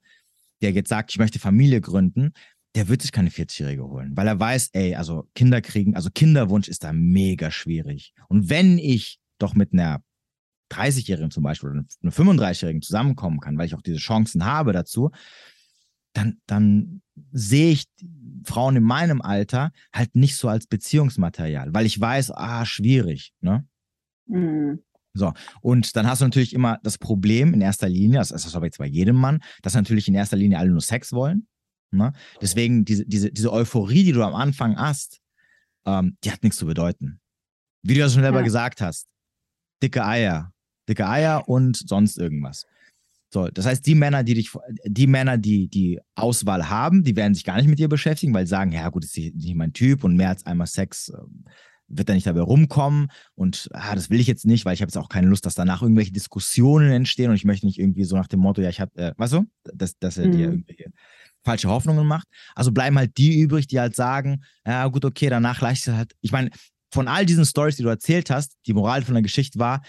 der 0.61 0.71
jetzt 0.71 0.89
sagt, 0.89 1.11
ich 1.11 1.19
möchte 1.19 1.39
Familie 1.39 1.81
gründen, 1.81 2.33
der 2.75 2.87
wird 2.87 3.01
sich 3.01 3.11
keine 3.11 3.29
40-Jährige 3.29 3.83
holen, 3.83 4.15
weil 4.15 4.27
er 4.27 4.39
weiß, 4.39 4.69
ey, 4.73 4.95
also 4.95 5.27
Kinder 5.33 5.61
kriegen, 5.61 5.95
also 5.95 6.09
Kinderwunsch 6.13 6.67
ist 6.67 6.83
da 6.83 6.93
mega 6.93 7.49
schwierig. 7.51 8.13
Und 8.27 8.49
wenn 8.49 8.77
ich 8.77 9.19
doch 9.39 9.55
mit 9.55 9.73
einer 9.73 10.03
30-Jährigen 10.71 11.31
zum 11.31 11.43
Beispiel 11.43 11.69
oder 11.69 11.83
einer 12.03 12.11
35-Jährigen 12.11 12.81
zusammenkommen 12.81 13.39
kann, 13.39 13.57
weil 13.57 13.65
ich 13.65 13.75
auch 13.75 13.81
diese 13.81 13.97
Chancen 13.97 14.45
habe 14.45 14.71
dazu, 14.71 15.11
dann, 16.13 16.39
dann 16.45 17.01
sehe 17.31 17.71
ich 17.71 17.85
Frauen 18.43 18.75
in 18.75 18.83
meinem 18.83 19.21
Alter 19.21 19.71
halt 19.93 20.15
nicht 20.15 20.35
so 20.35 20.47
als 20.47 20.67
Beziehungsmaterial, 20.67 21.73
weil 21.73 21.85
ich 21.85 21.99
weiß, 21.99 22.31
ah, 22.31 22.65
schwierig, 22.65 23.33
ne? 23.41 23.67
Mhm. 24.27 24.83
So, 25.13 25.33
und 25.61 25.95
dann 25.95 26.07
hast 26.07 26.21
du 26.21 26.25
natürlich 26.25 26.53
immer 26.53 26.79
das 26.83 26.97
Problem 26.97 27.53
in 27.53 27.61
erster 27.61 27.89
Linie, 27.89 28.19
das 28.19 28.31
ist 28.31 28.45
das 28.45 28.55
aber 28.55 28.65
jetzt 28.65 28.77
bei 28.77 28.85
jedem 28.85 29.15
Mann, 29.15 29.39
dass 29.63 29.73
natürlich 29.73 30.07
in 30.07 30.13
erster 30.13 30.37
Linie 30.37 30.59
alle 30.59 30.69
nur 30.69 30.81
Sex 30.81 31.11
wollen. 31.11 31.47
Ne? 31.91 32.13
Deswegen 32.41 32.85
diese, 32.85 33.05
diese, 33.05 33.31
diese 33.31 33.51
Euphorie, 33.51 34.03
die 34.03 34.11
du 34.11 34.23
am 34.23 34.35
Anfang 34.35 34.77
hast, 34.77 35.19
ähm, 35.85 36.17
die 36.23 36.31
hat 36.31 36.43
nichts 36.43 36.57
zu 36.57 36.65
bedeuten. 36.65 37.19
Wie 37.81 37.95
du 37.95 38.01
ja 38.01 38.09
schon 38.09 38.21
selber 38.21 38.39
ja. 38.39 38.43
gesagt 38.43 38.81
hast, 38.81 39.07
dicke 39.81 40.05
Eier, 40.05 40.53
dicke 40.87 41.07
Eier 41.07 41.47
und 41.47 41.77
sonst 41.77 42.17
irgendwas. 42.17 42.65
So, 43.31 43.47
das 43.47 43.65
heißt, 43.65 43.85
die 43.85 43.95
Männer, 43.95 44.23
die 44.23 44.33
dich, 44.33 44.51
die 44.85 45.07
Männer, 45.07 45.37
die 45.37 45.67
die 45.67 45.99
Auswahl 46.15 46.69
haben, 46.69 47.03
die 47.03 47.15
werden 47.15 47.35
sich 47.35 47.43
gar 47.43 47.57
nicht 47.57 47.67
mit 47.67 47.77
dir 47.77 47.87
beschäftigen, 47.87 48.33
weil 48.33 48.45
sie 48.45 48.51
sagen, 48.51 48.71
ja 48.71 48.89
gut, 48.89 49.03
das 49.03 49.15
ist 49.15 49.35
nicht 49.35 49.55
mein 49.55 49.73
Typ 49.73 50.03
und 50.03 50.15
mehr 50.15 50.29
als 50.29 50.45
einmal 50.45 50.67
Sex 50.67 51.09
äh, 51.09 51.17
wird 51.89 52.09
da 52.09 52.13
nicht 52.13 52.27
dabei 52.27 52.41
rumkommen 52.41 53.07
und 53.35 53.69
ah, 53.73 53.95
das 53.95 54.09
will 54.09 54.19
ich 54.19 54.27
jetzt 54.27 54.45
nicht, 54.45 54.65
weil 54.65 54.73
ich 54.73 54.81
habe 54.81 54.89
jetzt 54.89 54.97
auch 54.97 55.09
keine 55.09 55.27
Lust, 55.27 55.45
dass 55.45 55.55
danach 55.55 55.81
irgendwelche 55.81 56.11
Diskussionen 56.11 56.91
entstehen 56.91 57.29
und 57.29 57.35
ich 57.35 57.45
möchte 57.45 57.65
nicht 57.65 57.79
irgendwie 57.79 58.03
so 58.03 58.15
nach 58.15 58.27
dem 58.27 58.39
Motto, 58.39 58.61
ja, 58.61 58.69
ich 58.69 58.79
habe, 58.79 58.95
äh, 58.95 59.13
weißt 59.17 59.33
du, 59.33 59.45
dass, 59.63 59.97
dass 59.97 60.17
er 60.17 60.27
mhm. 60.27 60.31
dir 60.31 60.45
irgendwelche 60.45 60.91
falsche 61.43 61.69
Hoffnungen 61.69 62.05
macht. 62.05 62.27
Also 62.55 62.71
bleiben 62.71 62.97
halt 62.97 63.17
die 63.17 63.39
übrig, 63.39 63.67
die 63.67 63.79
halt 63.79 63.95
sagen, 63.95 64.43
ja 64.65 64.87
gut, 64.87 65.05
okay, 65.05 65.29
danach 65.29 65.61
leicht 65.61 65.87
halt, 65.87 66.13
ich 66.21 66.31
meine, 66.31 66.49
von 66.91 67.07
all 67.07 67.25
diesen 67.25 67.45
Stories, 67.45 67.75
die 67.75 67.83
du 67.83 67.89
erzählt 67.89 68.29
hast, 68.29 68.57
die 68.65 68.73
Moral 68.73 69.01
von 69.03 69.13
der 69.13 69.23
Geschichte 69.23 69.59
war, 69.59 69.81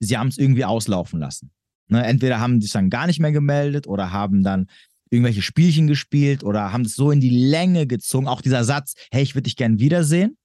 sie 0.00 0.16
haben 0.16 0.28
es 0.28 0.38
irgendwie 0.38 0.64
auslaufen 0.64 1.20
lassen. 1.20 1.50
Ne? 1.88 2.04
Entweder 2.04 2.40
haben 2.40 2.60
sich 2.60 2.72
dann 2.72 2.90
gar 2.90 3.06
nicht 3.06 3.20
mehr 3.20 3.32
gemeldet 3.32 3.86
oder 3.86 4.12
haben 4.12 4.42
dann 4.42 4.66
irgendwelche 5.10 5.42
Spielchen 5.42 5.86
gespielt 5.86 6.44
oder 6.44 6.72
haben 6.72 6.82
es 6.82 6.94
so 6.94 7.10
in 7.10 7.20
die 7.20 7.30
Länge 7.30 7.86
gezogen. 7.86 8.28
Auch 8.28 8.42
dieser 8.42 8.64
Satz, 8.64 8.94
hey, 9.10 9.22
ich 9.22 9.34
würde 9.34 9.44
dich 9.44 9.56
gern 9.56 9.78
wiedersehen. 9.78 10.36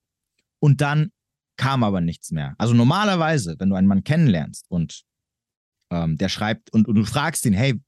Und 0.64 0.80
dann 0.80 1.11
kam 1.57 1.84
aber 1.84 1.99
nichts 1.99 2.32
mehr. 2.32 2.55
Also 2.57 2.74
normalerweise, 2.74 3.55
wenn 3.59 3.70
du 3.70 3.76
einen 3.76 3.86
Mann 3.86 4.05
kennenlernst 4.05 4.66
und 4.70 5.03
ähm, 5.91 6.16
der 6.16 6.30
schreibt 6.30 6.72
und, 6.72 6.88
und, 6.88 6.95
du 6.95 7.03
fragst 7.03 7.45
ihn, 7.45 7.51
hey, 7.51 7.82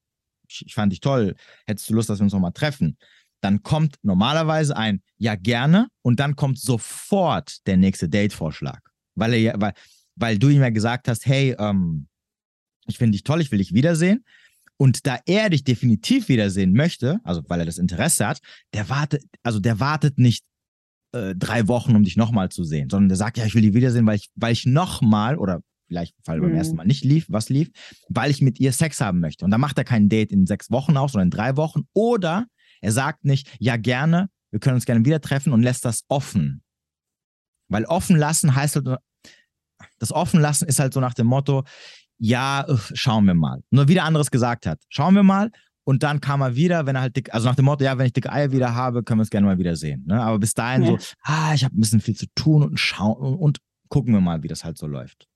ich, 0.50 0.74
fand 0.74 0.92
dich 0.92 1.00
toll, 1.00 1.36
hättest 1.68 1.90
du 1.90 1.94
Lust, 1.94 2.10
dass 2.10 2.20
wir 2.20 2.26
uns 2.26 2.34
nochmal 2.34 2.52
treffen? 2.52 2.98
Dann 3.40 3.64
kommt 3.64 3.96
normalerweise 4.02 4.76
ein 4.76 5.02
Ja, 5.18 5.36
gerne 5.36 5.88
und 6.02 6.20
dann 6.20 6.36
kommt 6.36 6.60
sofort 6.60 7.66
der 7.66 7.78
nächste 7.78 8.10
Date-Vorschlag. 8.10 8.82
Weil, 9.16 9.36
er, 9.36 9.56
weil, 9.62 9.74
weil 10.18 10.38
du 10.38 10.50
ihm 10.50 10.60
ja 10.60 10.70
gesagt 10.70 11.08
hast, 11.08 11.26
hey, 11.26 11.56
ähm, 11.58 12.10
ich 12.88 12.98
finde 12.98 13.14
dich 13.14 13.24
toll, 13.24 13.40
ich 13.40 13.54
will 13.54 13.60
dich 13.60 13.74
wiedersehen. 13.74 14.26
Und 14.76 15.08
da 15.08 15.18
er 15.26 15.50
dich 15.50 15.64
definitiv 15.64 16.28
wiedersehen 16.28 16.74
möchte, 16.74 17.22
also 17.24 17.42
weil 17.48 17.62
er 17.62 17.66
das 17.66 17.78
Interesse 17.78 18.28
hat, 18.28 18.42
der 18.74 18.90
wartet, 18.90 19.24
also 19.44 19.62
der 19.62 19.80
wartet 19.80 20.18
nicht 20.18 20.44
äh, 21.16 21.36
drei 21.36 21.68
Wochen, 21.68 21.96
um 21.96 22.04
dich 22.04 22.18
nochmal 22.18 22.50
zu 22.50 22.64
sehen, 22.64 22.90
sondern 22.90 23.10
der 23.10 23.18
sagt, 23.18 23.38
ja, 23.38 23.46
ich 23.46 23.56
will 23.56 23.62
dich 23.62 23.74
wiedersehen, 23.74 24.06
weil 24.06 24.18
ich, 24.18 24.30
weil 24.36 24.54
ich 24.54 24.66
nochmal 24.66 25.38
oder 25.38 25.62
vielleicht 25.88 26.16
weil 26.26 26.42
beim 26.42 26.52
mhm. 26.52 26.58
ersten 26.58 26.76
Mal 26.76 26.86
nicht 26.86 27.04
lief, 27.04 27.26
was 27.30 27.50
lief, 27.50 27.70
weil 28.10 28.32
ich 28.32 28.42
mit 28.42 28.60
ihr 28.60 28.74
Sex 28.74 29.02
haben 29.02 29.20
möchte. 29.20 29.46
Und 29.46 29.52
dann 29.52 29.62
macht 29.62 29.78
er 29.78 29.84
kein 29.84 30.10
Date 30.10 30.32
in 30.32 30.46
sechs 30.46 30.72
Wochen 30.72 30.98
aus, 30.98 31.14
sondern 31.14 31.28
in 31.28 31.32
drei 31.32 31.58
Wochen. 31.58 31.84
Oder 31.94 32.48
er 32.82 32.92
sagt 32.92 33.24
nicht, 33.24 33.56
ja, 33.60 33.78
gerne, 33.78 34.30
wir 34.52 34.60
können 34.60 34.76
uns 34.76 34.86
gerne 34.86 35.06
wieder 35.06 35.22
treffen 35.22 35.54
und 35.54 35.64
lässt 35.64 35.86
das 35.86 36.02
offen. 36.08 36.64
Weil 37.70 37.86
offen 37.86 38.18
lassen 38.18 38.56
heißt 38.56 38.76
halt, 38.76 39.00
das 40.00 40.12
offen 40.12 40.40
lassen 40.40 40.68
ist 40.68 40.80
halt 40.80 40.94
so 40.94 41.00
nach 41.00 41.14
dem 41.14 41.28
Motto, 41.28 41.64
ja, 42.18 42.66
schauen 42.94 43.26
wir 43.26 43.34
mal. 43.34 43.62
Nur 43.72 43.88
wieder 43.88 44.04
anderes 44.04 44.32
gesagt 44.32 44.66
hat. 44.66 44.82
Schauen 44.90 45.16
wir 45.16 45.24
mal. 45.24 45.52
Und 45.86 46.04
dann 46.04 46.20
kam 46.20 46.42
er 46.42 46.56
wieder, 46.56 46.86
wenn 46.86 46.96
er 46.96 47.02
halt 47.02 47.16
dick, 47.16 47.34
also 47.34 47.48
nach 47.48 47.56
dem 47.56 47.66
Motto, 47.66 47.84
ja, 47.84 47.98
wenn 47.98 48.08
ich 48.08 48.14
dicke 48.14 48.32
Eier 48.32 48.52
wieder 48.52 48.74
habe, 48.74 49.04
können 49.04 49.20
wir 49.20 49.24
es 49.24 49.30
gerne 49.30 49.46
mal 49.46 49.60
wieder 49.60 49.76
sehen. 49.76 50.04
Ne? 50.08 50.22
Aber 50.22 50.40
bis 50.40 50.54
dahin 50.54 50.84
ja. 50.84 50.98
so, 50.98 50.98
ah, 51.22 51.54
ich 51.54 51.64
habe 51.64 51.76
ein 51.76 51.80
bisschen 51.80 52.02
viel 52.02 52.16
zu 52.16 52.26
tun 52.36 52.64
und 52.64 52.80
schauen 52.80 53.18
und, 53.18 53.36
und, 53.36 53.60
gucken 53.88 54.14
wir 54.14 54.20
mal, 54.20 54.42
wie 54.42 54.48
das 54.48 54.66
halt 54.66 54.80
so 54.80 54.88
läuft. 54.88 55.28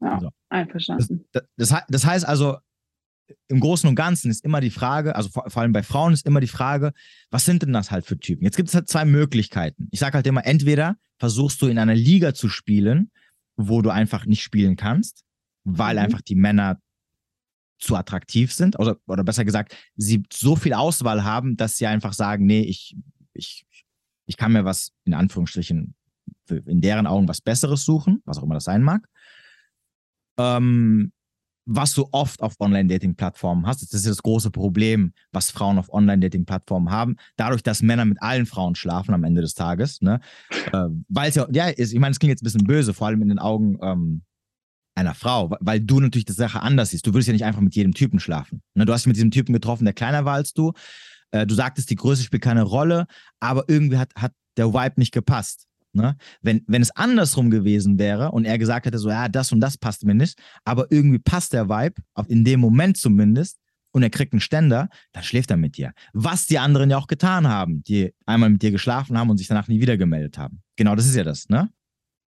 Ja, 0.00 0.18
so. 0.18 0.30
einverstanden. 0.48 1.26
Das, 1.32 1.44
das, 1.56 1.82
das, 1.86 2.06
heißt 2.06 2.26
also, 2.26 2.56
im 3.48 3.60
Großen 3.60 3.86
und 3.86 3.96
Ganzen 3.96 4.30
ist 4.30 4.44
immer 4.44 4.62
die 4.62 4.70
Frage, 4.70 5.14
also 5.14 5.28
vor, 5.28 5.50
vor, 5.50 5.60
allem 5.60 5.72
bei 5.72 5.82
Frauen 5.82 6.14
ist 6.14 6.26
immer 6.26 6.40
die 6.40 6.48
Frage, 6.48 6.92
was 7.30 7.44
sind 7.44 7.62
denn 7.62 7.74
das 7.74 7.90
halt 7.90 8.06
für 8.06 8.18
Typen? 8.18 8.44
Jetzt 8.44 8.56
gibt 8.56 8.70
es 8.70 8.74
halt 8.74 8.88
zwei 8.88 9.04
Möglichkeiten. 9.04 9.88
Ich 9.90 10.00
sage 10.00 10.14
halt 10.14 10.26
immer, 10.26 10.46
entweder 10.46 10.96
versuchst 11.18 11.60
du 11.60 11.66
in 11.66 11.78
einer 11.78 11.94
Liga 11.94 12.32
zu 12.32 12.48
spielen, 12.48 13.10
wo 13.56 13.82
du 13.82 13.90
einfach 13.90 14.24
nicht 14.24 14.42
spielen 14.42 14.76
kannst 14.76 15.26
weil 15.68 15.96
mhm. 15.96 16.02
einfach 16.02 16.20
die 16.22 16.34
Männer 16.34 16.80
zu 17.78 17.96
attraktiv 17.96 18.52
sind 18.52 18.78
oder, 18.78 18.96
oder 19.06 19.24
besser 19.24 19.44
gesagt, 19.44 19.76
sie 19.96 20.22
so 20.32 20.56
viel 20.56 20.74
Auswahl 20.74 21.24
haben, 21.24 21.56
dass 21.56 21.76
sie 21.76 21.86
einfach 21.86 22.12
sagen, 22.12 22.46
nee, 22.46 22.62
ich, 22.62 22.96
ich, 23.32 23.66
ich 24.26 24.36
kann 24.36 24.52
mir 24.52 24.64
was 24.64 24.92
in 25.04 25.14
Anführungsstrichen 25.14 25.94
in 26.50 26.80
deren 26.80 27.06
Augen 27.06 27.28
was 27.28 27.40
Besseres 27.40 27.84
suchen, 27.84 28.22
was 28.24 28.38
auch 28.38 28.42
immer 28.42 28.54
das 28.54 28.64
sein 28.64 28.82
mag. 28.82 29.06
Ähm, 30.38 31.12
was 31.70 31.92
du 31.92 32.08
oft 32.12 32.40
auf 32.40 32.54
Online-Dating-Plattformen 32.60 33.66
hast, 33.66 33.82
das 33.82 33.92
ist 33.92 34.06
das 34.06 34.22
große 34.22 34.50
Problem, 34.50 35.12
was 35.32 35.50
Frauen 35.50 35.78
auf 35.78 35.92
Online-Dating-Plattformen 35.92 36.90
haben, 36.90 37.16
dadurch, 37.36 37.62
dass 37.62 37.82
Männer 37.82 38.06
mit 38.06 38.22
allen 38.22 38.46
Frauen 38.46 38.74
schlafen 38.74 39.12
am 39.12 39.22
Ende 39.22 39.42
des 39.42 39.52
Tages, 39.52 40.00
ne? 40.00 40.20
äh, 40.72 40.86
weil 41.08 41.28
es 41.28 41.34
ja, 41.34 41.46
ja, 41.50 41.66
ist, 41.66 41.92
ich 41.92 41.98
meine, 41.98 42.12
es 42.12 42.18
klingt 42.18 42.30
jetzt 42.30 42.42
ein 42.42 42.44
bisschen 42.44 42.66
böse, 42.66 42.94
vor 42.94 43.08
allem 43.08 43.20
in 43.20 43.28
den 43.28 43.38
Augen 43.38 43.78
ähm, 43.82 44.22
einer 44.98 45.14
Frau, 45.14 45.56
weil 45.60 45.80
du 45.80 46.00
natürlich 46.00 46.24
die 46.24 46.32
Sache 46.32 46.60
anders 46.60 46.90
siehst. 46.90 47.06
Du 47.06 47.14
würdest 47.14 47.28
ja 47.28 47.32
nicht 47.32 47.44
einfach 47.44 47.60
mit 47.60 47.74
jedem 47.74 47.94
Typen 47.94 48.20
schlafen. 48.20 48.62
Ne? 48.74 48.84
Du 48.84 48.92
hast 48.92 49.02
dich 49.02 49.08
mit 49.08 49.16
diesem 49.16 49.30
Typen 49.30 49.52
getroffen, 49.52 49.84
der 49.84 49.94
kleiner 49.94 50.24
war 50.24 50.34
als 50.34 50.52
du. 50.52 50.72
Äh, 51.30 51.46
du 51.46 51.54
sagtest, 51.54 51.90
die 51.90 51.96
Größe 51.96 52.22
spielt 52.22 52.42
keine 52.42 52.62
Rolle, 52.62 53.06
aber 53.40 53.64
irgendwie 53.68 53.98
hat, 53.98 54.10
hat 54.14 54.32
der 54.56 54.72
Vibe 54.72 54.94
nicht 54.96 55.12
gepasst. 55.12 55.66
Ne? 55.92 56.16
Wenn, 56.42 56.62
wenn 56.66 56.82
es 56.82 56.90
andersrum 56.90 57.50
gewesen 57.50 57.98
wäre 57.98 58.30
und 58.32 58.44
er 58.44 58.58
gesagt 58.58 58.86
hätte, 58.86 58.98
so, 58.98 59.08
ja, 59.08 59.28
das 59.28 59.52
und 59.52 59.60
das 59.60 59.78
passt 59.78 60.04
mir 60.04 60.14
nicht, 60.14 60.38
aber 60.64 60.86
irgendwie 60.90 61.18
passt 61.18 61.52
der 61.52 61.68
Vibe, 61.68 62.02
in 62.28 62.44
dem 62.44 62.60
Moment 62.60 62.96
zumindest, 62.96 63.58
und 63.92 64.02
er 64.02 64.10
kriegt 64.10 64.32
einen 64.32 64.40
Ständer, 64.40 64.90
dann 65.12 65.22
schläft 65.22 65.50
er 65.50 65.56
mit 65.56 65.76
dir. 65.76 65.92
Was 66.12 66.46
die 66.46 66.58
anderen 66.58 66.90
ja 66.90 66.98
auch 66.98 67.06
getan 67.06 67.48
haben, 67.48 67.82
die 67.84 68.12
einmal 68.26 68.50
mit 68.50 68.62
dir 68.62 68.70
geschlafen 68.70 69.18
haben 69.18 69.30
und 69.30 69.38
sich 69.38 69.48
danach 69.48 69.66
nie 69.66 69.80
wieder 69.80 69.96
gemeldet 69.96 70.38
haben. 70.38 70.62
Genau 70.76 70.94
das 70.94 71.06
ist 71.06 71.16
ja 71.16 71.24
das, 71.24 71.48
ne? 71.48 71.70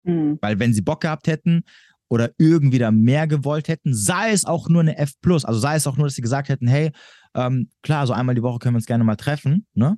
Mhm. 0.04 0.38
Weil 0.40 0.58
wenn 0.58 0.72
sie 0.72 0.80
Bock 0.80 1.02
gehabt 1.02 1.26
hätten 1.26 1.62
oder 2.10 2.30
irgendwie 2.38 2.78
da 2.78 2.90
mehr 2.90 3.26
gewollt 3.26 3.68
hätten, 3.68 3.94
sei 3.94 4.32
es 4.32 4.44
auch 4.44 4.68
nur 4.68 4.82
eine 4.82 4.98
F+, 4.98 5.12
also 5.24 5.58
sei 5.58 5.76
es 5.76 5.86
auch 5.86 5.96
nur, 5.96 6.06
dass 6.06 6.14
sie 6.14 6.22
gesagt 6.22 6.48
hätten, 6.48 6.66
hey, 6.66 6.90
ähm, 7.34 7.70
klar, 7.82 8.06
so 8.06 8.12
einmal 8.12 8.34
die 8.34 8.42
Woche 8.42 8.58
können 8.58 8.74
wir 8.74 8.78
uns 8.78 8.86
gerne 8.86 9.04
mal 9.04 9.16
treffen, 9.16 9.66
ne? 9.74 9.96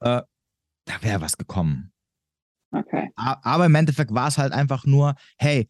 Äh, 0.00 0.22
da 0.84 1.02
wäre 1.02 1.20
was 1.20 1.36
gekommen. 1.36 1.92
Okay. 2.70 3.10
Aber 3.16 3.66
im 3.66 3.74
Endeffekt 3.74 4.14
war 4.14 4.28
es 4.28 4.38
halt 4.38 4.52
einfach 4.52 4.86
nur, 4.86 5.14
hey, 5.36 5.68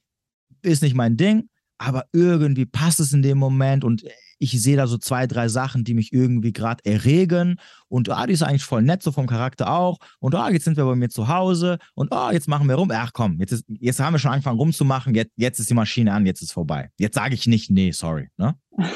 ist 0.61 0.83
nicht 0.83 0.95
mein 0.95 1.17
Ding, 1.17 1.49
aber 1.79 2.05
irgendwie 2.13 2.67
passt 2.67 3.01
es 3.01 3.13
in 3.13 3.23
dem 3.23 3.39
Moment 3.39 3.83
und 3.83 4.05
ich 4.43 4.61
sehe 4.61 4.77
da 4.77 4.87
so 4.87 4.99
zwei, 4.99 5.27
drei 5.27 5.49
Sachen, 5.49 5.85
die 5.85 5.95
mich 5.95 6.13
irgendwie 6.13 6.53
gerade 6.53 6.85
erregen 6.85 7.61
und 7.89 8.11
ah, 8.11 8.27
die 8.27 8.33
ist 8.33 8.43
eigentlich 8.43 8.65
voll 8.65 8.83
nett, 8.83 9.03
so 9.03 9.13
vom 9.13 9.27
Charakter 9.27 9.71
auch 9.71 9.99
und 10.19 10.35
ah, 10.35 10.51
jetzt 10.51 10.65
sind 10.65 10.77
wir 10.77 10.85
bei 10.85 10.97
mir 10.97 11.09
zu 11.09 11.29
Hause 11.29 11.79
und 11.95 12.13
ah, 12.13 12.33
jetzt 12.33 12.49
machen 12.49 12.69
wir 12.69 12.75
rum. 12.75 12.91
Ach 12.93 13.13
komm, 13.13 13.39
jetzt, 13.39 13.53
ist, 13.53 13.65
jetzt 13.69 14.01
haben 14.01 14.15
wir 14.15 14.19
schon 14.19 14.33
angefangen 14.33 14.59
rumzumachen, 14.59 15.15
jetzt, 15.15 15.33
jetzt 15.37 15.61
ist 15.61 15.71
die 15.71 15.75
Maschine 15.75 16.13
an, 16.13 16.27
jetzt 16.27 16.43
ist 16.43 16.53
vorbei. 16.53 16.91
Jetzt 16.99 17.15
sage 17.15 17.35
ich 17.35 17.47
nicht, 17.47 17.71
nee, 17.71 17.93
sorry. 17.93 18.29
Ne? 18.37 18.57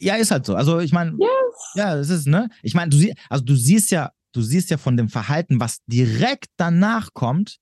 Ja, 0.00 0.16
ist 0.16 0.32
halt 0.32 0.44
so. 0.44 0.56
Also 0.56 0.80
ich 0.80 0.92
meine, 0.92 1.12
yes. 1.12 1.72
ja, 1.76 1.94
es 1.94 2.10
ist, 2.10 2.26
ne? 2.26 2.48
Ich 2.64 2.74
meine, 2.74 2.90
du, 2.90 2.96
sie, 2.96 3.14
also 3.28 3.44
du 3.44 3.54
siehst 3.54 3.92
ja 3.92 4.10
du 4.32 4.40
siehst 4.40 4.70
ja 4.70 4.78
von 4.78 4.96
dem 4.96 5.08
Verhalten, 5.08 5.60
was 5.60 5.78
direkt 5.86 6.46
danach 6.56 7.14
kommt, 7.14 7.58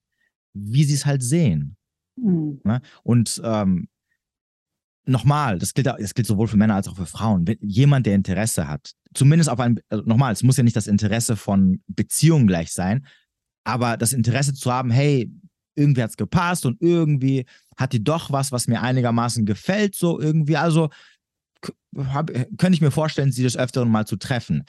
wie 0.54 0.84
sie 0.84 0.94
es 0.94 1.06
halt 1.06 1.22
sehen. 1.22 1.76
Mhm. 2.16 2.61
Ne? 2.64 2.80
Und 3.02 3.40
ähm, 3.44 3.88
nochmal, 5.07 5.59
das 5.59 5.74
gilt, 5.74 5.86
das 5.86 6.14
gilt 6.14 6.26
sowohl 6.26 6.48
für 6.48 6.57
Männer 6.57 6.74
als 6.74 6.88
auch 6.88 6.96
für 6.96 7.07
Frauen. 7.07 7.44
Jemand, 7.61 8.07
der 8.07 8.14
Interesse 8.14 8.68
hat, 8.68 8.92
zumindest 9.14 9.51
auf 9.51 9.61
ein, 9.61 9.80
also 9.88 10.05
nochmal, 10.05 10.32
es 10.32 10.42
muss 10.42 10.57
ja 10.57 10.62
nicht 10.62 10.76
das 10.76 10.86
Interesse 10.86 11.36
von 11.36 11.82
Beziehungen 11.86 12.46
gleich 12.46 12.72
sein, 12.72 13.07
aber 13.64 13.96
das 13.96 14.12
Interesse 14.12 14.55
zu 14.55 14.72
haben, 14.72 14.90
hey, 14.90 15.30
irgendwie 15.76 16.03
hat 16.03 16.11
es 16.11 16.16
gepasst 16.16 16.66
und 16.66 16.80
irgendwie 16.80 17.46
hat 17.76 17.92
die 17.92 18.03
doch 18.03 18.30
was, 18.30 18.53
was 18.53 18.66
mir 18.66 18.82
einigermaßen 18.82 19.46
gefällt, 19.46 19.94
so 19.94 20.20
irgendwie. 20.20 20.57
Also 20.57 20.90
hab, 21.96 22.32
könnte 22.32 22.72
ich 22.72 22.80
mir 22.80 22.90
vorstellen, 22.90 23.32
sie 23.32 23.42
des 23.42 23.57
Öfteren 23.57 23.90
mal 23.90 24.07
zu 24.07 24.16
treffen. 24.16 24.64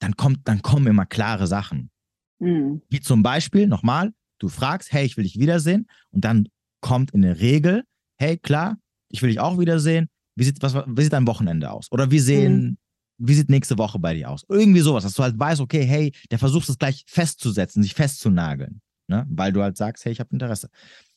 Dann, 0.00 0.16
kommt, 0.16 0.46
dann 0.46 0.62
kommen 0.62 0.86
immer 0.86 1.06
klare 1.06 1.46
Sachen. 1.46 1.90
Mhm. 2.38 2.82
Wie 2.88 3.00
zum 3.00 3.22
Beispiel, 3.22 3.66
nochmal, 3.66 4.12
du 4.38 4.48
fragst, 4.48 4.92
hey, 4.92 5.04
ich 5.04 5.16
will 5.16 5.24
dich 5.24 5.38
wiedersehen. 5.38 5.88
Und 6.10 6.24
dann 6.24 6.48
kommt 6.80 7.10
in 7.12 7.22
der 7.22 7.40
Regel, 7.40 7.84
hey, 8.16 8.38
klar, 8.38 8.78
ich 9.08 9.22
will 9.22 9.30
dich 9.30 9.40
auch 9.40 9.58
wiedersehen. 9.58 10.08
Wie 10.36 10.44
sieht, 10.44 10.62
was, 10.62 10.74
wie 10.74 11.02
sieht 11.02 11.12
dein 11.12 11.26
Wochenende 11.26 11.70
aus? 11.70 11.90
Oder 11.90 12.10
wie 12.10 12.20
sehen, 12.20 12.62
mhm. 12.62 12.76
wie 13.18 13.34
sieht 13.34 13.50
nächste 13.50 13.78
Woche 13.78 13.98
bei 13.98 14.14
dir 14.14 14.30
aus? 14.30 14.44
Irgendwie 14.48 14.80
sowas, 14.80 15.04
dass 15.04 15.14
du 15.14 15.22
halt 15.22 15.38
weißt, 15.38 15.60
okay, 15.60 15.84
hey, 15.84 16.12
der 16.30 16.38
versucht 16.38 16.68
es 16.68 16.78
gleich 16.78 17.04
festzusetzen, 17.06 17.82
sich 17.82 17.94
festzunageln. 17.94 18.80
Ne? 19.08 19.26
Weil 19.30 19.52
du 19.52 19.62
halt 19.62 19.76
sagst, 19.76 20.04
hey, 20.04 20.12
ich 20.12 20.20
habe 20.20 20.30
Interesse. 20.32 20.68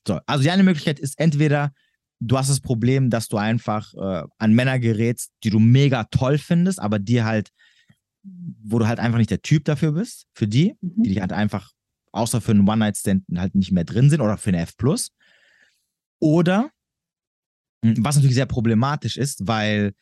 So, 0.07 0.19
also 0.25 0.43
die 0.43 0.49
eine 0.49 0.63
Möglichkeit 0.63 0.99
ist 0.99 1.19
entweder, 1.19 1.71
du 2.19 2.37
hast 2.37 2.49
das 2.49 2.61
Problem, 2.61 3.09
dass 3.09 3.27
du 3.27 3.37
einfach 3.37 3.93
äh, 3.93 4.23
an 4.37 4.53
Männer 4.53 4.79
gerätst, 4.79 5.31
die 5.43 5.49
du 5.49 5.59
mega 5.59 6.05
toll 6.05 6.37
findest, 6.37 6.79
aber 6.79 6.99
die 6.99 7.23
halt, 7.23 7.49
wo 8.23 8.79
du 8.79 8.87
halt 8.87 8.99
einfach 8.99 9.17
nicht 9.17 9.31
der 9.31 9.41
Typ 9.41 9.65
dafür 9.65 9.91
bist, 9.91 10.27
für 10.33 10.47
die, 10.47 10.75
mhm. 10.81 11.03
die 11.03 11.09
dich 11.09 11.21
halt 11.21 11.33
einfach 11.33 11.71
außer 12.11 12.41
für 12.41 12.51
einen 12.51 12.67
One-Night-Stand 12.67 13.25
halt 13.35 13.55
nicht 13.55 13.71
mehr 13.71 13.83
drin 13.83 14.09
sind 14.09 14.21
oder 14.21 14.37
für 14.37 14.49
eine 14.49 14.61
F+. 14.61 14.73
Oder, 16.19 16.69
was 17.81 18.15
natürlich 18.15 18.35
sehr 18.35 18.45
problematisch 18.45 19.17
ist, 19.17 19.47
weil 19.47 19.93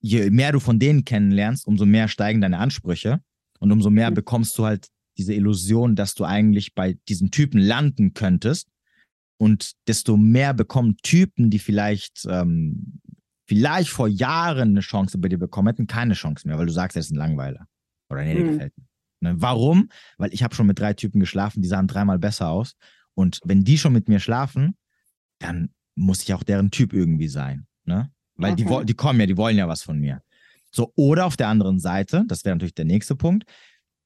je 0.00 0.30
mehr 0.30 0.52
du 0.52 0.60
von 0.60 0.78
denen 0.78 1.04
kennenlernst, 1.04 1.66
umso 1.66 1.86
mehr 1.86 2.08
steigen 2.08 2.40
deine 2.40 2.58
Ansprüche 2.58 3.20
und 3.60 3.72
umso 3.72 3.90
mehr 3.90 4.10
mhm. 4.10 4.14
bekommst 4.14 4.56
du 4.58 4.64
halt 4.64 4.88
diese 5.16 5.34
Illusion, 5.34 5.96
dass 5.96 6.14
du 6.14 6.24
eigentlich 6.24 6.74
bei 6.74 6.96
diesen 7.08 7.30
Typen 7.30 7.60
landen 7.60 8.14
könntest 8.14 8.68
und 9.36 9.72
desto 9.86 10.16
mehr 10.16 10.54
bekommen 10.54 10.96
Typen, 11.02 11.50
die 11.50 11.58
vielleicht, 11.58 12.26
ähm, 12.28 13.00
vielleicht 13.46 13.90
vor 13.90 14.08
Jahren 14.08 14.70
eine 14.70 14.80
Chance 14.80 15.18
bei 15.18 15.28
dir 15.28 15.38
bekommen 15.38 15.68
hätten, 15.68 15.86
keine 15.86 16.14
Chance 16.14 16.46
mehr, 16.46 16.58
weil 16.58 16.66
du 16.66 16.72
sagst, 16.72 16.96
er 16.96 17.00
ist 17.00 17.10
ein 17.10 17.16
Langweiler. 17.16 17.66
Oder 18.10 18.24
nee, 18.24 18.34
der 18.34 18.44
mhm. 18.44 18.52
gefällt 18.52 18.78
mir. 18.78 18.84
Ne? 19.20 19.34
Warum? 19.40 19.88
Weil 20.18 20.32
ich 20.32 20.42
habe 20.42 20.54
schon 20.54 20.66
mit 20.66 20.78
drei 20.78 20.94
Typen 20.94 21.20
geschlafen, 21.20 21.62
die 21.62 21.68
sahen 21.68 21.88
dreimal 21.88 22.18
besser 22.18 22.48
aus. 22.48 22.74
Und 23.14 23.40
wenn 23.44 23.64
die 23.64 23.78
schon 23.78 23.92
mit 23.92 24.08
mir 24.08 24.20
schlafen, 24.20 24.76
dann 25.40 25.70
muss 25.98 26.22
ich 26.22 26.32
auch 26.34 26.42
deren 26.42 26.70
Typ 26.70 26.92
irgendwie 26.92 27.28
sein. 27.28 27.66
Ne? 27.84 28.10
Weil 28.36 28.52
okay. 28.52 28.64
die, 28.80 28.86
die 28.86 28.94
kommen 28.94 29.20
ja, 29.20 29.26
die 29.26 29.36
wollen 29.36 29.56
ja 29.56 29.68
was 29.68 29.82
von 29.82 29.98
mir. 29.98 30.22
So, 30.70 30.92
oder 30.96 31.26
auf 31.26 31.36
der 31.36 31.48
anderen 31.48 31.80
Seite, 31.80 32.24
das 32.28 32.44
wäre 32.44 32.54
natürlich 32.54 32.74
der 32.74 32.84
nächste 32.84 33.16
Punkt, 33.16 33.44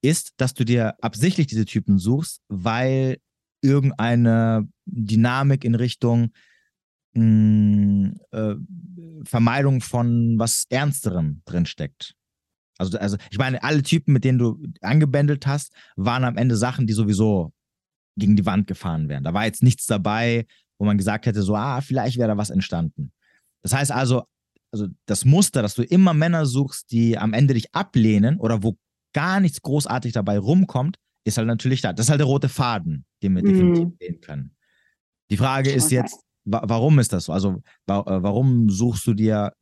ist, 0.03 0.33
dass 0.37 0.55
du 0.55 0.65
dir 0.65 0.97
absichtlich 1.03 1.47
diese 1.47 1.65
Typen 1.65 1.99
suchst, 1.99 2.41
weil 2.49 3.19
irgendeine 3.63 4.69
Dynamik 4.87 5.65
in 5.65 5.75
Richtung 5.75 6.33
mh, 7.15 7.23
hm, 7.23 8.21
äh, 8.33 8.55
Vermeidung 9.25 9.81
von 9.81 10.39
was 10.39 10.65
Ernsterem 10.69 11.43
drinsteckt. 11.45 12.15
Also, 12.79 12.99
also 12.99 13.17
ich 13.31 13.39
meine, 13.39 13.63
alle 13.63 13.83
Typen, 13.83 14.13
mit 14.13 14.25
denen 14.25 14.39
du 14.39 14.61
angebändelt 14.81 15.47
hast, 15.47 15.73
waren 15.95 16.25
am 16.25 16.37
Ende 16.37 16.57
Sachen, 16.57 16.87
die 16.87 16.93
sowieso 16.95 17.53
gegen 18.17 18.37
die 18.37 18.47
Wand 18.47 18.67
gefahren 18.67 19.09
wären. 19.09 19.25
Da 19.25 19.35
war 19.35 19.45
jetzt 19.45 19.63
nichts 19.63 19.87
dabei, 19.87 20.47
wo 20.83 20.87
man 20.87 20.99
gesagt 20.99 21.27
hätte, 21.27 21.43
so, 21.43 21.55
ah, 21.55 21.81
vielleicht 21.81 22.19
wäre 22.19 22.27
da 22.27 22.37
was 22.37 22.51
entstanden. 22.51 23.13
Das 23.63 23.73
heißt 23.73 23.93
also, 23.93 24.25
also 24.73 24.89
das 25.07 25.25
Muster, 25.25 25.63
dass 25.63 25.77
du 25.77 25.85
immer 25.85 26.13
Männer 26.13 26.45
suchst, 26.45 26.91
die 26.91 27.17
am 27.17 27.35
Ende 27.35 27.55
dich 27.55 27.73
ablehnen 27.73 28.37
oder 28.41 28.65
wo 28.65 28.77
gar 29.15 29.39
nichts 29.39 29.63
großartig 29.63 30.13
dabei 30.13 30.41
rumkommt, 30.41 30.97
ist 31.23 31.39
halt 31.39 31.47
natürlich 31.47 31.83
da. 31.83 31.93
Das 31.93 32.07
ist 32.07 32.11
halt 32.11 32.19
der 32.19 32.27
rote 32.27 32.49
Faden, 32.49 33.05
den 33.23 33.37
wir 33.37 33.45
mhm. 33.45 33.47
definitiv 33.47 33.89
sehen 34.01 34.21
können. 34.21 34.57
Die 35.31 35.37
Frage 35.37 35.71
ist 35.71 35.85
okay. 35.85 35.95
jetzt, 35.95 36.19
wa 36.47 36.63
warum 36.65 36.99
ist 36.99 37.13
das 37.13 37.27
so? 37.27 37.33
Also, 37.33 37.63
wa 37.87 38.01
äh, 38.01 38.21
warum 38.21 38.69
suchst 38.69 39.07
du 39.07 39.15
dir 39.15 39.53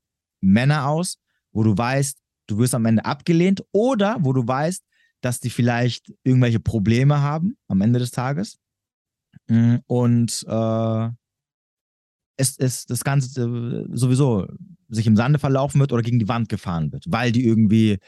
Männer 0.40 0.86
aus, 0.86 1.18
wo 1.52 1.64
du 1.64 1.76
weißt, 1.76 2.16
du 2.46 2.56
wirst 2.56 2.74
am 2.74 2.86
Ende 2.86 3.04
abgelehnt 3.04 3.62
oder 3.72 4.16
wo 4.20 4.32
du 4.32 4.48
weißt, 4.48 4.82
dass 5.20 5.38
die 5.38 5.50
vielleicht 5.50 6.14
irgendwelche 6.22 6.60
Probleme 6.60 7.20
haben 7.20 7.58
am 7.68 7.82
Ende 7.82 7.98
des 7.98 8.10
Tages 8.10 8.58
und 9.86 10.44
äh, 10.48 11.09
es, 12.36 12.57
es 12.59 12.86
das 12.86 13.05
Ganze 13.05 13.42
äh, 13.42 13.86
sowieso 13.92 14.46
sich 14.88 15.07
im 15.07 15.16
Sande 15.16 15.38
verlaufen 15.38 15.80
wird 15.80 15.92
oder 15.92 16.03
gegen 16.03 16.18
die 16.18 16.28
Wand 16.28 16.48
gefahren 16.48 16.92
wird, 16.92 17.05
weil 17.09 17.32
die 17.32 17.44
irgendwie 17.44 17.98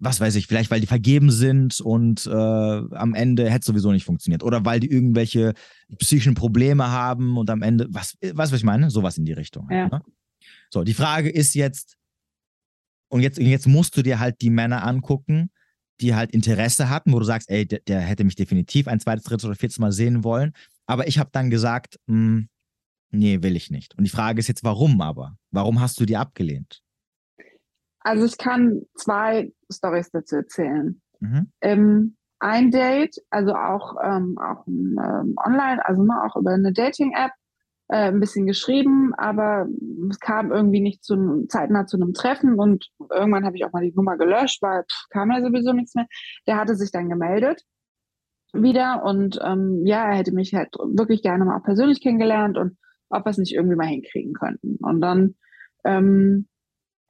was 0.00 0.20
weiß 0.20 0.36
ich, 0.36 0.46
vielleicht 0.46 0.70
weil 0.70 0.80
die 0.80 0.86
vergeben 0.86 1.30
sind 1.30 1.80
und 1.80 2.26
äh, 2.26 2.30
am 2.30 3.14
Ende 3.14 3.50
hätte 3.50 3.60
es 3.60 3.66
sowieso 3.66 3.90
nicht 3.90 4.04
funktioniert. 4.04 4.42
Oder 4.42 4.64
weil 4.64 4.80
die 4.80 4.90
irgendwelche 4.90 5.54
psychischen 5.98 6.34
Probleme 6.34 6.90
haben 6.90 7.36
und 7.36 7.50
am 7.50 7.62
Ende, 7.62 7.88
was, 7.90 8.16
was, 8.20 8.52
was 8.52 8.60
ich 8.60 8.64
meine? 8.64 8.90
Sowas 8.90 9.18
in 9.18 9.24
die 9.24 9.32
Richtung. 9.32 9.68
Ja. 9.70 9.88
Ne? 9.88 10.02
So, 10.70 10.84
die 10.84 10.94
Frage 10.94 11.28
ist 11.30 11.54
jetzt, 11.54 11.96
und 13.08 13.22
jetzt, 13.22 13.38
jetzt 13.38 13.66
musst 13.66 13.96
du 13.96 14.02
dir 14.02 14.20
halt 14.20 14.40
die 14.40 14.50
Männer 14.50 14.84
angucken, 14.84 15.50
die 16.00 16.14
halt 16.14 16.30
Interesse 16.30 16.90
hatten, 16.90 17.12
wo 17.12 17.18
du 17.18 17.24
sagst, 17.24 17.50
ey, 17.50 17.66
der, 17.66 17.80
der 17.80 18.00
hätte 18.00 18.22
mich 18.22 18.36
definitiv 18.36 18.86
ein 18.86 19.00
zweites, 19.00 19.24
drittes 19.24 19.46
oder 19.46 19.56
viertes 19.56 19.80
Mal 19.80 19.90
sehen 19.90 20.22
wollen. 20.22 20.52
Aber 20.88 21.06
ich 21.06 21.18
habe 21.18 21.30
dann 21.32 21.50
gesagt, 21.50 22.00
mh, 22.06 22.14
hm, 22.16 22.48
nee, 23.10 23.42
will 23.42 23.56
ich 23.56 23.70
nicht. 23.70 23.96
Und 23.96 24.04
die 24.04 24.10
Frage 24.10 24.40
ist 24.40 24.48
jetzt, 24.48 24.64
warum 24.64 25.00
aber? 25.00 25.36
Warum 25.52 25.80
hast 25.80 26.00
du 26.00 26.06
die 26.06 26.16
abgelehnt? 26.16 26.82
Also 28.00 28.24
ich 28.24 28.38
kann 28.38 28.82
zwei 28.94 29.52
Stories 29.70 30.10
dazu 30.10 30.36
erzählen. 30.36 31.00
Mhm. 31.20 31.52
Ähm, 31.60 32.16
ein 32.40 32.70
Date, 32.70 33.16
also 33.30 33.54
auch, 33.54 33.96
ähm, 34.02 34.38
auch 34.38 34.66
ähm, 34.66 35.34
online, 35.44 35.84
also 35.84 36.02
mal 36.02 36.26
auch 36.26 36.36
über 36.36 36.52
eine 36.52 36.72
Dating-App, 36.72 37.32
äh, 37.88 38.08
ein 38.08 38.20
bisschen 38.20 38.46
geschrieben, 38.46 39.12
aber 39.14 39.66
es 40.10 40.20
kam 40.20 40.52
irgendwie 40.52 40.80
nicht 40.80 41.04
zu 41.04 41.46
zeitnah 41.48 41.86
zu 41.86 41.96
einem 41.96 42.14
Treffen 42.14 42.58
und 42.58 42.88
irgendwann 43.10 43.44
habe 43.44 43.56
ich 43.56 43.64
auch 43.64 43.72
mal 43.72 43.82
die 43.82 43.94
Nummer 43.94 44.16
gelöscht, 44.16 44.62
weil 44.62 44.84
pff, 44.84 45.08
kam 45.10 45.32
ja 45.32 45.42
sowieso 45.42 45.72
nichts 45.72 45.94
mehr. 45.94 46.06
Der 46.46 46.56
hatte 46.56 46.76
sich 46.76 46.92
dann 46.92 47.08
gemeldet 47.10 47.64
wieder 48.52 49.04
und 49.04 49.38
ähm, 49.44 49.84
ja, 49.84 50.08
er 50.08 50.16
hätte 50.16 50.32
mich 50.32 50.54
halt 50.54 50.74
wirklich 50.74 51.22
gerne 51.22 51.44
mal 51.44 51.60
persönlich 51.60 52.02
kennengelernt 52.02 52.56
und 52.56 52.76
ob 53.10 53.24
wir 53.24 53.30
es 53.30 53.38
nicht 53.38 53.54
irgendwie 53.54 53.76
mal 53.76 53.86
hinkriegen 53.86 54.32
könnten. 54.32 54.76
Und 54.80 55.00
dann 55.00 55.34
ähm, 55.84 56.48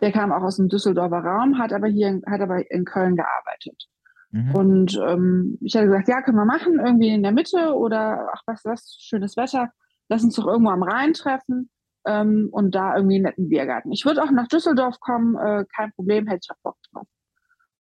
der 0.01 0.13
kam 0.13 0.33
auch 0.33 0.43
aus 0.43 0.57
dem 0.57 0.69
Düsseldorfer 0.69 1.19
Raum, 1.19 1.59
hat 1.59 1.73
aber 1.73 1.89
hier, 1.89 2.21
hat 2.27 2.41
aber 2.41 2.71
in 2.71 2.85
Köln 2.85 3.17
gearbeitet. 3.17 3.89
Mhm. 4.31 4.55
Und 4.55 5.01
ähm, 5.05 5.59
ich 5.61 5.75
hatte 5.75 5.87
gesagt, 5.87 6.09
ja, 6.09 6.23
können 6.23 6.37
wir 6.37 6.45
machen, 6.45 6.79
irgendwie 6.79 7.09
in 7.09 7.23
der 7.23 7.33
Mitte 7.33 7.75
oder 7.75 8.29
ach 8.33 8.43
was, 8.47 8.65
was, 8.65 8.97
schönes 9.01 9.37
Wetter, 9.37 9.71
lass 10.09 10.23
uns 10.23 10.37
doch 10.37 10.47
irgendwo 10.47 10.71
am 10.71 10.83
Rhein 10.83 11.15
treffen 11.15 11.71
ähm, 12.07 12.49
und 12.53 12.75
da 12.75 12.95
irgendwie 12.95 13.17
einen 13.17 13.25
netten 13.25 13.49
Biergarten. 13.49 13.91
Ich 13.91 14.05
würde 14.05 14.23
auch 14.23 14.31
nach 14.31 14.49
Düsseldorf 14.49 15.01
kommen, 15.01 15.37
äh, 15.37 15.65
kein 15.75 15.93
Problem, 15.93 16.27
hätte 16.27 16.41
ich 16.45 16.51
auch 16.51 16.63
Bock 16.63 16.77
drauf. 16.93 17.07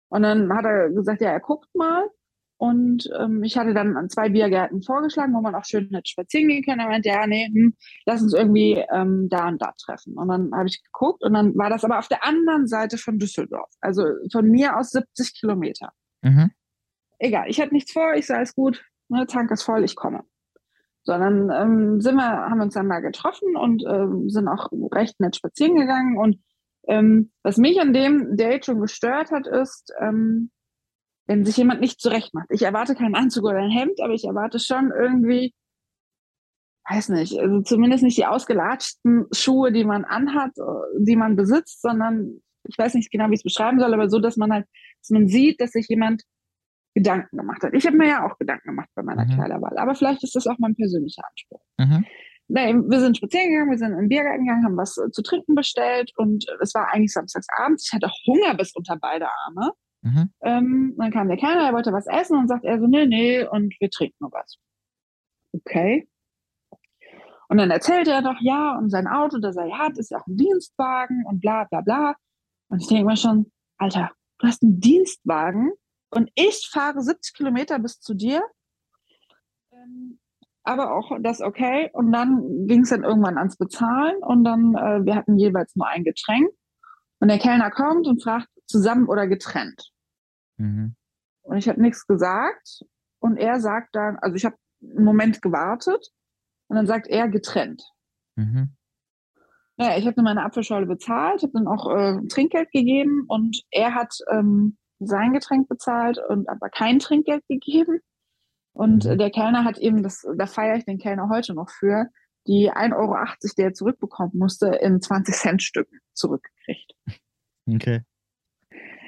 Und 0.09 0.23
dann 0.23 0.53
hat 0.55 0.65
er 0.65 0.91
gesagt, 0.91 1.21
ja, 1.21 1.31
er 1.31 1.41
guckt 1.41 1.75
mal. 1.75 2.09
Und 2.65 3.11
ähm, 3.21 3.43
ich 3.43 3.59
hatte 3.59 3.75
dann 3.75 3.95
an 3.95 4.09
zwei 4.09 4.31
Biergärten 4.31 4.83
vorgeschlagen, 4.83 5.35
wo 5.35 5.43
man 5.43 5.55
auch 5.55 5.67
schön 5.67 5.91
hätte 5.93 6.09
spazieren 6.09 6.49
gehen 6.49 6.65
können. 6.65 6.81
Er 6.81 6.89
meinte, 6.89 7.11
ja, 7.11 7.27
nee, 7.27 7.47
hm, 7.53 7.75
lass 8.07 8.23
uns 8.23 8.33
irgendwie 8.33 8.83
ähm, 8.91 9.29
da 9.29 9.49
und 9.49 9.61
da 9.61 9.75
treffen. 9.77 10.17
Und 10.17 10.29
dann 10.29 10.51
habe 10.55 10.69
ich 10.69 10.83
geguckt 10.83 11.23
und 11.23 11.35
dann 11.35 11.55
war 11.59 11.69
das 11.69 11.85
aber 11.85 11.99
auf 11.99 12.09
der 12.09 12.25
anderen 12.25 12.67
Seite 12.67 12.97
von 12.97 13.19
Düsseldorf. 13.19 13.69
Also 13.83 14.07
von 14.33 14.49
mir 14.49 14.79
aus 14.79 14.93
70 14.93 15.39
Kilometer. 15.39 15.93
Mhm. 16.23 16.53
Egal, 17.19 17.51
ich 17.51 17.61
hatte 17.61 17.75
nichts 17.75 17.93
vor, 17.93 18.15
ich 18.15 18.27
sah 18.27 18.37
alles 18.37 18.55
gut, 18.55 18.83
ne, 19.09 19.27
Tank 19.27 19.51
ist 19.51 19.63
voll, 19.63 19.85
ich 19.85 19.95
komme. 19.95 20.23
Sondern 21.03 21.51
ähm, 21.51 22.01
sind 22.01 22.15
wir, 22.15 22.49
haben 22.49 22.57
wir 22.57 22.65
uns 22.65 22.75
dann 22.75 22.89
da 22.89 23.01
getroffen 23.01 23.57
und 23.57 23.85
ähm, 23.87 24.31
sind 24.31 24.49
auch 24.49 24.71
recht 24.91 25.21
nett 25.21 25.37
spazieren 25.37 25.77
gegangen. 25.77 26.17
Und 26.17 26.41
ähm, 26.89 27.31
was 27.43 27.59
mich 27.59 27.79
an 27.79 27.93
dem 27.93 28.39
Date 28.39 28.65
schon 28.65 28.81
gestört 28.81 29.33
hat, 29.33 29.47
ist, 29.47 29.93
ähm, 30.01 30.51
wenn 31.27 31.45
sich 31.45 31.57
jemand 31.57 31.81
nicht 31.81 32.01
zurecht 32.01 32.35
macht. 32.35 32.49
Ich 32.51 32.63
erwarte 32.63 32.95
keinen 32.95 33.15
Anzug 33.15 33.45
oder 33.45 33.59
ein 33.59 33.71
Hemd, 33.71 34.01
aber 34.03 34.13
ich 34.13 34.25
erwarte 34.25 34.59
schon 34.59 34.93
irgendwie, 34.97 35.55
weiß 36.89 37.09
nicht, 37.11 37.39
also 37.39 37.63
zumindest 37.63 38.03
nicht 38.03 38.19
die 38.19 38.27
ausgelatschten 38.27 39.27
Schuhe, 39.33 39.73
die 39.73 39.85
man 39.85 40.05
anhat, 40.05 40.53
die 40.99 41.17
man 41.17 41.37
besitzt, 41.37 41.81
sondern 41.81 42.41
ich 42.65 42.77
weiß 42.79 42.95
nicht 42.95 43.11
genau, 43.11 43.29
wie 43.29 43.35
ich 43.35 43.41
es 43.41 43.45
beschreiben 43.45 43.79
soll, 43.79 43.93
aber 43.95 44.09
so, 44.09 44.19
dass 44.19 44.37
man 44.37 44.53
halt, 44.53 44.67
dass 45.01 45.11
man 45.11 45.29
sieht, 45.29 45.61
dass 45.61 45.73
sich 45.73 45.89
jemand 45.89 46.23
Gedanken 46.95 47.37
gemacht 47.37 47.63
hat. 47.63 47.75
Ich 47.75 47.87
habe 47.87 47.97
mir 47.97 48.09
ja 48.09 48.27
auch 48.27 48.39
Gedanken 48.39 48.69
gemacht 48.69 48.89
bei 48.95 49.03
meiner 49.03 49.25
mhm. 49.25 49.31
Kleiderwahl, 49.31 49.77
aber 49.79 49.95
vielleicht 49.95 50.23
ist 50.25 50.37
das 50.37 50.47
auch 50.47 50.59
mein 50.59 50.77
persönlicher 50.77 51.23
Anspruch. 51.29 51.63
Mhm. 51.79 52.05
Wir 52.47 53.01
sind 53.01 53.17
spazieren 53.17 53.51
gegangen, 53.51 53.71
wir 53.71 53.79
sind 53.79 53.93
in 53.93 54.01
den 54.01 54.09
Biergarten 54.09 54.45
gegangen, 54.45 54.65
haben 54.65 54.77
was 54.77 54.95
zu 54.95 55.23
trinken 55.23 55.55
bestellt 55.55 56.13
und 56.17 56.45
es 56.61 56.75
war 56.75 56.93
eigentlich 56.93 57.13
samstagsabends. 57.13 57.87
Ich 57.89 57.93
hatte 57.95 58.11
Hunger 58.27 58.55
bis 58.55 58.77
unter 58.77 58.99
beide 59.01 59.29
Arme. 59.47 59.73
Mhm. 60.05 60.31
Ähm, 60.43 60.95
dann 60.99 61.11
kam 61.11 61.29
der 61.29 61.39
Kellner, 61.39 61.63
er 61.63 61.73
wollte 61.73 61.93
was 61.93 62.07
essen 62.07 62.39
und 62.39 62.49
sagt 62.49 62.65
er 62.65 62.79
so, 62.79 62.87
nee, 62.87 63.07
nee, 63.07 63.43
und 63.43 63.75
wir 63.81 63.91
trinken 63.91 64.17
nur 64.21 64.33
was. 64.33 64.59
Okay. 65.55 66.07
Und 67.49 67.57
dann 67.57 67.71
erzählte 67.71 68.11
er 68.11 68.21
doch, 68.21 68.37
ja, 68.41 68.77
und 68.77 68.91
sein 68.91 69.07
Auto, 69.07 69.39
das 69.39 69.57
er 69.57 69.79
hat, 69.79 69.97
ist 69.97 70.11
ja 70.11 70.19
auch 70.19 70.27
ein 70.27 70.37
Dienstwagen 70.37 71.25
und 71.27 71.41
bla 71.41 71.65
bla 71.65 71.81
bla. 71.81 72.17
Und 72.69 72.83
ich 72.83 72.89
denke 72.89 73.07
mir 73.07 73.17
schon, 73.17 73.51
Alter, 73.79 74.11
du 74.39 74.47
hast 74.47 74.63
einen 74.63 74.79
Dienstwagen 74.79 75.73
und 76.11 76.31
ich 76.35 76.69
fahre 76.71 77.01
70 77.01 77.35
Kilometer 77.35 77.79
bis 77.79 77.99
zu 78.01 78.13
dir. 78.13 78.43
Ähm, 79.73 80.19
aber 80.65 80.95
auch 80.95 81.13
das 81.21 81.41
okay. 81.41 81.89
Und 81.95 82.13
dann 82.13 82.67
ging 82.67 82.83
es 82.83 82.91
dann 82.91 83.05
irgendwann 83.05 83.39
ans 83.39 83.57
Bezahlen 83.57 84.17
und 84.23 84.45
dann, 84.45 84.75
äh, 84.75 85.05
wir 85.05 85.15
hatten 85.15 85.39
jeweils 85.39 85.75
nur 85.77 85.89
ein 85.89 86.05
Getränk. 86.05 86.51
Und 87.21 87.29
der 87.29 87.39
Kellner 87.39 87.71
kommt 87.71 88.07
und 88.07 88.23
fragt, 88.23 88.49
zusammen 88.67 89.09
oder 89.09 89.27
getrennt. 89.27 89.94
Mhm. 90.57 90.97
Und 91.43 91.57
ich 91.57 91.69
habe 91.69 91.81
nichts 91.81 92.07
gesagt. 92.07 92.85
Und 93.19 93.37
er 93.37 93.61
sagt 93.61 93.95
dann, 93.95 94.17
also 94.19 94.37
ich 94.37 94.45
habe 94.45 94.57
einen 94.83 95.05
Moment 95.05 95.41
gewartet 95.43 96.11
und 96.69 96.77
dann 96.77 96.87
sagt 96.87 97.07
er 97.07 97.29
getrennt. 97.29 97.83
Mhm. 98.37 98.77
Naja, 99.77 99.99
ich 99.99 100.05
habe 100.07 100.15
dann 100.15 100.25
meine 100.25 100.45
Apfelschorle 100.45 100.87
bezahlt, 100.87 101.43
habe 101.43 101.53
dann 101.55 101.67
auch 101.67 101.91
äh, 101.91 102.27
Trinkgeld 102.29 102.71
gegeben 102.71 103.25
und 103.27 103.63
er 103.71 103.95
hat 103.95 104.17
ähm, 104.31 104.77
sein 105.01 105.33
Getränk 105.33 105.69
bezahlt 105.69 106.19
und 106.29 106.49
aber 106.49 106.69
kein 106.69 106.99
Trinkgeld 106.99 107.47
gegeben. 107.49 108.01
Und 108.73 109.05
mhm. 109.05 109.19
der 109.19 109.31
Kellner 109.31 109.65
hat 109.65 109.79
eben, 109.79 110.03
das, 110.03 110.27
da 110.37 110.47
feiere 110.47 110.77
ich 110.77 110.85
den 110.85 110.99
Kellner 110.99 111.29
heute 111.29 111.55
noch 111.55 111.71
für, 111.71 112.09
die 112.47 112.71
1,80 112.71 112.97
Euro, 112.97 113.17
die 113.57 113.63
er 113.63 113.73
zurückbekommen 113.73 114.33
musste, 114.35 114.67
in 114.67 114.99
20-Cent-Stücken 115.01 116.01
zurückgekriegt. 116.13 116.93
Okay. 117.67 118.03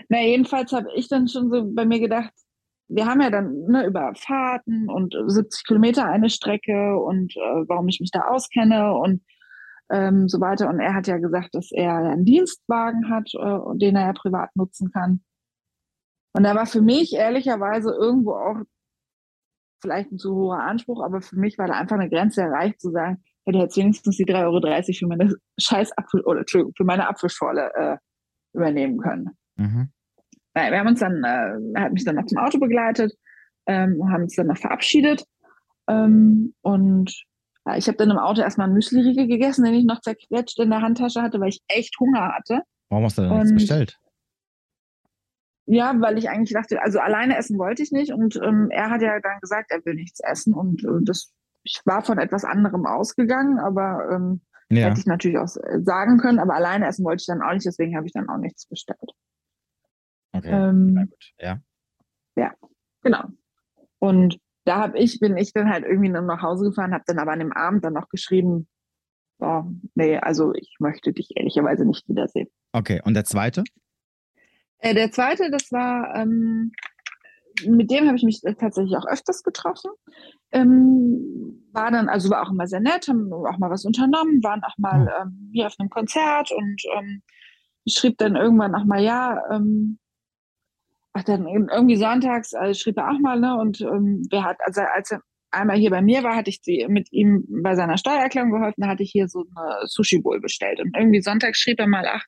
Na, 0.09 0.21
jedenfalls 0.21 0.73
habe 0.73 0.89
ich 0.95 1.09
dann 1.09 1.29
schon 1.29 1.51
so 1.51 1.65
bei 1.73 1.85
mir 1.85 2.01
gedacht, 2.01 2.33
wir 2.89 3.07
haben 3.07 3.21
ja 3.21 3.31
dann 3.31 3.53
ne, 3.67 3.87
über 3.87 4.13
Fahrten 4.15 4.89
und 4.89 5.15
70 5.27 5.65
Kilometer 5.67 6.05
eine 6.05 6.31
Strecke 6.31 6.97
und 6.97 7.35
äh, 7.37 7.65
warum 7.67 7.89
ich 7.89 8.01
mich 8.01 8.11
da 8.13 8.29
auskenne 8.29 8.95
und 8.95 9.23
ähm, 9.91 10.29
so 10.29 10.41
weiter. 10.41 10.69
Und 10.69 10.81
er 10.81 10.95
hat 10.95 11.07
ja 11.07 11.19
gesagt, 11.19 11.55
dass 11.55 11.71
er 11.73 11.97
einen 11.97 12.25
Dienstwagen 12.25 13.11
hat, 13.11 13.33
äh, 13.35 13.79
den 13.79 13.97
er 13.97 14.07
ja 14.07 14.13
privat 14.13 14.55
nutzen 14.55 14.91
kann. 14.93 15.23
Und 16.33 16.45
da 16.45 16.55
war 16.55 16.67
für 16.67 16.83
mich 16.83 17.15
ehrlicherweise 17.15 17.91
irgendwo 17.91 18.33
auch 18.33 18.57
vielleicht 19.81 20.13
ein 20.13 20.19
zu 20.19 20.35
hoher 20.35 20.61
Anspruch, 20.61 21.03
aber 21.03 21.21
für 21.21 21.37
mich 21.37 21.59
war 21.59 21.67
da 21.67 21.75
einfach 21.75 21.97
eine 21.97 22.11
Grenze 22.11 22.43
erreicht, 22.43 22.81
zu 22.81 22.91
sagen, 22.91 23.23
ich 23.23 23.47
hätte 23.47 23.59
jetzt 23.59 23.77
wenigstens 23.77 24.17
die 24.17 24.25
3,30 24.25 24.45
Euro 24.45 24.61
für 24.99 25.07
meine 25.07 25.35
scheiß 25.59 25.97
Apfel, 25.97 26.21
oder 26.23 26.41
Entschuldigung, 26.41 26.75
für 26.77 26.85
meine 26.85 27.09
Apfelschorle 27.09 27.73
äh, 27.75 27.97
übernehmen 28.53 28.99
können. 28.99 29.31
Mhm. 29.57 29.93
Wir 30.57 30.79
haben 30.79 30.89
uns 30.89 31.01
dann, 31.01 31.23
äh, 31.23 31.79
er 31.79 31.85
hat 31.85 31.93
mich 31.93 32.05
dann 32.05 32.17
noch 32.17 32.27
zum 32.27 32.39
Auto 32.39 32.59
begleitet, 32.59 33.13
ähm, 33.67 34.01
haben 34.11 34.23
uns 34.23 34.37
dann 34.37 34.47
noch 34.47 34.57
verabschiedet. 34.57 35.25
Ähm, 35.89 36.55
und 36.63 37.15
ja, 37.67 37.77
ich 37.77 37.89
habe 37.89 37.99
dann 37.99 38.11
im 38.11 38.19
Auto 38.19 38.41
erstmal 38.41 38.67
einen 38.67 38.75
Müsli-Riegel 38.75 39.27
gegessen, 39.27 39.65
den 39.65 39.75
ich 39.75 39.85
noch 39.85 40.01
zerquetscht 40.01 40.59
in 40.59 40.71
der 40.71 40.81
Handtasche 40.81 41.21
hatte, 41.21 41.41
weil 41.41 41.51
ich 41.51 41.61
echt 41.69 41.99
Hunger 42.01 42.35
hatte. 42.35 42.63
Warum 42.89 43.05
hast 43.05 43.19
du 43.19 43.23
denn 43.23 43.37
nichts 43.37 43.53
bestellt? 43.53 43.99
Ja, 45.67 45.95
weil 45.99 46.17
ich 46.17 46.31
eigentlich 46.31 46.53
dachte, 46.53 46.81
also 46.81 47.01
alleine 47.01 47.37
essen 47.37 47.59
wollte 47.59 47.83
ich 47.83 47.91
nicht 47.91 48.13
und 48.13 48.37
ähm, 48.37 48.69
er 48.71 48.89
hat 48.89 49.03
ja 49.03 49.19
dann 49.21 49.41
gesagt, 49.41 49.73
er 49.73 49.85
will 49.85 49.95
nichts 49.95 50.21
essen 50.21 50.55
und 50.55 50.85
äh, 50.85 51.03
das, 51.03 51.33
ich 51.65 51.81
war 51.85 52.03
von 52.03 52.19
etwas 52.19 52.45
anderem 52.45 52.87
ausgegangen, 52.87 53.59
aber 53.59 54.09
ähm, 54.13 54.43
ja. 54.71 54.87
hätte 54.87 55.01
ich 55.01 55.07
natürlich 55.07 55.39
auch 55.39 55.49
sagen 55.49 56.19
können, 56.19 56.39
aber 56.39 56.55
alleine 56.55 56.87
essen 56.87 57.05
wollte 57.05 57.23
ich 57.23 57.27
dann 57.27 57.43
auch 57.43 57.53
nicht, 57.53 57.67
deswegen 57.67 57.97
habe 57.97 58.07
ich 58.07 58.13
dann 58.13 58.29
auch 58.29 58.39
nichts 58.39 58.67
bestellt. 58.67 59.11
Okay, 60.39 60.51
ähm, 60.51 61.11
ja. 61.39 61.61
Ja, 62.37 62.53
genau. 63.03 63.25
Und 63.99 64.39
da 64.65 64.79
habe 64.79 64.99
ich, 64.99 65.21
bin 65.21 65.37
ich 65.37 65.53
dann 65.53 65.71
halt 65.71 65.85
irgendwie 65.85 66.09
noch 66.09 66.23
nach 66.23 66.43
Hause 66.43 66.67
gefahren, 66.69 66.93
habe 66.93 67.05
dann 67.07 67.19
aber 67.19 67.33
an 67.33 67.39
dem 67.39 67.53
Abend 67.53 67.85
dann 67.85 67.95
noch 67.95 68.09
geschrieben, 68.09 68.69
oh, 69.39 69.65
nee, 69.95 70.19
also 70.19 70.53
ich 70.55 70.77
möchte 70.81 71.13
dich 71.13 71.37
ehrlicherweise 71.37 71.85
nicht 71.85 72.09
wiedersehen. 72.09 72.49
Okay, 72.73 73.01
und 73.05 73.15
der 73.15 73.25
zweite? 73.25 73.65
Äh, 74.79 74.95
der 74.95 75.11
zweite, 75.13 75.51
das 75.51 75.73
war, 75.73 76.15
ähm, 76.17 76.73
mit 77.67 77.91
dem 77.91 78.07
habe 78.07 78.17
ich 78.17 78.25
mich 78.25 78.43
tatsächlich 78.59 78.97
auch 78.97 79.07
öfters 79.07 79.43
getroffen. 79.43 79.91
Ähm, 80.53 81.67
war 81.73 81.91
dann, 81.91 82.09
also 82.09 82.29
war 82.31 82.47
auch 82.47 82.51
immer 82.51 82.67
sehr 82.67 82.81
nett, 82.81 83.09
haben 83.09 83.33
auch 83.33 83.59
mal 83.59 83.71
was 83.71 83.85
unternommen, 83.85 84.43
waren 84.43 84.63
auch 84.65 84.77
mal 84.79 85.07
hm. 85.07 85.09
ähm, 85.21 85.51
hier 85.53 85.67
auf 85.67 85.75
einem 85.79 85.91
Konzert 85.91 86.51
und 86.53 86.83
ähm, 86.99 87.23
schrieb 87.89 88.19
dann 88.19 88.37
irgendwann 88.37 88.75
auch 88.75 88.85
mal, 88.85 89.03
ja, 89.03 89.41
ähm, 89.51 89.99
ach, 91.17 91.25
dann 91.25 91.47
irgendwie 91.47 91.97
sonntags 91.97 92.55
also 92.55 92.79
schrieb 92.79 92.99
er 92.99 93.11
auch 93.11 93.19
mal, 93.19 93.41
ne, 93.41 93.59
und 93.59 93.81
ähm, 93.81 94.27
wer 94.31 94.45
hat, 94.45 94.59
also 94.65 94.83
als 94.83 95.11
er 95.11 95.21
einmal 95.51 95.77
hier 95.77 95.91
bei 95.91 96.03
mir 96.03 96.23
war, 96.23 96.37
hatte 96.37 96.51
ich 96.51 96.61
sie 96.63 96.87
mit 96.89 97.11
ihm 97.13 97.47
bei 97.63 97.75
seiner 97.75 97.97
Steuererklärung 97.97 98.51
geholfen, 98.51 98.83
da 98.83 98.89
hatte 98.89 99.03
ich 99.03 99.13
hier 99.13 99.29
so 99.29 99.45
eine 99.57 99.87
Sushi-Bowl 99.87 100.41
bestellt 100.41 100.81
und 100.81 100.95
irgendwie 100.95 101.23
sonntags 101.23 101.59
schrieb 101.59 101.81
er 101.81 101.87
mal, 101.87 102.05
ach, 102.07 102.25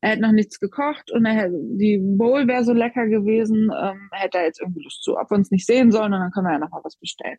er 0.00 0.10
hätte 0.10 0.22
noch 0.22 0.32
nichts 0.32 0.58
gekocht 0.58 1.12
und 1.12 1.26
er 1.26 1.48
die 1.50 2.00
Bowl 2.02 2.48
wäre 2.48 2.64
so 2.64 2.72
lecker 2.72 3.06
gewesen, 3.06 3.70
ähm, 3.78 4.08
hätte 4.12 4.38
er 4.38 4.44
jetzt 4.46 4.60
irgendwie 4.60 4.82
Lust 4.82 5.02
zu, 5.02 5.18
ob 5.18 5.30
wir 5.30 5.36
uns 5.36 5.50
nicht 5.50 5.66
sehen 5.66 5.92
sollen 5.92 6.14
und 6.14 6.20
dann 6.20 6.30
können 6.30 6.46
wir 6.46 6.54
ja 6.54 6.58
noch 6.58 6.70
mal 6.70 6.80
was 6.82 6.96
bestellen. 6.96 7.38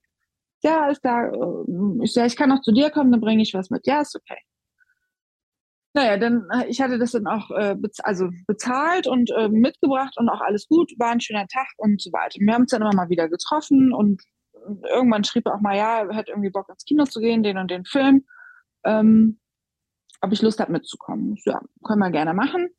Ja, 0.61 0.89
ist 0.89 1.03
da, 1.03 1.27
äh, 1.27 2.03
ich 2.03 2.13
sage, 2.13 2.27
ich 2.27 2.37
kann 2.37 2.49
noch 2.49 2.61
zu 2.61 2.71
dir 2.71 2.91
kommen, 2.91 3.11
dann 3.11 3.19
bringe 3.19 3.41
ich 3.41 3.53
was 3.53 3.69
mit. 3.69 3.87
Ja, 3.87 4.01
ist 4.01 4.15
okay. 4.15 4.37
Naja, 5.93 6.17
dann, 6.17 6.47
äh, 6.51 6.65
ich 6.67 6.81
hatte 6.81 6.97
das 6.97 7.11
dann 7.11 7.27
auch 7.27 7.51
äh, 7.51 7.75
bez 7.75 7.99
also 7.99 8.29
bezahlt 8.47 9.07
und 9.07 9.29
äh, 9.37 9.49
mitgebracht 9.49 10.15
und 10.17 10.27
auch 10.29 10.41
alles 10.41 10.67
gut, 10.67 10.91
war 10.97 11.11
ein 11.11 11.21
schöner 11.21 11.47
Tag 11.47 11.67
und 11.77 12.01
so 12.01 12.11
weiter. 12.11 12.39
Wir 12.39 12.53
haben 12.53 12.63
uns 12.63 12.71
dann 12.71 12.81
immer 12.81 12.95
mal 12.95 13.09
wieder 13.09 13.29
getroffen 13.29 13.93
und 13.93 14.21
irgendwann 14.89 15.23
schrieb 15.23 15.45
er 15.45 15.55
auch 15.55 15.61
mal, 15.61 15.77
ja, 15.77 16.01
er 16.01 16.15
hätte 16.15 16.31
irgendwie 16.31 16.49
Bock 16.49 16.69
ins 16.69 16.85
Kino 16.85 17.05
zu 17.05 17.19
gehen, 17.19 17.43
den 17.43 17.57
und 17.57 17.69
den 17.69 17.85
Film. 17.85 18.25
Ähm, 18.83 19.39
ob 20.21 20.31
ich 20.31 20.41
Lust 20.41 20.59
habe 20.59 20.71
mitzukommen. 20.71 21.37
ja, 21.45 21.59
können 21.83 21.99
wir 21.99 22.09
gerne 22.09 22.33
machen. 22.33 22.69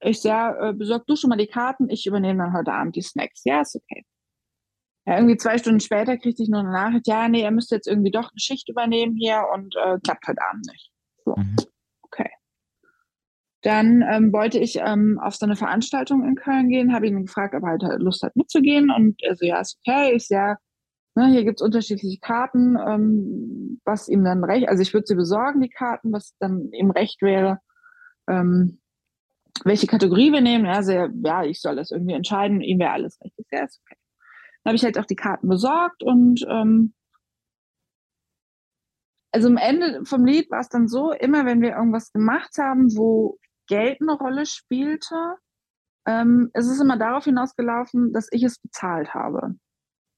Ich 0.00 0.20
sage, 0.20 0.68
äh, 0.68 0.72
besorg 0.72 1.06
du 1.06 1.16
schon 1.16 1.30
mal 1.30 1.36
die 1.36 1.46
Karten, 1.46 1.88
ich 1.88 2.06
übernehme 2.06 2.44
dann 2.44 2.52
heute 2.52 2.72
Abend 2.72 2.96
die 2.96 3.02
Snacks. 3.02 3.42
Ja, 3.44 3.60
ist 3.60 3.76
okay. 3.76 4.04
Ja, 5.06 5.16
irgendwie 5.16 5.36
zwei 5.36 5.58
Stunden 5.58 5.80
später 5.80 6.18
kriegte 6.18 6.42
ich 6.42 6.48
nur 6.48 6.60
eine 6.60 6.72
Nachricht, 6.72 7.06
ja, 7.06 7.28
nee, 7.28 7.42
er 7.42 7.50
müsste 7.50 7.76
jetzt 7.76 7.88
irgendwie 7.88 8.10
doch 8.10 8.30
eine 8.30 8.38
Schicht 8.38 8.68
übernehmen 8.68 9.16
hier 9.16 9.46
und 9.54 9.74
äh, 9.76 9.98
klappt 10.04 10.26
heute 10.28 10.42
Abend 10.42 10.66
nicht. 10.66 10.92
So, 11.24 11.34
mhm. 11.36 11.56
okay. 12.02 12.30
Dann 13.62 14.04
ähm, 14.08 14.32
wollte 14.32 14.58
ich 14.58 14.76
ähm, 14.76 15.18
auf 15.20 15.34
so 15.34 15.46
eine 15.46 15.56
Veranstaltung 15.56 16.24
in 16.24 16.36
Köln 16.36 16.68
gehen, 16.68 16.94
habe 16.94 17.08
ihn 17.08 17.22
gefragt, 17.24 17.54
ob 17.54 17.64
er 17.64 17.70
halt 17.70 17.82
Lust 18.00 18.22
hat 18.22 18.36
mitzugehen 18.36 18.90
und 18.90 19.20
er 19.22 19.34
so, 19.36 19.44
ja, 19.44 19.60
ist 19.60 19.78
okay. 19.84 20.14
Ich 20.14 20.28
sage, 20.28 20.58
Ne, 21.18 21.26
hier 21.32 21.42
gibt 21.42 21.60
es 21.60 21.64
unterschiedliche 21.64 22.20
Karten, 22.20 22.76
ähm, 22.76 23.80
was 23.84 24.08
ihm 24.08 24.22
dann 24.22 24.44
recht, 24.44 24.68
also 24.68 24.82
ich 24.82 24.94
würde 24.94 25.08
sie 25.08 25.16
besorgen, 25.16 25.60
die 25.60 25.68
Karten, 25.68 26.12
was 26.12 26.36
dann 26.38 26.70
ihm 26.70 26.92
recht 26.92 27.22
wäre, 27.22 27.58
ähm, 28.28 28.80
welche 29.64 29.88
Kategorie 29.88 30.30
wir 30.30 30.42
nehmen. 30.42 30.66
Also 30.66 30.92
ja, 30.92 31.42
ich 31.42 31.60
soll 31.60 31.74
das 31.74 31.90
irgendwie 31.90 32.14
entscheiden, 32.14 32.60
ihm 32.60 32.78
wäre 32.78 32.92
alles 32.92 33.20
recht. 33.20 33.34
Ja, 33.50 33.64
ist 33.64 33.80
okay. 33.84 33.98
Dann 34.62 34.70
habe 34.70 34.76
ich 34.76 34.84
halt 34.84 34.96
auch 34.96 35.06
die 35.06 35.16
Karten 35.16 35.48
besorgt 35.48 36.04
und 36.04 36.46
ähm, 36.48 36.94
also 39.32 39.48
am 39.48 39.56
Ende 39.56 40.04
vom 40.04 40.24
Lied 40.24 40.48
war 40.52 40.60
es 40.60 40.68
dann 40.68 40.86
so, 40.86 41.10
immer 41.10 41.44
wenn 41.46 41.60
wir 41.62 41.70
irgendwas 41.70 42.12
gemacht 42.12 42.58
haben, 42.58 42.96
wo 42.96 43.38
Geld 43.68 43.98
eine 44.00 44.12
Rolle 44.12 44.46
spielte, 44.46 45.36
ähm, 46.06 46.50
es 46.54 46.66
ist 46.66 46.80
immer 46.80 46.96
darauf 46.96 47.24
hinausgelaufen, 47.24 48.12
dass 48.12 48.28
ich 48.32 48.42
es 48.42 48.58
bezahlt 48.58 49.14
habe. 49.14 49.54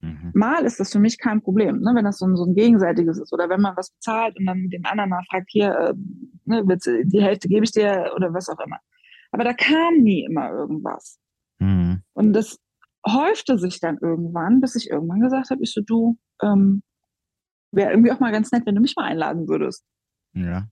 Mhm. 0.00 0.30
Mal 0.34 0.64
ist 0.64 0.80
das 0.80 0.92
für 0.92 0.98
mich 0.98 1.18
kein 1.18 1.42
Problem, 1.42 1.80
ne, 1.80 1.92
wenn 1.94 2.04
das 2.04 2.18
so 2.18 2.26
ein, 2.26 2.36
so 2.36 2.44
ein 2.44 2.54
gegenseitiges 2.54 3.18
ist 3.18 3.32
oder 3.32 3.48
wenn 3.48 3.60
man 3.60 3.76
was 3.76 3.90
bezahlt 3.90 4.38
und 4.38 4.46
dann 4.46 4.70
den 4.70 4.86
anderen 4.86 5.10
mal 5.10 5.22
fragt, 5.28 5.50
hier, 5.50 5.74
äh, 5.74 5.94
ne, 6.44 6.64
die 7.04 7.22
Hälfte 7.22 7.48
gebe 7.48 7.64
ich 7.64 7.72
dir 7.72 8.12
oder 8.16 8.32
was 8.32 8.48
auch 8.48 8.60
immer. 8.60 8.78
Aber 9.32 9.44
da 9.44 9.52
kam 9.52 9.98
nie 9.98 10.24
immer 10.24 10.50
irgendwas. 10.50 11.18
Mhm. 11.58 12.02
Und 12.14 12.32
das 12.32 12.58
häufte 13.06 13.58
sich 13.58 13.80
dann 13.80 13.98
irgendwann, 14.00 14.60
bis 14.60 14.74
ich 14.74 14.90
irgendwann 14.90 15.20
gesagt 15.20 15.50
habe, 15.50 15.62
ich 15.62 15.72
so, 15.72 15.82
du, 15.82 16.18
ähm, 16.42 16.82
wäre 17.72 17.90
irgendwie 17.90 18.12
auch 18.12 18.20
mal 18.20 18.32
ganz 18.32 18.50
nett, 18.52 18.64
wenn 18.66 18.74
du 18.74 18.80
mich 18.80 18.96
mal 18.96 19.04
einladen 19.04 19.48
würdest. 19.48 19.84
Ja. 20.32 20.68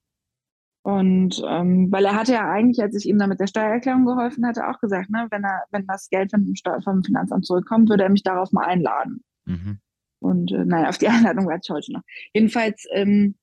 Und 0.89 1.43
ähm, 1.47 1.93
weil 1.93 2.06
er 2.06 2.15
hatte 2.15 2.32
ja 2.32 2.51
eigentlich, 2.51 2.81
als 2.81 2.97
ich 2.97 3.06
ihm 3.06 3.19
da 3.19 3.27
mit 3.27 3.40
der 3.40 3.47
Steuererklärung 3.47 4.06
geholfen 4.06 4.47
hatte, 4.47 4.66
auch 4.66 4.81
gesagt, 4.81 5.10
ne, 5.10 5.27
wenn 5.31 5.44
er, 5.44 5.65
wenn 5.70 5.86
das 5.86 6.09
Geld 6.09 6.31
vom, 6.31 6.55
Steu 6.55 6.81
vom 6.82 7.05
Finanzamt 7.05 7.44
zurückkommt, 7.44 7.90
würde 7.90 8.05
er 8.05 8.09
mich 8.09 8.23
darauf 8.23 8.52
mal 8.52 8.65
einladen. 8.65 9.23
Mhm. 9.44 9.81
Und 10.19 10.51
äh, 10.51 10.65
naja, 10.65 10.89
auf 10.89 10.97
die 10.97 11.09
Einladung 11.09 11.47
warte 11.47 11.60
ich 11.65 11.70
heute 11.70 11.93
noch. 11.93 12.01
Jedenfalls, 12.32 12.86
ähm, 12.94 13.35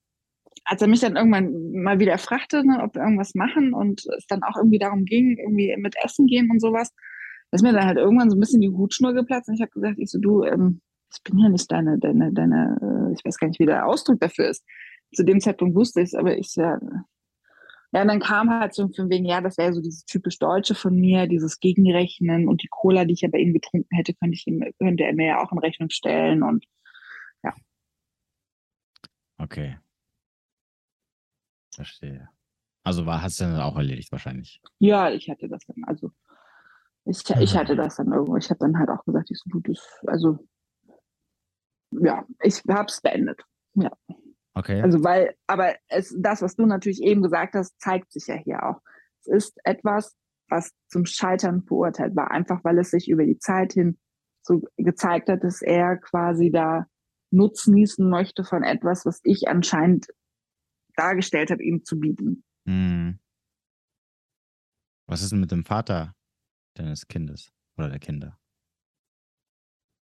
als 0.63 0.81
er 0.81 0.87
mich 0.87 1.01
dann 1.01 1.17
irgendwann 1.17 1.83
mal 1.83 1.99
wieder 1.99 2.17
fragte, 2.17 2.65
ne, 2.65 2.81
ob 2.81 2.95
wir 2.95 3.03
irgendwas 3.03 3.35
machen 3.35 3.75
und 3.75 4.03
es 4.17 4.25
dann 4.25 4.41
auch 4.41 4.57
irgendwie 4.57 4.79
darum 4.79 5.05
ging, 5.05 5.37
irgendwie 5.37 5.75
mit 5.77 5.95
Essen 6.03 6.25
gehen 6.25 6.49
und 6.49 6.59
sowas, 6.59 6.95
ist 7.51 7.61
mir 7.61 7.73
dann 7.73 7.85
halt 7.85 7.99
irgendwann 7.99 8.31
so 8.31 8.37
ein 8.37 8.39
bisschen 8.39 8.61
die 8.61 8.71
Hutschnur 8.71 9.13
geplatzt 9.13 9.49
und 9.49 9.53
ich 9.53 9.61
habe 9.61 9.69
gesagt, 9.69 9.99
ich 9.99 10.09
so, 10.09 10.17
du, 10.17 10.45
ähm, 10.45 10.81
ich 11.13 11.21
bin 11.21 11.37
ja 11.37 11.49
nicht 11.49 11.71
deine, 11.71 11.99
deine, 11.99 12.33
deine, 12.33 12.79
äh, 12.81 13.13
ich 13.13 13.23
weiß 13.23 13.37
gar 13.37 13.49
nicht, 13.49 13.59
wie 13.59 13.67
der 13.67 13.85
Ausdruck 13.85 14.19
dafür 14.19 14.49
ist. 14.49 14.65
Zu 15.13 15.23
dem 15.23 15.39
Zeitpunkt 15.39 15.75
wusste 15.75 16.01
ich 16.01 16.07
es, 16.07 16.15
aber 16.15 16.35
ich 16.35 16.55
ja, 16.55 16.79
Ja, 17.95 18.01
und 18.01 18.09
dann 18.09 18.19
kam 18.19 18.49
halt 18.49 18.73
so 18.73 18.89
von 18.89 19.09
wegen, 19.09 19.23
ja, 19.23 19.39
das 19.39 19.57
wäre 19.57 19.71
so 19.71 19.79
dieses 19.79 20.03
typisch 20.03 20.37
Deutsche 20.37 20.75
von 20.75 20.99
mir, 20.99 21.27
dieses 21.27 21.61
Gegenrechnen 21.61 22.49
und 22.49 22.61
die 22.61 22.67
Cola, 22.67 23.05
die 23.05 23.13
ich 23.13 23.21
ja 23.21 23.29
bei 23.29 23.37
ihm 23.37 23.53
getrunken 23.53 23.95
hätte, 23.95 24.13
könnte, 24.13 24.33
ich 24.33 24.45
ihm, 24.47 24.65
könnte 24.79 25.05
er 25.05 25.13
mir 25.13 25.27
ja 25.27 25.41
auch 25.41 25.53
in 25.53 25.59
Rechnung 25.59 25.89
stellen 25.89 26.43
und 26.43 26.65
ja. 27.41 27.53
Okay. 29.37 29.77
Verstehe. 31.73 32.27
Also 32.83 33.05
war, 33.05 33.21
hast 33.21 33.39
du 33.39 33.45
dann 33.45 33.61
auch 33.61 33.77
erledigt 33.77 34.11
wahrscheinlich? 34.11 34.59
Ja, 34.79 35.09
ich 35.09 35.29
hatte 35.29 35.47
das 35.47 35.65
dann, 35.65 35.85
also 35.85 36.11
ich, 37.05 37.23
ich 37.39 37.55
hatte 37.55 37.77
das 37.77 37.95
dann 37.95 38.11
irgendwo. 38.11 38.35
Ich 38.35 38.49
habe 38.49 38.59
dann 38.59 38.77
halt 38.77 38.89
auch 38.89 39.05
gesagt, 39.05 39.31
ich 39.31 39.37
so 39.37 39.49
gut, 39.49 39.69
das, 39.69 40.03
also 40.05 40.45
ja, 41.91 42.25
ich 42.41 42.61
habe 42.67 42.87
es 42.89 42.99
beendet. 42.99 43.41
Ja. 43.75 43.91
Okay. 44.55 44.81
Also 44.81 45.03
weil, 45.03 45.35
aber 45.47 45.75
es, 45.89 46.15
das, 46.17 46.41
was 46.41 46.55
du 46.55 46.65
natürlich 46.65 47.01
eben 47.03 47.21
gesagt 47.21 47.55
hast, 47.55 47.79
zeigt 47.79 48.11
sich 48.11 48.27
ja 48.27 48.35
hier 48.35 48.63
auch. 48.63 48.81
Es 49.21 49.27
ist 49.27 49.59
etwas, 49.63 50.15
was 50.47 50.71
zum 50.87 51.05
Scheitern 51.05 51.63
verurteilt 51.63 52.15
war, 52.15 52.31
einfach 52.31 52.63
weil 52.63 52.79
es 52.79 52.91
sich 52.91 53.09
über 53.09 53.25
die 53.25 53.37
Zeit 53.37 53.73
hin 53.73 53.97
so 54.41 54.61
gezeigt 54.77 55.29
hat, 55.29 55.43
dass 55.43 55.61
er 55.61 55.97
quasi 55.97 56.51
da 56.51 56.85
nutznießen 57.31 58.07
möchte 58.07 58.43
von 58.43 58.63
etwas, 58.63 59.05
was 59.05 59.19
ich 59.23 59.47
anscheinend 59.47 60.07
dargestellt 60.95 61.51
habe, 61.51 61.63
ihm 61.63 61.83
zu 61.83 61.99
bieten. 61.99 62.43
Hm. 62.67 63.19
Was 65.07 65.21
ist 65.21 65.31
denn 65.31 65.39
mit 65.39 65.51
dem 65.51 65.65
Vater 65.65 66.15
deines 66.75 67.07
Kindes 67.07 67.51
oder 67.77 67.89
der 67.89 67.99
Kinder? 67.99 68.39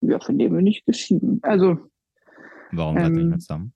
Ja, 0.01 0.19
von 0.19 0.39
dem 0.39 0.55
bin 0.55 0.67
ich 0.67 0.85
geschieden. 0.85 1.41
Also. 1.43 1.91
Warum 2.73 2.97
seid 2.97 3.11
ihr 3.11 3.11
nicht 3.11 3.25
mehr 3.25 3.33
ähm, 3.35 3.41
zusammen? 3.41 3.75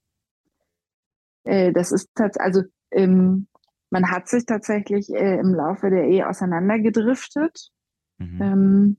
Äh, 1.44 1.72
das 1.72 1.92
ist 1.92 2.10
tatsächlich, 2.14 2.44
also 2.44 2.62
ähm, 2.90 3.48
man 3.90 4.10
hat 4.10 4.28
sich 4.28 4.44
tatsächlich 4.44 5.08
äh, 5.10 5.38
im 5.38 5.54
Laufe 5.54 5.90
der 5.90 6.04
Ehe 6.04 6.28
auseinandergedriftet. 6.28 7.70
Mhm. 8.18 8.42
Ähm, 8.42 8.96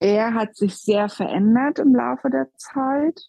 er 0.00 0.34
hat 0.34 0.56
sich 0.56 0.76
sehr 0.76 1.08
verändert 1.08 1.78
im 1.78 1.94
Laufe 1.94 2.28
der 2.28 2.48
Zeit 2.56 3.28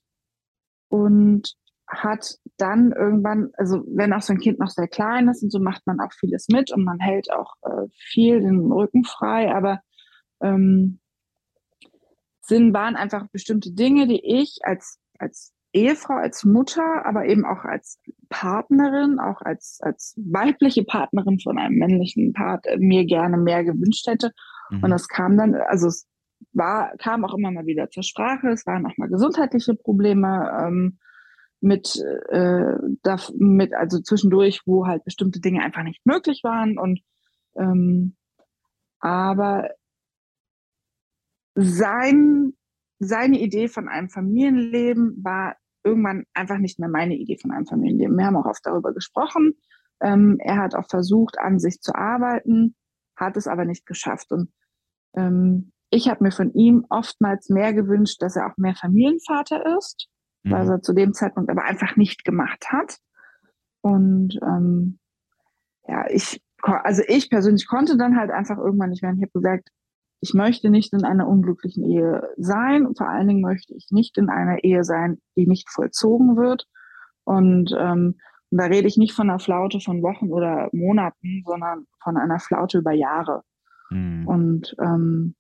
und 0.90 1.56
hat 1.88 2.38
dann 2.58 2.92
irgendwann, 2.92 3.52
also 3.58 3.84
wenn 3.88 4.12
auch 4.12 4.22
so 4.22 4.34
ein 4.34 4.40
Kind 4.40 4.60
noch 4.60 4.70
sehr 4.70 4.90
klein 4.90 5.30
ist 5.30 5.42
und 5.42 5.52
so 5.52 5.60
macht 5.60 5.88
man 5.88 6.02
auch 6.02 6.12
vieles 6.12 6.48
mit 6.50 6.72
und 6.72 6.84
man 6.84 7.00
hält 7.00 7.32
auch 7.32 7.54
äh, 7.62 7.88
viel 7.94 8.42
den 8.42 8.72
Rücken 8.72 9.06
frei, 9.06 9.54
aber 9.54 9.82
ähm, 10.42 11.00
sind, 12.42 12.74
waren 12.74 12.96
einfach 12.96 13.28
bestimmte 13.30 13.72
Dinge, 13.72 14.08
die 14.08 14.22
ich 14.24 14.60
als, 14.64 15.00
als 15.18 15.54
Ehefrau, 15.78 16.16
als 16.16 16.44
Mutter, 16.44 17.06
aber 17.06 17.26
eben 17.26 17.46
auch 17.46 17.64
als 17.64 18.00
Partnerin, 18.30 19.20
auch 19.20 19.42
als, 19.42 19.80
als 19.82 20.16
weibliche 20.18 20.84
Partnerin 20.84 21.40
von 21.40 21.58
einem 21.58 21.78
männlichen 21.78 22.34
Part 22.34 22.66
äh, 22.66 22.78
mir 22.78 23.06
gerne 23.06 23.38
mehr 23.38 23.64
gewünscht 23.64 24.08
hätte. 24.08 24.32
Mhm. 24.70 24.84
Und 24.84 24.90
das 24.90 25.08
kam 25.08 25.38
dann, 25.38 25.56
also 25.56 25.88
es 25.88 26.08
war, 26.54 26.96
kam 26.98 27.24
auch 27.24 27.34
immer 27.36 27.52
mal 27.52 27.66
wieder 27.66 27.90
zur 27.90 28.04
Sprache. 28.04 28.50
Es 28.50 28.66
waren 28.66 28.86
auch 28.86 28.98
mal 28.98 29.10
gesundheitliche 29.10 29.76
Probleme 29.76 30.52
ähm, 30.60 31.00
mit, 31.62 31.96
äh, 32.30 32.74
da, 33.04 33.18
mit, 33.38 33.74
also 33.74 34.00
zwischendurch, 34.02 34.62
wo 34.66 34.88
halt 34.88 35.04
bestimmte 35.04 35.40
Dinge 35.40 35.64
einfach 35.64 35.84
nicht 35.84 36.06
möglich 36.06 36.42
waren. 36.44 36.78
Und 36.78 37.02
ähm, 37.56 38.16
aber 39.00 39.70
sein, 41.56 42.54
seine 43.00 43.40
Idee 43.40 43.68
von 43.68 43.88
einem 43.88 44.10
Familienleben 44.10 45.24
war 45.24 45.56
irgendwann 45.88 46.26
einfach 46.34 46.58
nicht 46.58 46.80
mehr 46.80 46.90
meine 46.90 47.16
Idee 47.16 47.38
von 47.38 47.52
einem 47.52 47.66
Familienleben. 47.66 48.18
Wir 48.18 48.26
haben 48.26 48.36
auch 48.36 48.46
oft 48.46 48.66
darüber 48.66 48.94
gesprochen. 48.94 49.54
Ähm, 50.02 50.38
er 50.40 50.58
hat 50.58 50.76
auch 50.76 50.88
versucht, 50.90 51.40
an 51.40 51.60
sich 51.60 51.82
zu 51.82 51.96
arbeiten, 51.96 52.76
hat 53.16 53.38
es 53.38 53.48
aber 53.48 53.66
nicht 53.66 53.86
geschafft. 53.86 54.32
Und 54.32 54.52
ähm, 55.16 55.72
ich 55.90 56.10
habe 56.10 56.24
mir 56.24 56.32
von 56.32 56.54
ihm 56.54 56.86
oftmals 56.90 57.50
mehr 57.50 57.74
gewünscht, 57.74 58.22
dass 58.22 58.36
er 58.36 58.48
auch 58.48 58.58
mehr 58.58 58.76
Familienvater 58.76 59.78
ist, 59.78 60.08
mhm. 60.44 60.52
was 60.52 60.70
er 60.70 60.82
zu 60.82 60.94
dem 60.94 61.14
Zeitpunkt 61.14 61.50
aber 61.50 61.64
einfach 61.64 61.96
nicht 61.96 62.24
gemacht 62.24 62.68
hat. 62.70 62.98
Und 63.82 64.38
ähm, 64.44 65.00
ja, 65.88 66.06
ich, 66.10 66.42
also 66.62 67.02
ich 67.08 67.30
persönlich 67.30 67.68
konnte 67.68 67.98
dann 67.98 68.18
halt 68.18 68.32
einfach 68.32 68.58
irgendwann 68.58 68.90
nicht 68.90 69.02
mehr. 69.02 69.14
Ich 69.14 69.22
habe 69.22 69.32
gesagt, 69.32 69.70
ich 70.20 70.34
möchte 70.34 70.70
nicht 70.70 70.94
in 70.94 71.04
einer 71.04 71.28
unglücklichen 71.28 71.84
Ehe 71.84 72.30
sein. 72.38 72.86
Und 72.86 72.98
vor 72.98 73.10
allen 73.10 73.28
Dingen 73.28 73.42
möchte 73.42 73.74
ich 73.76 73.88
nicht 73.92 74.18
in 74.18 74.30
einer 74.30 74.64
Ehe 74.64 74.84
sein, 74.84 75.20
die 75.36 75.48
nicht 75.48 75.70
vollzogen 75.70 76.38
wird. 76.38 76.68
Und, 77.24 77.76
ähm, 77.78 78.16
und 78.50 78.58
da 78.58 78.66
rede 78.66 78.88
ich 78.88 78.98
nicht 78.98 79.14
von 79.14 79.30
einer 79.30 79.40
Flaute 79.40 79.80
von 79.80 80.02
Wochen 80.02 80.32
oder 80.32 80.70
Monaten, 80.72 81.44
sondern 81.46 81.86
von 82.02 82.18
einer 82.18 82.40
Flaute 82.40 82.80
über 82.80 82.94
Jahre. 82.94 83.44
Mhm. 83.90 84.28
Und 84.28 84.76
ähm, 84.82 85.36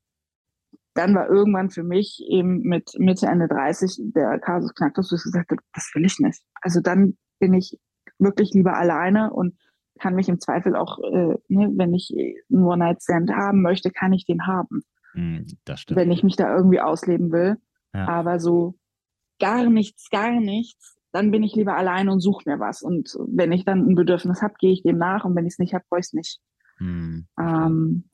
dann 0.93 1.15
war 1.15 1.29
irgendwann 1.29 1.69
für 1.69 1.83
mich 1.83 2.23
eben 2.27 2.61
mit 2.63 2.91
Mitte, 2.97 3.27
Ende 3.27 3.47
30 3.47 4.11
der 4.15 4.39
Kasus 4.39 4.73
knackt, 4.73 4.97
dass 4.97 5.11
ich 5.11 5.23
gesagt 5.23 5.51
habe, 5.51 5.61
das 5.73 5.91
will 5.93 6.05
ich 6.05 6.19
nicht. 6.19 6.41
Also 6.61 6.81
dann 6.81 7.17
bin 7.39 7.53
ich 7.53 7.79
wirklich 8.19 8.51
lieber 8.53 8.75
alleine 8.75 9.31
und 9.31 9.55
kann 9.97 10.15
mich 10.15 10.29
im 10.29 10.39
Zweifel 10.39 10.75
auch, 10.75 10.99
äh, 10.99 11.35
ne, 11.47 11.71
wenn 11.75 11.93
ich 11.93 12.13
einen 12.13 12.63
One-Night-Stand 12.63 13.31
haben 13.31 13.61
möchte, 13.61 13.91
kann 13.91 14.13
ich 14.13 14.25
den 14.25 14.47
haben. 14.47 14.83
Mm, 15.13 15.39
das 15.65 15.81
stimmt. 15.81 15.99
Wenn 15.99 16.11
ich 16.11 16.23
mich 16.23 16.35
da 16.35 16.55
irgendwie 16.55 16.81
ausleben 16.81 17.31
will. 17.31 17.57
Ja. 17.93 18.07
Aber 18.07 18.39
so 18.39 18.75
gar 19.39 19.69
nichts, 19.69 20.09
gar 20.09 20.31
nichts, 20.39 20.97
dann 21.11 21.31
bin 21.31 21.43
ich 21.43 21.55
lieber 21.55 21.75
allein 21.75 22.09
und 22.09 22.19
suche 22.19 22.49
mir 22.49 22.59
was. 22.59 22.81
Und 22.81 23.17
wenn 23.27 23.51
ich 23.51 23.65
dann 23.65 23.87
ein 23.87 23.95
Bedürfnis 23.95 24.41
habe, 24.41 24.55
gehe 24.59 24.71
ich 24.71 24.83
dem 24.83 24.97
nach 24.97 25.25
und 25.25 25.35
wenn 25.35 25.45
ich 25.45 25.53
es 25.53 25.59
nicht 25.59 25.73
habe, 25.73 25.85
brauche 25.89 25.99
ich 25.99 26.07
es 26.07 26.13
nicht. 26.13 26.39
Mm, 26.79 27.21
ähm, 27.39 28.09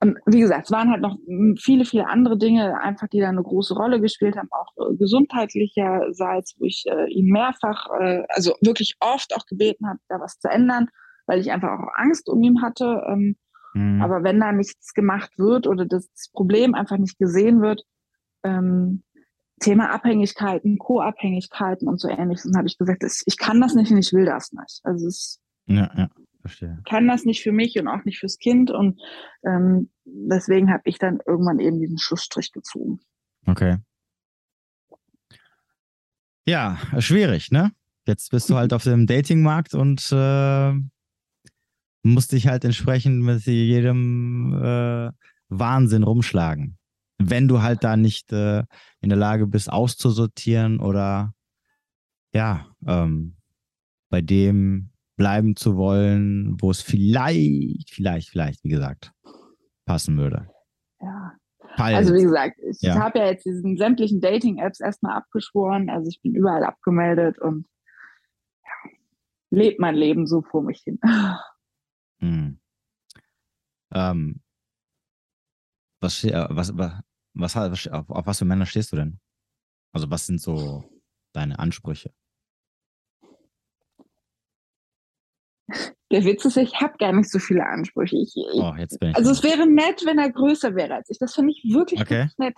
wie 0.00 0.40
gesagt, 0.40 0.66
es 0.66 0.70
waren 0.70 0.90
halt 0.90 1.02
noch 1.02 1.18
viele, 1.58 1.84
viele 1.84 2.06
andere 2.06 2.38
Dinge, 2.38 2.80
einfach 2.80 3.08
die 3.08 3.20
da 3.20 3.28
eine 3.28 3.42
große 3.42 3.74
Rolle 3.74 4.00
gespielt 4.00 4.36
haben, 4.36 4.48
auch 4.52 4.72
äh, 4.76 4.96
gesundheitlicherseits, 4.96 6.54
wo 6.58 6.64
ich 6.66 6.84
äh, 6.86 7.10
ihn 7.10 7.30
mehrfach, 7.30 7.86
äh, 7.98 8.22
also 8.28 8.54
wirklich 8.60 8.94
oft 9.00 9.34
auch 9.34 9.44
gebeten 9.46 9.88
habe, 9.88 9.98
da 10.08 10.20
was 10.20 10.38
zu 10.38 10.48
ändern, 10.48 10.88
weil 11.26 11.40
ich 11.40 11.50
einfach 11.50 11.70
auch 11.70 11.88
Angst 11.94 12.28
um 12.28 12.42
ihn 12.42 12.62
hatte. 12.62 13.02
Ähm, 13.08 13.36
mhm. 13.74 14.00
Aber 14.00 14.22
wenn 14.22 14.38
da 14.38 14.52
nichts 14.52 14.94
gemacht 14.94 15.32
wird 15.36 15.66
oder 15.66 15.84
das 15.84 16.08
Problem 16.32 16.74
einfach 16.74 16.98
nicht 16.98 17.18
gesehen 17.18 17.60
wird, 17.60 17.82
ähm, 18.44 19.02
Thema 19.60 19.90
Abhängigkeiten, 19.90 20.78
Co-Abhängigkeiten 20.78 21.88
und 21.88 22.00
so 22.00 22.08
ähnliches, 22.08 22.44
dann 22.44 22.56
habe 22.56 22.68
ich 22.68 22.78
gesagt, 22.78 23.02
ich 23.02 23.36
kann 23.36 23.60
das 23.60 23.74
nicht 23.74 23.90
und 23.90 23.98
ich 23.98 24.12
will 24.12 24.24
das 24.24 24.52
nicht. 24.52 24.80
Also 24.84 25.08
es 25.08 25.40
ja, 25.66 25.90
ja. 25.96 26.08
Verstehe. 26.48 26.78
kann 26.84 27.06
das 27.06 27.24
nicht 27.24 27.42
für 27.42 27.52
mich 27.52 27.78
und 27.78 27.88
auch 27.88 28.04
nicht 28.04 28.18
fürs 28.18 28.38
Kind. 28.38 28.70
Und 28.70 29.00
ähm, 29.44 29.90
deswegen 30.04 30.70
habe 30.70 30.82
ich 30.86 30.98
dann 30.98 31.20
irgendwann 31.26 31.60
eben 31.60 31.78
diesen 31.78 31.98
Schlussstrich 31.98 32.52
gezogen. 32.52 33.00
Okay. 33.46 33.76
Ja, 36.46 36.78
schwierig, 36.98 37.50
ne? 37.50 37.72
Jetzt 38.06 38.30
bist 38.30 38.48
du 38.48 38.56
halt 38.56 38.72
auf 38.72 38.84
dem 38.84 39.06
Datingmarkt 39.06 39.74
und 39.74 40.08
äh, 40.12 40.72
musst 42.02 42.32
dich 42.32 42.46
halt 42.46 42.64
entsprechend 42.64 43.22
mit 43.22 43.44
jedem 43.44 44.54
äh, 44.54 45.10
Wahnsinn 45.48 46.02
rumschlagen. 46.02 46.78
Wenn 47.18 47.48
du 47.48 47.62
halt 47.62 47.84
da 47.84 47.96
nicht 47.96 48.32
äh, 48.32 48.64
in 49.00 49.08
der 49.08 49.18
Lage 49.18 49.46
bist, 49.46 49.70
auszusortieren 49.70 50.80
oder 50.80 51.34
ja, 52.32 52.66
ähm, 52.86 53.36
bei 54.08 54.20
dem 54.20 54.90
bleiben 55.18 55.56
zu 55.56 55.76
wollen, 55.76 56.56
wo 56.60 56.70
es 56.70 56.80
vielleicht, 56.80 57.90
vielleicht, 57.90 58.30
vielleicht, 58.30 58.64
wie 58.64 58.70
gesagt, 58.70 59.12
passen 59.84 60.16
würde. 60.16 60.48
Ja. 61.02 61.34
Falls. 61.76 61.96
Also 61.96 62.14
wie 62.14 62.22
gesagt, 62.22 62.58
ich 62.60 62.80
ja. 62.80 62.98
habe 62.98 63.18
ja 63.18 63.26
jetzt 63.26 63.44
diesen 63.44 63.76
sämtlichen 63.76 64.20
Dating-Apps 64.20 64.80
erstmal 64.80 65.16
abgeschworen. 65.16 65.90
Also 65.90 66.08
ich 66.08 66.22
bin 66.22 66.34
überall 66.34 66.64
abgemeldet 66.64 67.38
und 67.38 67.66
ja, 68.64 68.90
lebt 69.50 69.78
mein 69.78 69.94
Leben 69.94 70.26
so 70.26 70.40
vor 70.40 70.62
mich 70.62 70.80
hin. 70.80 70.98
Hm. 72.20 72.58
Ähm, 73.94 74.42
was, 76.00 76.24
was, 76.24 76.76
was, 76.76 76.98
was, 77.34 77.86
auf, 77.86 78.10
auf 78.10 78.26
was 78.26 78.38
für 78.40 78.44
Männer 78.44 78.66
stehst 78.66 78.90
du 78.90 78.96
denn? 78.96 79.20
Also 79.92 80.10
was 80.10 80.26
sind 80.26 80.40
so 80.40 80.82
deine 81.32 81.60
Ansprüche? 81.60 82.12
Der 86.10 86.24
Witz 86.24 86.44
ist, 86.44 86.56
ich 86.56 86.80
habe 86.80 86.96
gar 86.98 87.12
nicht 87.12 87.30
so 87.30 87.38
viele 87.38 87.66
Ansprüche. 87.66 88.16
Ich, 88.16 88.34
oh, 88.36 88.72
jetzt 88.78 88.98
bin 88.98 89.10
ich 89.10 89.16
also 89.16 89.30
es 89.30 89.42
wäre 89.42 89.66
nett, 89.66 90.04
wenn 90.06 90.18
er 90.18 90.30
größer 90.30 90.74
wäre 90.74 90.94
als 90.94 91.10
ich. 91.10 91.18
Das 91.18 91.34
finde 91.34 91.52
ich 91.52 91.72
wirklich, 91.72 92.00
okay. 92.00 92.18
wirklich 92.20 92.38
nett. 92.38 92.54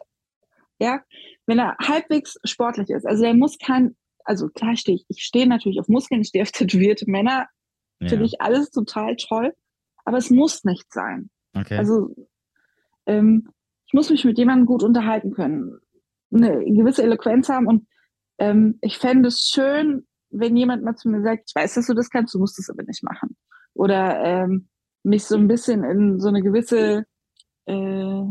Ja, 0.78 1.03
wenn 1.47 1.59
er 1.59 1.77
halbwegs 1.78 2.39
sportlich 2.45 2.89
ist. 2.91 3.07
Also 3.07 3.24
er 3.24 3.35
muss 3.35 3.59
kein, 3.59 3.97
also 4.24 4.49
klar 4.49 4.77
stehe 4.77 4.97
ich, 4.97 5.05
ich 5.09 5.23
stehe 5.24 5.47
natürlich 5.47 5.81
auf 5.81 5.89
Muskeln, 5.89 6.20
ich 6.20 6.28
stehe 6.28 6.43
auf 6.43 6.53
tätowierte 6.53 7.11
Männer. 7.11 7.49
Ja. 8.01 8.09
Finde 8.09 8.24
ich 8.24 8.41
alles 8.41 8.70
total 8.70 9.16
toll. 9.16 9.55
Aber 10.05 10.16
es 10.16 10.31
muss 10.31 10.65
nicht 10.65 10.91
sein. 10.93 11.31
Okay. 11.55 11.77
Also 11.77 12.15
ähm, 13.07 13.49
ich 13.87 13.93
muss 13.93 14.09
mich 14.09 14.24
mit 14.24 14.39
jemandem 14.39 14.66
gut 14.66 14.82
unterhalten 14.82 15.32
können. 15.32 15.78
Eine 16.32 16.65
gewisse 16.65 17.03
Eloquenz 17.03 17.49
haben 17.49 17.66
und 17.66 17.89
ähm, 18.39 18.78
ich 18.81 18.99
fände 18.99 19.28
es 19.28 19.51
schön, 19.53 20.07
wenn 20.31 20.57
jemand 20.57 20.82
mal 20.85 20.97
zu 20.97 21.09
mir 21.09 21.23
sagt, 21.23 21.44
ich 21.48 21.55
weiß, 21.55 21.74
dass 21.74 21.86
du 21.86 21.94
das 21.94 22.11
kannst, 22.11 22.35
du 22.35 22.39
musst 22.39 22.59
es 22.59 22.70
aber 22.70 22.82
nicht 22.82 23.02
machen. 23.02 23.36
Oder 23.74 24.23
ähm, 24.24 24.69
mich 25.02 25.24
so 25.24 25.36
ein 25.36 25.48
bisschen 25.48 25.85
in 25.85 26.20
so 26.20 26.28
eine 26.28 26.43
gewisse, 26.43 27.05
äh, 27.66 28.23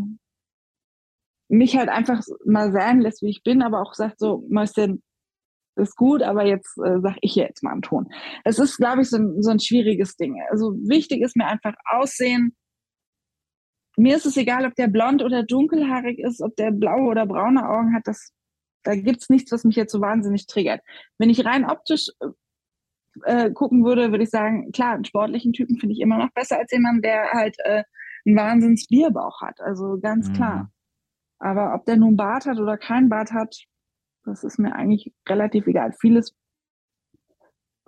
mich 1.49 1.77
halt 1.77 1.89
einfach 1.89 2.21
mal 2.45 2.71
sein 2.71 3.01
lässt, 3.01 3.21
wie 3.21 3.29
ich 3.29 3.43
bin, 3.43 3.61
aber 3.61 3.81
auch 3.81 3.93
sagt 3.93 4.19
so, 4.19 4.45
Mäuschen, 4.49 5.01
ist 5.79 5.95
gut, 5.95 6.21
aber 6.21 6.45
jetzt 6.45 6.77
äh, 6.77 6.99
sag 7.01 7.15
ich 7.21 7.35
jetzt 7.35 7.63
mal 7.63 7.71
einen 7.71 7.81
Ton. 7.81 8.09
Es 8.43 8.59
ist, 8.59 8.77
glaube 8.77 9.01
ich, 9.01 9.09
so 9.09 9.17
ein, 9.17 9.41
so 9.41 9.49
ein 9.49 9.59
schwieriges 9.59 10.15
Ding. 10.17 10.35
Also 10.51 10.73
wichtig 10.87 11.21
ist 11.21 11.35
mir 11.35 11.47
einfach 11.47 11.73
Aussehen. 11.85 12.55
Mir 13.97 14.15
ist 14.15 14.25
es 14.25 14.37
egal, 14.37 14.65
ob 14.65 14.75
der 14.75 14.87
blond 14.87 15.23
oder 15.23 15.43
dunkelhaarig 15.43 16.19
ist, 16.19 16.41
ob 16.41 16.55
der 16.55 16.71
blaue 16.71 17.09
oder 17.09 17.25
braune 17.25 17.67
Augen 17.67 17.95
hat. 17.95 18.03
Das, 18.05 18.33
da 18.83 18.95
gibt's 18.95 19.29
nichts, 19.29 19.51
was 19.51 19.63
mich 19.63 19.75
jetzt 19.75 19.91
so 19.91 20.01
wahnsinnig 20.01 20.47
triggert. 20.47 20.81
Wenn 21.17 21.29
ich 21.29 21.45
rein 21.45 21.65
optisch 21.65 22.09
äh, 23.23 23.51
gucken 23.51 23.83
würde, 23.83 24.11
würde 24.11 24.23
ich 24.23 24.29
sagen, 24.29 24.71
klar, 24.71 24.93
einen 24.93 25.05
sportlichen 25.05 25.53
Typen 25.53 25.77
finde 25.77 25.93
ich 25.93 26.01
immer 26.01 26.17
noch 26.17 26.31
besser 26.31 26.57
als 26.57 26.71
jemand, 26.71 27.03
der 27.03 27.31
halt 27.31 27.55
äh, 27.59 27.83
einen 28.25 28.37
Wahnsinns 28.37 28.87
Bierbauch 28.87 29.41
hat. 29.41 29.59
Also 29.61 29.99
ganz 29.99 30.29
mhm. 30.29 30.33
klar. 30.33 30.71
Aber 31.39 31.73
ob 31.73 31.85
der 31.85 31.97
nun 31.97 32.17
Bart 32.17 32.45
hat 32.45 32.59
oder 32.59 32.77
keinen 32.77 33.09
Bart 33.09 33.31
hat, 33.31 33.55
das 34.25 34.43
ist 34.43 34.59
mir 34.59 34.75
eigentlich 34.75 35.13
relativ 35.27 35.67
egal. 35.67 35.93
Vieles, 35.93 36.35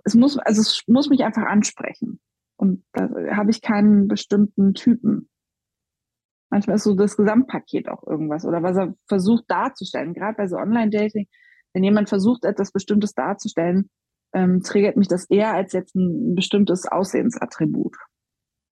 es 0.03 0.15
muss, 0.15 0.37
also 0.37 0.61
es 0.61 0.83
muss 0.87 1.09
mich 1.09 1.23
einfach 1.23 1.43
ansprechen. 1.43 2.19
Und 2.55 2.83
da 2.93 3.09
habe 3.35 3.51
ich 3.51 3.61
keinen 3.61 4.07
bestimmten 4.07 4.73
Typen. 4.73 5.29
Manchmal 6.51 6.75
ist 6.75 6.83
so 6.83 6.93
das 6.95 7.15
Gesamtpaket 7.15 7.87
auch 7.87 8.05
irgendwas 8.05 8.45
oder 8.45 8.61
was 8.61 8.75
er 8.77 8.93
versucht 9.07 9.45
darzustellen. 9.47 10.13
Gerade 10.13 10.35
bei 10.35 10.47
so 10.47 10.57
Online-Dating, 10.57 11.27
wenn 11.73 11.83
jemand 11.83 12.09
versucht, 12.09 12.43
etwas 12.43 12.73
Bestimmtes 12.73 13.13
darzustellen, 13.13 13.89
ähm, 14.33 14.61
triggert 14.61 14.97
mich 14.97 15.07
das 15.07 15.29
eher 15.29 15.53
als 15.53 15.71
jetzt 15.71 15.95
ein 15.95 16.35
bestimmtes 16.35 16.85
Aussehensattribut. 16.85 17.95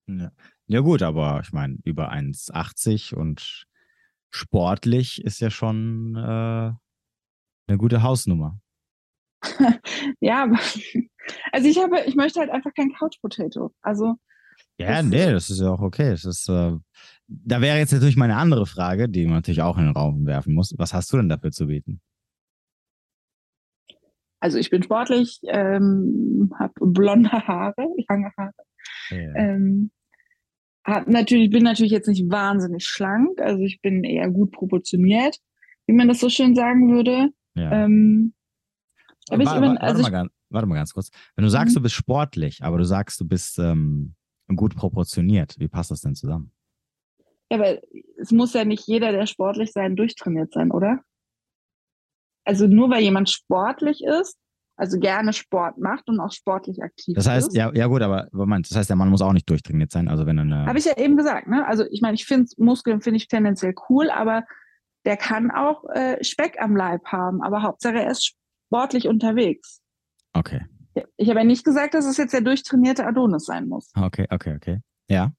Ja, 0.08 0.32
ja 0.68 0.82
gut, 0.82 1.02
aber 1.02 1.40
ich 1.42 1.54
meine, 1.54 1.78
über 1.86 2.12
1,80 2.12 3.16
und 3.16 3.66
sportlich 4.30 5.24
ist 5.24 5.40
ja 5.40 5.50
schon 5.50 6.16
äh, 6.16 6.74
eine 7.68 7.78
gute 7.78 8.04
Hausnummer. 8.04 8.60
ja, 10.20 10.44
aber 10.44 10.60
also 11.54 11.68
ich 11.68 11.78
habe, 11.82 12.02
ich 12.06 12.16
möchte 12.16 12.42
halt 12.42 12.50
einfach 12.50 12.74
kein 12.74 12.94
Couch 12.94 13.22
Potato. 13.22 13.74
Also 13.82 14.16
ja, 14.80 15.04
nee, 15.04 15.32
das 15.32 15.50
ist 15.50 15.60
ja 15.60 15.70
auch 15.70 15.82
okay. 15.82 16.12
Das 16.12 16.26
ist, 16.26 16.48
äh, 16.50 16.72
da 17.28 17.62
wäre 17.62 17.78
jetzt 17.78 17.92
natürlich 17.92 18.18
meine 18.18 18.38
andere 18.38 18.66
Frage, 18.66 19.10
die 19.10 19.26
man 19.26 19.36
natürlich 19.36 19.62
auch 19.62 19.78
in 19.78 19.86
den 19.86 19.96
Raum 19.96 20.26
werfen 20.26 20.54
muss. 20.54 20.74
Was 20.78 20.94
hast 20.94 21.12
du 21.12 21.18
denn 21.18 21.30
dafür 21.30 21.52
zu 21.52 21.68
bieten? 21.68 22.02
Also 24.40 24.58
ich 24.58 24.70
bin 24.70 24.82
sportlich, 24.84 25.42
ähm, 25.48 26.54
habe 26.58 26.74
blonde 26.80 27.30
Haare, 27.30 27.88
lange 28.10 28.32
Haare. 28.38 28.54
Yeah. 29.12 29.36
Ähm, 29.36 29.92
hab 30.86 31.08
natürlich, 31.08 31.50
bin 31.50 31.64
natürlich 31.64 31.92
jetzt 31.92 32.08
nicht 32.08 32.30
wahnsinnig 32.32 32.86
schlank, 32.86 33.42
also 33.42 33.62
ich 33.64 33.82
bin 33.82 34.04
eher 34.04 34.30
gut 34.30 34.52
proportioniert, 34.52 35.38
wie 35.88 35.94
man 35.94 36.08
das 36.08 36.22
so 36.22 36.30
schön 36.30 36.56
sagen 36.56 36.90
würde. 36.94 37.30
Ja. 37.56 37.84
Ähm, 37.84 38.34
warte, 39.30 39.58
immer, 39.58 39.82
also 39.82 40.02
warte, 40.02 40.02
mal 40.02 40.18
ganz, 40.18 40.32
warte, 40.50 40.68
mal 40.68 40.76
ganz, 40.76 40.94
kurz. 40.94 41.10
Wenn 41.36 41.44
du 41.44 41.50
sagst, 41.50 41.76
mhm. 41.76 41.80
du 41.80 41.84
bist 41.84 41.96
sportlich, 41.96 42.64
aber 42.64 42.78
du 42.78 42.86
sagst, 42.86 43.20
du 43.20 43.28
bist 43.28 43.60
ähm, 43.60 44.16
gut 44.56 44.76
proportioniert, 44.76 45.56
wie 45.60 45.68
passt 45.68 45.92
das 45.92 46.02
denn 46.02 46.16
zusammen? 46.16 46.52
Ja, 47.52 47.58
aber 47.58 47.80
es 48.18 48.32
muss 48.32 48.54
ja 48.54 48.66
nicht 48.66 48.88
jeder, 48.88 49.12
der 49.12 49.26
sportlich 49.26 49.72
sein, 49.72 49.96
durchtrainiert 49.96 50.54
sein, 50.54 50.72
oder? 50.72 51.00
Also 52.46 52.68
nur 52.68 52.90
weil 52.90 53.02
jemand 53.02 53.30
sportlich 53.30 54.04
ist, 54.04 54.38
also 54.76 54.98
gerne 54.98 55.34
Sport 55.34 55.78
macht 55.78 56.08
und 56.08 56.20
auch 56.20 56.32
sportlich 56.32 56.82
aktiv 56.82 57.18
ist. 57.18 57.26
Das 57.26 57.32
heißt, 57.32 57.48
ist. 57.50 57.56
ja, 57.56 57.72
ja 57.74 57.88
gut, 57.88 58.02
aber 58.02 58.30
das 58.32 58.76
heißt, 58.76 58.90
der 58.90 58.96
Mann 58.96 59.10
muss 59.10 59.22
auch 59.22 59.34
nicht 59.34 59.50
durchtrainiert 59.50 59.92
sein. 59.92 60.08
Also 60.08 60.26
wenn 60.26 60.40
eine. 60.40 60.66
Habe 60.66 60.80
ich 60.80 60.86
ja 60.86 60.98
eben 60.98 61.18
gesagt, 61.18 61.48
ne? 61.48 61.68
Also 61.68 61.84
ich 61.92 62.02
meine, 62.02 62.16
ich 62.16 62.26
finde 62.26 62.50
Muskeln 62.58 63.02
finde 63.02 63.18
ich 63.18 63.28
tendenziell 63.28 63.76
cool, 63.90 64.10
aber 64.10 64.46
der 65.06 65.18
kann 65.18 65.52
auch 65.52 65.84
äh, 65.94 66.24
Speck 66.24 66.62
am 66.62 66.76
Leib 66.76 67.06
haben, 67.08 67.42
aber 67.42 67.62
Hauptsache 67.62 68.02
er 68.02 68.10
ist 68.10 68.36
sportlich 68.68 69.08
unterwegs. 69.08 69.82
Okay. 70.34 70.62
Ich 71.18 71.30
habe 71.30 71.40
ja 71.40 71.46
nicht 71.46 71.64
gesagt, 71.64 71.94
dass 71.94 72.06
es 72.06 72.18
jetzt 72.18 72.34
der 72.34 72.42
durchtrainierte 72.42 73.06
Adonis 73.06 73.46
sein 73.46 73.68
muss. 73.68 73.92
Okay, 73.96 74.28
okay, 74.30 74.56
okay. 74.56 74.80
Ja. 75.10 75.32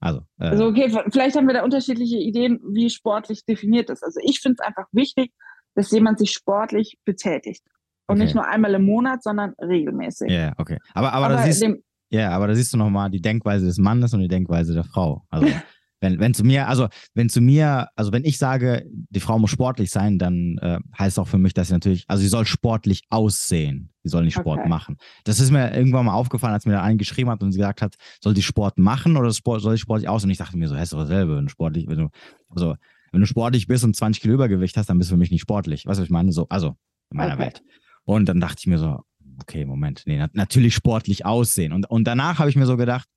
Also, 0.00 0.20
äh, 0.38 0.48
also 0.48 0.66
okay, 0.66 0.90
vielleicht 1.10 1.36
haben 1.36 1.46
wir 1.46 1.54
da 1.54 1.64
unterschiedliche 1.64 2.18
Ideen, 2.18 2.60
wie 2.72 2.90
sportlich 2.90 3.44
definiert 3.46 3.88
ist. 3.90 4.02
Also 4.02 4.20
ich 4.22 4.40
finde 4.40 4.56
es 4.60 4.66
einfach 4.66 4.86
wichtig, 4.92 5.32
dass 5.74 5.90
jemand 5.90 6.18
sich 6.18 6.32
sportlich 6.32 6.98
betätigt. 7.04 7.62
Und 8.06 8.16
okay. 8.16 8.24
nicht 8.24 8.34
nur 8.34 8.46
einmal 8.46 8.74
im 8.74 8.84
Monat, 8.84 9.22
sondern 9.22 9.54
regelmäßig. 9.58 10.30
Ja, 10.30 10.36
yeah, 10.36 10.52
okay. 10.58 10.78
Aber, 10.92 11.12
aber, 11.14 11.26
aber 11.26 11.36
da 11.36 11.42
siehst, 11.44 11.64
ja, 12.10 12.30
aber 12.30 12.48
da 12.48 12.54
siehst 12.54 12.72
du 12.72 12.76
nochmal 12.76 13.10
die 13.10 13.22
Denkweise 13.22 13.64
des 13.66 13.78
Mannes 13.78 14.12
und 14.12 14.20
die 14.20 14.28
Denkweise 14.28 14.74
der 14.74 14.84
Frau. 14.84 15.24
Also 15.30 15.46
wenn, 16.04 16.20
wenn 16.20 16.34
zu 16.34 16.44
mir, 16.44 16.68
also 16.68 16.88
wenn 17.14 17.28
zu 17.28 17.40
mir, 17.40 17.88
also 17.96 18.12
wenn 18.12 18.24
ich 18.24 18.38
sage, 18.38 18.86
die 18.90 19.20
Frau 19.20 19.38
muss 19.38 19.50
sportlich 19.50 19.90
sein, 19.90 20.18
dann 20.18 20.58
äh, 20.58 20.78
heißt 20.98 21.18
auch 21.18 21.26
für 21.26 21.38
mich, 21.38 21.54
dass 21.54 21.68
sie 21.68 21.74
natürlich, 21.74 22.04
also 22.08 22.22
sie 22.22 22.28
soll 22.28 22.46
sportlich 22.46 23.02
aussehen. 23.08 23.90
Sie 24.02 24.10
soll 24.10 24.24
nicht 24.24 24.34
Sport 24.34 24.60
okay. 24.60 24.68
machen. 24.68 24.98
Das 25.24 25.40
ist 25.40 25.50
mir 25.50 25.74
irgendwann 25.74 26.04
mal 26.04 26.12
aufgefallen, 26.12 26.52
als 26.52 26.66
mir 26.66 26.72
da 26.72 26.82
einen 26.82 26.98
geschrieben 26.98 27.30
hat 27.30 27.42
und 27.42 27.52
sie 27.52 27.58
gesagt 27.58 27.80
hat, 27.80 27.94
soll 28.20 28.36
sie 28.36 28.42
Sport 28.42 28.76
machen 28.76 29.16
oder 29.16 29.32
Sport, 29.32 29.62
soll 29.62 29.72
sie 29.72 29.80
sportlich 29.80 30.08
aussehen? 30.08 30.28
Und 30.28 30.32
ich 30.32 30.38
dachte 30.38 30.58
mir 30.58 30.68
so, 30.68 30.76
hä, 30.76 30.82
ist 30.82 30.92
doch 30.92 30.98
dasselbe, 30.98 31.36
wenn 31.36 31.46
du 31.46 31.50
sportlich, 31.50 31.86
wenn 31.88 31.98
du, 31.98 32.08
also 32.50 32.76
wenn 33.12 33.20
du 33.20 33.26
sportlich 33.26 33.66
bist 33.66 33.82
und 33.82 33.96
20 33.96 34.20
Kilo 34.20 34.34
Übergewicht 34.34 34.76
hast, 34.76 34.90
dann 34.90 34.98
bist 34.98 35.10
du 35.10 35.14
für 35.14 35.18
mich 35.18 35.30
nicht 35.30 35.40
sportlich. 35.40 35.86
Weißt 35.86 35.98
du, 35.98 36.02
was 36.02 36.06
ich 36.06 36.10
meine? 36.10 36.32
So, 36.32 36.46
also 36.50 36.76
in 37.10 37.16
meiner 37.16 37.34
okay. 37.34 37.44
Welt. 37.44 37.62
Und 38.04 38.28
dann 38.28 38.40
dachte 38.40 38.56
ich 38.58 38.66
mir 38.66 38.78
so, 38.78 39.00
okay, 39.40 39.64
Moment, 39.64 40.02
nee, 40.04 40.22
natürlich 40.34 40.74
sportlich 40.74 41.24
aussehen. 41.24 41.72
Und, 41.72 41.88
und 41.88 42.04
danach 42.04 42.38
habe 42.38 42.50
ich 42.50 42.56
mir 42.56 42.66
so 42.66 42.76
gedacht, 42.76 43.08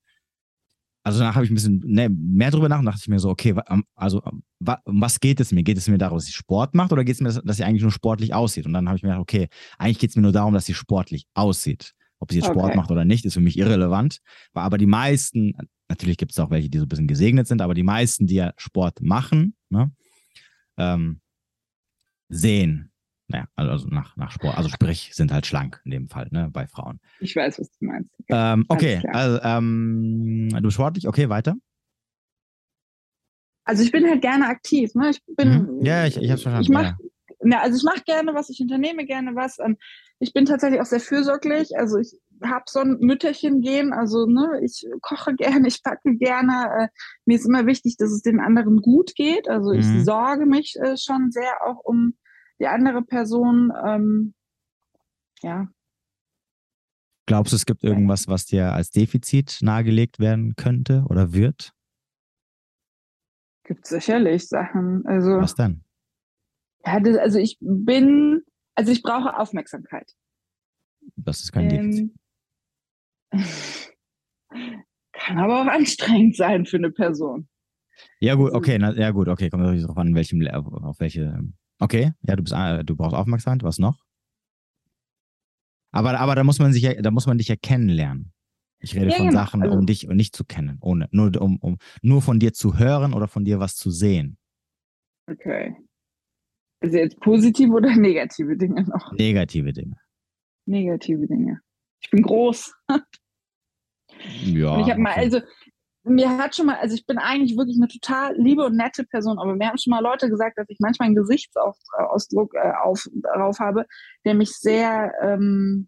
also 1.07 1.19
danach 1.19 1.35
habe 1.35 1.45
ich 1.45 1.51
ein 1.51 1.55
bisschen 1.55 1.81
ne, 1.85 2.09
mehr 2.09 2.51
drüber 2.51 2.67
nach 2.67 2.79
und 2.79 2.85
dachte 2.85 2.99
ich 3.01 3.07
mir 3.07 3.19
so, 3.19 3.29
okay, 3.29 3.55
also 3.95 4.21
um 4.21 4.43
was 4.85 5.19
geht 5.21 5.39
es 5.39 5.53
mir? 5.53 5.63
Geht 5.63 5.77
es 5.77 5.87
mir 5.87 5.97
darum, 5.97 6.17
dass 6.17 6.25
sie 6.25 6.33
Sport 6.33 6.75
macht 6.75 6.91
oder 6.91 7.05
geht 7.05 7.15
es 7.15 7.21
mir, 7.21 7.31
dass 7.31 7.57
sie 7.57 7.63
eigentlich 7.63 7.81
nur 7.81 7.91
sportlich 7.91 8.33
aussieht? 8.33 8.65
Und 8.65 8.73
dann 8.73 8.87
habe 8.87 8.97
ich 8.97 9.03
mir 9.03 9.09
gedacht, 9.09 9.21
okay, 9.21 9.47
eigentlich 9.77 9.99
geht 9.99 10.09
es 10.09 10.15
mir 10.17 10.21
nur 10.21 10.33
darum, 10.33 10.53
dass 10.53 10.65
sie 10.65 10.73
sportlich 10.73 11.25
aussieht. 11.33 11.93
Ob 12.19 12.31
sie 12.31 12.39
jetzt 12.39 12.49
okay. 12.49 12.59
Sport 12.59 12.75
macht 12.75 12.91
oder 12.91 13.05
nicht, 13.05 13.23
ist 13.23 13.35
für 13.35 13.39
mich 13.39 13.57
irrelevant. 13.57 14.19
Aber 14.53 14.77
die 14.77 14.85
meisten, 14.85 15.55
natürlich 15.87 16.17
gibt 16.17 16.33
es 16.33 16.39
auch 16.39 16.49
welche, 16.49 16.69
die 16.69 16.77
so 16.77 16.85
ein 16.85 16.89
bisschen 16.89 17.07
gesegnet 17.07 17.47
sind, 17.47 17.61
aber 17.61 17.73
die 17.73 17.83
meisten, 17.83 18.27
die 18.27 18.35
ja 18.35 18.53
Sport 18.57 19.01
machen, 19.01 19.55
ne, 19.69 19.91
ähm, 20.77 21.21
sehen 22.27 22.91
naja, 23.27 23.45
also 23.55 23.87
nach, 23.89 24.15
nach 24.15 24.31
Sport, 24.31 24.57
also 24.57 24.69
sprich, 24.69 25.11
sind 25.13 25.31
halt 25.33 25.45
schlank 25.45 25.81
in 25.83 25.91
dem 25.91 26.07
Fall, 26.07 26.27
ne, 26.31 26.49
bei 26.51 26.65
Frauen. 26.65 26.99
Ich 27.19 27.35
weiß, 27.35 27.59
was 27.59 27.69
du 27.71 27.85
meinst. 27.85 28.09
Ähm, 28.29 28.65
okay, 28.69 29.01
also 29.11 29.39
ähm, 29.43 30.49
du 30.61 30.69
sportlich, 30.69 31.07
okay, 31.07 31.27
weiter. 31.29 31.55
Also 33.65 33.83
ich 33.83 33.91
bin 33.91 34.07
halt 34.07 34.21
gerne 34.21 34.47
aktiv, 34.47 34.95
ne? 34.95 35.09
Ich 35.09 35.21
bin. 35.35 35.49
Mhm. 35.49 35.85
Ja, 35.85 36.05
ich, 36.05 36.15
ich 36.15 36.31
hab's 36.31 36.43
verstanden. 36.43 36.61
Ich 36.63 36.69
mach, 36.69 36.83
ja. 36.83 36.97
na, 37.43 37.59
also 37.59 37.75
ich 37.75 37.83
mache 37.83 38.01
gerne 38.05 38.33
was, 38.33 38.49
ich 38.49 38.61
unternehme 38.61 39.05
gerne 39.05 39.35
was. 39.35 39.59
Ähm, 39.59 39.75
ich 40.19 40.31
bin 40.31 40.45
tatsächlich 40.45 40.79
auch 40.79 40.85
sehr 40.85 41.01
fürsorglich. 41.01 41.77
Also 41.77 41.97
ich 41.97 42.17
habe 42.41 42.63
so 42.67 42.79
ein 42.79 42.97
Mütterchen 43.01 43.59
gehen, 43.59 43.91
also 43.91 44.25
ne, 44.25 44.61
ich 44.63 44.87
koche 45.01 45.35
gerne, 45.35 45.67
ich 45.67 45.83
backe 45.83 46.15
gerne. 46.15 46.69
Äh, 46.79 46.87
mir 47.25 47.35
ist 47.35 47.45
immer 47.45 47.65
wichtig, 47.65 47.97
dass 47.97 48.11
es 48.11 48.21
den 48.21 48.39
anderen 48.39 48.77
gut 48.77 49.15
geht. 49.15 49.49
Also 49.49 49.71
ich 49.71 49.85
mhm. 49.85 50.05
sorge 50.05 50.45
mich 50.45 50.75
äh, 50.81 50.95
schon 50.95 51.31
sehr 51.31 51.51
auch 51.65 51.83
um 51.83 52.13
die 52.59 52.67
andere 52.67 53.01
Person, 53.01 53.71
ähm, 53.85 54.33
ja. 55.41 55.67
Glaubst 57.25 57.51
du, 57.51 57.57
es 57.57 57.65
gibt 57.65 57.83
irgendwas, 57.83 58.27
was 58.27 58.45
dir 58.45 58.73
als 58.73 58.89
Defizit 58.89 59.59
nahegelegt 59.61 60.19
werden 60.19 60.55
könnte 60.55 61.03
oder 61.09 61.33
wird? 61.33 61.73
Gibt 63.65 63.85
sicherlich 63.85 64.47
Sachen. 64.47 65.05
Also, 65.05 65.41
was 65.41 65.55
denn? 65.55 65.83
Ja, 66.85 67.01
das, 67.01 67.17
also 67.17 67.37
ich 67.37 67.57
bin, 67.59 68.43
also 68.75 68.93
ich 68.93 69.01
brauche 69.01 69.37
Aufmerksamkeit. 69.37 70.13
Das 71.17 71.41
ist 71.41 71.51
kein 71.51 71.69
ähm, 71.69 71.69
Defizit. 71.69 72.15
Kann 75.11 75.39
aber 75.39 75.61
auch 75.61 75.67
anstrengend 75.67 76.37
sein 76.37 76.65
für 76.65 76.77
eine 76.77 76.91
Person. 76.91 77.49
Ja, 78.19 78.35
gut, 78.35 78.47
also 78.47 78.57
okay, 78.57 78.77
na, 78.79 78.93
ja, 78.93 79.11
gut, 79.11 79.27
okay, 79.27 79.49
kommt 79.49 79.63
natürlich 79.63 79.83
darauf 79.83 79.97
an, 79.97 80.15
welchem, 80.15 80.47
auf 80.47 80.99
welche 80.99 81.23
ähm, 81.23 81.57
Okay, 81.79 82.13
ja, 82.21 82.35
du 82.35 82.43
bist, 82.43 82.55
äh, 82.55 82.83
du 82.83 82.95
brauchst 82.95 83.15
Aufmerksamkeit. 83.15 83.63
Was 83.63 83.79
noch? 83.79 84.03
Aber, 85.91 86.19
aber 86.19 86.35
da 86.35 86.43
muss 86.43 86.59
man 86.59 86.73
sich 86.73 86.83
ja, 86.83 86.93
da 87.01 87.11
muss 87.11 87.27
man 87.27 87.37
dich 87.37 87.47
ja 87.47 87.55
kennenlernen. 87.55 88.33
Ich 88.79 88.95
rede 88.95 89.09
ja, 89.09 89.17
von 89.17 89.27
genau. 89.29 89.39
Sachen, 89.39 89.63
also, 89.63 89.75
um 89.75 89.85
dich 89.85 90.07
nicht 90.07 90.35
zu 90.35 90.45
kennen, 90.45 90.77
ohne, 90.81 91.07
nur, 91.11 91.41
um, 91.41 91.57
um, 91.57 91.77
nur 92.01 92.21
von 92.21 92.39
dir 92.39 92.53
zu 92.53 92.77
hören 92.77 93.13
oder 93.13 93.27
von 93.27 93.43
dir 93.43 93.59
was 93.59 93.75
zu 93.75 93.89
sehen. 93.89 94.37
Okay. 95.29 95.75
Also 96.79 96.97
jetzt 96.97 97.19
positive 97.19 97.73
oder 97.73 97.95
negative 97.95 98.55
Dinge 98.55 98.83
noch? 98.83 99.11
Negative 99.13 99.73
Dinge. 99.73 99.95
Negative 100.67 101.27
Dinge. 101.27 101.59
Ich 102.01 102.11
bin 102.11 102.21
groß. 102.21 102.73
ja. 104.43 104.75
Und 104.75 104.81
ich 104.81 104.91
habe 104.91 105.01
mal, 105.01 105.15
also 105.15 105.41
mir 106.09 106.37
hat 106.37 106.55
schon 106.55 106.67
mal, 106.67 106.77
also 106.77 106.95
ich 106.95 107.05
bin 107.05 107.17
eigentlich 107.17 107.57
wirklich 107.57 107.77
eine 107.77 107.87
total 107.87 108.35
liebe 108.37 108.65
und 108.65 108.75
nette 108.75 109.03
Person, 109.05 109.39
aber 109.39 109.55
mir 109.55 109.67
haben 109.67 109.77
schon 109.77 109.91
mal 109.91 110.01
Leute 110.01 110.29
gesagt, 110.29 110.57
dass 110.57 110.67
ich 110.69 110.77
manchmal 110.79 111.07
einen 111.07 111.15
Gesichtsausdruck 111.15 112.53
äh, 112.55 112.71
auf, 112.83 113.07
drauf 113.21 113.59
habe, 113.59 113.85
der 114.25 114.33
mich 114.33 114.51
sehr, 114.51 115.13
ähm, 115.21 115.87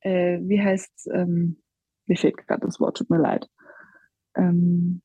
äh, 0.00 0.38
wie 0.42 0.62
heißt 0.62 1.10
ähm, 1.12 1.62
mir 2.06 2.16
fehlt 2.16 2.36
gerade 2.36 2.66
das 2.66 2.80
Wort, 2.80 2.96
tut 2.96 3.10
mir 3.10 3.18
leid, 3.18 3.48
ähm, 4.36 5.02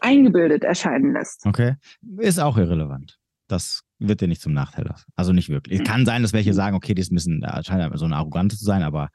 eingebildet 0.00 0.64
erscheinen 0.64 1.12
lässt. 1.12 1.46
Okay, 1.46 1.76
ist 2.18 2.38
auch 2.38 2.56
irrelevant. 2.56 3.18
Das 3.48 3.82
wird 3.98 4.20
dir 4.20 4.28
nicht 4.28 4.40
zum 4.40 4.52
Nachteil. 4.52 4.90
Also 5.16 5.32
nicht 5.32 5.48
wirklich. 5.48 5.80
Es 5.80 5.86
kann 5.86 6.06
sein, 6.06 6.22
dass 6.22 6.32
welche 6.32 6.54
sagen, 6.54 6.76
okay, 6.76 6.94
die 6.94 7.02
ist 7.02 7.12
ein 7.12 7.16
bisschen, 7.16 7.46
scheint 7.62 7.98
so 7.98 8.04
eine 8.04 8.16
Arrogante 8.16 8.56
zu 8.56 8.64
sein, 8.64 8.82
aber 8.82 9.10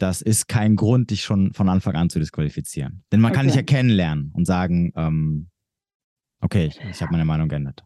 das 0.00 0.22
ist 0.22 0.48
kein 0.48 0.76
Grund, 0.76 1.10
dich 1.10 1.22
schon 1.22 1.52
von 1.52 1.68
Anfang 1.68 1.94
an 1.94 2.10
zu 2.10 2.18
disqualifizieren. 2.18 3.04
Denn 3.12 3.20
man 3.20 3.30
okay. 3.30 3.38
kann 3.38 3.46
dich 3.46 3.56
ja 3.56 3.62
kennenlernen 3.62 4.32
und 4.34 4.46
sagen, 4.46 4.92
ähm, 4.96 5.50
okay, 6.40 6.66
ich, 6.66 6.80
ich 6.80 7.00
habe 7.02 7.12
meine 7.12 7.24
Meinung 7.24 7.48
geändert. 7.48 7.84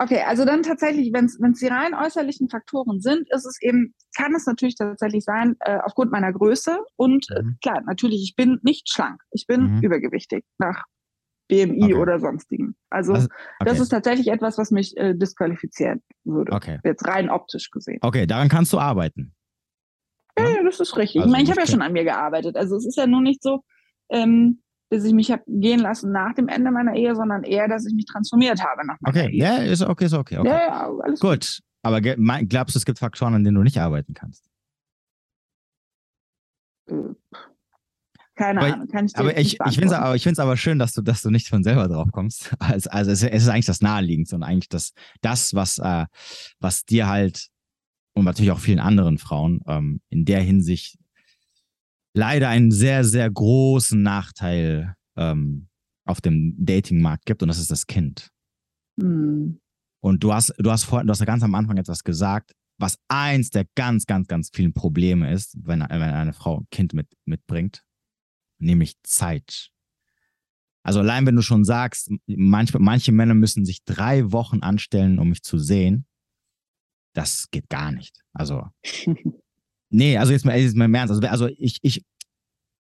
Okay, 0.00 0.22
also 0.24 0.44
dann 0.44 0.62
tatsächlich, 0.62 1.12
wenn 1.12 1.24
es 1.24 1.58
die 1.58 1.66
rein 1.66 1.92
äußerlichen 1.92 2.48
Faktoren 2.48 3.00
sind, 3.00 3.28
ist 3.32 3.44
es 3.44 3.60
eben, 3.60 3.94
kann 4.16 4.32
es 4.32 4.46
natürlich 4.46 4.76
tatsächlich 4.76 5.24
sein, 5.24 5.56
äh, 5.58 5.78
aufgrund 5.82 6.12
meiner 6.12 6.32
Größe 6.32 6.78
und 6.94 7.26
äh, 7.30 7.42
mhm. 7.42 7.58
klar, 7.60 7.82
natürlich, 7.84 8.22
ich 8.22 8.36
bin 8.36 8.60
nicht 8.62 8.88
schlank, 8.88 9.20
ich 9.32 9.46
bin 9.48 9.78
mhm. 9.78 9.82
übergewichtig 9.82 10.44
nach 10.58 10.84
BMI 11.48 11.82
okay. 11.82 11.94
oder 11.94 12.20
sonstigen. 12.20 12.76
Also, 12.90 13.14
also 13.14 13.26
okay. 13.26 13.70
das 13.70 13.80
ist 13.80 13.88
tatsächlich 13.88 14.28
etwas, 14.28 14.56
was 14.56 14.70
mich 14.70 14.96
äh, 14.96 15.14
disqualifizieren 15.14 16.02
würde. 16.24 16.52
Okay. 16.52 16.78
Jetzt 16.84 17.04
rein 17.08 17.28
optisch 17.28 17.70
gesehen. 17.70 17.98
Okay, 18.02 18.26
daran 18.26 18.48
kannst 18.48 18.72
du 18.72 18.78
arbeiten. 18.78 19.34
Ja, 20.58 20.64
das 20.64 20.80
ist 20.80 20.96
richtig. 20.96 21.20
Also 21.20 21.28
ich 21.28 21.32
meine, 21.32 21.44
ich 21.44 21.50
habe 21.50 21.60
ja 21.60 21.66
schon 21.66 21.82
an 21.82 21.92
mir 21.92 22.04
gearbeitet. 22.04 22.56
Also 22.56 22.76
es 22.76 22.86
ist 22.86 22.96
ja 22.96 23.06
nur 23.06 23.20
nicht 23.20 23.42
so, 23.42 23.62
ähm, 24.10 24.60
dass 24.90 25.04
ich 25.04 25.12
mich 25.12 25.30
habe 25.30 25.42
gehen 25.46 25.80
lassen 25.80 26.12
nach 26.12 26.34
dem 26.34 26.48
Ende 26.48 26.70
meiner 26.70 26.94
Ehe, 26.94 27.14
sondern 27.14 27.44
eher, 27.44 27.68
dass 27.68 27.86
ich 27.86 27.94
mich 27.94 28.06
transformiert 28.06 28.62
habe 28.62 28.86
nach 28.86 28.96
meiner 29.00 29.16
okay. 29.16 29.30
Ehe. 29.32 29.42
Ja, 29.42 29.56
ist 29.58 29.82
okay, 29.82 30.06
ist 30.06 30.14
okay. 30.14 30.38
okay. 30.38 30.48
Ja, 30.48 30.58
ja, 30.58 30.90
alles 31.02 31.20
gut. 31.20 31.30
gut. 31.30 31.60
Aber 31.82 32.00
glaubst 32.00 32.74
du, 32.74 32.78
es 32.78 32.84
gibt 32.84 32.98
Faktoren, 32.98 33.34
an 33.34 33.44
denen 33.44 33.54
du 33.54 33.62
nicht 33.62 33.78
arbeiten 33.78 34.14
kannst? 34.14 34.44
Äh, 36.86 36.94
keine 38.34 38.60
aber, 38.60 38.72
Ahnung, 38.74 38.88
kann 38.88 39.06
ich 39.06 39.12
dir 39.12 39.20
aber 39.20 39.36
ich, 39.36 39.58
ich 39.66 39.74
finde 39.74 39.88
es 39.88 39.92
aber, 39.92 40.14
ich 40.14 40.40
aber 40.40 40.56
schön, 40.56 40.78
dass 40.78 40.92
du, 40.92 41.02
dass 41.02 41.22
du 41.22 41.30
nicht 41.30 41.48
von 41.48 41.64
selber 41.64 41.88
drauf 41.88 42.08
kommst. 42.12 42.54
Also, 42.60 42.90
also 42.90 43.10
es, 43.10 43.22
es 43.22 43.42
ist 43.42 43.48
eigentlich 43.48 43.66
das 43.66 43.80
Naheliegendste 43.80 44.36
und 44.36 44.42
eigentlich 44.42 44.68
das, 44.68 44.92
das 45.20 45.54
was, 45.54 45.78
äh, 45.78 46.06
was 46.60 46.84
dir 46.84 47.08
halt 47.08 47.48
und 48.18 48.24
natürlich 48.24 48.50
auch 48.50 48.58
vielen 48.58 48.80
anderen 48.80 49.18
Frauen 49.18 49.60
ähm, 49.66 50.00
in 50.10 50.24
der 50.24 50.40
Hinsicht 50.40 50.98
leider 52.14 52.48
einen 52.48 52.70
sehr, 52.70 53.04
sehr 53.04 53.30
großen 53.30 54.02
Nachteil 54.02 54.94
ähm, 55.16 55.68
auf 56.04 56.20
dem 56.20 56.54
Datingmarkt 56.58 57.26
gibt 57.26 57.42
und 57.42 57.48
das 57.48 57.58
ist 57.58 57.70
das 57.70 57.86
Kind. 57.86 58.30
Mhm. 58.96 59.60
Und 60.00 60.22
du 60.22 60.32
hast, 60.32 60.54
du 60.58 60.70
hast 60.70 60.84
vorhin, 60.84 61.06
du 61.06 61.12
hast 61.12 61.20
ja 61.20 61.26
ganz 61.26 61.42
am 61.42 61.54
Anfang 61.54 61.76
etwas 61.76 62.04
gesagt, 62.04 62.52
was 62.78 62.98
eins 63.08 63.50
der 63.50 63.66
ganz, 63.74 64.06
ganz, 64.06 64.28
ganz 64.28 64.50
vielen 64.52 64.72
Probleme 64.72 65.32
ist, 65.32 65.56
wenn, 65.62 65.80
wenn 65.80 66.02
eine 66.02 66.32
Frau 66.32 66.60
ein 66.60 66.66
Kind 66.70 66.92
mit, 66.94 67.08
mitbringt, 67.24 67.82
nämlich 68.58 68.94
Zeit. 69.02 69.70
Also 70.84 71.00
allein 71.00 71.26
wenn 71.26 71.36
du 71.36 71.42
schon 71.42 71.64
sagst, 71.64 72.10
manch, 72.26 72.72
manche 72.78 73.12
Männer 73.12 73.34
müssen 73.34 73.64
sich 73.64 73.84
drei 73.84 74.32
Wochen 74.32 74.60
anstellen, 74.60 75.18
um 75.18 75.28
mich 75.28 75.42
zu 75.42 75.58
sehen, 75.58 76.06
das 77.14 77.50
geht 77.50 77.68
gar 77.68 77.92
nicht. 77.92 78.20
Also 78.32 78.64
Nee, 79.90 80.18
also 80.18 80.32
jetzt 80.32 80.44
mal, 80.44 80.58
jetzt 80.58 80.76
mal 80.76 80.84
im 80.84 80.94
Ernst. 80.94 81.12
Also, 81.12 81.26
also 81.26 81.46
ich, 81.46 81.78
ich, 81.82 82.04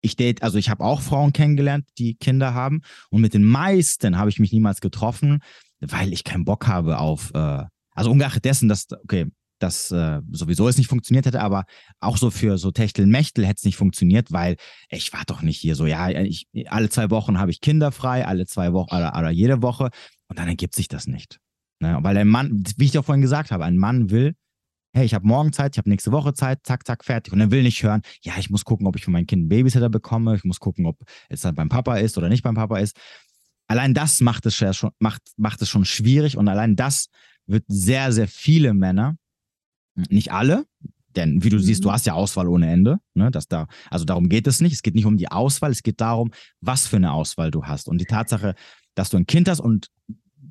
ich 0.01 0.15
date, 0.15 0.41
also 0.41 0.57
ich 0.57 0.69
habe 0.69 0.83
auch 0.83 1.01
Frauen 1.01 1.33
kennengelernt, 1.33 1.85
die 1.97 2.15
Kinder 2.15 2.53
haben. 2.53 2.81
Und 3.09 3.21
mit 3.21 3.33
den 3.33 3.43
meisten 3.43 4.17
habe 4.17 4.29
ich 4.29 4.39
mich 4.39 4.51
niemals 4.51 4.81
getroffen, 4.81 5.39
weil 5.79 6.13
ich 6.13 6.23
keinen 6.23 6.45
Bock 6.45 6.67
habe 6.67 6.99
auf, 6.99 7.31
äh, 7.33 7.63
also 7.91 8.11
ungeachtet 8.11 8.45
dessen, 8.45 8.69
dass, 8.69 8.87
okay, 9.03 9.27
das 9.59 9.91
äh, 9.91 10.21
sowieso 10.31 10.67
es 10.67 10.77
nicht 10.77 10.89
funktioniert 10.89 11.25
hätte, 11.25 11.41
aber 11.41 11.65
auch 12.01 12.17
so 12.17 12.31
für 12.31 12.57
so 12.57 12.71
Techtelmechtel 12.71 13.45
hätte 13.45 13.59
es 13.59 13.65
nicht 13.65 13.77
funktioniert, 13.77 14.31
weil 14.31 14.57
ich 14.89 15.13
war 15.13 15.23
doch 15.25 15.41
nicht 15.41 15.61
hier 15.61 15.75
so, 15.75 15.85
ja, 15.85 16.09
ich, 16.09 16.47
alle 16.67 16.89
zwei 16.89 17.09
Wochen 17.11 17.39
habe 17.39 17.51
ich 17.51 17.61
Kinder 17.61 17.93
frei, 17.93 18.25
alle 18.25 18.45
zwei 18.45 18.73
Wochen 18.73 18.93
oder, 18.93 19.17
oder 19.17 19.29
jede 19.29 19.61
Woche 19.61 19.89
und 20.27 20.37
dann 20.37 20.49
ergibt 20.49 20.75
sich 20.75 20.89
das 20.89 21.07
nicht. 21.07 21.39
Ne? 21.83 21.99
Weil 22.01 22.17
ein 22.17 22.27
Mann, 22.27 22.63
wie 22.77 22.85
ich 22.85 22.97
auch 22.97 23.05
vorhin 23.05 23.21
gesagt 23.21 23.51
habe, 23.51 23.65
ein 23.65 23.77
Mann 23.77 24.09
will 24.09 24.35
hey, 24.93 25.05
ich 25.05 25.13
habe 25.13 25.25
morgen 25.25 25.51
Zeit, 25.51 25.75
ich 25.75 25.77
habe 25.79 25.89
nächste 25.89 26.11
Woche 26.11 26.33
Zeit, 26.33 26.59
zack, 26.63 26.85
zack, 26.85 27.03
fertig. 27.03 27.33
Und 27.33 27.41
er 27.41 27.51
will 27.51 27.63
nicht 27.63 27.81
hören, 27.81 28.01
ja, 28.21 28.33
ich 28.37 28.49
muss 28.49 28.63
gucken, 28.63 28.85
ob 28.87 28.95
ich 28.95 29.03
für 29.03 29.11
mein 29.11 29.25
Kind 29.25 29.41
einen 29.41 29.49
Babysitter 29.49 29.89
bekomme, 29.89 30.35
ich 30.35 30.43
muss 30.43 30.59
gucken, 30.59 30.85
ob 30.85 30.99
es 31.29 31.41
dann 31.41 31.55
beim 31.55 31.69
Papa 31.69 31.97
ist 31.97 32.17
oder 32.17 32.29
nicht 32.29 32.43
beim 32.43 32.55
Papa 32.55 32.77
ist. 32.77 32.95
Allein 33.67 33.93
das 33.93 34.21
macht 34.21 34.45
es 34.45 34.55
schon, 34.55 34.91
macht, 34.99 35.21
macht 35.35 35.61
es 35.61 35.69
schon 35.69 35.85
schwierig 35.85 36.37
und 36.37 36.47
allein 36.47 36.75
das 36.75 37.09
wird 37.47 37.63
sehr, 37.67 38.11
sehr 38.11 38.27
viele 38.27 38.73
Männer, 38.73 39.17
nicht 40.09 40.31
alle, 40.31 40.65
denn 41.15 41.43
wie 41.43 41.49
du 41.49 41.57
mhm. 41.57 41.61
siehst, 41.61 41.83
du 41.83 41.91
hast 41.91 42.05
ja 42.05 42.13
Auswahl 42.13 42.47
ohne 42.47 42.71
Ende. 42.71 42.99
Ne? 43.13 43.31
Dass 43.31 43.47
da, 43.47 43.67
also 43.89 44.05
darum 44.05 44.29
geht 44.29 44.47
es 44.47 44.61
nicht. 44.61 44.73
Es 44.73 44.81
geht 44.81 44.95
nicht 44.95 45.05
um 45.05 45.17
die 45.17 45.29
Auswahl, 45.29 45.71
es 45.71 45.83
geht 45.83 46.01
darum, 46.01 46.31
was 46.59 46.87
für 46.87 46.95
eine 46.95 47.13
Auswahl 47.13 47.51
du 47.51 47.65
hast. 47.65 47.87
Und 47.87 47.99
die 47.99 48.05
Tatsache, 48.05 48.55
dass 48.95 49.09
du 49.09 49.17
ein 49.17 49.27
Kind 49.27 49.47
hast 49.47 49.59
und 49.59 49.89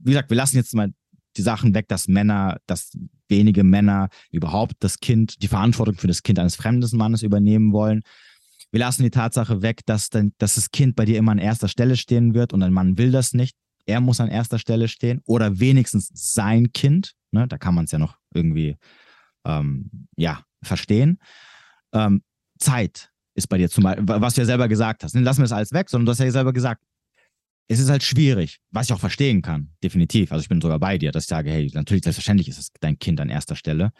wie 0.04 0.10
gesagt, 0.10 0.30
wir 0.30 0.36
lassen 0.36 0.56
jetzt 0.56 0.74
mal 0.74 0.92
die 1.36 1.42
Sachen 1.42 1.74
weg, 1.74 1.88
dass 1.88 2.08
Männer, 2.08 2.58
dass 2.66 2.96
wenige 3.28 3.64
Männer 3.64 4.08
überhaupt 4.30 4.74
das 4.80 4.98
Kind, 4.98 5.42
die 5.42 5.48
Verantwortung 5.48 5.96
für 5.96 6.06
das 6.06 6.22
Kind 6.22 6.38
eines 6.38 6.56
fremden 6.56 6.96
Mannes 6.96 7.22
übernehmen 7.22 7.72
wollen. 7.72 8.02
Wir 8.70 8.80
lassen 8.80 9.02
die 9.02 9.10
Tatsache 9.10 9.62
weg, 9.62 9.80
dass, 9.86 10.10
dann, 10.10 10.32
dass 10.38 10.54
das 10.54 10.70
Kind 10.70 10.96
bei 10.96 11.04
dir 11.04 11.18
immer 11.18 11.32
an 11.32 11.38
erster 11.38 11.68
Stelle 11.68 11.96
stehen 11.96 12.34
wird 12.34 12.52
und 12.52 12.62
ein 12.62 12.72
Mann 12.72 12.98
will 12.98 13.10
das 13.10 13.34
nicht. 13.34 13.56
Er 13.84 14.00
muss 14.00 14.20
an 14.20 14.28
erster 14.28 14.58
Stelle 14.58 14.88
stehen 14.88 15.20
oder 15.26 15.58
wenigstens 15.58 16.10
sein 16.14 16.72
Kind. 16.72 17.12
Ne? 17.32 17.48
Da 17.48 17.58
kann 17.58 17.74
man 17.74 17.86
es 17.86 17.90
ja 17.90 17.98
noch 17.98 18.16
irgendwie 18.32 18.76
ähm, 19.44 20.06
ja, 20.16 20.42
verstehen. 20.62 21.18
Ähm, 21.92 22.22
Zeit 22.58 23.10
ist 23.34 23.48
bei 23.48 23.58
dir 23.58 23.68
zum 23.68 23.84
was 23.84 24.34
du 24.34 24.42
ja 24.42 24.46
selber 24.46 24.68
gesagt 24.68 25.04
hast. 25.04 25.14
Lassen 25.14 25.40
wir 25.40 25.44
es 25.44 25.52
alles 25.52 25.72
weg, 25.72 25.90
sondern 25.90 26.06
du 26.06 26.12
hast 26.12 26.20
ja 26.20 26.30
selber 26.30 26.52
gesagt, 26.52 26.82
es 27.68 27.78
ist 27.78 27.90
halt 27.90 28.02
schwierig, 28.02 28.58
was 28.70 28.88
ich 28.88 28.92
auch 28.92 29.00
verstehen 29.00 29.42
kann, 29.42 29.70
definitiv. 29.82 30.32
Also 30.32 30.42
ich 30.42 30.48
bin 30.48 30.60
sogar 30.60 30.78
bei 30.78 30.98
dir, 30.98 31.12
dass 31.12 31.24
ich 31.24 31.28
sage, 31.28 31.50
hey, 31.50 31.70
natürlich, 31.72 32.04
selbstverständlich 32.04 32.48
ist 32.48 32.58
es 32.58 32.72
dein 32.80 32.98
Kind 32.98 33.20
an 33.20 33.28
erster 33.28 33.56
Stelle. 33.56 33.92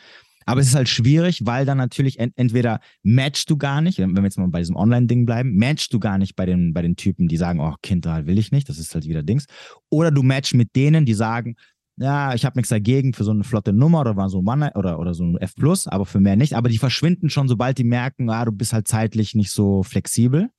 Aber 0.45 0.61
es 0.61 0.67
ist 0.67 0.75
halt 0.75 0.89
schwierig, 0.89 1.47
weil 1.47 1.65
dann 1.65 1.79
natürlich 1.79 2.19
ent 2.19 2.33
entweder 2.37 2.81
matchst 3.03 3.49
du 3.49 3.57
gar 3.57 3.81
nicht, 3.81 3.99
wenn 3.99 4.15
wir 4.15 4.23
jetzt 4.25 4.39
mal 4.39 4.49
bei 4.49 4.59
diesem 4.59 4.77
Online-Ding 4.77 5.25
bleiben, 5.25 5.57
matchst 5.57 5.93
du 5.93 6.01
gar 6.01 6.19
nicht 6.19 6.35
bei 6.35 6.47
den, 6.47 6.73
bei 6.73 6.83
den 6.83 6.97
Typen, 6.97 7.29
die 7.29 7.37
sagen, 7.37 7.61
oh, 7.61 7.75
Kind 7.83 8.07
will 8.07 8.39
ich 8.39 8.51
nicht, 8.51 8.69
das 8.69 8.79
ist 8.79 8.95
halt 8.95 9.07
wieder 9.07 9.23
Dings. 9.23 9.47
Oder 9.89 10.11
du 10.11 10.23
matchst 10.23 10.55
mit 10.55 10.75
denen, 10.75 11.07
die 11.07 11.15
sagen, 11.15 11.57
ja, 11.97 12.35
ich 12.35 12.45
habe 12.45 12.59
nichts 12.59 12.71
dagegen 12.71 13.13
für 13.13 13.25
so 13.25 13.31
eine 13.31 13.45
flotte 13.45 13.73
Nummer 13.73 14.01
oder 14.01 14.29
so 14.29 14.43
ein 14.43 14.73
oder, 14.75 14.99
oder 14.99 15.15
so 15.15 15.25
ein 15.25 15.37
F 15.37 15.55
aber 15.87 16.07
für 16.07 16.21
mehr 16.21 16.37
nicht. 16.37 16.55
Aber 16.55 16.69
die 16.69 16.79
verschwinden 16.79 17.31
schon, 17.31 17.49
sobald 17.49 17.79
die 17.79 17.85
merken, 17.85 18.31
ah, 18.31 18.45
du 18.45 18.53
bist 18.53 18.73
halt 18.73 18.89
zeitlich 18.89 19.35
nicht 19.35 19.51
so 19.51 19.83
flexibel. 19.83 20.51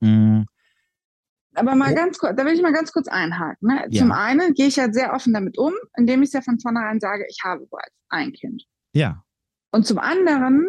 Mhm. 0.00 0.46
Aber 1.56 1.74
mal 1.74 1.92
oh. 1.92 1.94
ganz 1.94 2.18
kurz, 2.18 2.36
da 2.36 2.44
will 2.44 2.54
ich 2.54 2.62
mal 2.62 2.72
ganz 2.72 2.92
kurz 2.92 3.08
einhaken. 3.08 3.68
Ne? 3.68 3.86
Ja. 3.90 4.02
Zum 4.02 4.12
einen 4.12 4.54
gehe 4.54 4.66
ich 4.66 4.76
ja 4.76 4.92
sehr 4.92 5.12
offen 5.12 5.32
damit 5.32 5.58
um, 5.58 5.72
indem 5.96 6.22
ich 6.22 6.32
ja 6.32 6.40
von 6.40 6.58
vornherein 6.60 7.00
sage, 7.00 7.24
ich 7.28 7.38
habe 7.44 7.66
bereits 7.66 7.96
ein 8.08 8.32
Kind. 8.32 8.64
Ja. 8.92 9.22
Und 9.72 9.86
zum 9.86 9.98
anderen 9.98 10.66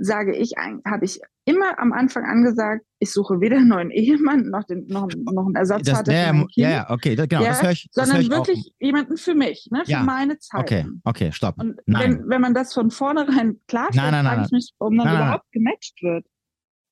sage 0.00 0.34
ich, 0.36 0.54
habe 0.86 1.04
ich 1.04 1.20
immer 1.44 1.78
am 1.78 1.92
Anfang 1.92 2.24
angesagt, 2.24 2.84
ich 2.98 3.10
suche 3.10 3.40
weder 3.40 3.56
einen 3.56 3.68
neuen 3.68 3.90
Ehemann 3.90 4.50
noch, 4.50 4.64
den, 4.64 4.86
noch, 4.86 5.08
noch 5.16 5.46
einen 5.46 5.54
Ersatzvater 5.54 6.12
das, 6.12 6.26
für 6.26 6.32
mein 6.32 6.46
Kind. 6.48 6.56
Ja, 6.56 6.70
ja, 6.70 6.90
okay, 6.90 7.16
genau, 7.16 7.42
ja, 7.42 7.48
das 7.48 7.62
höre 7.62 7.70
ich. 7.70 7.88
Das 7.94 8.08
sondern 8.08 8.16
hör 8.16 8.22
ich 8.22 8.30
wirklich 8.30 8.58
auch. 8.58 8.86
jemanden 8.86 9.16
für 9.16 9.34
mich, 9.34 9.68
ne, 9.70 9.84
für 9.84 9.90
ja. 9.90 10.02
meine 10.02 10.38
Zeit. 10.38 10.60
Okay, 10.60 10.86
okay, 11.04 11.32
stopp. 11.32 11.58
Und 11.58 11.80
nein. 11.86 12.20
Wenn, 12.20 12.28
wenn 12.28 12.40
man 12.40 12.54
das 12.54 12.74
von 12.74 12.90
vornherein 12.90 13.60
klarstellt, 13.66 14.14
frage 14.14 14.42
ich 14.44 14.52
mich, 14.52 14.74
warum 14.78 14.98
dann 14.98 15.06
nein, 15.06 15.16
überhaupt 15.16 15.44
nein. 15.54 15.64
gematcht 15.64 16.02
wird. 16.02 16.26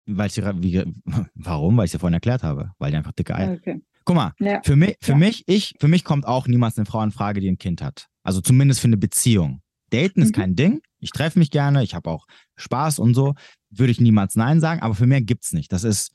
Weil 0.07 0.29
ich 0.29 0.37
wie, 0.37 0.85
warum? 1.35 1.77
Weil 1.77 1.85
ich 1.85 1.91
es 1.91 1.93
ja 1.95 1.99
vorhin 1.99 2.15
erklärt 2.15 2.43
habe. 2.43 2.73
Weil 2.79 2.91
die 2.91 2.97
einfach 2.97 3.13
dicke 3.13 3.35
Eier. 3.35 3.53
Okay. 3.53 3.83
Guck 4.05 4.15
mal, 4.15 4.33
ja. 4.39 4.61
für, 4.63 4.77
mich, 4.77 4.97
für, 5.01 5.13
ja. 5.13 5.19
mich, 5.19 5.43
ich, 5.49 5.75
für 5.81 5.89
mich 5.89 6.05
kommt 6.05 6.27
auch 6.27 6.47
niemals 6.47 6.79
eine 6.79 6.87
Frau 6.87 7.03
in 7.03 7.11
Frage, 7.11 7.41
die 7.41 7.51
ein 7.51 7.59
Kind 7.59 7.83
hat. 7.83 8.07
Also 8.23 8.41
zumindest 8.41 8.81
für 8.81 8.87
eine 8.87 8.97
Beziehung. 8.97 9.63
Daten 9.91 10.23
ist 10.23 10.37
mhm. 10.37 10.41
kein 10.41 10.55
Ding. 10.57 10.81
Ich 11.01 11.11
treffe 11.11 11.39
mich 11.39 11.51
gerne, 11.51 11.83
ich 11.83 11.95
habe 11.95 12.11
auch 12.11 12.27
Spaß 12.57 13.01
und 13.01 13.15
so. 13.15 13.35
Würde 13.71 13.91
ich 13.91 14.01
niemals 14.01 14.37
Nein 14.37 14.61
sagen, 14.61 14.81
aber 14.81 14.95
für 14.95 15.07
mehr 15.07 15.23
gibt 15.23 15.45
es 15.45 15.53
nicht. 15.53 15.73
Das 15.73 15.83
ist, 15.83 16.13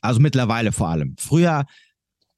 also 0.00 0.20
mittlerweile 0.20 0.70
vor 0.72 0.88
allem. 0.88 1.16
Früher 1.18 1.64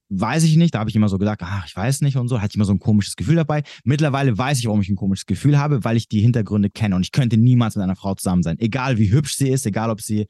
weiß 0.09 0.45
ich 0.45 0.57
nicht, 0.57 0.75
da 0.75 0.81
habe 0.81 0.91
ich 0.91 0.97
immer 0.97 1.09
so 1.09 1.19
gedacht, 1.19 1.41
ach, 1.43 1.67
ich 1.67 1.77
weiß 1.77 2.03
nicht 2.03 2.17
und 2.17 2.29
so, 2.29 2.41
hatte 2.41 2.53
ich 2.53 2.57
immer 2.57 2.65
so 2.65 2.73
ein 2.73 2.79
komisches 2.79 3.17
Gefühl 3.17 3.37
dabei. 3.37 3.63
Mittlerweile 3.85 4.37
weiß 4.37 4.59
ich, 4.59 4.67
warum 4.67 4.81
ich 4.81 4.89
ein 4.89 4.97
komisches 4.97 5.27
Gefühl 5.27 5.59
habe, 5.59 5.85
weil 5.85 5.97
ich 5.97 6.09
die 6.09 6.21
Hintergründe 6.21 6.71
kenne 6.71 6.97
und 6.97 7.03
ich 7.03 7.13
könnte 7.13 7.37
niemals 7.37 7.77
mit 7.77 7.83
einer 7.83 7.97
Frau 7.97 8.15
zusammen 8.15 8.43
sein. 8.43 8.59
Egal 8.59 8.99
wie 8.99 9.11
hübsch 9.11 9.37
sie 9.37 9.49
ist, 9.49 9.67
egal 9.67 9.91
ob 9.91 10.01
sie 10.01 10.27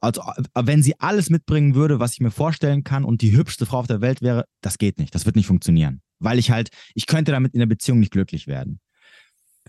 also 0.00 0.22
wenn 0.54 0.82
sie 0.82 0.98
alles 1.00 1.30
mitbringen 1.30 1.74
würde, 1.74 2.00
was 2.00 2.14
ich 2.14 2.20
mir 2.20 2.30
vorstellen 2.30 2.84
kann 2.84 3.04
und 3.04 3.22
die 3.22 3.36
hübschste 3.36 3.66
Frau 3.66 3.78
auf 3.78 3.86
der 3.86 4.00
Welt 4.00 4.22
wäre, 4.22 4.46
das 4.60 4.78
geht 4.78 4.98
nicht. 4.98 5.14
Das 5.14 5.26
wird 5.26 5.36
nicht 5.36 5.46
funktionieren. 5.46 6.00
Weil 6.18 6.38
ich 6.38 6.50
halt, 6.50 6.70
ich 6.94 7.06
könnte 7.06 7.32
damit 7.32 7.54
in 7.54 7.60
der 7.60 7.66
Beziehung 7.66 8.00
nicht 8.00 8.12
glücklich 8.12 8.46
werden. 8.46 8.80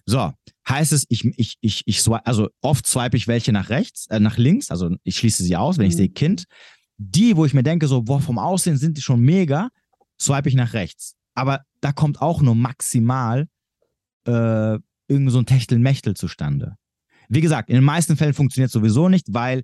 So, 0.05 0.31
heißt 0.67 0.93
es, 0.93 1.05
ich, 1.09 1.25
ich, 1.37 1.57
ich, 1.59 1.83
ich 1.85 2.07
also 2.23 2.49
oft 2.61 2.85
swipe 2.85 3.17
ich 3.17 3.27
welche 3.27 3.51
nach 3.51 3.69
rechts, 3.69 4.07
äh, 4.07 4.19
nach 4.19 4.37
links, 4.37 4.71
also 4.71 4.95
ich 5.03 5.17
schließe 5.17 5.43
sie 5.43 5.57
aus, 5.57 5.77
wenn 5.77 5.85
mhm. 5.85 5.89
ich 5.89 5.97
sehe 5.97 6.09
Kind. 6.09 6.45
Die, 6.97 7.35
wo 7.35 7.45
ich 7.45 7.53
mir 7.53 7.63
denke, 7.63 7.87
so, 7.87 8.03
boah, 8.03 8.21
vom 8.21 8.39
Aussehen 8.39 8.77
sind 8.77 8.97
die 8.97 9.01
schon 9.01 9.19
mega, 9.19 9.69
swipe 10.19 10.49
ich 10.49 10.55
nach 10.55 10.73
rechts. 10.73 11.15
Aber 11.35 11.61
da 11.81 11.91
kommt 11.91 12.21
auch 12.21 12.41
nur 12.41 12.55
maximal 12.55 13.47
äh, 14.25 14.79
irgend 15.07 15.31
so 15.31 15.39
ein 15.39 15.45
Techtelmechtel 15.45 16.15
zustande. 16.15 16.75
Wie 17.29 17.41
gesagt, 17.41 17.69
in 17.69 17.75
den 17.75 17.83
meisten 17.83 18.15
Fällen 18.15 18.33
funktioniert 18.33 18.69
es 18.69 18.73
sowieso 18.73 19.09
nicht, 19.09 19.33
weil 19.33 19.63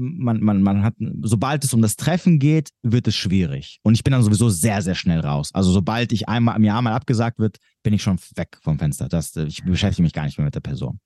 man, 0.00 0.40
man, 0.42 0.62
man 0.62 0.82
hat, 0.82 0.94
sobald 1.22 1.64
es 1.64 1.74
um 1.74 1.82
das 1.82 1.96
Treffen 1.96 2.38
geht, 2.38 2.70
wird 2.82 3.06
es 3.06 3.14
schwierig. 3.14 3.78
Und 3.82 3.94
ich 3.94 4.02
bin 4.02 4.12
dann 4.12 4.22
sowieso 4.22 4.48
sehr, 4.48 4.82
sehr 4.82 4.94
schnell 4.94 5.20
raus. 5.20 5.50
Also 5.52 5.70
sobald 5.70 6.12
ich 6.12 6.28
einmal 6.28 6.56
im 6.56 6.64
Jahr 6.64 6.80
mal 6.82 6.94
abgesagt 6.94 7.38
wird, 7.38 7.58
bin 7.82 7.92
ich 7.92 8.02
schon 8.02 8.18
weg 8.36 8.58
vom 8.62 8.78
Fenster. 8.78 9.08
Das, 9.08 9.36
ich 9.36 9.62
beschäftige 9.64 10.02
mich 10.02 10.12
gar 10.12 10.24
nicht 10.24 10.38
mehr 10.38 10.46
mit 10.46 10.54
der 10.54 10.60
Person. 10.60 10.98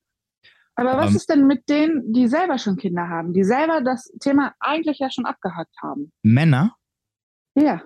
Aber 0.76 0.96
was 0.96 1.10
ähm, 1.10 1.16
ist 1.16 1.28
denn 1.28 1.46
mit 1.46 1.68
denen, 1.68 2.12
die 2.12 2.26
selber 2.26 2.58
schon 2.58 2.76
Kinder 2.76 3.08
haben, 3.08 3.32
die 3.32 3.44
selber 3.44 3.80
das 3.80 4.10
Thema 4.20 4.54
eigentlich 4.58 4.98
ja 4.98 5.10
schon 5.10 5.26
abgehakt 5.26 5.74
haben? 5.82 6.12
Männer? 6.22 6.74
Ja. 7.54 7.82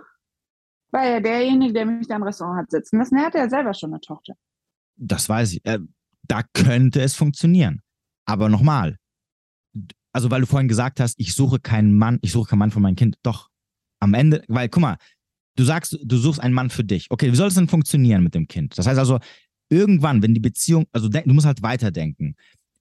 Weil 0.90 1.12
ja 1.12 1.20
derjenige, 1.20 1.74
der 1.74 1.86
mich 1.86 2.06
da 2.06 2.16
im 2.16 2.22
Restaurant 2.22 2.62
hat 2.62 2.70
sitzen 2.70 2.98
lassen, 2.98 3.16
der 3.16 3.26
hat 3.26 3.34
ja 3.34 3.48
selber 3.48 3.74
schon 3.74 3.92
eine 3.92 4.00
Tochter. 4.00 4.34
Das 4.96 5.28
weiß 5.28 5.52
ich. 5.52 5.64
Äh, 5.64 5.80
da 6.22 6.42
könnte 6.54 7.00
es 7.00 7.14
funktionieren. 7.14 7.82
Aber 8.24 8.48
nochmal, 8.48 8.96
also 10.12 10.30
weil 10.30 10.40
du 10.40 10.46
vorhin 10.46 10.68
gesagt 10.68 11.00
hast, 11.00 11.14
ich 11.18 11.34
suche 11.34 11.58
keinen 11.58 11.96
Mann, 11.96 12.18
ich 12.22 12.32
suche 12.32 12.50
keinen 12.50 12.60
Mann 12.60 12.70
für 12.70 12.80
mein 12.80 12.96
Kind. 12.96 13.16
Doch, 13.22 13.48
am 14.00 14.14
Ende, 14.14 14.42
weil 14.48 14.68
guck 14.68 14.82
mal, 14.82 14.96
du 15.56 15.64
sagst, 15.64 15.98
du 16.02 16.16
suchst 16.16 16.40
einen 16.40 16.54
Mann 16.54 16.70
für 16.70 16.84
dich. 16.84 17.06
Okay, 17.10 17.30
wie 17.32 17.36
soll 17.36 17.48
es 17.48 17.54
denn 17.54 17.68
funktionieren 17.68 18.22
mit 18.22 18.34
dem 18.34 18.46
Kind? 18.46 18.78
Das 18.78 18.86
heißt 18.86 18.98
also, 18.98 19.18
irgendwann, 19.70 20.22
wenn 20.22 20.34
die 20.34 20.40
Beziehung, 20.40 20.86
also 20.92 21.08
du 21.08 21.34
musst 21.34 21.46
halt 21.46 21.62
weiterdenken. 21.62 22.36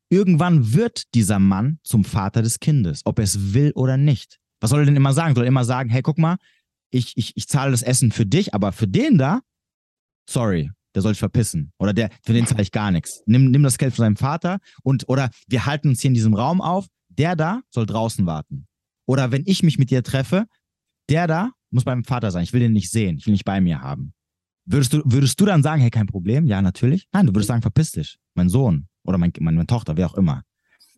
Irgendwann 0.10 0.74
wird 0.74 1.14
dieser 1.16 1.40
Mann 1.40 1.80
zum 1.84 2.06
Vater 2.06 2.41
des 2.41 2.60
Kindes, 2.60 3.02
ob 3.04 3.20
er 3.20 3.26
es 3.26 3.54
will 3.54 3.72
oder 3.76 3.98
nicht. 3.98 4.40
Was 4.62 4.70
soll 4.70 4.80
er 4.80 4.86
denn 4.86 4.95
immer 4.95 5.14
sagen? 5.14 5.36
Soll 5.36 5.44
er 5.44 5.49
immer 5.49 5.66
sagen, 5.66 5.90
hey, 5.90 6.02
guck 6.02 6.18
mal, 6.18 6.38
ich, 6.90 7.18
ich, 7.18 7.34
ich 7.36 7.48
zahle 7.48 7.72
das 7.72 7.84
Essen 7.84 8.12
für 8.12 8.26
dich, 8.26 8.54
aber 8.54 8.72
für 8.72 8.88
den 8.88 9.18
da, 9.18 9.41
sorry, 10.30 10.72
der 10.95 11.02
soll 11.02 11.14
sich 11.14 11.20
verpissen. 11.20 11.74
Oder 11.78 11.94
der, 11.94 12.10
für 12.24 12.34
den 12.34 12.48
zahle 12.48 12.64
ich 12.64 12.72
gar 12.72 12.91
nichts. 12.91 13.22
Nimm, 13.26 13.52
nimm 13.52 13.64
das 13.64 13.78
Geld 13.78 13.94
von 13.94 14.04
seinem 14.04 14.16
Vater 14.16 14.60
und, 14.84 15.10
oder 15.10 15.30
wir 15.48 15.66
halten 15.66 15.90
uns 15.90 16.02
hier 16.02 16.10
in 16.10 16.16
diesem 16.16 16.34
Raum 16.34 16.62
auf, 16.62 16.88
der 17.18 17.35
da 17.35 17.61
soll 17.69 17.85
draußen 17.85 18.26
warten. 18.26 18.68
Oder 19.06 19.31
wenn 19.31 19.44
ich 19.45 19.64
mich 19.64 19.77
mit 19.77 19.89
dir 19.89 20.03
treffe, 20.03 20.45
der 21.10 21.27
da 21.27 21.52
muss 21.69 21.84
beim 21.84 22.03
Vater 22.03 22.31
sein. 22.31 22.44
Ich 22.44 22.53
will 22.53 22.60
den 22.60 22.73
nicht 22.73 22.91
sehen. 22.91 23.18
Ich 23.18 23.26
will 23.26 23.34
nicht 23.34 23.45
bei 23.45 23.61
mir 23.61 23.81
haben. 23.81 24.14
Würdest 24.65 24.94
du, 24.94 25.02
würdest 25.06 25.39
du 25.39 25.45
dann 25.45 25.64
sagen, 25.64 25.81
hey, 25.81 25.89
kein 25.89 26.07
Problem? 26.07 26.45
Ja, 26.45 26.61
natürlich. 26.61 27.07
Nein, 27.14 27.26
du 27.26 27.34
würdest 27.34 27.48
sagen, 27.48 27.61
verpiss 27.61 27.91
dich. 27.91 28.18
Mein 28.35 28.49
Sohn 28.49 28.88
oder 29.03 29.18
mein, 29.18 29.31
meine, 29.39 29.56
meine 29.56 29.68
Tochter, 29.68 29.95
wer 29.98 30.07
auch 30.07 30.15
immer. 30.15 30.44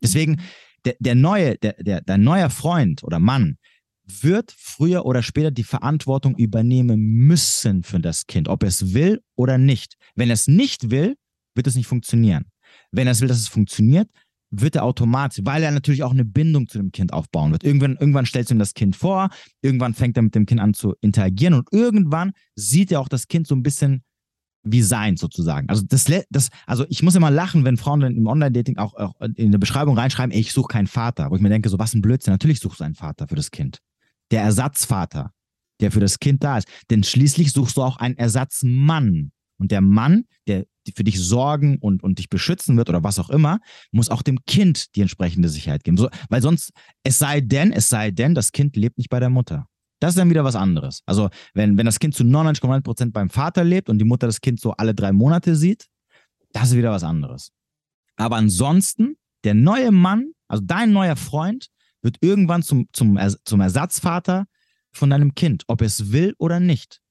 Deswegen, 0.02 0.42
der, 0.86 0.96
der 1.00 1.16
neue, 1.16 1.58
der, 1.58 1.74
der, 1.74 2.02
dein 2.02 2.24
neuer 2.24 2.50
Freund 2.50 3.04
oder 3.04 3.20
Mann 3.20 3.58
wird 4.04 4.56
früher 4.58 5.06
oder 5.06 5.22
später 5.22 5.52
die 5.52 5.64
Verantwortung 5.64 6.36
übernehmen 6.36 7.00
müssen 7.00 7.84
für 7.84 8.00
das 8.00 8.26
Kind, 8.26 8.48
ob 8.48 8.64
es 8.64 8.94
will 8.94 9.22
oder 9.36 9.60
nicht. 9.60 9.98
Wenn 10.16 10.32
es 10.32 10.48
nicht 10.48 10.90
will, 10.90 11.16
wird 11.54 11.68
es 11.68 11.76
nicht 11.76 11.88
funktionieren. 11.88 12.46
Wenn 12.92 13.08
es 13.08 13.22
will, 13.22 13.28
dass 13.28 13.38
es 13.38 13.48
funktioniert, 13.48 14.10
wird 14.52 14.76
er 14.76 14.84
automatisch, 14.84 15.44
weil 15.44 15.64
er 15.64 15.72
natürlich 15.72 16.04
auch 16.04 16.12
eine 16.12 16.26
Bindung 16.26 16.68
zu 16.68 16.78
dem 16.78 16.92
Kind 16.92 17.14
aufbauen 17.14 17.52
wird. 17.52 17.64
Irgendwann, 17.64 17.98
irgendwann 17.98 18.26
stellst 18.26 18.50
du 18.50 18.56
ihm 18.56 18.60
das 18.60 18.74
Kind 18.74 18.96
vor, 18.96 19.30
irgendwann 19.62 19.94
fängt 19.94 20.18
er 20.18 20.24
mit 20.24 20.36
dem 20.36 20.46
Kind 20.46 20.60
an 20.60 20.74
zu 20.74 20.96
interagieren 21.02 21.54
und 21.54 21.68
irgendwann 21.72 22.32
sieht 22.56 22.92
er 22.92 23.00
auch 23.00 23.10
das 23.10 23.28
Kind 23.28 23.48
so 23.48 23.56
ein 23.56 23.64
bisschen 23.64 24.04
wie 24.64 24.82
sein 24.82 25.18
sozusagen. 25.18 25.70
Also 25.70 25.84
das, 25.88 26.06
das 26.30 26.50
also 26.66 26.86
ich 26.90 27.02
muss 27.04 27.16
immer 27.16 27.32
lachen, 27.32 27.64
wenn 27.64 27.78
Frauen 27.78 28.02
im 28.02 28.28
Online-Dating 28.28 28.78
auch, 28.78 28.94
auch, 28.96 29.14
in 29.36 29.52
der 29.52 29.60
Beschreibung 29.60 29.98
reinschreiben, 29.98 30.32
ey, 30.32 30.42
ich 30.42 30.52
suche 30.52 30.68
keinen 30.68 30.88
Vater, 30.88 31.30
wo 31.32 31.36
ich 31.36 31.42
mir 31.42 31.50
denke, 31.50 31.70
so 31.70 31.80
was 31.80 31.94
ein 31.94 32.02
Blödsinn. 32.02 32.34
Natürlich 32.34 32.60
suchst 32.60 32.80
du 32.80 32.84
einen 32.84 32.96
Vater 32.96 33.28
für 33.28 33.36
das 33.36 33.52
Kind. 33.52 33.80
Der 34.32 34.42
Ersatzvater, 34.42 35.32
der 35.80 35.92
für 35.92 36.02
das 36.02 36.20
Kind 36.20 36.44
da 36.44 36.58
ist. 36.58 36.68
Denn 36.90 37.04
schließlich 37.04 37.52
suchst 37.52 37.78
du 37.78 37.84
auch 37.84 37.98
einen 37.98 38.18
Ersatzmann. 38.18 39.32
Und 39.58 39.72
der 39.72 39.82
Mann, 39.82 40.26
der 40.48 40.66
für 40.96 41.04
dich 41.04 41.20
sorgen 41.20 41.78
und, 41.80 42.04
und 42.04 42.20
dich 42.20 42.30
beschützen 42.30 42.78
wird 42.78 42.90
oder 42.90 43.04
was 43.04 43.20
auch 43.20 43.30
immer, 43.30 43.60
muss 43.92 44.10
auch 44.10 44.22
dem 44.22 44.44
Kind 44.46 44.96
die 44.96 45.02
entsprechende 45.02 45.50
Sicherheit 45.50 45.84
geben. 45.84 45.98
So, 45.98 46.10
weil 46.30 46.42
sonst, 46.42 46.72
es 47.04 47.20
sei 47.20 47.42
denn, 47.42 47.72
es 47.72 47.90
sei 47.90 48.12
denn, 48.12 48.36
das 48.36 48.52
Kind 48.52 48.76
lebt 48.76 48.98
nicht 48.98 49.10
bei 49.10 49.20
der 49.20 49.30
Mutter. 49.30 49.68
Das 50.00 50.12
ist 50.12 50.18
dann 50.18 50.30
wieder 50.30 50.44
was 50.44 50.56
anderes. 50.56 51.02
Also, 51.06 51.30
wenn, 51.54 51.78
wenn 51.78 51.86
das 51.86 52.00
Kind 52.00 52.16
zu 52.16 52.24
99,9 52.24 52.82
Prozent 52.82 53.14
beim 53.14 53.30
Vater 53.30 53.64
lebt 53.64 53.90
und 53.90 54.00
die 54.00 54.06
Mutter 54.06 54.28
das 54.28 54.40
Kind 54.40 54.60
so 54.60 54.72
alle 54.72 54.96
drei 54.96 55.12
Monate 55.12 55.56
sieht, 55.56 55.88
das 56.54 56.70
ist 56.70 56.78
wieder 56.78 56.92
was 56.92 57.04
anderes. 57.04 57.52
Aber 58.16 58.38
ansonsten, 58.38 59.18
der 59.44 59.54
neue 59.54 59.92
Mann, 59.92 60.32
also 60.48 60.64
dein 60.66 60.92
neuer 60.92 61.16
Freund, 61.16 61.68
wird 62.02 62.18
irgendwann 62.22 62.64
zum, 62.64 62.88
zum, 62.94 63.20
zum 63.44 63.62
Ersatzvater 63.62 64.46
von 64.92 65.10
deinem 65.10 65.36
Kind, 65.36 65.64
ob 65.68 65.82
es 65.82 66.12
will 66.12 66.34
oder 66.38 66.60
nicht 66.60 67.02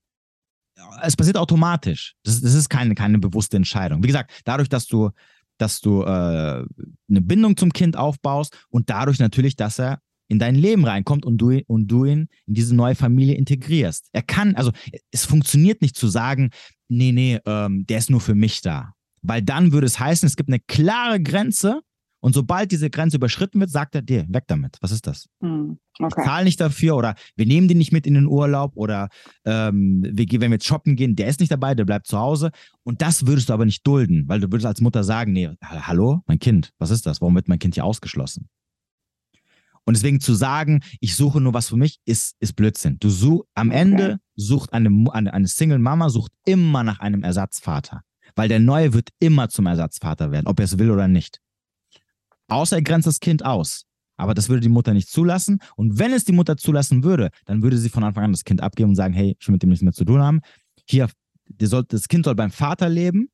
es 1.02 1.16
passiert 1.16 1.36
automatisch. 1.36 2.14
Das, 2.22 2.40
das 2.40 2.54
ist 2.54 2.68
keine, 2.68 2.94
keine 2.94 3.18
bewusste 3.18 3.56
Entscheidung. 3.56 4.02
Wie 4.02 4.08
gesagt, 4.08 4.42
dadurch, 4.44 4.68
dass 4.68 4.86
du, 4.86 5.10
dass 5.58 5.80
du 5.80 6.02
äh, 6.02 6.06
eine 6.06 7.20
Bindung 7.20 7.56
zum 7.56 7.72
Kind 7.72 7.96
aufbaust 7.96 8.56
und 8.70 8.90
dadurch 8.90 9.18
natürlich, 9.18 9.56
dass 9.56 9.78
er 9.78 10.00
in 10.28 10.38
dein 10.38 10.54
Leben 10.54 10.84
reinkommt 10.84 11.24
und 11.24 11.38
du, 11.38 11.58
und 11.66 11.88
du 11.88 12.04
ihn 12.04 12.28
in 12.46 12.54
diese 12.54 12.74
neue 12.74 12.94
Familie 12.94 13.34
integrierst. 13.34 14.08
Er 14.12 14.22
kann, 14.22 14.54
also 14.56 14.72
es 15.10 15.24
funktioniert 15.24 15.80
nicht 15.80 15.96
zu 15.96 16.06
sagen, 16.06 16.50
nee, 16.88 17.12
nee, 17.12 17.38
ähm, 17.46 17.86
der 17.86 17.98
ist 17.98 18.10
nur 18.10 18.20
für 18.20 18.34
mich 18.34 18.60
da. 18.60 18.92
Weil 19.22 19.42
dann 19.42 19.72
würde 19.72 19.86
es 19.86 19.98
heißen, 19.98 20.26
es 20.26 20.36
gibt 20.36 20.50
eine 20.50 20.60
klare 20.60 21.20
Grenze 21.20 21.80
und 22.20 22.34
sobald 22.34 22.72
diese 22.72 22.90
Grenze 22.90 23.16
überschritten 23.16 23.60
wird, 23.60 23.70
sagt 23.70 23.94
er 23.94 24.02
dir, 24.02 24.26
weg 24.28 24.44
damit. 24.48 24.76
Was 24.80 24.90
ist 24.90 25.06
das? 25.06 25.28
Hm, 25.40 25.78
okay. 26.00 26.14
Ich 26.18 26.24
zahle 26.24 26.44
nicht 26.44 26.60
dafür 26.60 26.96
oder 26.96 27.14
wir 27.36 27.46
nehmen 27.46 27.68
den 27.68 27.78
nicht 27.78 27.92
mit 27.92 28.06
in 28.06 28.14
den 28.14 28.26
Urlaub 28.26 28.72
oder 28.74 29.08
ähm, 29.44 30.04
wir, 30.04 30.26
wenn 30.32 30.50
wir 30.50 30.56
jetzt 30.56 30.66
shoppen 30.66 30.96
gehen, 30.96 31.14
der 31.14 31.28
ist 31.28 31.38
nicht 31.38 31.52
dabei, 31.52 31.74
der 31.74 31.84
bleibt 31.84 32.06
zu 32.06 32.18
Hause. 32.18 32.50
Und 32.82 33.02
das 33.02 33.26
würdest 33.26 33.48
du 33.48 33.52
aber 33.52 33.64
nicht 33.64 33.86
dulden, 33.86 34.24
weil 34.26 34.40
du 34.40 34.50
würdest 34.50 34.66
als 34.66 34.80
Mutter 34.80 35.04
sagen, 35.04 35.32
nee, 35.32 35.50
hallo, 35.62 36.22
mein 36.26 36.40
Kind, 36.40 36.72
was 36.78 36.90
ist 36.90 37.06
das? 37.06 37.20
Warum 37.20 37.36
wird 37.36 37.48
mein 37.48 37.60
Kind 37.60 37.74
hier 37.74 37.84
ausgeschlossen? 37.84 38.48
Und 39.84 39.96
deswegen 39.96 40.20
zu 40.20 40.34
sagen, 40.34 40.82
ich 41.00 41.16
suche 41.16 41.40
nur 41.40 41.54
was 41.54 41.68
für 41.68 41.76
mich, 41.76 41.98
ist, 42.04 42.36
ist 42.40 42.54
Blödsinn. 42.56 42.98
Du 42.98 43.08
such, 43.08 43.44
am 43.54 43.70
Ende 43.70 44.18
sucht 44.36 44.74
eine, 44.74 44.90
eine, 45.12 45.32
eine 45.32 45.48
Single-Mama 45.48 46.10
sucht 46.10 46.32
immer 46.44 46.82
nach 46.84 46.98
einem 46.98 47.22
Ersatzvater. 47.22 48.02
Weil 48.34 48.48
der 48.48 48.58
Neue 48.58 48.92
wird 48.92 49.08
immer 49.18 49.48
zum 49.48 49.64
Ersatzvater 49.64 50.30
werden, 50.30 50.46
ob 50.46 50.60
er 50.60 50.64
es 50.64 50.78
will 50.78 50.90
oder 50.90 51.08
nicht. 51.08 51.40
Außer 52.48 52.76
er 52.76 52.82
grenzt 52.82 53.06
das 53.06 53.20
Kind 53.20 53.44
aus. 53.44 53.84
Aber 54.16 54.34
das 54.34 54.48
würde 54.48 54.60
die 54.60 54.68
Mutter 54.68 54.94
nicht 54.94 55.08
zulassen. 55.08 55.60
Und 55.76 55.98
wenn 55.98 56.12
es 56.12 56.24
die 56.24 56.32
Mutter 56.32 56.56
zulassen 56.56 57.04
würde, 57.04 57.30
dann 57.44 57.62
würde 57.62 57.78
sie 57.78 57.88
von 57.88 58.02
Anfang 58.02 58.24
an 58.24 58.32
das 58.32 58.44
Kind 58.44 58.62
abgeben 58.62 58.90
und 58.90 58.96
sagen, 58.96 59.14
hey, 59.14 59.36
ich 59.38 59.46
will 59.46 59.52
mit 59.52 59.62
dem 59.62 59.70
nichts 59.70 59.84
mehr 59.84 59.92
zu 59.92 60.04
tun 60.04 60.20
haben. 60.20 60.40
Hier, 60.88 61.08
soll, 61.62 61.84
das 61.84 62.08
Kind 62.08 62.24
soll 62.24 62.34
beim 62.34 62.50
Vater 62.50 62.88
leben, 62.88 63.28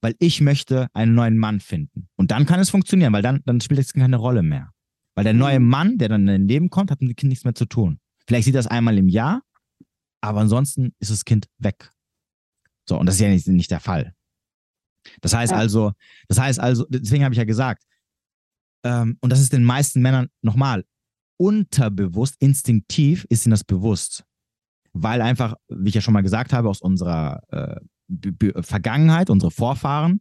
weil 0.00 0.14
ich 0.20 0.40
möchte 0.40 0.88
einen 0.94 1.14
neuen 1.14 1.38
Mann 1.38 1.58
finden. 1.58 2.08
Und 2.16 2.30
dann 2.30 2.46
kann 2.46 2.60
es 2.60 2.70
funktionieren, 2.70 3.12
weil 3.12 3.22
dann, 3.22 3.42
dann 3.46 3.60
spielt 3.60 3.80
das 3.80 3.92
Kind 3.92 4.04
keine 4.04 4.16
Rolle 4.16 4.42
mehr. 4.42 4.70
Weil 5.16 5.24
der 5.24 5.34
neue 5.34 5.58
Mann, 5.58 5.98
der 5.98 6.08
dann 6.08 6.20
in 6.22 6.26
dein 6.28 6.48
Leben 6.48 6.70
kommt, 6.70 6.92
hat 6.92 7.00
mit 7.00 7.10
dem 7.10 7.16
Kind 7.16 7.30
nichts 7.30 7.44
mehr 7.44 7.54
zu 7.54 7.66
tun. 7.66 7.98
Vielleicht 8.28 8.44
sieht 8.44 8.54
das 8.54 8.68
einmal 8.68 8.96
im 8.96 9.08
Jahr, 9.08 9.42
aber 10.20 10.40
ansonsten 10.40 10.94
ist 11.00 11.10
das 11.10 11.24
Kind 11.24 11.48
weg. 11.58 11.90
So, 12.88 12.96
und 12.96 13.06
das 13.06 13.16
ist 13.16 13.22
ja 13.22 13.28
nicht, 13.28 13.48
nicht 13.48 13.70
der 13.72 13.80
Fall. 13.80 14.14
Das 15.20 15.34
heißt 15.34 15.52
also, 15.52 15.92
das 16.28 16.38
heißt 16.38 16.60
also, 16.60 16.86
deswegen 16.88 17.24
habe 17.24 17.34
ich 17.34 17.38
ja 17.38 17.44
gesagt, 17.44 17.82
ähm, 18.84 19.16
und 19.20 19.30
das 19.30 19.40
ist 19.40 19.52
den 19.52 19.64
meisten 19.64 20.00
Männern 20.00 20.28
nochmal 20.42 20.84
unterbewusst, 21.38 22.36
instinktiv 22.40 23.24
ist 23.28 23.46
ihnen 23.46 23.52
das 23.52 23.64
bewusst. 23.64 24.24
Weil 24.92 25.22
einfach, 25.22 25.54
wie 25.68 25.88
ich 25.88 25.94
ja 25.94 26.00
schon 26.00 26.14
mal 26.14 26.22
gesagt 26.22 26.52
habe, 26.52 26.68
aus 26.68 26.80
unserer 26.80 27.40
äh, 27.50 28.62
Vergangenheit, 28.62 29.30
unsere 29.30 29.50
Vorfahren, 29.50 30.20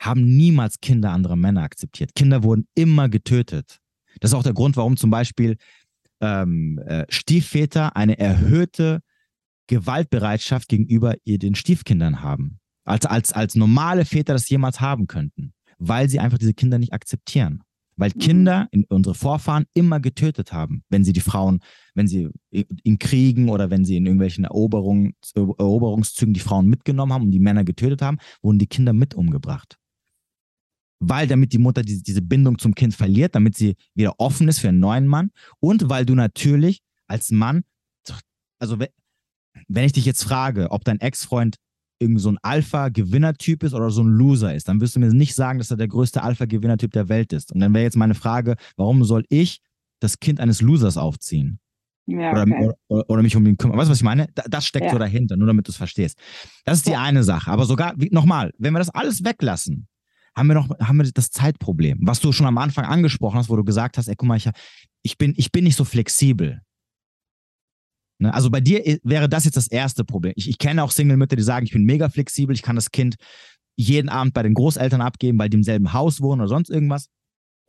haben 0.00 0.24
niemals 0.24 0.80
Kinder 0.80 1.10
anderer 1.10 1.36
Männer 1.36 1.62
akzeptiert. 1.62 2.14
Kinder 2.14 2.42
wurden 2.42 2.66
immer 2.74 3.08
getötet. 3.08 3.78
Das 4.20 4.30
ist 4.30 4.34
auch 4.34 4.42
der 4.42 4.52
Grund, 4.52 4.76
warum 4.76 4.96
zum 4.96 5.10
Beispiel 5.10 5.56
ähm, 6.20 6.78
äh, 6.86 7.04
Stiefväter 7.08 7.96
eine 7.96 8.18
erhöhte 8.18 9.00
Gewaltbereitschaft 9.68 10.68
gegenüber 10.68 11.14
den 11.26 11.54
Stiefkindern 11.54 12.22
haben. 12.22 12.58
Als, 12.84 13.06
als, 13.06 13.32
als 13.32 13.54
normale 13.54 14.04
Väter 14.04 14.32
das 14.32 14.48
jemals 14.48 14.80
haben 14.80 15.06
könnten. 15.06 15.54
Weil 15.78 16.08
sie 16.08 16.20
einfach 16.20 16.38
diese 16.38 16.54
Kinder 16.54 16.78
nicht 16.78 16.92
akzeptieren. 16.92 17.62
Weil 17.96 18.10
mhm. 18.14 18.20
Kinder, 18.20 18.68
in, 18.70 18.84
unsere 18.84 19.14
Vorfahren, 19.14 19.66
immer 19.74 20.00
getötet 20.00 20.52
haben, 20.52 20.82
wenn 20.88 21.04
sie 21.04 21.12
die 21.12 21.20
Frauen, 21.20 21.60
wenn 21.94 22.08
sie 22.08 22.30
in 22.50 22.98
Kriegen 22.98 23.48
oder 23.48 23.70
wenn 23.70 23.84
sie 23.84 23.96
in 23.96 24.06
irgendwelchen 24.06 24.44
Eroberungen, 24.44 25.14
Eroberungszügen 25.34 26.34
die 26.34 26.40
Frauen 26.40 26.66
mitgenommen 26.68 27.12
haben 27.12 27.24
und 27.24 27.30
die 27.30 27.40
Männer 27.40 27.64
getötet 27.64 28.02
haben, 28.02 28.18
wurden 28.40 28.58
die 28.58 28.66
Kinder 28.66 28.92
mit 28.92 29.14
umgebracht. 29.14 29.78
Weil 31.00 31.26
damit 31.26 31.52
die 31.52 31.58
Mutter 31.58 31.82
diese, 31.82 32.02
diese 32.02 32.22
Bindung 32.22 32.58
zum 32.58 32.74
Kind 32.74 32.94
verliert, 32.94 33.34
damit 33.34 33.56
sie 33.56 33.76
wieder 33.94 34.14
offen 34.18 34.48
ist 34.48 34.60
für 34.60 34.68
einen 34.68 34.80
neuen 34.80 35.06
Mann 35.06 35.30
und 35.60 35.88
weil 35.88 36.06
du 36.06 36.14
natürlich 36.14 36.80
als 37.08 37.30
Mann, 37.30 37.64
also 38.58 38.78
wenn 39.68 39.84
ich 39.84 39.92
dich 39.92 40.04
jetzt 40.04 40.22
frage, 40.22 40.70
ob 40.70 40.84
dein 40.84 41.00
Ex-Freund 41.00 41.56
irgendwie 42.02 42.20
so 42.20 42.30
ein 42.30 42.38
Alpha-Gewinnertyp 42.42 43.62
ist 43.62 43.74
oder 43.74 43.90
so 43.90 44.02
ein 44.02 44.08
Loser 44.08 44.54
ist, 44.54 44.68
dann 44.68 44.80
wirst 44.80 44.96
du 44.96 45.00
mir 45.00 45.12
nicht 45.12 45.34
sagen, 45.34 45.58
dass 45.58 45.70
er 45.70 45.76
der 45.76 45.88
größte 45.88 46.22
Alpha-Gewinnertyp 46.22 46.92
der 46.92 47.08
Welt 47.08 47.32
ist. 47.32 47.52
Und 47.52 47.60
dann 47.60 47.72
wäre 47.72 47.84
jetzt 47.84 47.96
meine 47.96 48.14
Frage, 48.14 48.56
warum 48.76 49.04
soll 49.04 49.24
ich 49.28 49.60
das 50.00 50.20
Kind 50.20 50.40
eines 50.40 50.60
Losers 50.60 50.96
aufziehen? 50.96 51.58
Ja, 52.06 52.32
okay. 52.32 52.64
oder, 52.64 52.74
oder, 52.88 53.10
oder, 53.10 53.22
mich 53.22 53.36
um 53.36 53.46
ihn 53.46 53.56
kümmern. 53.56 53.78
Weißt 53.78 53.88
du, 53.88 53.92
was 53.92 53.98
ich 53.98 54.04
meine? 54.04 54.26
Das 54.34 54.66
steckt 54.66 54.86
ja. 54.86 54.92
so 54.92 54.98
dahinter, 54.98 55.36
nur 55.36 55.46
damit 55.46 55.68
du 55.68 55.70
es 55.70 55.76
verstehst. 55.76 56.18
Das 56.64 56.78
ist 56.78 56.86
die 56.86 56.92
ja. 56.92 57.02
eine 57.02 57.22
Sache. 57.22 57.50
Aber 57.50 57.64
sogar, 57.64 57.94
nochmal, 58.10 58.52
wenn 58.58 58.72
wir 58.72 58.80
das 58.80 58.90
alles 58.90 59.24
weglassen, 59.24 59.86
haben 60.34 60.48
wir 60.48 60.54
noch 60.54 60.68
haben 60.80 60.96
wir 60.96 61.10
das 61.10 61.30
Zeitproblem, 61.30 61.98
was 62.02 62.20
du 62.20 62.32
schon 62.32 62.46
am 62.46 62.58
Anfang 62.58 62.86
angesprochen 62.86 63.38
hast, 63.38 63.50
wo 63.50 63.56
du 63.56 63.64
gesagt 63.64 63.98
hast, 63.98 64.08
ey, 64.08 64.14
guck 64.16 64.26
mal, 64.26 64.36
ich, 64.36 64.48
ich, 65.02 65.18
bin, 65.18 65.34
ich 65.36 65.52
bin 65.52 65.64
nicht 65.64 65.76
so 65.76 65.84
flexibel. 65.84 66.62
Ne? 68.22 68.32
Also 68.32 68.50
bei 68.50 68.60
dir 68.60 68.98
wäre 69.02 69.28
das 69.28 69.44
jetzt 69.44 69.56
das 69.56 69.66
erste 69.66 70.04
Problem. 70.04 70.32
Ich, 70.36 70.48
ich 70.48 70.58
kenne 70.58 70.82
auch 70.82 70.90
Single-Mütter, 70.90 71.36
die 71.36 71.42
sagen, 71.42 71.66
ich 71.66 71.72
bin 71.72 71.84
mega 71.84 72.08
flexibel, 72.08 72.54
ich 72.54 72.62
kann 72.62 72.76
das 72.76 72.90
Kind 72.90 73.16
jeden 73.76 74.08
Abend 74.08 74.34
bei 74.34 74.42
den 74.42 74.54
Großeltern 74.54 75.00
abgeben, 75.00 75.38
weil 75.38 75.48
die 75.48 75.56
im 75.56 75.62
selben 75.62 75.92
Haus 75.92 76.20
wohnen 76.20 76.40
oder 76.40 76.48
sonst 76.48 76.70
irgendwas. 76.70 77.08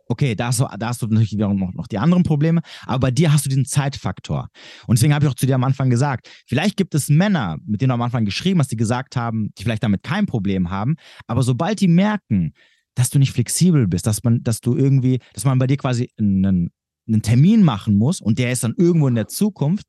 Okay, 0.07 0.35
da 0.35 0.47
hast 0.47 0.59
du, 0.59 0.67
da 0.77 0.87
hast 0.87 1.01
du 1.01 1.07
natürlich 1.07 1.33
noch, 1.33 1.53
noch 1.53 1.87
die 1.87 1.97
anderen 1.97 2.23
Probleme, 2.23 2.61
aber 2.85 2.99
bei 2.99 3.11
dir 3.11 3.31
hast 3.31 3.45
du 3.45 3.49
diesen 3.49 3.65
Zeitfaktor. 3.65 4.49
Und 4.85 4.97
deswegen 4.97 5.13
habe 5.13 5.25
ich 5.25 5.31
auch 5.31 5.35
zu 5.35 5.45
dir 5.45 5.55
am 5.55 5.63
Anfang 5.63 5.89
gesagt, 5.89 6.29
vielleicht 6.45 6.75
gibt 6.75 6.93
es 6.93 7.07
Männer, 7.09 7.57
mit 7.65 7.81
denen 7.81 7.89
du 7.89 7.93
am 7.93 8.01
Anfang 8.01 8.25
geschrieben 8.25 8.59
hast, 8.59 8.71
die 8.71 8.75
gesagt 8.75 9.15
haben, 9.15 9.51
die 9.57 9.63
vielleicht 9.63 9.83
damit 9.83 10.03
kein 10.03 10.25
Problem 10.25 10.69
haben, 10.69 10.95
aber 11.25 11.41
sobald 11.41 11.79
die 11.79 11.87
merken, 11.87 12.53
dass 12.95 13.09
du 13.09 13.17
nicht 13.17 13.31
flexibel 13.31 13.87
bist, 13.87 14.05
dass 14.05 14.23
man, 14.23 14.43
dass 14.43 14.59
du 14.59 14.75
irgendwie, 14.75 15.19
dass 15.33 15.45
man 15.45 15.57
bei 15.57 15.67
dir 15.67 15.77
quasi 15.77 16.11
einen, 16.19 16.69
einen 17.07 17.21
Termin 17.21 17.63
machen 17.63 17.95
muss 17.95 18.19
und 18.21 18.39
der 18.39 18.51
ist 18.51 18.63
dann 18.63 18.75
irgendwo 18.77 19.07
in 19.07 19.15
der 19.15 19.27
Zukunft, 19.27 19.87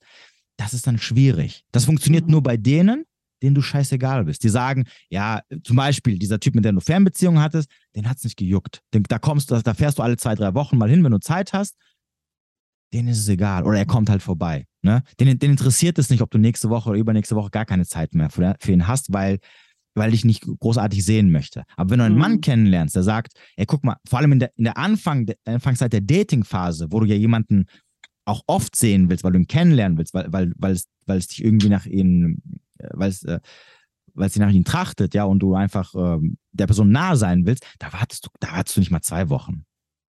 das 0.56 0.74
ist 0.74 0.86
dann 0.86 0.98
schwierig. 0.98 1.64
Das 1.72 1.85
funktioniert 1.85 2.26
mhm. 2.26 2.32
nur 2.32 2.43
bei 2.43 2.56
denen, 2.56 3.05
denen 3.43 3.55
du 3.55 3.62
scheißegal 3.62 4.24
bist. 4.24 4.43
Die 4.43 4.48
sagen, 4.48 4.85
ja, 5.10 5.43
zum 5.62 5.76
Beispiel 5.76 6.18
dieser 6.18 6.40
Typ, 6.40 6.55
mit 6.55 6.64
dem 6.64 6.76
du 6.76 6.81
Fernbeziehungen 6.81 7.43
hattest, 7.43 7.70
den 7.94 8.09
hat 8.09 8.16
es 8.16 8.24
nicht 8.24 8.36
gejuckt. 8.36 8.81
da 8.90 9.18
kommst 9.18 9.51
du, 9.51 9.60
da 9.60 9.74
fährst 9.74 9.98
du 9.98 10.02
alle 10.02 10.16
zwei, 10.16 10.35
drei 10.35 10.55
Wochen 10.55 10.78
mal 10.78 10.89
hin, 10.89 11.05
wenn 11.05 11.12
du 11.12 11.20
Zeit 11.20 11.52
hast. 11.52 11.76
Denen 12.93 13.09
ist 13.09 13.18
es 13.18 13.28
egal. 13.28 13.64
Oder 13.64 13.78
er 13.78 13.86
kommt 13.86 14.09
halt 14.09 14.22
vorbei. 14.22 14.66
Ne? 14.82 15.02
Den, 15.18 15.39
den 15.39 15.51
interessiert 15.51 15.98
es 15.98 16.10
nicht, 16.10 16.22
ob 16.22 16.31
du 16.31 16.39
nächste 16.39 16.70
Woche 16.70 16.90
oder 16.90 16.98
übernächste 16.98 17.36
Woche 17.36 17.51
gar 17.51 17.66
keine 17.66 17.85
Zeit 17.85 18.14
mehr 18.14 18.31
für, 18.31 18.55
für 18.60 18.72
ihn 18.72 18.86
hast, 18.86 19.12
weil, 19.12 19.40
weil 19.94 20.14
ich 20.14 20.24
nicht 20.24 20.47
großartig 20.60 21.05
sehen 21.05 21.31
möchte. 21.31 21.64
Aber 21.76 21.90
wenn 21.90 21.98
du 21.98 22.05
einen 22.05 22.14
mhm. 22.14 22.20
Mann 22.20 22.40
kennenlernst, 22.40 22.94
der 22.94 23.02
sagt, 23.02 23.32
ey, 23.56 23.66
guck 23.66 23.85
mal, 23.85 23.97
vor 24.09 24.20
allem 24.20 24.32
in 24.32 24.39
der, 24.39 24.52
in 24.56 24.64
der 24.64 24.78
Anfang, 24.78 25.26
der 25.26 25.36
Anfangszeit 25.44 25.93
der 25.93 26.02
Dating-Phase, 26.02 26.86
wo 26.90 27.01
du 27.01 27.06
ja 27.06 27.16
jemanden 27.16 27.66
auch 28.24 28.42
oft 28.46 28.74
sehen 28.76 29.09
willst, 29.09 29.24
weil 29.24 29.32
du 29.32 29.38
ihn 29.38 29.46
kennenlernen 29.46 29.98
willst, 29.98 30.14
weil, 30.14 30.32
weil, 30.32 30.52
weil, 30.56 30.72
es, 30.72 30.88
weil 31.06 31.18
es 31.18 31.28
dich 31.28 31.44
irgendwie 31.44 31.68
nach 31.68 31.86
ihm, 31.86 32.42
äh, 32.78 32.88
weil 32.92 33.10
es, 33.10 33.22
äh, 33.24 33.40
weil 34.14 34.26
es 34.26 34.32
dich 34.32 34.40
nach 34.40 34.51
ihm 34.51 34.64
trachtet, 34.64 35.14
ja, 35.14 35.24
und 35.24 35.40
du 35.40 35.55
einfach 35.55 35.94
ähm, 35.94 36.38
der 36.52 36.66
Person 36.66 36.90
nahe 36.90 37.16
sein 37.16 37.46
willst, 37.46 37.66
da 37.78 37.92
wartest 37.92 38.26
du, 38.26 38.30
da 38.40 38.52
wartest 38.52 38.76
du 38.76 38.80
nicht 38.80 38.90
mal 38.90 39.02
zwei 39.02 39.28
Wochen. 39.28 39.64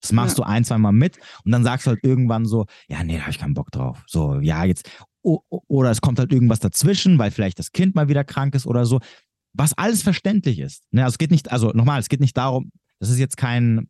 Das 0.02 0.12
machst 0.12 0.38
ja. 0.38 0.44
du 0.44 0.50
ein, 0.50 0.64
zwei 0.64 0.78
Mal 0.78 0.92
mit 0.92 1.18
und 1.44 1.52
dann 1.52 1.64
sagst 1.64 1.88
du 1.88 1.90
halt 1.90 2.04
irgendwann 2.04 2.46
so, 2.46 2.66
ja, 2.88 3.04
nee, 3.04 3.16
da 3.16 3.22
habe 3.22 3.32
ich 3.32 3.40
keinen 3.40 3.56
Bock 3.56 3.72
drauf. 3.72 4.04
So, 4.06 4.40
ja, 4.40 4.64
jetzt, 4.64 4.90
oder 5.22 5.92
es 5.92 6.02
kommt 6.02 6.20
halt 6.20 6.32
irgendwas 6.32 6.60
dazwischen, 6.60 7.18
weil 7.18 7.32
vielleicht 7.32 7.60
das 7.60 7.72
Kind 7.72 7.96
mal 7.96 8.08
wieder 8.08 8.24
krank 8.24 8.54
ist 8.56 8.68
oder 8.68 8.86
so. 8.86 9.00
Was 9.54 9.74
alles 9.74 10.04
verständlich 10.04 10.60
ist. 10.60 10.84
Ne? 10.92 11.04
Also 11.04 11.16
es 11.16 11.18
geht 11.18 11.32
nicht, 11.32 11.52
also 11.52 11.72
nochmal, 11.72 12.00
es 12.00 12.10
geht 12.10 12.20
nicht 12.20 12.38
darum, 12.38 12.72
das 13.00 13.10
ist 13.10 13.18
jetzt 13.18 13.38
kein, 13.38 13.90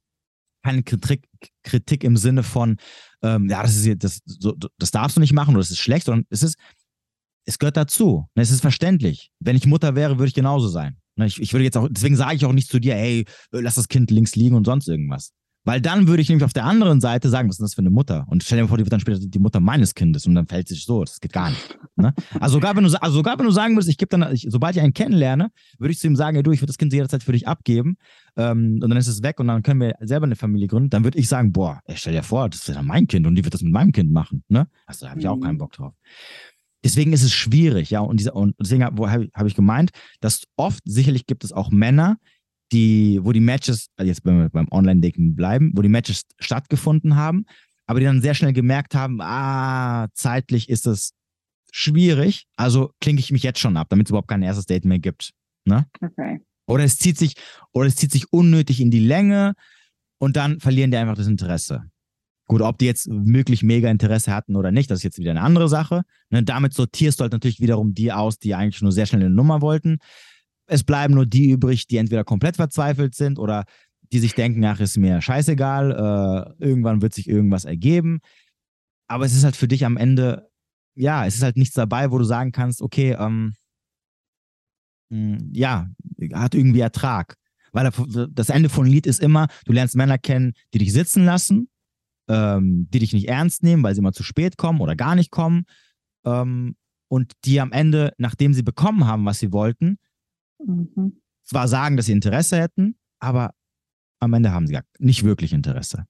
keine 0.64 0.84
Kritik, 0.84 1.28
Kritik 1.64 2.04
im 2.06 2.16
Sinne 2.16 2.44
von, 2.44 2.78
ähm, 3.24 3.50
ja, 3.50 3.62
das 3.62 3.76
ist 3.76 4.04
das, 4.04 4.20
so, 4.26 4.56
das 4.78 4.92
darfst 4.92 5.18
du 5.18 5.22
nicht 5.22 5.34
machen 5.34 5.52
oder 5.52 5.60
das 5.60 5.72
ist 5.72 5.80
schlecht, 5.80 6.06
sondern 6.06 6.26
es 6.30 6.44
ist, 6.44 6.58
es 7.46 7.60
gehört 7.60 7.78
dazu. 7.78 8.28
Ne, 8.36 8.44
es 8.44 8.52
ist 8.52 8.62
verständlich. 8.62 9.32
Wenn 9.40 9.56
ich 9.56 9.66
Mutter 9.66 9.96
wäre, 9.96 10.20
würde 10.20 10.28
ich 10.28 10.34
genauso 10.34 10.68
sein. 10.68 10.98
Ne, 11.16 11.26
ich, 11.26 11.42
ich 11.42 11.54
würde 11.54 11.64
jetzt 11.64 11.78
auch, 11.78 11.88
deswegen 11.90 12.16
sage 12.16 12.36
ich 12.36 12.46
auch 12.46 12.54
nicht 12.54 12.70
zu 12.70 12.80
dir, 12.80 12.96
hey, 12.96 13.26
lass 13.52 13.76
das 13.76 13.88
Kind 13.88 14.12
links 14.12 14.36
liegen 14.36 14.56
und 14.56 14.66
sonst 14.66 14.88
irgendwas. 14.88 15.32
Weil 15.68 15.82
dann 15.82 16.08
würde 16.08 16.22
ich 16.22 16.30
nämlich 16.30 16.46
auf 16.46 16.54
der 16.54 16.64
anderen 16.64 17.02
Seite 17.02 17.28
sagen, 17.28 17.50
was 17.50 17.58
ist 17.58 17.62
das 17.62 17.74
für 17.74 17.82
eine 17.82 17.90
Mutter? 17.90 18.26
Und 18.30 18.42
stell 18.42 18.58
dir 18.58 18.70
vor, 18.70 18.78
die 18.78 18.86
wird 18.86 18.94
dann 18.94 19.02
später 19.02 19.20
die 19.20 19.38
Mutter 19.38 19.60
meines 19.60 19.96
Kindes 19.96 20.26
und 20.26 20.34
dann 20.34 20.48
fällt 20.48 20.70
sich 20.70 20.86
so. 20.86 21.04
Das 21.04 21.20
geht 21.20 21.34
gar 21.34 21.50
nicht. 21.50 21.78
Ne? 21.98 22.14
Also, 22.40 22.54
sogar 22.54 22.74
wenn 22.78 22.86
du, 22.86 23.02
also 23.02 23.18
sogar 23.18 23.38
wenn 23.38 23.46
du 23.46 23.52
sagen 23.52 23.76
würdest, 23.76 23.90
ich 23.90 23.98
gebe 23.98 24.08
dann, 24.18 24.34
ich, 24.34 24.48
sobald 24.50 24.78
ich 24.78 24.82
einen 24.82 24.94
kennenlerne, 24.94 25.52
würde 25.78 25.92
ich 25.92 26.00
zu 26.00 26.08
ihm 26.08 26.16
sagen, 26.16 26.36
hey, 26.36 26.44
du, 26.44 26.52
ich 26.52 26.62
würde 26.62 26.68
das 26.68 26.78
Kind 26.78 26.94
jederzeit 26.94 27.22
für 27.22 27.34
dich 27.34 27.50
abgeben 27.50 27.98
ähm, 28.38 28.80
und 28.82 28.90
dann 28.90 28.98
ist 28.98 29.08
es 29.08 29.22
weg 29.24 29.42
und 29.42 29.48
dann 29.48 29.62
können 29.62 29.82
wir 29.82 29.96
selber 30.00 30.26
eine 30.26 30.38
Familie 30.38 30.68
gründen. 30.68 30.90
Dann 30.90 31.04
würde 31.04 31.20
ich 31.20 31.28
sagen, 31.28 31.52
boah, 31.52 31.82
ey, 31.84 31.98
stell 31.98 32.14
dir 32.14 32.24
vor, 32.24 32.48
das 32.50 32.62
ist 32.62 32.74
ja 32.74 32.82
mein 32.82 33.08
Kind 33.08 33.28
und 33.28 33.36
die 33.36 33.44
wird 33.44 33.54
das 33.54 33.62
mit 33.62 33.74
meinem 33.74 33.92
Kind 33.92 34.10
machen. 34.10 34.46
Ne? 34.48 34.70
Also 34.86 35.06
da 35.06 35.10
habe 35.10 35.20
ich 35.20 35.28
auch 35.28 35.38
keinen 35.38 35.56
mhm. 35.56 35.58
Bock 35.58 35.74
drauf. 35.74 35.94
Deswegen 36.86 37.12
ist 37.12 37.24
es 37.24 37.34
schwierig, 37.34 37.90
ja, 37.90 38.00
und, 38.00 38.22
dieser, 38.22 38.36
und 38.36 38.56
deswegen 38.58 38.86
habe 38.86 39.30
hab 39.34 39.46
ich 39.46 39.56
gemeint, 39.56 39.90
dass 40.22 40.44
oft, 40.56 40.82
sicherlich 40.86 41.26
gibt 41.26 41.44
es 41.44 41.52
auch 41.52 41.72
Männer, 41.72 42.18
die, 42.72 43.20
wo 43.22 43.32
die 43.32 43.40
Matches, 43.40 43.88
also 43.96 44.08
jetzt 44.08 44.24
beim, 44.24 44.50
beim 44.52 44.68
Online-Dating 44.72 45.36
bleiben, 45.36 45.72
wo 45.76 45.82
die 45.82 45.90
Matches 45.90 46.24
stattgefunden 46.40 47.16
haben, 47.16 47.46
aber 47.86 48.00
die 48.00 48.06
dann 48.06 48.22
sehr 48.22 48.34
schnell 48.34 48.54
gemerkt 48.54 48.96
haben, 48.96 49.20
ah, 49.22 50.08
zeitlich 50.14 50.70
ist 50.70 50.86
das 50.86 51.14
schwierig, 51.72 52.46
also 52.56 52.92
klinke 53.02 53.20
ich 53.20 53.32
mich 53.32 53.44
jetzt 53.44 53.60
schon 53.60 53.78
ab, 53.78 53.88
damit 53.90 54.08
es 54.08 54.12
überhaupt 54.12 54.28
kein 54.28 54.44
erstes 54.44 54.66
Date 54.66 54.86
mehr 54.86 55.00
gibt. 55.00 55.32
Ne? 55.66 55.86
Okay. 56.02 56.42
Oder 56.66 56.84
es 56.84 56.98
zieht 56.98 57.18
sich, 57.18 57.36
oder 57.72 57.88
es 57.88 57.96
zieht 57.96 58.12
sich 58.12 58.32
unnötig 58.32 58.82
in 58.82 58.92
die 58.92 59.00
Länge 59.00 59.54
und 60.18 60.36
dann 60.36 60.60
verlieren 60.60 60.92
die 60.92 60.98
einfach 60.98 61.16
das 61.16 61.28
Interesse. 61.28 61.84
Gut, 62.48 62.62
ob 62.62 62.78
die 62.78 62.86
jetzt 62.86 63.08
wirklich 63.10 63.62
mega 63.64 63.90
Interesse 63.90 64.34
hatten 64.34 64.56
oder 64.56 64.72
nicht, 64.72 64.90
das 64.90 65.00
ist 65.00 65.04
jetzt 65.04 65.20
wieder 65.20 65.32
eine 65.32 65.42
andere 65.42 65.68
Sache. 65.68 66.04
Ne, 66.30 66.44
damit 66.44 66.74
sortierst 66.74 67.20
du 67.20 67.24
halt 67.24 67.34
natürlich 67.34 67.60
wiederum 67.60 67.94
die 67.94 68.12
aus, 68.12 68.40
die 68.40 68.56
eigentlich 68.56 68.82
nur 68.82 68.94
sehr 68.94 69.06
schnell 69.06 69.22
eine 69.22 69.30
Nummer 69.30 69.62
wollten 69.62 70.00
es 70.68 70.84
bleiben 70.84 71.14
nur 71.14 71.26
die 71.26 71.50
übrig, 71.50 71.88
die 71.88 71.98
entweder 71.98 72.24
komplett 72.24 72.58
verzweifelt 72.58 73.16
sind 73.16 73.40
oder 73.40 73.66
die 74.12 74.20
sich 74.20 74.36
denken, 74.36 74.64
ach, 74.66 74.80
ist 74.80 74.98
mir 74.98 75.22
scheißegal, 75.22 76.56
äh, 76.60 76.64
irgendwann 76.64 77.02
wird 77.02 77.14
sich 77.14 77.28
irgendwas 77.28 77.66
ergeben. 77.66 78.20
Aber 79.08 79.26
es 79.26 79.34
ist 79.34 79.44
halt 79.44 79.56
für 79.56 79.68
dich 79.68 79.86
am 79.86 79.98
Ende, 79.98 80.50
ja, 80.96 81.26
es 81.26 81.36
ist 81.36 81.44
halt 81.44 81.58
nichts 81.58 81.76
dabei, 81.76 82.12
wo 82.12 82.18
du 82.18 82.24
sagen 82.24 82.52
kannst, 82.52 82.82
okay, 82.82 83.16
ähm, 83.20 83.54
hm, 85.12 85.52
ja, 85.54 85.88
hat 86.34 86.56
irgendwie 86.56 86.82
Ertrag. 86.82 87.36
Weil 87.74 87.90
das 88.32 88.50
Ende 88.50 88.70
von 88.70 88.88
Lied 88.88 89.06
ist 89.06 89.22
immer, 89.22 89.48
du 89.66 89.74
lernst 89.74 89.96
Männer 89.96 90.18
kennen, 90.18 90.54
die 90.74 90.80
dich 90.80 90.94
sitzen 90.94 91.26
lassen, 91.26 91.70
ähm, 92.30 92.88
die 92.90 93.00
dich 93.00 93.14
nicht 93.14 93.28
ernst 93.28 93.64
nehmen, 93.64 93.84
weil 93.84 93.94
sie 93.94 94.00
immer 94.00 94.14
zu 94.14 94.24
spät 94.24 94.58
kommen 94.58 94.82
oder 94.82 94.96
gar 94.96 95.16
nicht 95.16 95.32
kommen. 95.32 95.66
Ähm, 96.26 96.76
und 97.10 97.34
die 97.46 97.62
am 97.62 97.72
Ende, 97.72 98.14
nachdem 98.18 98.54
sie 98.54 98.64
bekommen 98.64 99.06
haben, 99.06 99.26
was 99.26 99.40
sie 99.40 99.52
wollten, 99.52 99.98
Mhm. 100.60 101.22
Zwar 101.44 101.68
sagen, 101.68 101.98
dass 101.98 102.08
sie 102.08 102.12
Interesse 102.12 102.58
hätten, 102.60 102.98
aber 103.20 103.54
am 104.20 104.34
Ende 104.34 104.52
haben 104.52 104.68
sie 104.68 104.74
gar 104.74 104.84
nicht 105.00 105.24
wirklich 105.24 105.54
Interesse. 105.54 106.06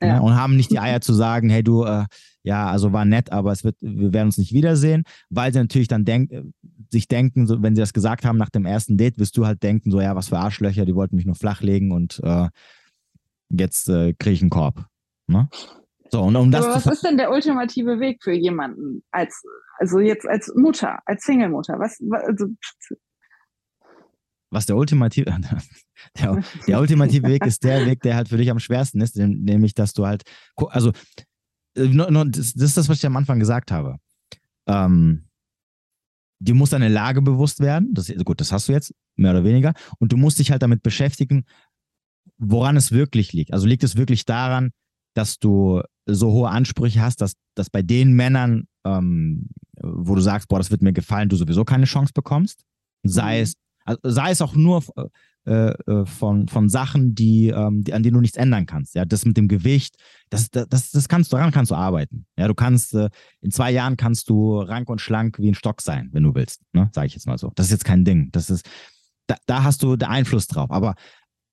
Ja. 0.00 0.08
Ja, 0.08 0.18
und 0.18 0.34
haben 0.34 0.56
nicht 0.56 0.72
die 0.72 0.80
Eier 0.80 1.00
zu 1.00 1.12
sagen, 1.12 1.48
hey 1.48 1.62
du, 1.62 1.84
äh, 1.84 2.06
ja, 2.42 2.66
also 2.66 2.92
war 2.92 3.04
nett, 3.04 3.30
aber 3.30 3.52
es 3.52 3.62
wird, 3.62 3.76
wir 3.80 4.12
werden 4.12 4.28
uns 4.28 4.38
nicht 4.38 4.52
wiedersehen, 4.52 5.04
weil 5.30 5.52
sie 5.52 5.60
natürlich 5.60 5.86
dann 5.86 6.04
denk, 6.04 6.32
äh, 6.32 6.42
sich 6.90 7.06
denken, 7.06 7.46
so, 7.46 7.62
wenn 7.62 7.76
sie 7.76 7.80
das 7.80 7.92
gesagt 7.92 8.24
haben 8.24 8.36
nach 8.36 8.50
dem 8.50 8.66
ersten 8.66 8.96
Date, 8.96 9.18
wirst 9.18 9.36
du 9.36 9.46
halt 9.46 9.62
denken, 9.62 9.92
so 9.92 10.00
ja, 10.00 10.16
was 10.16 10.28
für 10.28 10.38
Arschlöcher, 10.38 10.84
die 10.84 10.94
wollten 10.96 11.16
mich 11.16 11.26
nur 11.26 11.36
flachlegen 11.36 11.92
und 11.92 12.20
äh, 12.24 12.48
jetzt 13.50 13.88
äh, 13.88 14.14
kriege 14.14 14.34
ich 14.34 14.42
einen 14.42 14.50
Korb. 14.50 14.86
Ne? 15.28 15.48
So, 16.10 16.22
und 16.22 16.36
um 16.36 16.50
das 16.50 16.66
aber 16.66 16.74
was 16.74 16.86
ist 16.86 17.04
denn 17.04 17.16
der 17.16 17.30
ultimative 17.30 18.00
Weg 18.00 18.22
für 18.22 18.32
jemanden 18.32 19.02
als, 19.12 19.40
also 19.78 19.98
jetzt 20.00 20.26
als 20.26 20.52
Mutter, 20.54 20.98
als 21.06 21.22
Single-Mutter? 21.24 21.78
Was, 21.78 21.98
also, 22.26 22.48
was 24.52 24.66
der 24.66 24.76
ultimative, 24.76 25.24
der, 26.18 26.42
der 26.66 26.80
ultimative 26.80 27.26
Weg 27.26 27.44
ist 27.46 27.64
der 27.64 27.86
Weg, 27.86 28.02
der 28.02 28.16
halt 28.16 28.28
für 28.28 28.36
dich 28.36 28.50
am 28.50 28.60
schwersten 28.60 29.00
ist, 29.00 29.16
nämlich, 29.16 29.74
dass 29.74 29.94
du 29.94 30.06
halt, 30.06 30.22
also, 30.56 30.90
äh, 31.74 31.88
das 32.26 32.52
ist 32.52 32.76
das, 32.76 32.88
was 32.88 32.98
ich 32.98 33.06
am 33.06 33.16
Anfang 33.16 33.38
gesagt 33.38 33.72
habe. 33.72 33.96
Ähm, 34.68 35.28
dir 36.38 36.54
muss 36.54 36.70
deine 36.70 36.88
Lage 36.88 37.22
bewusst 37.22 37.60
werden. 37.60 37.94
Das, 37.94 38.12
gut, 38.24 38.40
das 38.40 38.52
hast 38.52 38.68
du 38.68 38.72
jetzt, 38.72 38.94
mehr 39.16 39.32
oder 39.32 39.44
weniger. 39.44 39.72
Und 39.98 40.12
du 40.12 40.16
musst 40.16 40.38
dich 40.38 40.50
halt 40.50 40.62
damit 40.62 40.82
beschäftigen, 40.82 41.44
woran 42.36 42.76
es 42.76 42.92
wirklich 42.92 43.32
liegt. 43.32 43.52
Also 43.52 43.66
liegt 43.66 43.84
es 43.84 43.96
wirklich 43.96 44.24
daran, 44.26 44.70
dass 45.14 45.38
du 45.38 45.82
so 46.06 46.32
hohe 46.32 46.48
Ansprüche 46.48 47.00
hast, 47.00 47.20
dass, 47.20 47.34
dass 47.54 47.70
bei 47.70 47.82
den 47.82 48.12
Männern, 48.12 48.66
ähm, 48.84 49.48
wo 49.80 50.14
du 50.14 50.20
sagst, 50.20 50.48
boah, 50.48 50.58
das 50.58 50.70
wird 50.70 50.82
mir 50.82 50.92
gefallen, 50.92 51.28
du 51.28 51.36
sowieso 51.36 51.64
keine 51.64 51.84
Chance 51.84 52.12
bekommst. 52.14 52.64
Sei 53.04 53.38
mhm. 53.38 53.42
es 53.42 53.54
also 53.84 54.00
sei 54.04 54.30
es 54.30 54.42
auch 54.42 54.54
nur 54.54 54.82
äh, 55.44 55.70
äh, 55.70 56.06
von, 56.06 56.46
von 56.46 56.68
Sachen, 56.68 57.16
die, 57.16 57.48
ähm, 57.48 57.82
die, 57.82 57.94
an 57.94 58.04
denen 58.04 58.14
du 58.14 58.20
nichts 58.20 58.36
ändern 58.36 58.64
kannst. 58.64 58.94
Ja, 58.94 59.04
das 59.04 59.24
mit 59.24 59.36
dem 59.36 59.48
Gewicht, 59.48 59.96
das, 60.30 60.50
das, 60.50 60.92
das 60.92 61.08
kannst 61.08 61.32
du, 61.32 61.36
daran 61.36 61.50
kannst 61.50 61.72
du 61.72 61.74
arbeiten. 61.74 62.26
Ja, 62.36 62.46
du 62.46 62.54
kannst, 62.54 62.94
äh, 62.94 63.10
in 63.40 63.50
zwei 63.50 63.72
Jahren 63.72 63.96
kannst 63.96 64.30
du 64.30 64.60
rank 64.60 64.88
und 64.88 65.00
schlank 65.00 65.40
wie 65.40 65.48
ein 65.48 65.56
Stock 65.56 65.80
sein, 65.82 66.10
wenn 66.12 66.22
du 66.22 66.34
willst. 66.36 66.62
Ne? 66.72 66.90
Sage 66.94 67.08
ich 67.08 67.14
jetzt 67.14 67.26
mal 67.26 67.38
so. 67.38 67.50
Das 67.56 67.66
ist 67.66 67.72
jetzt 67.72 67.84
kein 67.84 68.04
Ding. 68.04 68.30
Das 68.30 68.50
ist, 68.50 68.68
da, 69.26 69.34
da 69.46 69.64
hast 69.64 69.82
du 69.82 69.96
den 69.96 70.08
Einfluss 70.08 70.46
drauf. 70.46 70.70
Aber 70.70 70.94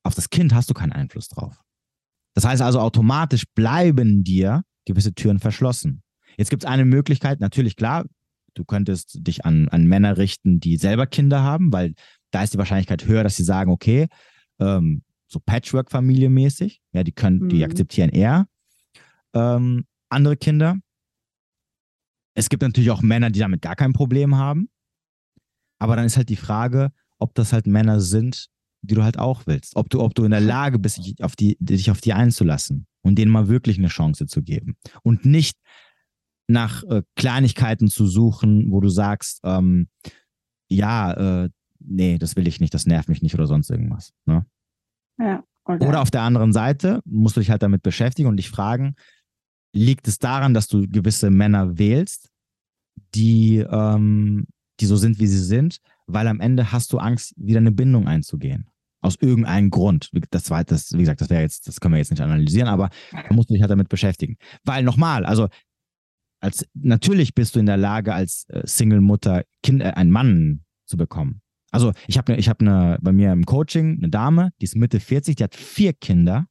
auf 0.04 0.14
das 0.14 0.30
Kind 0.30 0.54
hast 0.54 0.70
du 0.70 0.76
keinen 0.76 0.94
Einfluss 0.94 1.28
drauf. 1.28 1.60
Das 2.36 2.46
heißt 2.46 2.62
also, 2.62 2.80
automatisch 2.80 3.46
bleiben 3.56 4.24
dir 4.24 4.64
gewisse 4.86 5.16
Türen 5.16 5.40
verschlossen. 5.40 6.04
Jetzt 6.38 6.52
gibt 6.52 6.64
es 6.64 6.70
eine 6.70 6.86
Möglichkeit, 6.86 7.40
natürlich 7.40 7.76
klar, 7.76 8.06
du 8.54 8.66
könntest 8.66 9.18
dich 9.28 9.46
an, 9.46 9.68
an 9.70 9.88
Männer 9.88 10.18
richten, 10.18 10.60
die 10.60 10.78
selber 10.78 11.08
Kinder 11.08 11.44
haben, 11.44 11.74
weil 11.74 11.96
da 12.32 12.44
ist 12.44 12.54
die 12.54 12.58
Wahrscheinlichkeit 12.58 13.06
höher, 13.06 13.24
dass 13.24 13.36
sie 13.36 13.44
sagen, 13.44 13.72
okay, 13.72 14.08
ähm, 14.60 15.04
so 15.28 15.40
Patchwork-Familie 15.40 16.30
mäßig, 16.30 16.82
ja, 16.92 17.04
die 17.04 17.12
können, 17.12 17.40
mhm. 17.40 17.50
die 17.50 17.64
akzeptieren 17.64 18.10
eher 18.10 18.48
ähm, 19.34 19.86
andere 20.10 20.38
Kinder. 20.38 20.78
Es 22.34 22.50
gibt 22.50 22.64
natürlich 22.64 22.92
auch 22.92 23.02
Männer, 23.02 23.30
die 23.30 23.40
damit 23.40 23.62
gar 23.62 23.76
kein 23.76 23.94
Problem 23.94 24.36
haben. 24.38 24.70
Aber 25.80 25.96
dann 25.96 26.06
ist 26.06 26.18
halt 26.18 26.30
die 26.30 26.36
Frage, 26.36 26.92
ob 27.18 27.34
das 27.36 27.54
halt 27.54 27.68
Männer 27.68 28.00
sind, 28.00 28.48
die 28.82 28.96
du 28.96 29.04
halt 29.04 29.20
auch 29.20 29.46
willst. 29.46 29.76
Ob 29.76 29.90
du, 29.90 30.02
ob 30.02 30.16
du 30.16 30.24
in 30.24 30.32
der 30.32 30.42
Lage 30.42 30.80
bist, 30.80 30.98
dich 30.98 31.24
auf 31.24 31.36
die, 31.36 31.58
dich 31.60 31.92
auf 31.92 32.02
die 32.02 32.14
einzulassen 32.14 32.88
und 33.02 33.16
denen 33.16 33.32
mal 33.32 33.50
wirklich 33.50 33.78
eine 33.78 33.88
Chance 33.88 34.28
zu 34.28 34.42
geben. 34.42 34.78
Und 35.04 35.26
nicht 35.26 35.58
nach 36.48 36.84
äh, 36.84 37.04
Kleinigkeiten 37.16 37.90
zu 37.90 38.08
suchen, 38.08 38.72
wo 38.72 38.80
du 38.80 38.90
sagst, 38.90 39.42
ähm, 39.44 39.90
ja, 40.70 41.44
äh, 41.44 41.50
nee, 41.90 42.18
das 42.18 42.36
will 42.36 42.48
ich 42.48 42.60
nicht, 42.60 42.74
das 42.74 42.86
nervt 42.86 43.10
mich 43.10 43.22
nicht 43.22 43.34
oder 43.34 43.48
sonst 43.48 43.70
irgendwas. 43.70 44.14
Ne? 44.26 44.46
Ja. 45.18 45.44
Okay. 45.66 45.88
Oder 45.88 46.02
auf 46.02 46.12
der 46.12 46.22
anderen 46.22 46.54
Seite 46.54 47.02
musst 47.06 47.36
du 47.36 47.42
dich 47.42 47.52
halt 47.52 47.62
damit 47.62 47.84
beschäftigen 47.84 48.28
und 48.28 48.38
dich 48.38 48.50
fragen, 48.50 48.96
liegt 49.74 50.08
es 50.08 50.18
daran, 50.18 50.54
dass 50.54 50.68
du 50.68 50.88
gewisse 50.88 51.30
Männer 51.30 51.78
wählst, 51.78 52.32
die, 53.14 53.58
ähm, 53.58 54.48
die 54.80 54.86
so 54.86 54.96
sind, 54.96 55.20
wie 55.20 55.28
sie 55.28 55.44
sind, 55.44 55.78
weil 56.08 56.28
am 56.28 56.40
Ende 56.40 56.72
hast 56.72 56.92
du 56.94 56.98
Angst, 56.98 57.34
wieder 57.38 57.60
eine 57.60 57.72
Bindung 57.72 58.08
einzugehen. 58.08 58.70
Aus 59.02 59.16
irgendeinem 59.22 59.70
Grund. 59.70 60.10
Das 60.32 60.44
zweite, 60.44 60.74
das, 60.74 60.92
wie 60.92 61.00
gesagt, 61.00 61.22
das 61.22 61.30
wäre 61.30 61.42
jetzt, 61.42 61.68
das 61.68 61.80
können 61.80 61.94
wir 61.94 62.00
jetzt 62.00 62.12
nicht 62.12 62.22
analysieren, 62.22 62.68
aber 62.68 62.90
da 63.12 63.34
musst 63.34 63.50
du 63.50 63.54
dich 63.54 63.62
halt 63.62 63.72
damit 63.72 63.90
beschäftigen. 63.90 64.38
Weil 64.66 64.84
nochmal, 64.84 65.26
also 65.26 65.48
als 66.42 66.66
natürlich 66.74 67.34
bist 67.36 67.56
du 67.56 67.60
in 67.60 67.66
der 67.66 67.78
Lage, 67.78 68.14
als 68.14 68.46
äh, 68.50 68.66
Single-Mutter 68.66 69.44
kind, 69.64 69.82
äh, 69.82 69.92
einen 69.92 70.12
Mann 70.12 70.66
zu 70.86 70.98
bekommen. 70.98 71.42
Also 71.72 71.94
ich 72.08 72.18
habe 72.18 72.36
ich 72.36 72.50
hab 72.50 72.62
eine, 72.62 72.98
bei 73.02 73.12
mir 73.12 73.32
im 73.32 73.46
Coaching 73.46 73.98
eine 73.98 74.10
Dame, 74.10 74.52
die 74.60 74.66
ist 74.66 74.76
Mitte 74.76 75.00
40, 75.00 75.36
die 75.36 75.44
hat 75.44 75.56
vier 75.56 75.94
Kinder 75.94 76.48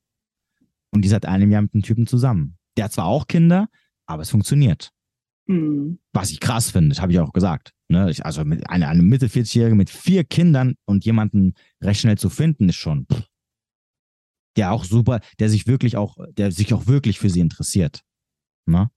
und 0.93 1.03
die 1.03 1.07
ist 1.07 1.13
seit 1.13 1.27
einem 1.27 1.51
Jahr 1.51 1.63
mit 1.63 1.75
einem 1.75 1.83
Typen 1.83 2.07
zusammen. 2.07 2.57
Der 2.77 2.85
hat 2.85 2.93
zwar 2.93 3.07
auch 3.07 3.27
Kinder, 3.27 3.69
aber 4.07 4.23
es 4.23 4.31
funktioniert. 4.31 4.93
Mhm. 5.47 5.99
Was 6.13 6.31
ich 6.31 6.41
krass 6.41 6.71
finde, 6.71 6.97
habe 6.97 7.13
ich 7.13 7.19
auch 7.19 7.33
gesagt. 7.33 7.73
Ne? 7.89 8.11
Ich, 8.11 8.25
also 8.25 8.45
mit 8.45 8.69
eine, 8.69 8.89
eine 8.89 9.03
Mitte 9.03 9.27
40-Jährige 9.27 9.75
mit 9.75 9.91
vier 9.91 10.25
Kindern 10.25 10.75
und 10.85 11.05
jemanden 11.05 11.55
recht 11.83 12.01
schnell 12.03 12.19
zu 12.19 12.29
finden, 12.29 12.69
ist 12.69 12.77
schon 12.77 13.07
pff, 13.07 13.27
der 14.57 14.73
auch 14.73 14.85
super, 14.85 15.21
der 15.39 15.49
sich 15.49 15.67
wirklich 15.67 15.97
auch, 15.97 16.17
der 16.33 16.53
sich 16.53 16.75
auch 16.75 16.87
wirklich 16.87 17.19
für 17.19 17.31
sie 17.31 17.41
interessiert. 17.41 18.03
Ne? 18.67 18.91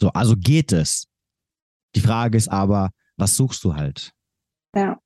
So, 0.00 0.10
also 0.10 0.36
geht 0.36 0.72
es. 0.72 1.08
Die 1.94 2.00
Frage 2.00 2.36
ist 2.36 2.48
aber, 2.48 2.90
was 3.16 3.36
suchst 3.36 3.64
du 3.64 3.74
halt? 3.74 4.12
Ja. 4.74 5.00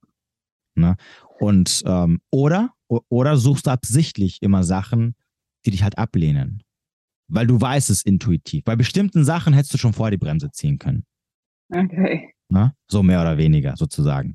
Ne? 0.78 0.96
Und 1.38 1.82
ähm, 1.86 2.20
oder, 2.30 2.72
oder 2.88 3.36
suchst 3.36 3.66
du 3.66 3.70
absichtlich 3.70 4.42
immer 4.42 4.64
Sachen, 4.64 5.14
die 5.64 5.70
dich 5.70 5.82
halt 5.82 5.98
ablehnen. 5.98 6.62
Weil 7.28 7.46
du 7.46 7.60
weißt 7.60 7.90
es 7.90 8.02
intuitiv. 8.02 8.64
Bei 8.64 8.76
bestimmten 8.76 9.24
Sachen 9.24 9.52
hättest 9.52 9.74
du 9.74 9.78
schon 9.78 9.92
vor 9.92 10.10
die 10.10 10.16
Bremse 10.16 10.50
ziehen 10.50 10.78
können. 10.78 11.04
Okay. 11.70 12.32
Ne? 12.48 12.72
So 12.88 13.02
mehr 13.02 13.20
oder 13.20 13.36
weniger, 13.36 13.76
sozusagen. 13.76 14.34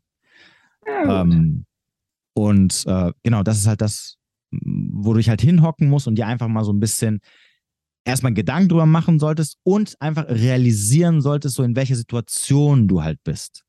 Ja, 0.86 1.22
ähm, 1.22 1.66
und 2.36 2.84
äh, 2.86 3.12
genau, 3.24 3.44
das 3.44 3.58
ist 3.58 3.68
halt 3.68 3.82
das, 3.82 4.18
wo 4.52 5.14
du 5.14 5.18
dich 5.18 5.30
halt 5.30 5.42
hinhocken 5.42 5.90
musst 5.90 6.08
und 6.08 6.16
dir 6.16 6.28
einfach 6.28 6.48
mal 6.48 6.64
so 6.64 6.72
ein 6.72 6.80
bisschen 6.80 7.20
erstmal 8.06 8.34
Gedanken 8.34 8.70
drüber 8.70 8.86
machen 8.86 9.20
solltest 9.20 9.58
und 9.64 10.00
einfach 10.00 10.28
realisieren 10.28 11.22
solltest, 11.22 11.56
so 11.56 11.64
in 11.64 11.76
welcher 11.76 11.96
Situation 11.96 12.88
du 12.88 13.02
halt 13.02 13.24
bist. 13.24 13.64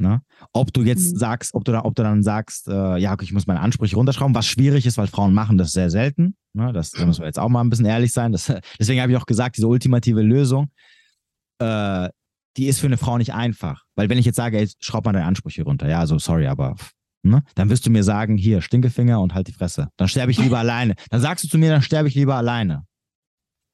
Ne? 0.00 0.22
Ob 0.52 0.72
du 0.72 0.82
jetzt 0.82 1.14
mhm. 1.14 1.18
sagst, 1.18 1.54
ob 1.54 1.64
du, 1.64 1.72
da, 1.72 1.84
ob 1.84 1.96
du 1.96 2.04
dann 2.04 2.22
sagst, 2.22 2.68
äh, 2.68 2.98
ja, 2.98 3.12
okay, 3.12 3.24
ich 3.24 3.32
muss 3.32 3.48
meine 3.48 3.60
Ansprüche 3.60 3.96
runterschrauben, 3.96 4.34
was 4.34 4.46
schwierig 4.46 4.86
ist, 4.86 4.96
weil 4.96 5.08
Frauen 5.08 5.34
machen 5.34 5.58
das 5.58 5.72
sehr 5.72 5.90
selten. 5.90 6.36
Ne? 6.52 6.72
Das, 6.72 6.92
da 6.92 7.04
müssen 7.04 7.20
wir 7.20 7.26
jetzt 7.26 7.38
auch 7.38 7.48
mal 7.48 7.62
ein 7.62 7.70
bisschen 7.70 7.86
ehrlich 7.86 8.12
sein. 8.12 8.30
Das, 8.30 8.46
deswegen 8.78 9.00
habe 9.00 9.10
ich 9.10 9.18
auch 9.18 9.26
gesagt, 9.26 9.56
diese 9.56 9.66
ultimative 9.66 10.22
Lösung, 10.22 10.70
äh, 11.58 12.08
die 12.56 12.66
ist 12.66 12.78
für 12.78 12.86
eine 12.86 12.96
Frau 12.96 13.18
nicht 13.18 13.34
einfach. 13.34 13.84
Weil 13.96 14.08
wenn 14.08 14.18
ich 14.18 14.26
jetzt 14.26 14.36
sage, 14.36 14.58
ey, 14.58 14.68
schraub 14.80 15.04
mal 15.04 15.12
deine 15.12 15.26
Ansprüche 15.26 15.64
runter, 15.64 15.88
ja, 15.88 15.98
also 15.98 16.18
sorry, 16.18 16.46
aber 16.46 16.76
ne? 17.24 17.42
dann 17.56 17.68
wirst 17.68 17.84
du 17.84 17.90
mir 17.90 18.04
sagen, 18.04 18.36
hier, 18.36 18.62
Stinkefinger 18.62 19.20
und 19.20 19.34
halt 19.34 19.48
die 19.48 19.52
Fresse. 19.52 19.88
Dann 19.96 20.06
sterbe 20.06 20.30
ich 20.30 20.38
lieber 20.38 20.58
alleine. 20.58 20.94
Dann 21.10 21.20
sagst 21.20 21.44
du 21.44 21.48
zu 21.48 21.58
mir, 21.58 21.70
dann 21.70 21.82
sterbe 21.82 22.08
ich 22.08 22.14
lieber 22.14 22.36
alleine. 22.36 22.84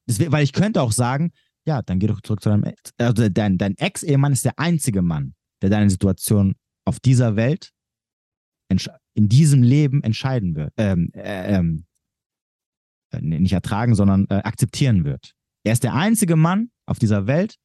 Das, 0.06 0.20
weil 0.32 0.44
ich 0.44 0.52
könnte 0.52 0.80
auch 0.80 0.92
sagen, 0.92 1.32
ja, 1.66 1.82
dann 1.82 1.98
geh 1.98 2.06
doch 2.06 2.20
zurück 2.22 2.42
zu 2.42 2.48
deinem 2.48 2.64
Ex. 2.64 2.92
Also 2.98 3.28
dein, 3.28 3.58
dein 3.58 3.76
Ex-Ehemann 3.76 4.32
ist 4.32 4.44
der 4.44 4.58
einzige 4.58 5.02
Mann, 5.02 5.34
der 5.64 5.70
deine 5.70 5.88
Situation 5.88 6.54
auf 6.84 7.00
dieser 7.00 7.36
Welt, 7.36 7.70
in 9.14 9.28
diesem 9.28 9.62
Leben 9.62 10.02
entscheiden 10.02 10.54
wird, 10.56 10.72
ähm, 10.76 11.10
äh, 11.14 11.54
ähm, 11.54 11.86
äh, 13.12 13.20
nicht 13.20 13.52
ertragen, 13.52 13.94
sondern 13.94 14.26
äh, 14.28 14.42
akzeptieren 14.44 15.04
wird. 15.04 15.32
Er 15.64 15.72
ist 15.72 15.84
der 15.84 15.94
einzige 15.94 16.36
Mann 16.36 16.70
auf 16.86 16.98
dieser 16.98 17.26
Welt, 17.26 17.56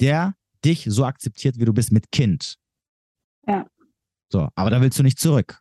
der 0.00 0.34
dich 0.64 0.86
so 0.88 1.04
akzeptiert, 1.04 1.58
wie 1.58 1.64
du 1.64 1.72
bist, 1.72 1.90
mit 1.90 2.12
Kind. 2.12 2.56
Ja. 3.46 3.66
So, 4.30 4.48
aber 4.54 4.70
da 4.70 4.80
willst 4.80 4.98
du 4.98 5.02
nicht 5.02 5.18
zurück. 5.18 5.60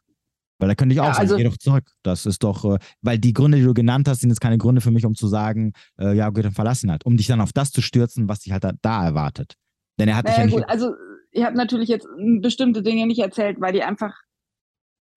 Weil 0.59 0.69
da 0.69 0.75
könnte 0.75 0.93
ich 0.93 1.01
auch 1.01 1.05
ja, 1.05 1.13
sagen, 1.13 1.23
also, 1.23 1.37
geh 1.37 1.43
doch 1.43 1.57
zurück. 1.57 1.91
Das 2.03 2.25
ist 2.25 2.43
doch, 2.43 2.75
äh, 2.75 2.79
weil 3.01 3.17
die 3.17 3.33
Gründe, 3.33 3.57
die 3.57 3.63
du 3.63 3.73
genannt 3.73 4.07
hast, 4.07 4.21
sind 4.21 4.29
jetzt 4.29 4.39
keine 4.39 4.57
Gründe 4.57 4.81
für 4.81 4.91
mich, 4.91 5.05
um 5.05 5.15
zu 5.15 5.27
sagen, 5.27 5.73
äh, 5.99 6.15
ja, 6.15 6.29
gut, 6.29 6.45
dann 6.45 6.53
verlassen 6.53 6.91
halt. 6.91 7.05
Um 7.05 7.17
dich 7.17 7.27
dann 7.27 7.41
auf 7.41 7.53
das 7.53 7.71
zu 7.71 7.81
stürzen, 7.81 8.29
was 8.29 8.41
dich 8.41 8.51
halt 8.51 8.63
da, 8.63 8.73
da 8.81 9.05
erwartet. 9.05 9.55
Denn 9.99 10.07
er 10.07 10.17
hat 10.17 10.27
dich 10.27 10.37
ja 10.37 10.45
nicht. 10.45 10.55
Gut, 10.55 10.67
also 10.67 10.93
ich 11.36 11.44
habe 11.44 11.57
natürlich 11.57 11.90
jetzt 11.90 12.07
bestimmte 12.41 12.82
Dinge 12.82 13.06
nicht 13.06 13.20
erzählt, 13.20 13.60
weil 13.60 13.74
die 13.74 13.84
einfach 13.84 14.14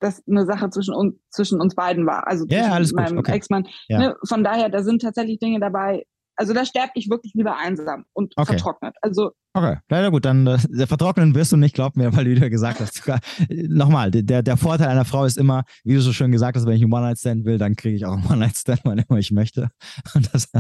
das 0.00 0.22
eine 0.28 0.46
Sache 0.46 0.70
zwischen 0.70 0.94
uns, 0.94 1.14
zwischen 1.30 1.60
uns 1.60 1.74
beiden 1.74 2.06
war. 2.06 2.26
Also 2.26 2.44
ja, 2.48 2.76
zwischen 2.76 2.96
meinem 2.96 3.18
okay. 3.18 3.32
Ex-Mann. 3.32 3.66
Ja. 3.88 3.98
Ne? 3.98 4.16
Von 4.26 4.44
daher, 4.44 4.68
da 4.68 4.82
sind 4.82 5.02
tatsächlich 5.02 5.38
Dinge 5.38 5.60
dabei. 5.60 6.04
Also 6.36 6.54
da 6.54 6.64
sterbe 6.64 6.92
ich 6.94 7.10
wirklich 7.10 7.34
lieber 7.34 7.56
einsam 7.56 8.04
und 8.12 8.32
okay. 8.36 8.52
vertrocknet. 8.52 8.94
Also 9.02 9.32
okay, 9.54 9.78
leider 9.88 10.12
gut, 10.12 10.24
dann 10.24 10.46
äh, 10.46 10.86
vertrocknen 10.86 11.34
wirst 11.34 11.50
du 11.50 11.56
nicht, 11.56 11.74
glaub 11.74 11.96
mir, 11.96 12.12
weil 12.16 12.24
du 12.24 12.30
wieder 12.30 12.50
gesagt 12.50 12.80
hast. 12.80 13.02
Nochmal, 13.48 14.10
der, 14.12 14.42
der 14.42 14.56
Vorteil 14.56 14.88
einer 14.88 15.04
Frau 15.04 15.24
ist 15.24 15.36
immer, 15.36 15.64
wie 15.84 15.94
du 15.94 16.00
so 16.00 16.12
schön 16.12 16.30
gesagt 16.30 16.56
hast, 16.56 16.66
wenn 16.66 16.76
ich 16.76 16.82
einen 16.82 16.92
One-Night-Stand 16.92 17.44
will, 17.44 17.58
dann 17.58 17.74
kriege 17.74 17.96
ich 17.96 18.06
auch 18.06 18.12
einen 18.12 18.26
One-Night-Stand, 18.30 18.80
wann 18.84 18.98
immer 18.98 19.18
ich 19.18 19.32
möchte. 19.32 19.70
Und 20.14 20.32
das, 20.32 20.50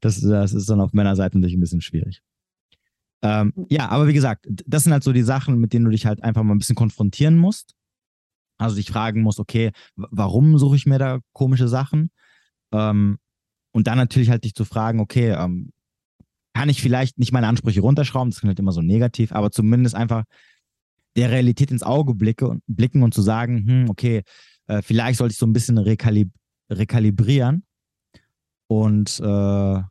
das, 0.00 0.20
das 0.20 0.52
ist 0.52 0.68
dann 0.68 0.80
auf 0.80 0.92
Männerseite 0.92 1.36
natürlich 1.38 1.56
ein 1.56 1.60
bisschen 1.60 1.80
schwierig. 1.80 2.22
Ähm, 3.24 3.54
ja, 3.70 3.88
aber 3.88 4.06
wie 4.06 4.12
gesagt, 4.12 4.46
das 4.66 4.84
sind 4.84 4.92
halt 4.92 5.02
so 5.02 5.12
die 5.12 5.22
Sachen, 5.22 5.58
mit 5.58 5.72
denen 5.72 5.86
du 5.86 5.90
dich 5.90 6.04
halt 6.04 6.22
einfach 6.22 6.42
mal 6.42 6.54
ein 6.54 6.58
bisschen 6.58 6.76
konfrontieren 6.76 7.38
musst. 7.38 7.74
Also 8.58 8.76
dich 8.76 8.90
fragen 8.90 9.22
musst, 9.22 9.40
okay, 9.40 9.72
warum 9.96 10.58
suche 10.58 10.76
ich 10.76 10.84
mir 10.84 10.98
da 10.98 11.20
komische 11.32 11.66
Sachen? 11.66 12.10
Ähm, 12.70 13.18
und 13.72 13.86
dann 13.86 13.96
natürlich 13.96 14.28
halt 14.28 14.44
dich 14.44 14.54
zu 14.54 14.66
fragen, 14.66 15.00
okay, 15.00 15.30
ähm, 15.30 15.72
kann 16.54 16.68
ich 16.68 16.82
vielleicht 16.82 17.18
nicht 17.18 17.32
meine 17.32 17.48
Ansprüche 17.48 17.80
runterschrauben, 17.80 18.30
das 18.30 18.40
klingt 18.40 18.50
halt 18.50 18.60
immer 18.60 18.72
so 18.72 18.82
negativ, 18.82 19.32
aber 19.32 19.50
zumindest 19.50 19.96
einfach 19.96 20.24
der 21.16 21.30
Realität 21.30 21.70
ins 21.70 21.82
Auge 21.82 22.14
blicke, 22.14 22.58
blicken 22.66 23.02
und 23.02 23.14
zu 23.14 23.22
sagen, 23.22 23.66
hm, 23.66 23.90
okay, 23.90 24.22
äh, 24.66 24.82
vielleicht 24.82 25.18
sollte 25.18 25.32
ich 25.32 25.38
so 25.38 25.46
ein 25.46 25.52
bisschen 25.52 25.78
rekalib 25.78 26.30
rekalibrieren 26.70 27.64
und 28.68 29.20
äh, 29.20 29.82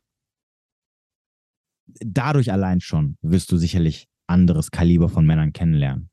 dadurch 1.86 2.52
allein 2.52 2.80
schon 2.80 3.16
wirst 3.22 3.52
du 3.52 3.56
sicherlich 3.56 4.08
anderes 4.26 4.70
Kaliber 4.70 5.08
von 5.08 5.26
Männern 5.26 5.52
kennenlernen. 5.52 6.10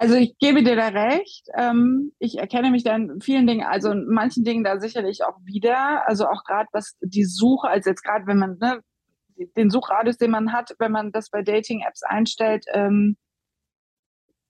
Also 0.00 0.14
ich 0.14 0.38
gebe 0.38 0.62
dir 0.62 0.76
da 0.76 0.88
recht. 0.88 1.48
Ähm, 1.56 2.12
ich 2.20 2.38
erkenne 2.38 2.70
mich 2.70 2.84
da 2.84 2.94
in 2.94 3.20
vielen 3.20 3.48
Dingen, 3.48 3.66
also 3.66 3.90
in 3.90 4.06
manchen 4.06 4.44
Dingen 4.44 4.62
da 4.62 4.78
sicherlich 4.78 5.24
auch 5.24 5.38
wieder. 5.42 6.06
Also 6.06 6.28
auch 6.28 6.44
gerade 6.44 6.68
was 6.72 6.96
die 7.00 7.24
Suche, 7.24 7.68
also 7.68 7.90
jetzt 7.90 8.04
gerade 8.04 8.26
wenn 8.28 8.38
man 8.38 8.58
ne, 8.58 8.80
den 9.56 9.70
Suchradius, 9.70 10.16
den 10.16 10.30
man 10.30 10.52
hat, 10.52 10.74
wenn 10.78 10.92
man 10.92 11.10
das 11.10 11.30
bei 11.30 11.42
Dating-Apps 11.42 12.04
einstellt, 12.04 12.64
ähm, 12.72 13.16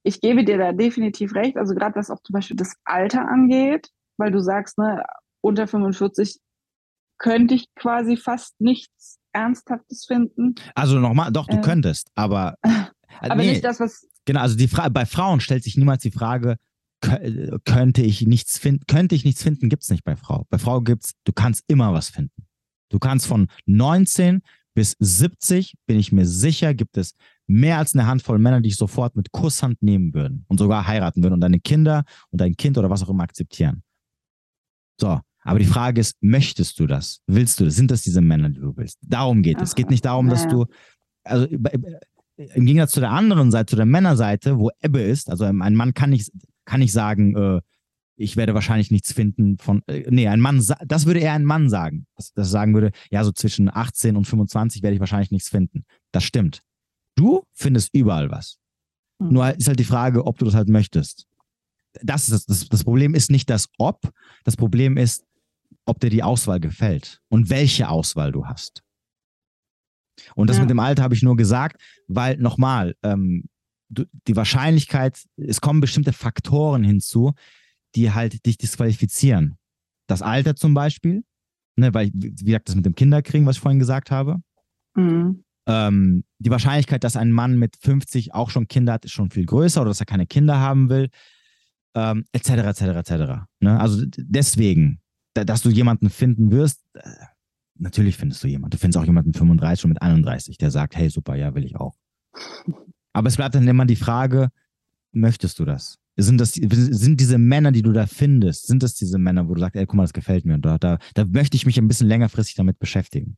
ich 0.02 0.20
gebe 0.20 0.44
dir 0.44 0.58
da 0.58 0.72
definitiv 0.72 1.34
recht. 1.34 1.56
Also 1.56 1.74
gerade 1.74 1.96
was 1.96 2.10
auch 2.10 2.22
zum 2.22 2.34
Beispiel 2.34 2.56
das 2.56 2.74
Alter 2.84 3.26
angeht, 3.26 3.88
weil 4.18 4.30
du 4.30 4.40
sagst, 4.40 4.76
ne, 4.78 5.02
unter 5.40 5.66
45 5.66 6.40
könnte 7.18 7.54
ich 7.54 7.66
quasi 7.74 8.16
fast 8.16 8.60
nichts 8.60 9.18
Ernsthaftes 9.32 10.06
finden. 10.06 10.54
Also 10.74 10.98
nochmal, 10.98 11.32
doch, 11.32 11.46
du 11.46 11.58
äh, 11.58 11.60
könntest, 11.60 12.10
aber. 12.14 12.56
aber 13.20 13.34
nee, 13.36 13.50
nicht 13.50 13.64
das, 13.64 13.80
was. 13.80 14.06
Genau, 14.24 14.40
also 14.40 14.56
die 14.56 14.68
Fra 14.68 14.88
bei 14.88 15.06
Frauen 15.06 15.40
stellt 15.40 15.64
sich 15.64 15.76
niemals 15.76 16.02
die 16.02 16.10
Frage, 16.10 16.56
könnte 17.64 18.02
ich 18.02 18.26
nichts 18.26 18.58
finden, 18.58 18.84
könnte 18.86 19.14
ich 19.14 19.24
nichts 19.24 19.42
finden, 19.42 19.68
gibt 19.68 19.84
es 19.84 19.90
nicht 19.90 20.04
bei 20.04 20.16
Frau. 20.16 20.46
Bei 20.50 20.58
Frau 20.58 20.80
gibt 20.80 21.04
es, 21.04 21.12
du 21.24 21.32
kannst 21.32 21.64
immer 21.68 21.92
was 21.92 22.08
finden. 22.08 22.46
Du 22.90 22.98
kannst 22.98 23.26
von 23.26 23.48
19 23.66 24.42
bis 24.74 24.96
70, 24.98 25.74
bin 25.86 25.98
ich 25.98 26.12
mir 26.12 26.26
sicher, 26.26 26.74
gibt 26.74 26.96
es 26.96 27.14
mehr 27.46 27.78
als 27.78 27.94
eine 27.94 28.06
Handvoll 28.06 28.38
Männer, 28.38 28.60
die 28.60 28.68
ich 28.68 28.76
sofort 28.76 29.16
mit 29.16 29.32
Kusshand 29.32 29.82
nehmen 29.82 30.14
würden 30.14 30.44
und 30.48 30.58
sogar 30.58 30.86
heiraten 30.86 31.22
würden 31.22 31.34
und 31.34 31.40
deine 31.40 31.60
Kinder 31.60 32.04
und 32.30 32.40
dein 32.40 32.56
Kind 32.56 32.78
oder 32.78 32.90
was 32.90 33.02
auch 33.02 33.08
immer 33.08 33.24
akzeptieren. 33.24 33.82
So, 35.00 35.20
aber 35.48 35.58
die 35.58 35.66
Frage 35.66 36.00
ist, 36.00 36.16
möchtest 36.20 36.78
du 36.78 36.86
das? 36.86 37.20
Willst 37.26 37.58
du 37.58 37.64
das? 37.64 37.74
Sind 37.74 37.90
das 37.90 38.02
diese 38.02 38.20
Männer, 38.20 38.50
die 38.50 38.60
du 38.60 38.76
willst? 38.76 38.98
Darum 39.02 39.42
geht 39.42 39.60
es. 39.60 39.70
Es 39.70 39.74
geht 39.74 39.90
nicht 39.90 40.04
darum, 40.04 40.28
dass 40.28 40.46
du, 40.46 40.66
also 41.24 41.46
im 41.46 42.66
Gegensatz 42.66 42.92
zu 42.92 43.00
der 43.00 43.10
anderen 43.10 43.50
Seite, 43.50 43.70
zu 43.70 43.76
der 43.76 43.86
Männerseite, 43.86 44.58
wo 44.58 44.70
Ebbe 44.80 45.00
ist, 45.00 45.30
also 45.30 45.44
ein 45.44 45.74
Mann 45.74 45.94
kann 45.94 46.10
nicht, 46.10 46.30
kann 46.64 46.80
nicht 46.80 46.92
sagen, 46.92 47.34
äh, 47.36 47.60
ich 48.16 48.36
werde 48.36 48.54
wahrscheinlich 48.54 48.90
nichts 48.90 49.12
finden 49.12 49.58
von, 49.58 49.82
äh, 49.86 50.04
nee, 50.10 50.28
ein 50.28 50.40
Mann, 50.40 50.62
das 50.86 51.06
würde 51.06 51.20
eher 51.20 51.32
ein 51.32 51.44
Mann 51.44 51.70
sagen, 51.70 52.06
dass 52.16 52.32
das 52.32 52.50
sagen 52.50 52.74
würde, 52.74 52.90
ja, 53.10 53.24
so 53.24 53.32
zwischen 53.32 53.70
18 53.74 54.16
und 54.16 54.26
25 54.26 54.82
werde 54.82 54.94
ich 54.94 55.00
wahrscheinlich 55.00 55.30
nichts 55.30 55.48
finden. 55.48 55.84
Das 56.12 56.24
stimmt. 56.24 56.62
Du 57.16 57.42
findest 57.54 57.90
überall 57.94 58.30
was. 58.30 58.58
Mhm. 59.18 59.32
Nur 59.32 59.56
ist 59.56 59.68
halt 59.68 59.80
die 59.80 59.84
Frage, 59.84 60.26
ob 60.26 60.38
du 60.38 60.44
das 60.44 60.54
halt 60.54 60.68
möchtest. 60.68 61.26
Das, 62.02 62.28
ist 62.28 62.50
das, 62.50 62.68
das 62.68 62.84
Problem 62.84 63.14
ist 63.14 63.30
nicht 63.30 63.48
das 63.50 63.68
Ob, 63.78 64.12
das 64.44 64.56
Problem 64.56 64.96
ist, 64.96 65.24
ob 65.88 66.00
dir 66.00 66.10
die 66.10 66.22
Auswahl 66.22 66.60
gefällt 66.60 67.20
und 67.28 67.50
welche 67.50 67.88
Auswahl 67.88 68.32
du 68.32 68.46
hast. 68.46 68.82
Und 70.34 70.50
das 70.50 70.56
ja. 70.56 70.62
mit 70.62 70.70
dem 70.70 70.80
Alter 70.80 71.02
habe 71.02 71.14
ich 71.14 71.22
nur 71.22 71.36
gesagt, 71.36 71.80
weil 72.06 72.36
nochmal, 72.36 72.94
ähm, 73.02 73.44
die 73.88 74.36
Wahrscheinlichkeit, 74.36 75.22
es 75.36 75.60
kommen 75.60 75.80
bestimmte 75.80 76.12
Faktoren 76.12 76.84
hinzu, 76.84 77.32
die 77.94 78.12
halt 78.12 78.44
dich 78.44 78.58
disqualifizieren. 78.58 79.56
Das 80.06 80.20
Alter 80.20 80.56
zum 80.56 80.74
Beispiel, 80.74 81.24
ne, 81.76 81.94
weil, 81.94 82.10
wie 82.12 82.32
gesagt, 82.32 82.68
das 82.68 82.76
mit 82.76 82.84
dem 82.84 82.94
Kinderkriegen, 82.94 83.46
was 83.46 83.56
ich 83.56 83.62
vorhin 83.62 83.78
gesagt 83.78 84.10
habe. 84.10 84.36
Mhm. 84.94 85.42
Ähm, 85.66 86.24
die 86.38 86.50
Wahrscheinlichkeit, 86.50 87.04
dass 87.04 87.16
ein 87.16 87.32
Mann 87.32 87.58
mit 87.58 87.76
50 87.80 88.34
auch 88.34 88.50
schon 88.50 88.68
Kinder 88.68 88.94
hat, 88.94 89.04
ist 89.04 89.12
schon 89.12 89.30
viel 89.30 89.46
größer 89.46 89.80
oder 89.80 89.90
dass 89.90 90.00
er 90.00 90.06
keine 90.06 90.26
Kinder 90.26 90.58
haben 90.58 90.88
will, 90.88 91.08
ähm, 91.94 92.24
etc., 92.32 92.50
etc., 92.50 92.82
etc. 92.82 93.12
Ne? 93.60 93.78
Also 93.78 94.04
deswegen, 94.16 95.00
dass 95.44 95.62
du 95.62 95.70
jemanden 95.70 96.10
finden 96.10 96.50
wirst, 96.50 96.82
äh, 96.94 97.08
natürlich 97.74 98.16
findest 98.16 98.42
du 98.42 98.48
jemanden. 98.48 98.70
Du 98.70 98.78
findest 98.78 98.98
auch 98.98 99.06
jemanden 99.06 99.32
35 99.32 99.80
schon 99.80 99.90
mit 99.90 100.02
31, 100.02 100.58
der 100.58 100.70
sagt, 100.70 100.96
hey, 100.96 101.08
super, 101.08 101.36
ja, 101.36 101.54
will 101.54 101.64
ich 101.64 101.76
auch. 101.76 101.96
Aber 103.12 103.28
es 103.28 103.36
bleibt 103.36 103.54
dann 103.54 103.66
immer 103.66 103.86
die 103.86 103.96
Frage, 103.96 104.50
möchtest 105.12 105.58
du 105.58 105.64
das? 105.64 105.98
Sind, 106.16 106.40
das, 106.40 106.54
sind 106.54 107.20
diese 107.20 107.38
Männer, 107.38 107.70
die 107.70 107.82
du 107.82 107.92
da 107.92 108.06
findest, 108.06 108.66
sind 108.66 108.82
das 108.82 108.94
diese 108.94 109.18
Männer, 109.18 109.48
wo 109.48 109.54
du 109.54 109.60
sagst, 109.60 109.76
ey, 109.76 109.86
guck 109.86 109.96
mal, 109.96 110.02
das 110.02 110.12
gefällt 110.12 110.44
mir 110.44 110.54
und 110.54 110.64
da, 110.64 110.76
da, 110.78 110.98
da 111.14 111.24
möchte 111.24 111.56
ich 111.56 111.64
mich 111.64 111.78
ein 111.78 111.86
bisschen 111.86 112.08
längerfristig 112.08 112.56
damit 112.56 112.80
beschäftigen. 112.80 113.36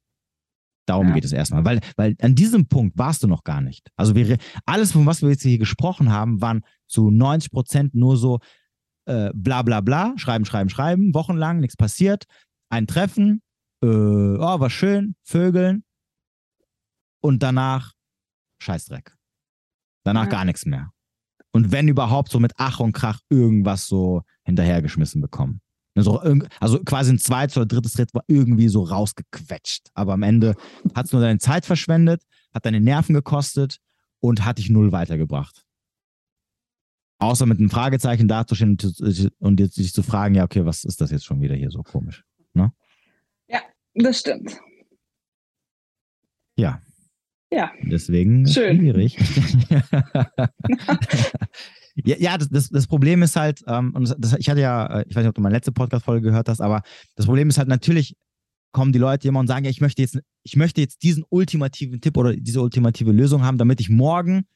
Darum 0.87 1.09
ja. 1.09 1.15
geht 1.15 1.25
es 1.25 1.33
erstmal, 1.33 1.65
weil, 1.65 1.81
weil 1.97 2.17
an 2.21 2.35
diesem 2.35 2.67
Punkt 2.67 2.97
warst 2.99 3.23
du 3.23 3.29
noch 3.29 3.45
gar 3.45 3.61
nicht. 3.61 3.91
Also 3.97 4.15
wir, 4.15 4.39
alles, 4.65 4.93
von 4.93 5.05
was 5.05 5.21
wir 5.21 5.29
jetzt 5.29 5.43
hier 5.43 5.59
gesprochen 5.59 6.11
haben, 6.11 6.41
waren 6.41 6.63
zu 6.87 7.11
90 7.11 7.51
Prozent 7.53 7.95
nur 7.95 8.17
so 8.17 8.41
äh, 9.11 9.31
bla 9.35 9.63
bla 9.63 9.81
bla, 9.81 10.15
schreiben, 10.17 10.45
schreiben, 10.45 10.71
schreiben, 10.71 11.15
wochenlang, 11.15 11.59
nichts 11.61 11.77
passiert, 11.77 12.25
ein 12.71 12.87
Treffen, 12.87 13.43
äh, 13.83 13.87
oh, 13.87 14.61
war 14.61 14.71
schön, 14.71 15.17
Vögeln 15.25 15.85
und 17.21 17.43
danach 17.43 17.93
Scheißdreck. 18.63 19.17
Danach 20.05 20.25
ja. 20.25 20.31
gar 20.31 20.45
nichts 20.45 20.65
mehr. 20.65 20.91
Und 21.53 21.73
wenn 21.73 21.89
überhaupt, 21.89 22.31
so 22.31 22.39
mit 22.39 22.53
Ach 22.57 22.79
und 22.79 22.93
Krach 22.93 23.21
irgendwas 23.29 23.87
so 23.87 24.23
hinterhergeschmissen 24.45 25.21
bekommen. 25.21 25.61
Also, 25.97 26.21
also 26.61 26.79
quasi 26.85 27.13
ein 27.13 27.19
zweites 27.19 27.57
oder 27.57 27.67
drittes 27.67 27.99
Ritt 27.99 28.15
war 28.15 28.23
irgendwie 28.29 28.69
so 28.69 28.85
rausgequetscht. 28.85 29.89
Aber 29.95 30.13
am 30.13 30.23
Ende 30.23 30.55
hat 30.95 31.07
es 31.07 31.13
nur 31.13 31.21
deine 31.21 31.41
Zeit 31.41 31.67
verschwendet, 31.67 32.23
hat 32.55 32.65
deine 32.65 32.81
Nerven 32.81 33.15
gekostet 33.15 33.79
und 34.21 34.45
hat 34.45 34.59
dich 34.59 34.71
null 34.71 34.93
weitergebracht. 34.93 35.65
Außer 37.21 37.47
mit 37.47 37.59
einem 37.59 37.71
Fragezeichen 37.71 38.29
dazustehen 38.29 38.79
und 39.39 39.61
jetzt 39.61 39.75
sich 39.75 39.93
zu 39.93 40.03
fragen, 40.03 40.35
ja, 40.35 40.45
okay, 40.45 40.65
was 40.65 40.85
ist 40.85 41.01
das 41.01 41.11
jetzt 41.11 41.27
schon 41.27 41.41
wieder 41.41 41.55
hier 41.55 41.71
so 41.71 41.83
komisch? 41.83 42.25
Ne? 42.55 42.73
Ja, 43.47 43.61
das 43.95 44.21
stimmt. 44.21 44.59
Ja. 46.57 46.81
Ja. 47.53 47.73
Deswegen 47.83 48.47
Schön. 48.47 48.79
schwierig. 48.79 49.19
ja, 51.97 52.17
ja 52.19 52.39
das, 52.39 52.71
das, 52.71 52.87
Problem 52.87 53.23
ist 53.23 53.37
halt, 53.37 53.63
ähm, 53.67 53.95
und 53.95 54.15
das, 54.19 54.35
ich 54.39 54.49
hatte 54.49 54.61
ja, 54.61 55.01
äh, 55.01 55.05
ich 55.07 55.15
weiß 55.15 55.23
nicht, 55.23 55.29
ob 55.29 55.35
du 55.35 55.43
meine 55.43 55.57
letzte 55.57 55.73
Podcast-Folge 55.73 56.29
gehört 56.29 56.49
hast, 56.49 56.61
aber 56.61 56.83
das 57.17 57.27
Problem 57.27 57.49
ist 57.51 57.59
halt 57.59 57.69
natürlich, 57.69 58.17
kommen 58.73 58.93
die 58.93 58.99
Leute 58.99 59.29
immer 59.29 59.41
und 59.41 59.47
sagen, 59.47 59.65
ja, 59.65 59.71
ich 59.71 59.81
möchte 59.81 60.01
jetzt, 60.01 60.19
ich 60.45 60.57
möchte 60.57 60.81
jetzt 60.81 61.03
diesen 61.03 61.25
ultimativen 61.29 62.01
Tipp 62.01 62.17
oder 62.17 62.35
diese 62.35 62.63
ultimative 62.63 63.13
Lösung 63.13 63.43
haben, 63.45 63.59
damit 63.59 63.81
ich 63.81 63.91
morgen 63.91 64.47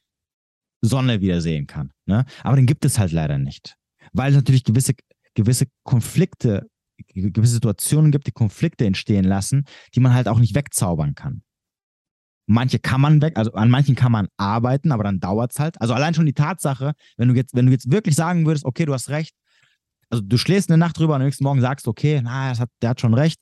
Sonne 0.87 1.21
wieder 1.21 1.41
sehen 1.41 1.67
kann. 1.67 1.91
Ne? 2.05 2.25
Aber 2.43 2.55
den 2.55 2.65
gibt 2.65 2.85
es 2.85 2.99
halt 2.99 3.11
leider 3.11 3.37
nicht. 3.37 3.75
Weil 4.13 4.31
es 4.31 4.35
natürlich 4.35 4.63
gewisse, 4.63 4.93
gewisse 5.33 5.65
Konflikte, 5.83 6.69
gewisse 7.13 7.53
Situationen 7.53 8.11
gibt, 8.11 8.27
die 8.27 8.31
Konflikte 8.31 8.85
entstehen 8.85 9.25
lassen, 9.25 9.65
die 9.93 9.99
man 9.99 10.13
halt 10.13 10.27
auch 10.27 10.39
nicht 10.39 10.55
wegzaubern 10.55 11.15
kann. 11.15 11.41
Manche 12.47 12.77
kann 12.77 13.01
man 13.01 13.21
weg, 13.21 13.37
also 13.37 13.53
an 13.53 13.71
manchen 13.71 13.95
kann 13.95 14.11
man 14.11 14.27
arbeiten, 14.37 14.91
aber 14.91 15.03
dann 15.03 15.19
dauert 15.19 15.51
es 15.51 15.59
halt. 15.59 15.81
Also 15.81 15.93
allein 15.95 16.13
schon 16.13 16.27
die 16.27 16.33
Tatsache, 16.33 16.93
wenn 17.17 17.29
du 17.29 17.33
jetzt, 17.33 17.55
wenn 17.55 17.65
du 17.65 17.71
jetzt 17.71 17.91
wirklich 17.91 18.15
sagen 18.15 18.45
würdest, 18.45 18.65
okay, 18.65 18.85
du 18.85 18.93
hast 18.93 19.09
recht, 19.09 19.35
also 20.09 20.23
du 20.23 20.37
schläfst 20.37 20.69
eine 20.69 20.77
Nacht 20.77 20.99
drüber 20.99 21.15
und 21.15 21.21
am 21.21 21.25
nächsten 21.25 21.43
Morgen 21.43 21.61
sagst, 21.61 21.87
okay, 21.87 22.21
na, 22.23 22.57
hat, 22.57 22.69
der 22.81 22.91
hat 22.91 23.01
schon 23.01 23.15
recht. 23.15 23.39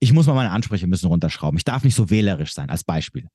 Ich 0.00 0.12
muss 0.12 0.26
mal 0.26 0.34
meine 0.34 0.50
Ansprüche 0.50 0.86
ein 0.86 0.90
bisschen 0.90 1.08
runterschrauben. 1.08 1.56
Ich 1.56 1.64
darf 1.64 1.84
nicht 1.84 1.94
so 1.94 2.10
wählerisch 2.10 2.52
sein, 2.52 2.70
als 2.70 2.82
Beispiel. 2.82 3.28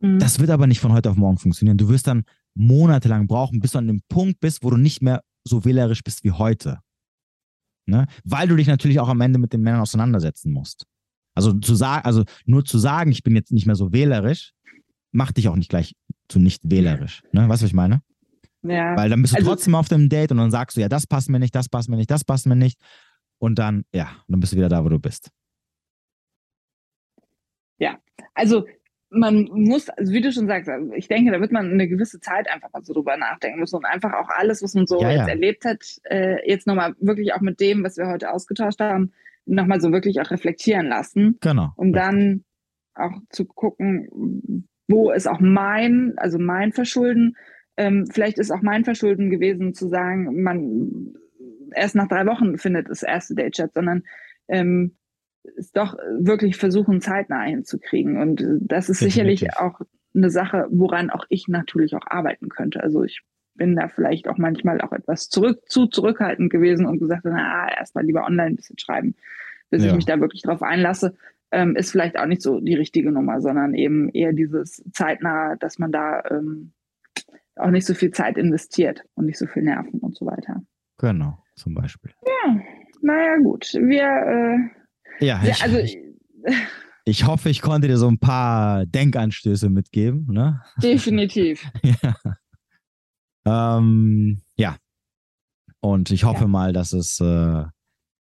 Mhm. 0.00 0.18
Das 0.18 0.40
wird 0.40 0.50
aber 0.50 0.66
nicht 0.66 0.80
von 0.80 0.92
heute 0.92 1.10
auf 1.10 1.16
morgen 1.16 1.38
funktionieren. 1.38 1.78
Du 1.78 1.88
wirst 1.88 2.08
dann 2.08 2.24
monatelang 2.54 3.26
brauchen, 3.26 3.60
bis 3.60 3.72
du 3.72 3.78
an 3.78 3.86
dem 3.86 4.02
Punkt 4.08 4.40
bist, 4.40 4.62
wo 4.62 4.70
du 4.70 4.76
nicht 4.76 5.02
mehr 5.02 5.22
so 5.44 5.64
wählerisch 5.64 6.02
bist 6.02 6.24
wie 6.24 6.32
heute. 6.32 6.80
Ne? 7.86 8.06
Weil 8.24 8.48
du 8.48 8.56
dich 8.56 8.68
natürlich 8.68 9.00
auch 9.00 9.08
am 9.08 9.20
Ende 9.20 9.38
mit 9.38 9.52
den 9.52 9.62
Männern 9.62 9.80
auseinandersetzen 9.80 10.52
musst. 10.52 10.86
Also 11.34 11.52
zu 11.54 11.74
sagen, 11.74 12.04
also 12.04 12.24
nur 12.44 12.64
zu 12.64 12.78
sagen, 12.78 13.10
ich 13.10 13.22
bin 13.22 13.34
jetzt 13.34 13.52
nicht 13.52 13.66
mehr 13.66 13.74
so 13.74 13.92
wählerisch, 13.92 14.52
macht 15.12 15.36
dich 15.36 15.48
auch 15.48 15.56
nicht 15.56 15.70
gleich 15.70 15.94
zu 16.28 16.38
nicht 16.38 16.70
wählerisch. 16.70 17.22
Ne? 17.32 17.48
Weißt 17.48 17.62
du, 17.62 17.64
was 17.64 17.70
ich 17.70 17.74
meine? 17.74 18.02
Ja. 18.62 18.96
Weil 18.96 19.10
dann 19.10 19.22
bist 19.22 19.34
du 19.34 19.38
also, 19.38 19.50
trotzdem 19.50 19.74
auf 19.74 19.88
dem 19.88 20.08
Date 20.08 20.30
und 20.30 20.38
dann 20.38 20.50
sagst 20.50 20.76
du, 20.76 20.80
ja, 20.80 20.88
das 20.88 21.06
passt 21.06 21.28
mir 21.28 21.38
nicht, 21.38 21.54
das 21.54 21.68
passt 21.68 21.88
mir 21.88 21.96
nicht, 21.96 22.10
das 22.10 22.24
passt 22.24 22.46
mir 22.46 22.56
nicht. 22.56 22.80
Und 23.38 23.58
dann, 23.58 23.84
ja, 23.92 24.10
dann 24.28 24.40
bist 24.40 24.52
du 24.52 24.56
wieder 24.56 24.68
da, 24.68 24.84
wo 24.84 24.88
du 24.88 25.00
bist. 25.00 25.30
Ja, 27.78 27.98
also 28.34 28.66
man 29.12 29.48
muss, 29.52 29.88
also 29.90 30.12
wie 30.12 30.20
du 30.20 30.32
schon 30.32 30.46
sagst, 30.46 30.68
also 30.68 30.92
ich 30.94 31.08
denke, 31.08 31.32
da 31.32 31.40
wird 31.40 31.52
man 31.52 31.70
eine 31.70 31.88
gewisse 31.88 32.20
Zeit 32.20 32.50
einfach 32.50 32.72
mal 32.72 32.82
so 32.82 32.94
drüber 32.94 33.16
nachdenken 33.16 33.60
müssen 33.60 33.76
und 33.76 33.84
einfach 33.84 34.12
auch 34.14 34.28
alles, 34.28 34.62
was 34.62 34.74
man 34.74 34.86
so 34.86 35.00
ja, 35.00 35.10
jetzt 35.10 35.20
ja. 35.20 35.28
erlebt 35.28 35.64
hat, 35.64 35.84
äh, 36.04 36.48
jetzt 36.48 36.66
nochmal 36.66 36.94
wirklich 36.98 37.34
auch 37.34 37.40
mit 37.40 37.60
dem, 37.60 37.84
was 37.84 37.96
wir 37.96 38.06
heute 38.06 38.32
ausgetauscht 38.32 38.80
haben, 38.80 39.12
nochmal 39.44 39.80
so 39.80 39.92
wirklich 39.92 40.20
auch 40.20 40.30
reflektieren 40.30 40.86
lassen. 40.86 41.38
Genau. 41.40 41.72
Um 41.76 41.92
dann 41.92 42.44
auch 42.94 43.12
zu 43.30 43.44
gucken, 43.44 44.66
wo 44.88 45.10
ist 45.10 45.26
auch 45.26 45.40
mein, 45.40 46.14
also 46.16 46.38
mein 46.38 46.72
Verschulden. 46.72 47.36
Ähm, 47.76 48.06
vielleicht 48.10 48.38
ist 48.38 48.50
auch 48.50 48.62
mein 48.62 48.84
Verschulden 48.84 49.30
gewesen, 49.30 49.74
zu 49.74 49.88
sagen, 49.88 50.42
man 50.42 51.14
erst 51.74 51.94
nach 51.94 52.08
drei 52.08 52.26
Wochen 52.26 52.58
findet 52.58 52.88
das 52.88 53.02
erste 53.02 53.34
Date 53.34 53.56
statt, 53.56 53.72
sondern 53.74 54.02
ähm, 54.48 54.96
es 55.56 55.72
doch 55.72 55.96
wirklich 56.18 56.56
versuchen, 56.56 57.00
zeitnah 57.00 57.42
hinzukriegen. 57.42 58.20
Und 58.20 58.44
das 58.60 58.88
ist 58.88 59.00
Definitiv. 59.00 59.40
sicherlich 59.40 59.56
auch 59.58 59.80
eine 60.14 60.30
Sache, 60.30 60.66
woran 60.70 61.10
auch 61.10 61.24
ich 61.28 61.48
natürlich 61.48 61.94
auch 61.94 62.06
arbeiten 62.06 62.48
könnte. 62.48 62.82
Also 62.82 63.02
ich 63.02 63.22
bin 63.54 63.76
da 63.76 63.88
vielleicht 63.88 64.28
auch 64.28 64.38
manchmal 64.38 64.80
auch 64.80 64.92
etwas 64.92 65.28
zurück, 65.28 65.60
zu 65.66 65.86
zurückhaltend 65.86 66.50
gewesen 66.50 66.86
und 66.86 66.98
gesagt, 66.98 67.22
na, 67.24 67.68
erstmal 67.68 68.04
lieber 68.04 68.24
online 68.24 68.50
ein 68.50 68.56
bisschen 68.56 68.78
schreiben, 68.78 69.14
bis 69.70 69.82
ja. 69.82 69.90
ich 69.90 69.96
mich 69.96 70.06
da 70.06 70.20
wirklich 70.20 70.42
drauf 70.42 70.62
einlasse. 70.62 71.14
Ähm, 71.50 71.76
ist 71.76 71.90
vielleicht 71.90 72.18
auch 72.18 72.26
nicht 72.26 72.40
so 72.40 72.60
die 72.60 72.74
richtige 72.74 73.12
Nummer, 73.12 73.42
sondern 73.42 73.74
eben 73.74 74.08
eher 74.08 74.32
dieses 74.32 74.82
zeitnah, 74.92 75.56
dass 75.56 75.78
man 75.78 75.92
da 75.92 76.22
ähm, 76.30 76.72
auch 77.56 77.70
nicht 77.70 77.86
so 77.86 77.92
viel 77.92 78.10
Zeit 78.10 78.38
investiert 78.38 79.04
und 79.14 79.26
nicht 79.26 79.38
so 79.38 79.46
viel 79.46 79.62
Nerven 79.62 80.00
und 80.00 80.16
so 80.16 80.24
weiter. 80.24 80.62
Genau, 80.98 81.38
zum 81.54 81.74
Beispiel. 81.74 82.12
Ja, 82.26 82.58
naja, 83.02 83.36
gut. 83.42 83.74
Wir, 83.74 84.04
äh, 84.04 84.81
ja, 85.20 85.42
ich, 85.44 85.62
also, 85.62 85.78
ich, 85.78 85.98
ich 87.04 87.26
hoffe, 87.26 87.50
ich 87.50 87.60
konnte 87.60 87.88
dir 87.88 87.98
so 87.98 88.08
ein 88.08 88.18
paar 88.18 88.86
Denkanstöße 88.86 89.68
mitgeben. 89.68 90.26
Ne? 90.30 90.60
Definitiv. 90.82 91.66
ja. 91.82 92.16
Ähm, 93.44 94.42
ja. 94.56 94.76
Und 95.80 96.10
ich 96.10 96.24
hoffe 96.24 96.42
ja. 96.42 96.48
mal, 96.48 96.72
dass 96.72 96.92
es, 96.92 97.18
äh, 97.20 97.64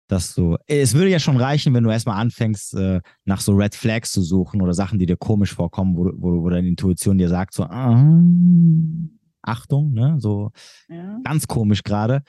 dass 0.07 0.33
du, 0.33 0.55
es 0.65 0.93
würde 0.93 1.09
ja 1.09 1.19
schon 1.19 1.37
reichen, 1.37 1.73
wenn 1.73 1.83
du 1.83 1.89
erstmal 1.89 2.19
anfängst, 2.21 2.73
äh, 2.75 3.01
nach 3.25 3.41
so 3.41 3.53
Red 3.53 3.75
Flags 3.75 4.13
zu 4.13 4.21
suchen 4.21 4.61
oder 4.61 4.73
Sachen, 4.73 4.97
die 4.97 5.05
dir 5.05 5.17
komisch 5.17 5.53
vorkommen, 5.53 5.97
wo, 5.97 6.11
wo, 6.15 6.43
wo 6.43 6.49
deine 6.49 6.69
Intuition 6.69 7.17
dir 7.17 7.29
sagt, 7.29 7.53
so, 7.53 7.63
ah, 7.63 8.01
Achtung, 9.41 9.93
ne, 9.93 10.15
so 10.19 10.51
ja. 10.87 11.19
ganz 11.23 11.47
komisch 11.47 11.83
gerade 11.83 12.23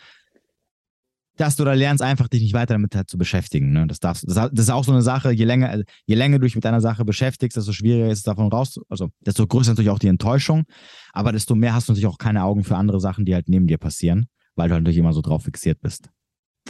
dass 1.41 1.57
du 1.57 1.65
da 1.65 1.73
lernst, 1.73 2.03
einfach 2.03 2.29
dich 2.29 2.43
nicht 2.43 2.53
weiter 2.53 2.75
damit 2.75 2.95
halt 2.95 3.09
zu 3.09 3.17
beschäftigen. 3.17 3.73
Ne? 3.73 3.87
Das, 3.87 3.99
darfst, 3.99 4.29
das, 4.29 4.35
das, 4.35 4.61
ist 4.67 4.71
auch 4.71 4.85
so 4.85 4.93
eine 4.93 5.01
Sache, 5.01 5.31
je 5.31 5.45
länger, 5.45 5.83
je 6.05 6.15
länger 6.15 6.39
du 6.39 6.45
dich 6.45 6.55
mit 6.55 6.67
einer 6.67 6.83
Sache 6.83 7.07
beschäftigst, 7.07 7.57
desto 7.57 7.73
schwieriger 7.73 8.09
ist 8.09 8.19
es 8.19 8.25
davon 8.25 8.49
raus, 8.49 8.79
also 8.91 9.09
desto 9.21 9.47
größer 9.47 9.73
ist 9.73 9.79
natürlich 9.79 9.91
auch 9.91 9.99
die 9.99 10.09
Enttäuschung, 10.09 10.65
aber 11.13 11.33
desto 11.33 11.55
mehr 11.55 11.73
hast 11.73 11.89
du 11.89 11.93
natürlich 11.93 12.09
auch 12.09 12.19
keine 12.19 12.45
Augen 12.45 12.63
für 12.63 12.77
andere 12.77 13.01
Sachen, 13.01 13.25
die 13.25 13.35
halt 13.35 13.49
neben 13.49 13.67
dir 13.67 13.79
passieren, 13.79 14.27
weil 14.55 14.69
du 14.69 14.75
halt 14.75 14.83
natürlich 14.83 14.99
immer 14.99 15.15
so 15.15 15.23
drauf 15.23 15.45
fixiert 15.45 15.81
bist. 15.81 16.11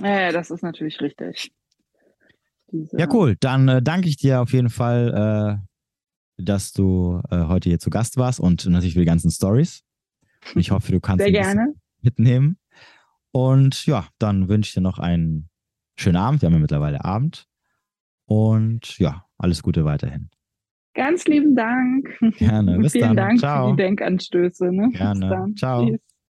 Ja, 0.01 0.31
das 0.31 0.53
ist 0.53 0.63
natürlich 0.63 1.01
richtig. 1.01 1.51
Diese 2.71 2.97
ja, 2.97 3.09
cool. 3.13 3.37
Dann 3.41 3.67
äh, 3.67 3.83
danke 3.83 4.09
ich 4.09 4.19
dir 4.19 4.41
auf 4.41 4.53
jeden 4.53 4.71
Fall, 4.71 5.59
äh, 5.59 6.43
dass 6.45 6.71
du 6.71 7.21
äh, 7.31 7.47
heute 7.47 7.69
hier 7.69 7.81
zu 7.81 7.91
Gast 7.91 8.17
warst 8.17 8.39
und 8.39 8.65
natürlich 8.67 8.95
für 8.95 9.01
die 9.01 9.07
ganzen 9.07 9.33
Stories. 9.33 9.83
Ich 10.55 10.71
hoffe, 10.71 10.93
du 10.93 11.01
kannst 11.01 11.25
Sehr 11.25 11.33
gerne. 11.33 11.75
mitnehmen. 12.03 12.60
Und 13.33 13.87
ja, 13.87 14.09
dann 14.19 14.49
wünsche 14.49 14.69
ich 14.69 14.75
dir 14.75 14.81
noch 14.81 14.99
einen 14.99 15.49
schönen 15.97 16.17
Abend. 16.17 16.43
Wir 16.43 16.47
haben 16.47 16.55
ja 16.55 16.61
mittlerweile 16.61 17.05
Abend. 17.05 17.47
Und 18.27 18.99
ja, 18.99 19.25
alles 19.39 19.63
Gute 19.63 19.85
weiterhin. 19.85 20.31
Ganz 20.95 21.25
lieben 21.27 21.55
Dank. 21.55 22.19
Gerne. 22.39 22.79
Bis 22.79 22.93
Vielen 22.93 23.09
dann. 23.09 23.17
Dank 23.17 23.39
Ciao. 23.41 23.71
für 23.71 23.77
die 23.77 23.83
Denkanstöße. 23.83 24.73
Ne? 24.73 24.91
Gerne. 24.91 25.55
Ciao. 25.57 25.87
Tschüss. 25.87 26.10